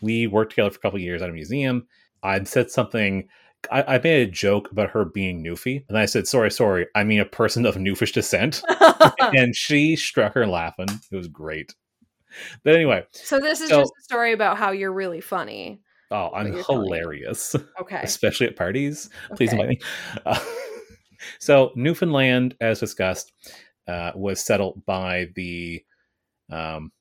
we 0.03 0.27
worked 0.27 0.51
together 0.53 0.71
for 0.71 0.79
a 0.79 0.81
couple 0.81 0.97
of 0.99 1.03
years 1.03 1.23
at 1.23 1.31
a 1.31 1.33
museum. 1.33 1.87
I'd 2.23 2.49
said 2.49 2.71
something. 2.71 3.29
I, 3.71 3.95
I 3.95 3.99
made 3.99 4.29
a 4.29 4.31
joke 4.31 4.71
about 4.71 4.91
her 4.91 5.07
being 5.07 5.43
Newfie, 5.43 5.85
and 5.89 5.97
I 5.97 6.05
said, 6.07 6.27
"Sorry, 6.29 6.51
sorry, 6.51 6.87
I 6.95 7.05
mean 7.05 7.21
a 7.21 7.25
person 7.25 7.65
of 7.65 7.77
Newfish 7.77 8.13
descent." 8.13 8.63
and 9.21 9.57
she 9.57 9.97
struck 9.97 10.35
her 10.35 10.47
laughing. 10.47 10.89
It 11.11 11.17
was 11.17 11.29
great. 11.29 11.75
But 12.65 12.75
anyway, 12.75 13.05
so 13.13 13.39
this 13.39 13.61
is 13.61 13.69
So- 13.71 13.81
just 13.83 13.93
a 14.01 14.03
story 14.05 14.33
about 14.33 14.59
how 14.59 14.73
you're 14.73 14.93
really 14.93 15.21
funny. 15.21 15.81
Oh, 16.11 16.31
I'm 16.35 16.47
What 16.47 16.55
you're 16.55 16.65
telling 16.65 16.83
me. 16.83 16.89
hilarious, 16.89 17.57
Okay. 17.81 18.01
especially 18.03 18.47
at 18.47 18.57
parties. 18.57 19.11
Please 19.37 19.53
Okay. 19.53 19.63
invite 19.63 19.69
me. 19.69 19.79
Uh, 20.27 20.39
so 21.41 21.73
Newfoundland, 21.75 22.57
as 22.61 22.81
discussed, 22.81 23.33
uh, 23.89 24.13
was 24.15 24.41
settled 24.45 24.85
by 24.87 25.29
the. 25.35 25.83
Um, 26.51 26.93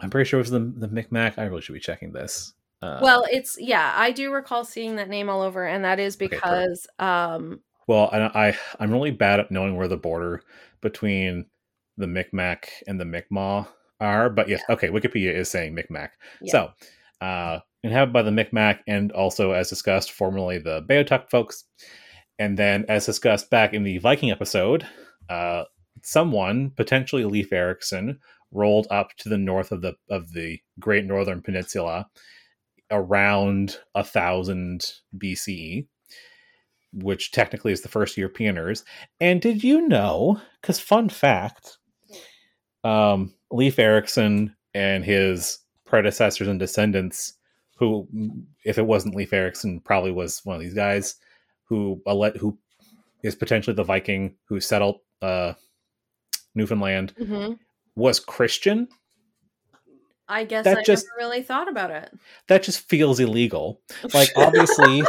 I'm 0.00 0.10
pretty 0.10 0.28
sure 0.28 0.38
it 0.38 0.42
was 0.42 0.50
the 0.50 0.60
the 0.60 0.88
Micmac. 0.88 1.38
I 1.38 1.44
really 1.44 1.60
should 1.62 1.72
be 1.74 1.80
checking 1.80 2.12
this. 2.12 2.54
Uh, 2.82 3.00
Well, 3.02 3.24
it's 3.30 3.56
yeah, 3.60 3.92
I 3.96 4.12
do 4.12 4.32
recall 4.32 4.64
seeing 4.64 4.96
that 4.96 5.08
name 5.08 5.28
all 5.28 5.42
over, 5.42 5.66
and 5.66 5.84
that 5.84 5.98
is 5.98 6.14
Okay, 6.20 6.36
because 6.36 6.86
um 6.98 7.60
Well, 7.88 8.08
I, 8.12 8.48
I 8.50 8.58
I'm 8.78 8.92
really 8.92 9.10
bad 9.10 9.40
at 9.40 9.50
knowing 9.50 9.76
where 9.76 9.88
the 9.88 9.96
border 9.96 10.42
between 10.80 11.46
the 11.96 12.06
Micmac 12.06 12.68
and 12.86 13.00
the 13.00 13.04
Mi'kmaq 13.04 13.66
are, 14.00 14.30
but 14.30 14.48
yes, 14.48 14.62
okay, 14.70 14.88
Wikipedia 14.88 15.34
is 15.34 15.50
saying 15.50 15.74
Micmac. 15.74 16.10
Yeah. 16.40 16.52
So, 16.52 16.70
uh, 17.26 17.58
inhabited 17.82 18.12
by 18.12 18.22
the 18.22 18.30
Micmac 18.30 18.80
and 18.86 19.12
also, 19.12 19.52
as 19.52 19.68
discussed, 19.68 20.12
formerly 20.12 20.58
the 20.58 20.82
Beothuk 20.82 21.30
folks, 21.30 21.64
and 22.38 22.58
then 22.58 22.84
as 22.88 23.06
discussed 23.06 23.50
back 23.50 23.74
in 23.74 23.82
the 23.82 23.98
Viking 23.98 24.30
episode, 24.30 24.86
uh, 25.28 25.64
someone 26.02 26.70
potentially 26.76 27.24
Leif 27.24 27.52
Erikson 27.52 28.18
rolled 28.52 28.86
up 28.90 29.10
to 29.18 29.28
the 29.28 29.38
north 29.38 29.72
of 29.72 29.82
the 29.82 29.94
of 30.08 30.32
the 30.32 30.58
Great 30.78 31.04
Northern 31.04 31.42
Peninsula 31.42 32.06
around 32.90 33.78
a 33.94 34.02
thousand 34.02 34.92
BCE, 35.16 35.86
which 36.92 37.32
technically 37.32 37.72
is 37.72 37.82
the 37.82 37.88
first 37.88 38.16
Europeaners. 38.16 38.84
And 39.20 39.40
did 39.40 39.62
you 39.62 39.86
know? 39.86 40.40
Because 40.60 40.80
fun 40.80 41.08
fact, 41.08 41.78
um, 42.84 43.34
Leif 43.50 43.78
Erikson 43.78 44.54
and 44.74 45.04
his 45.04 45.58
predecessors 45.84 46.48
and 46.48 46.58
descendants, 46.58 47.34
who, 47.78 48.08
if 48.64 48.76
it 48.78 48.86
wasn't 48.86 49.14
Leif 49.14 49.32
Erikson, 49.32 49.80
probably 49.80 50.10
was 50.10 50.44
one 50.44 50.56
of 50.56 50.62
these 50.62 50.74
guys 50.74 51.14
who 51.64 52.02
who 52.38 52.58
is 53.22 53.34
potentially 53.34 53.74
the 53.74 53.84
Viking 53.84 54.34
who 54.48 54.60
settled 54.60 55.00
uh, 55.22 55.52
Newfoundland, 56.54 57.12
hmm 57.18 57.52
was 57.96 58.20
Christian. 58.20 58.86
I 60.28 60.44
guess 60.44 60.64
That 60.64 60.78
I 60.78 60.82
just- 60.82 61.06
never 61.06 61.26
really 61.28 61.42
thought 61.42 61.68
about 61.68 61.90
it. 61.90 62.12
That 62.48 62.62
just 62.62 62.88
feels 62.88 63.18
illegal. 63.18 63.80
Like 64.14 64.30
obviously, 64.36 65.02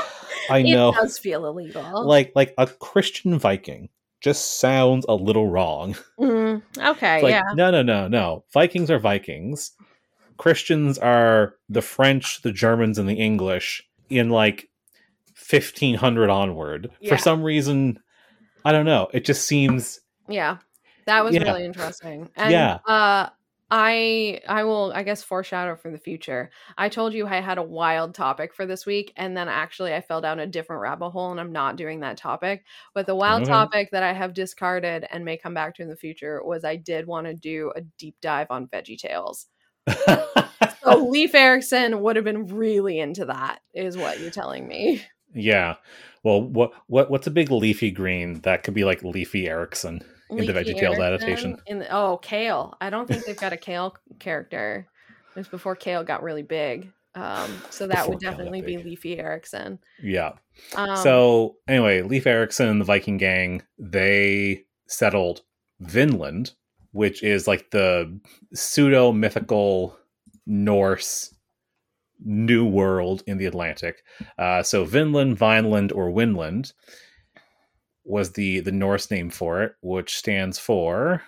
I 0.49 0.61
know. 0.63 0.89
it 0.89 0.95
does 0.95 1.19
feel 1.19 1.45
illegal. 1.45 2.03
like 2.05 2.31
like 2.35 2.53
a 2.57 2.65
Christian 2.67 3.37
Viking 3.37 3.89
just 4.21 4.59
sounds 4.59 5.05
a 5.07 5.13
little 5.15 5.47
wrong. 5.47 5.95
Mm, 6.19 6.61
okay, 6.77 7.21
like 7.21 7.31
yeah. 7.31 7.43
no 7.53 7.69
no 7.71 7.81
no 7.83 8.07
no. 8.07 8.43
Vikings 8.53 8.89
are 8.89 8.99
Vikings. 8.99 9.71
Christians 10.39 10.97
are 10.97 11.55
the 11.67 11.81
French, 11.83 12.41
the 12.41 12.51
Germans, 12.53 12.97
and 12.97 13.07
the 13.07 13.13
English 13.13 13.87
in 14.09 14.29
like 14.29 14.69
fifteen 15.35 15.95
hundred 15.95 16.29
onward. 16.29 16.89
Yeah. 17.01 17.11
For 17.11 17.17
some 17.21 17.43
reason, 17.43 17.99
I 18.65 18.71
don't 18.71 18.85
know. 18.85 19.09
It 19.13 19.25
just 19.25 19.45
seems 19.45 19.99
Yeah. 20.27 20.57
That 21.05 21.23
was 21.25 21.35
Yeah. 21.35 21.43
really 21.43 21.65
interesting. 21.65 22.29
And 22.35 22.51
Yeah. 22.51 22.79
uh 22.87 23.29
I 23.71 24.41
I 24.47 24.63
will 24.63 24.91
I 24.95 25.03
guess 25.03 25.21
foreshadow 25.23 25.75
for 25.75 25.91
the 25.91 25.97
future. 25.97 26.49
I 26.77 26.87
told 26.89 27.13
you 27.13 27.27
I 27.27 27.41
had 27.41 27.57
a 27.57 27.63
wild 27.63 28.15
topic 28.15 28.53
for 28.53 28.65
this 28.65 28.85
week 28.85 29.11
and 29.17 29.35
then 29.35 29.47
actually 29.49 29.93
I 29.93 30.01
fell 30.01 30.21
down 30.21 30.39
a 30.39 30.47
different 30.47 30.81
rabbit 30.81 31.09
hole 31.09 31.31
and 31.31 31.39
I'm 31.39 31.51
not 31.51 31.75
doing 31.75 31.99
that 31.99 32.17
topic. 32.17 32.63
But 32.93 33.05
the 33.07 33.15
wild 33.15 33.43
topic 33.45 33.89
that 33.91 34.03
I 34.03 34.13
have 34.13 34.33
discarded 34.33 35.05
and 35.11 35.25
may 35.25 35.37
come 35.37 35.53
back 35.53 35.75
to 35.75 35.81
in 35.83 35.89
the 35.89 35.95
future 35.97 36.41
was 36.43 36.63
I 36.63 36.77
did 36.77 37.07
want 37.07 37.27
to 37.27 37.33
do 37.33 37.71
a 37.75 37.81
deep 37.81 38.15
dive 38.21 38.47
on 38.49 38.67
Veggie 38.67 38.97
Tales. 38.97 39.47
So 40.83 41.03
Leif 41.05 41.35
Erikson 41.35 42.01
would 42.01 42.15
have 42.15 42.25
been 42.25 42.47
really 42.47 42.99
into 42.99 43.25
that, 43.25 43.59
is 43.73 43.95
what 43.97 44.19
you're 44.19 44.31
telling 44.31 44.67
me. 44.67 45.03
yeah. 45.33 45.75
Well, 46.23 46.41
what 46.41 46.71
what 46.87 47.11
what's 47.11 47.27
a 47.27 47.31
big 47.31 47.51
leafy 47.51 47.91
green 47.91 48.41
that 48.41 48.63
could 48.63 48.73
be 48.73 48.83
like 48.85 49.03
leafy 49.03 49.47
Erickson? 49.47 50.01
In 50.31 50.45
the 50.45 50.53
VeggieTales 50.53 50.97
Erikson 50.97 51.01
adaptation. 51.01 51.57
In 51.65 51.79
the, 51.79 51.95
oh, 51.95 52.17
Kale. 52.17 52.75
I 52.81 52.89
don't 52.89 53.07
think 53.07 53.25
they've 53.25 53.37
got 53.37 53.53
a 53.53 53.57
Kale 53.57 53.95
character. 54.19 54.87
It 55.35 55.39
was 55.39 55.47
before 55.47 55.75
Kale 55.75 56.03
got 56.03 56.23
really 56.23 56.43
big. 56.43 56.91
Um, 57.15 57.61
so 57.69 57.87
that 57.87 57.95
Before 57.95 58.09
would 58.11 58.19
definitely 58.19 58.61
be. 58.61 58.77
Leafy 58.77 59.17
Erickson. 59.17 59.79
Yeah. 60.01 60.33
Um, 60.75 60.95
so 60.97 61.57
anyway, 61.67 62.01
Leif 62.03 62.27
Erikson 62.27 62.67
and 62.67 62.79
the 62.79 62.85
Viking 62.85 63.17
gang 63.17 63.63
they 63.77 64.65
settled 64.87 65.41
Vinland, 65.79 66.53
which 66.91 67.23
is 67.23 67.47
like 67.47 67.71
the 67.71 68.19
pseudo 68.53 69.11
mythical 69.11 69.97
Norse 70.45 71.33
new 72.23 72.65
world 72.65 73.23
in 73.27 73.37
the 73.37 73.45
Atlantic. 73.45 74.03
Uh, 74.37 74.61
so 74.63 74.83
Vinland, 74.83 75.37
Vineland, 75.37 75.91
or 75.91 76.09
Winland 76.09 76.73
was 78.03 78.31
the 78.31 78.59
the 78.61 78.71
Norse 78.71 79.11
name 79.11 79.29
for 79.29 79.63
it, 79.63 79.75
which 79.81 80.17
stands 80.17 80.57
for 80.57 81.21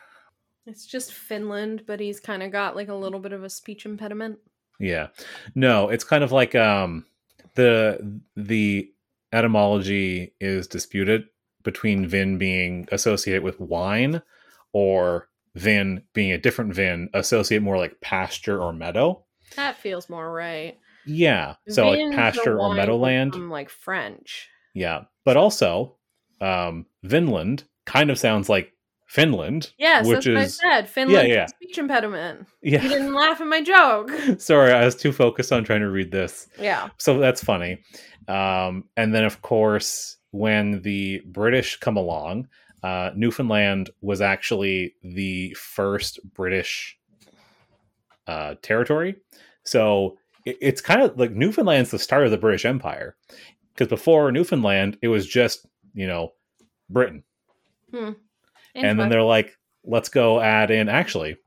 it's 0.66 0.86
just 0.86 1.14
Finland, 1.14 1.84
but 1.88 2.00
he's 2.00 2.20
kind 2.20 2.44
of 2.44 2.52
got 2.52 2.76
like 2.76 2.88
a 2.88 2.96
little 2.96 3.20
bit 3.20 3.34
of 3.34 3.44
a 3.44 3.50
speech 3.50 3.86
impediment. 3.86 4.40
Yeah. 4.80 5.08
No, 5.56 5.90
it's 5.90 6.04
kind 6.04 6.24
of 6.24 6.32
like 6.32 6.56
um 6.56 7.06
the 7.56 8.22
the 8.36 8.92
etymology 9.34 10.34
is 10.40 10.68
disputed 10.68 11.26
between 11.64 12.08
vin 12.08 12.38
being 12.38 12.88
associated 12.92 13.44
with 13.44 13.60
wine 13.60 14.22
or 14.74 15.30
vin 15.56 16.04
being 16.14 16.32
a 16.32 16.38
different 16.38 16.74
vin 16.74 17.10
associate 17.14 17.62
more 17.62 17.78
like 17.78 18.02
pasture 18.02 18.62
or 18.62 18.74
meadow. 18.74 19.24
That 19.56 19.78
feels 19.78 20.10
more 20.10 20.32
right. 20.32 20.78
Yeah. 21.06 21.56
So 21.68 21.92
Vin's 21.92 22.16
like 22.16 22.18
pasture 22.18 22.60
or 22.60 22.74
meadowland. 22.74 23.34
from 23.34 23.50
like 23.50 23.70
French. 23.70 24.50
Yeah. 24.74 25.04
But 25.26 25.38
also 25.38 25.98
um 26.40 26.86
Vinland 27.04 27.64
kind 27.86 28.10
of 28.10 28.18
sounds 28.20 28.50
like 28.50 28.74
Finland. 29.08 29.74
Yes, 29.78 30.08
which 30.08 30.26
is 30.26 30.38
I 30.38 30.46
said. 30.46 30.90
Finland 30.90 31.28
yeah. 31.28 31.48
speech 31.48 31.78
impediment. 31.78 32.48
Yeah. 32.62 32.82
You 32.82 32.90
didn't 32.90 33.14
laugh 33.14 33.42
at 33.42 33.48
my 33.48 33.62
joke. 33.62 34.10
Sorry, 34.38 34.72
I 34.72 34.86
was 34.86 34.96
too 34.96 35.12
focused 35.12 35.52
on 35.52 35.66
trying 35.66 35.82
to 35.82 35.90
read 35.90 36.12
this. 36.12 36.48
Yeah. 36.58 36.90
so 36.98 37.20
that's 37.20 37.44
funny 37.44 37.80
um, 38.28 38.86
and 38.96 39.14
then 39.14 39.24
of 39.24 39.42
course 39.42 40.18
when 40.32 40.82
the 40.82 41.22
british 41.26 41.78
come 41.78 41.98
along 41.98 42.48
uh, 42.84 43.12
newfoundland 43.16 43.90
was 44.02 44.22
actually 44.22 44.96
the 45.04 45.54
first 45.54 46.20
british 46.34 46.98
uh, 48.28 48.56
territory. 48.62 49.16
So 49.64 50.18
it, 50.46 50.58
it's 50.62 50.82
kind 50.82 51.02
of 51.02 51.18
like 51.18 51.32
newfoundland's 51.32 51.92
the 51.92 52.00
start 52.00 52.26
of 52.26 52.32
the 52.32 52.38
british 52.38 52.66
empire. 52.66 53.16
Because 53.74 53.88
before 53.88 54.32
newfoundland 54.32 54.98
it 55.02 55.08
was 55.08 55.28
just 55.28 55.66
you 55.94 56.08
know 56.08 56.34
britain. 56.90 57.24
And 58.76 59.00
then 59.00 59.10
they're 59.10 59.24
like 59.24 59.58
let's 59.84 60.10
go 60.10 60.40
add 60.40 60.72
in 60.72 60.90
actually 60.90 61.38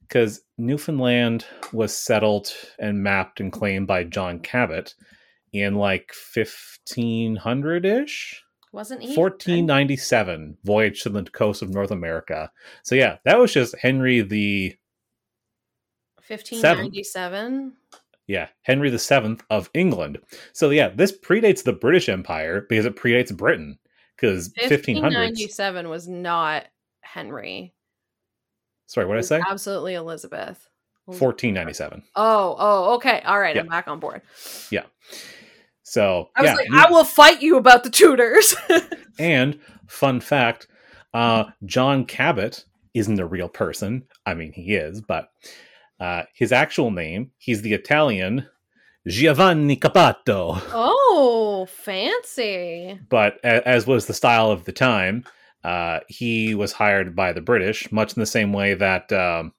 because 0.00 0.40
newfoundland 0.58 1.44
was 1.72 1.96
settled 1.96 2.52
and 2.78 3.02
mapped 3.02 3.40
and 3.40 3.52
claimed 3.52 3.86
by 3.86 4.04
john 4.04 4.38
cabot 4.38 4.94
in 5.52 5.76
like 5.76 6.12
1500-ish 6.36 8.43
wasn't 8.74 9.00
he 9.00 9.14
1497 9.16 10.56
voyage 10.64 11.02
to 11.02 11.08
the 11.08 11.22
coast 11.24 11.62
of 11.62 11.70
north 11.70 11.90
america 11.90 12.50
so 12.82 12.94
yeah 12.94 13.16
that 13.24 13.38
was 13.38 13.52
just 13.52 13.74
henry 13.78 14.20
the 14.20 14.74
1597. 16.26 17.72
yeah 18.26 18.48
henry 18.62 18.90
the 18.90 18.98
seventh 18.98 19.42
of 19.50 19.70
england 19.74 20.18
so 20.52 20.70
yeah 20.70 20.88
this 20.88 21.16
predates 21.16 21.62
the 21.62 21.72
british 21.72 22.08
empire 22.08 22.66
because 22.68 22.84
it 22.84 22.96
predates 22.96 23.34
britain 23.34 23.78
because 24.16 24.50
1597 24.56 25.88
was 25.88 26.08
not 26.08 26.64
Henry. 27.02 27.74
sorry 28.86 29.06
what 29.06 29.14
did 29.14 29.24
i 29.24 29.26
say 29.26 29.40
Absolutely 29.48 29.94
Elizabeth. 29.94 30.68
1497 31.06 32.02
Oh, 32.16 32.56
oh, 32.58 32.94
okay. 32.94 33.20
All 33.26 33.38
right, 33.38 33.58
I'm 33.58 33.66
back 33.66 33.88
on 33.88 34.00
board. 34.00 34.22
So 35.84 36.30
I 36.34 36.42
was 36.42 36.50
yeah, 36.50 36.54
like, 36.56 36.68
you- 36.68 36.78
I 36.78 36.90
will 36.90 37.04
fight 37.04 37.40
you 37.40 37.56
about 37.56 37.84
the 37.84 37.90
Tudors. 37.90 38.56
And 39.16 39.60
fun 39.86 40.18
fact, 40.18 40.66
uh, 41.14 41.44
John 41.64 42.04
Cabot 42.04 42.64
isn't 42.94 43.20
a 43.20 43.26
real 43.26 43.48
person. 43.48 44.06
I 44.26 44.34
mean, 44.34 44.52
he 44.52 44.74
is, 44.74 45.00
but 45.00 45.28
uh, 46.00 46.24
his 46.34 46.50
actual 46.50 46.90
name, 46.90 47.30
he's 47.38 47.62
the 47.62 47.74
Italian 47.74 48.48
Giovanni 49.06 49.76
Capato. 49.76 50.60
oh, 50.72 51.68
fancy. 51.70 52.98
But 53.08 53.38
a- 53.44 53.66
as 53.68 53.86
was 53.86 54.06
the 54.06 54.14
style 54.14 54.50
of 54.50 54.64
the 54.64 54.72
time, 54.72 55.24
uh, 55.62 56.00
he 56.08 56.56
was 56.56 56.72
hired 56.72 57.14
by 57.14 57.32
the 57.32 57.40
British, 57.40 57.92
much 57.92 58.16
in 58.16 58.20
the 58.20 58.26
same 58.26 58.52
way 58.52 58.74
that 58.74 59.12
um, 59.12 59.52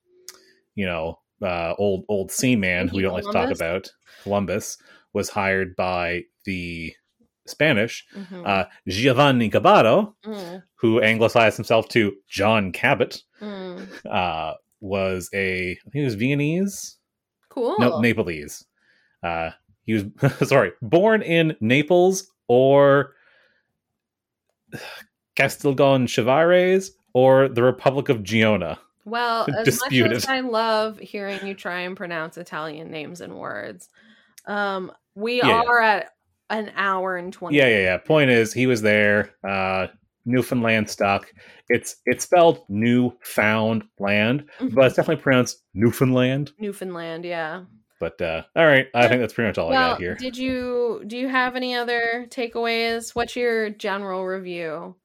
you 0.76 0.86
know 0.86 1.20
uh, 1.42 1.74
old 1.78 2.06
old 2.10 2.32
seaman 2.32 2.90
who 2.90 2.98
we 2.98 3.04
don't 3.04 3.14
like 3.14 3.24
to 3.24 3.32
talk 3.32 3.52
about, 3.52 3.90
Columbus, 4.24 4.78
was 5.16 5.30
hired 5.30 5.76
by 5.76 6.24
the 6.44 6.94
Spanish 7.48 8.06
Mhm. 8.16 8.46
uh, 8.48 8.66
Giovanni 8.88 9.50
Cabato, 9.50 10.14
Mm, 10.24 10.64
who 10.76 11.02
anglicized 11.02 11.58
himself 11.58 11.88
to 11.90 12.16
John 12.28 12.72
Cabot, 12.72 13.24
mm. 13.42 13.88
uh, 14.06 14.54
was 14.82 15.30
a 15.34 15.72
I 15.72 15.76
think 15.90 15.94
he 15.94 16.04
was 16.04 16.16
Viennese, 16.16 16.98
Cool. 17.50 17.76
no 17.80 18.00
Nepalese. 18.00 18.66
Uh, 19.24 19.52
he 19.86 19.94
was 19.94 20.04
sorry, 20.50 20.74
born 20.82 21.22
in 21.22 21.56
Naples 21.62 22.32
or 22.48 23.14
Castiglione 25.36 26.08
Chivares 26.08 26.92
or 27.14 27.48
the 27.48 27.64
Republic 27.64 28.10
of 28.10 28.20
Giona. 28.20 28.78
Well, 29.06 29.48
as 29.58 29.80
much 29.82 29.94
as 29.94 30.26
I 30.26 30.40
love 30.40 30.98
hearing 31.00 31.46
you 31.46 31.54
try 31.54 31.82
and 31.82 31.96
pronounce 31.96 32.38
Italian 32.38 32.90
names 32.92 33.22
and 33.22 33.38
words, 33.38 33.90
um, 34.48 34.92
we 35.16 35.38
Yeah. 35.42 35.62
are 35.68 35.80
at 35.82 36.12
an 36.50 36.72
hour 36.76 37.18
and 37.18 37.34
20. 37.34 37.56
Yeah, 37.58 37.68
yeah, 37.68 37.80
yeah. 37.82 37.98
Point 37.98 38.30
is, 38.30 38.54
he 38.54 38.68
was 38.68 38.82
there. 38.82 39.32
Uh, 39.48 39.88
Newfoundland 40.28 40.90
stock. 40.90 41.32
It's 41.70 41.98
it's 42.06 42.24
spelled 42.24 42.66
Newfound 42.70 43.84
land, 44.00 44.46
Mhm. 44.60 44.74
but 44.74 44.86
it's 44.86 44.96
definitely 44.96 45.22
pronounced 45.22 45.64
Newfoundland. 45.76 46.52
Newfoundland, 46.60 47.26
yeah. 47.26 47.64
But 48.00 48.20
uh, 48.22 48.44
all 48.56 48.66
right, 48.66 48.88
I 48.96 49.08
think 49.08 49.22
that's 49.22 49.34
pretty 49.34 49.50
much 49.50 49.58
all 49.58 49.70
I 49.70 49.74
got 49.74 50.00
here. 50.00 50.16
did 50.16 50.36
you 50.38 51.04
do 51.08 51.18
you 51.18 51.28
have 51.28 51.56
any 51.56 51.76
other 51.76 52.26
takeaways? 52.30 53.14
What's 53.16 53.36
your 53.36 53.70
general 53.70 54.26
review? 54.26 54.96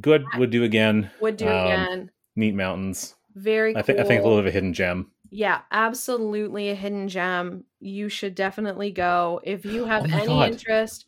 Good 0.00 0.24
would 0.38 0.50
do 0.50 0.64
again. 0.64 1.10
Would 1.20 1.36
do 1.38 1.48
Um, 1.48 1.66
again. 1.66 2.10
Neat 2.36 2.54
mountains. 2.54 3.14
Very 3.34 3.72
cool. 3.72 3.80
I 3.80 3.82
think 3.82 3.98
I 4.00 4.04
think 4.04 4.20
a 4.20 4.24
little 4.24 4.38
bit 4.38 4.48
of 4.48 4.48
a 4.48 4.50
hidden 4.52 4.72
gem. 4.74 5.10
Yeah, 5.34 5.62
absolutely 5.70 6.68
a 6.68 6.74
hidden 6.74 7.08
gem. 7.08 7.64
You 7.80 8.10
should 8.10 8.34
definitely 8.34 8.90
go 8.90 9.40
if 9.42 9.64
you 9.64 9.86
have 9.86 10.04
Oh 10.04 10.14
any 10.16 10.26
God. 10.26 10.50
interest. 10.52 11.06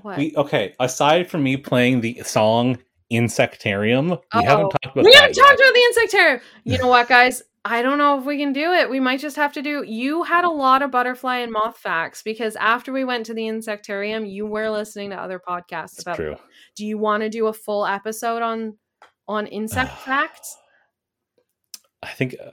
What? 0.00 0.16
We 0.16 0.34
okay. 0.36 0.74
Aside 0.80 1.30
from 1.30 1.42
me 1.42 1.58
playing 1.58 2.00
the 2.00 2.22
song 2.24 2.78
Insectarium, 3.12 4.08
we 4.10 4.16
Oh. 4.32 4.42
haven't 4.44 4.70
talked 4.70 4.86
about 4.86 5.04
we 5.04 5.12
haven't 5.12 5.36
yet. 5.36 5.46
talked 5.46 5.60
about 5.60 5.74
the 5.74 5.82
insectarium. 6.16 6.40
You 6.64 6.78
know 6.78 6.88
what, 6.88 7.06
guys? 7.18 7.42
I 7.66 7.82
don't 7.82 7.98
know 7.98 8.18
if 8.18 8.24
we 8.24 8.38
can 8.38 8.52
do 8.54 8.72
it. 8.72 8.88
We 8.88 9.00
might 9.00 9.20
just 9.20 9.36
have 9.36 9.52
to 9.52 9.62
do. 9.62 9.84
You 9.86 10.22
had 10.22 10.44
a 10.44 10.50
lot 10.50 10.80
of 10.82 10.90
butterfly 10.90 11.38
and 11.38 11.52
moth 11.52 11.76
facts 11.78 12.22
because 12.22 12.56
after 12.56 12.90
we 12.92 13.04
went 13.04 13.26
to 13.26 13.34
the 13.34 13.42
insectarium, 13.42 14.28
you 14.30 14.46
were 14.46 14.70
listening 14.70 15.10
to 15.10 15.16
other 15.16 15.38
podcasts 15.38 16.00
about. 16.00 16.16
true. 16.16 16.36
Do 16.76 16.86
you 16.86 16.96
want 16.96 17.22
to 17.22 17.28
do 17.28 17.46
a 17.48 17.52
full 17.52 17.84
episode 17.86 18.40
on 18.42 18.78
on 19.28 19.46
insect 19.46 19.92
facts? 20.06 20.56
I 22.02 22.08
think 22.10 22.34
uh, 22.42 22.50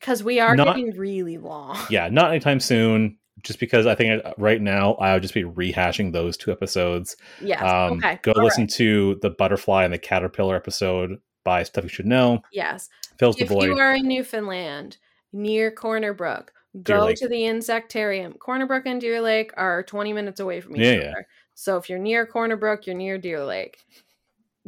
Because 0.00 0.22
we 0.22 0.40
are 0.40 0.54
Not- 0.56 0.76
getting 0.76 0.96
really 0.96 1.38
long. 1.38 1.76
yeah, 1.90 2.08
not 2.08 2.30
anytime 2.30 2.60
soon. 2.60 3.18
Just 3.44 3.60
because 3.60 3.86
I 3.86 3.94
think 3.94 4.24
uh, 4.24 4.34
right 4.36 4.60
now 4.60 4.94
I 4.94 5.12
would 5.12 5.22
just 5.22 5.32
be 5.34 5.44
rehashing 5.44 6.12
those 6.12 6.36
two 6.36 6.50
episodes. 6.50 7.16
Yeah. 7.40 7.62
Um, 7.64 7.98
okay. 7.98 8.18
Go 8.22 8.32
all 8.32 8.42
listen 8.42 8.64
right. 8.64 8.70
to 8.70 9.18
the 9.22 9.30
butterfly 9.30 9.84
and 9.84 9.94
the 9.94 9.98
caterpillar 9.98 10.56
episode 10.56 11.18
by 11.44 11.62
Stuff 11.62 11.84
You 11.84 11.88
Should 11.88 12.06
Know. 12.06 12.42
Yes. 12.52 12.88
Phil's 13.16 13.36
the 13.36 13.44
if 13.44 13.48
boy. 13.48 13.66
you 13.66 13.78
are 13.78 13.94
in 13.94 14.08
Newfoundland 14.08 14.96
near 15.32 15.70
Corner 15.70 16.12
Brook, 16.14 16.52
go 16.82 17.12
to 17.14 17.28
the 17.28 17.42
insectarium. 17.42 18.36
Corner 18.40 18.66
Brook 18.66 18.86
and 18.86 19.00
Deer 19.00 19.20
Lake 19.20 19.52
are 19.56 19.84
20 19.84 20.12
minutes 20.12 20.40
away 20.40 20.60
from 20.60 20.74
each 20.74 20.82
Yeah, 20.82 20.90
other. 20.94 21.00
yeah. 21.04 21.14
So 21.54 21.76
if 21.76 21.88
you're 21.88 21.98
near 22.00 22.26
Corner 22.26 22.56
Brook, 22.56 22.86
you're 22.88 22.96
near 22.96 23.18
Deer 23.18 23.44
Lake. 23.44 23.78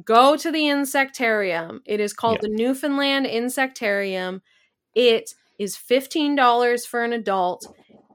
Go 0.05 0.37
to 0.37 0.51
the 0.53 0.63
insectarium. 0.63 1.81
It 1.87 1.99
is 2.01 2.13
called 2.13 2.39
Yeah. 2.43 2.49
the 2.49 2.55
Newfoundland 2.55 3.27
Insectarium. 3.27 4.41
It 4.95 5.35
is 5.59 5.77
$15 5.77 6.87
for 6.87 7.03
an 7.03 7.13
adult. 7.13 7.67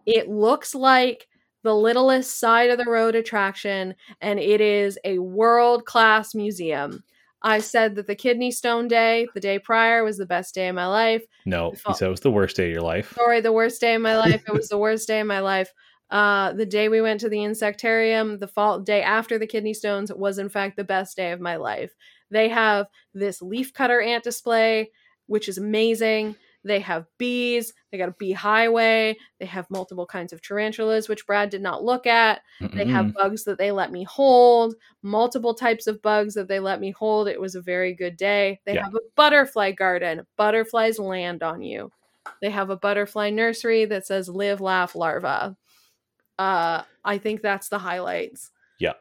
It 0.06 0.30
looks 0.30 0.76
like 0.76 1.28
the 1.64 1.76
littlest 1.76 2.40
side 2.40 2.70
of 2.70 2.78
the 2.78 2.90
road 2.90 3.16
attraction, 3.16 3.96
and 4.22 4.40
it 4.40 4.62
is 4.62 5.00
a 5.04 5.18
world 5.20 5.86
class 5.86 6.36
museum. 6.36 7.04
I 7.42 7.60
said 7.60 7.96
that 7.96 8.08
the 8.08 8.16
kidney 8.16 8.52
stone 8.52 8.88
day, 8.88 9.28
the 9.34 9.40
day 9.40 9.60
prior, 9.60 10.04
was 10.04 10.18
the 10.18 10.26
best 10.26 10.56
day 10.56 10.68
of 10.68 10.76
my 10.76 10.88
life. 10.88 11.24
no, 11.46 11.72
he 11.72 11.94
said 11.94 12.08
it 12.08 12.12
was 12.12 12.22
the 12.22 12.32
worst 12.32 12.56
day 12.56 12.68
of 12.68 12.74
your 12.74 12.82
life. 12.82 13.14
Sorry, 13.14 13.42
the 13.42 13.52
worst 13.52 13.82
day 13.82 13.96
of 13.96 14.02
my 14.02 14.18
life. 14.18 14.44
It 14.48 14.54
was 14.54 14.70
the 14.70 14.78
worst 14.86 15.08
day 15.08 15.20
of 15.20 15.28
my 15.28 15.40
life. 15.40 15.72
Uh, 16.10 16.54
the 16.54 16.66
day 16.66 16.88
we 16.88 17.02
went 17.02 17.20
to 17.20 17.30
the 17.30 17.38
insectarium, 17.38 18.40
the 18.40 18.48
fall 18.48 18.80
day 18.80 19.02
after 19.02 19.38
the 19.38 19.48
kidney 19.48 19.74
stones, 19.74 20.12
was 20.14 20.38
in 20.38 20.50
fact 20.50 20.78
the 20.78 20.84
best 20.84 21.16
day 21.18 21.32
of 21.32 21.40
my 21.40 21.56
life. 21.56 21.94
They 22.32 22.50
have 22.50 22.88
this 23.14 23.42
leaf 23.42 23.74
cutter 23.74 24.02
ant 24.02 24.24
display, 24.24 24.92
which 25.28 25.50
is 25.50 25.58
amazing. 25.58 26.36
They 26.66 26.80
have 26.80 27.06
bees. 27.18 27.74
They 27.92 27.98
got 28.00 28.10
a 28.10 28.16
bee 28.18 28.32
highway. 28.34 29.16
They 29.40 29.46
have 29.46 29.70
multiple 29.70 30.06
kinds 30.08 30.34
of 30.34 30.42
tarantulas, 30.42 31.08
which 31.08 31.26
Brad 31.28 31.50
did 31.52 31.62
not 31.62 31.84
look 31.84 32.08
at. 32.08 32.42
They 32.60 32.86
have 32.86 33.14
bugs 33.14 33.44
that 33.46 33.58
they 33.60 33.72
let 33.72 33.92
me 33.92 34.04
hold, 34.04 34.74
multiple 35.04 35.54
types 35.54 35.86
of 35.88 36.02
bugs 36.02 36.34
that 36.34 36.48
they 36.48 36.60
let 36.60 36.82
me 36.82 36.90
hold. 36.92 37.28
It 37.28 37.40
was 37.40 37.54
a 37.56 37.62
very 37.62 37.94
good 37.94 38.18
day. 38.18 38.60
They 38.66 38.74
Yeah. 38.74 38.84
have 38.86 38.96
a 38.96 39.00
butterfly 39.16 39.72
garden. 39.72 40.26
Butterflies 40.38 40.98
land 41.00 41.44
on 41.44 41.62
you. 41.62 41.92
They 42.42 42.50
have 42.50 42.72
a 42.72 42.76
butterfly 42.78 43.30
nursery 43.30 43.86
that 43.86 44.08
says 44.08 44.28
live, 44.28 44.60
laugh, 44.60 44.96
larva. 44.96 45.56
Uh, 46.40 46.82
I 47.04 47.18
think 47.20 47.42
that's 47.42 47.70
the 47.70 47.78
highlights. 47.80 48.50
Yeah. 48.80 48.94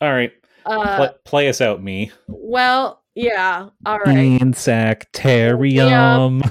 All 0.00 0.10
right, 0.12 0.32
Uh, 0.66 0.96
Pla- 0.96 1.12
play 1.24 1.48
us 1.48 1.60
out, 1.60 1.80
me. 1.82 2.10
well, 2.26 3.02
yeah. 3.14 3.68
All 3.86 3.98
right. 4.00 4.40
Insectarium. 4.40 6.42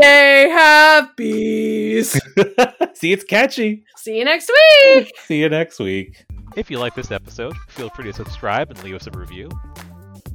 They 0.00 0.48
have 0.50 1.14
bees. 1.16 2.12
See, 2.94 3.12
it's 3.12 3.24
catchy. 3.24 3.84
See 3.96 4.18
you 4.18 4.24
next 4.24 4.50
week. 4.50 5.12
See 5.26 5.40
you 5.40 5.48
next 5.48 5.78
week. 5.78 6.24
If 6.56 6.70
you 6.70 6.78
like 6.78 6.94
this 6.94 7.10
episode, 7.10 7.56
feel 7.68 7.90
free 7.90 8.04
to 8.04 8.12
subscribe 8.12 8.70
and 8.70 8.82
leave 8.84 8.94
us 8.94 9.06
a 9.06 9.10
review. 9.10 9.48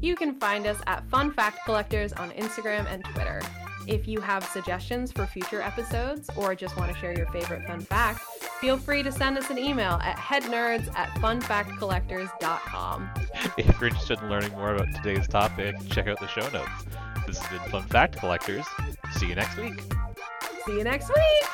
You 0.02 0.16
can 0.16 0.40
find 0.40 0.66
us 0.66 0.78
at 0.88 1.08
Fun 1.10 1.32
Fact 1.32 1.60
Collectors 1.66 2.14
on 2.14 2.32
Instagram 2.32 2.86
and 2.92 3.04
Twitter. 3.04 3.42
If 3.88 4.08
you 4.08 4.22
have 4.22 4.44
suggestions 4.46 5.12
for 5.12 5.26
future 5.26 5.62
episodes 5.62 6.30
or 6.36 6.54
just 6.56 6.78
want 6.78 6.92
to 6.94 6.98
share 6.98 7.18
your 7.18 7.26
favorite 7.28 7.66
fun 7.66 7.82
fact, 7.82 8.22
feel 8.62 8.78
free 8.78 9.02
to 9.04 9.12
send 9.12 9.38
us 9.38 9.50
an 9.50 9.58
email 9.58 9.94
at 10.04 10.20
headnerds 10.20 10.88
at 10.96 11.10
funfactcollectors.com. 11.16 13.10
If 13.58 13.80
you're 13.80 13.90
interested 13.90 14.20
in 14.22 14.30
learning 14.30 14.52
more 14.52 14.76
about 14.76 14.94
today's 14.96 15.28
topic, 15.28 15.76
check 15.90 16.08
out 16.08 16.20
the 16.20 16.28
show 16.28 16.48
notes. 16.50 16.86
This 17.30 17.38
has 17.38 17.60
been 17.60 17.70
Fun 17.70 17.84
Fact 17.84 18.18
Collectors. 18.18 18.66
See 19.12 19.28
you 19.28 19.36
next 19.36 19.56
week. 19.56 19.80
See 20.66 20.78
you 20.78 20.84
next 20.84 21.10
week. 21.10 21.46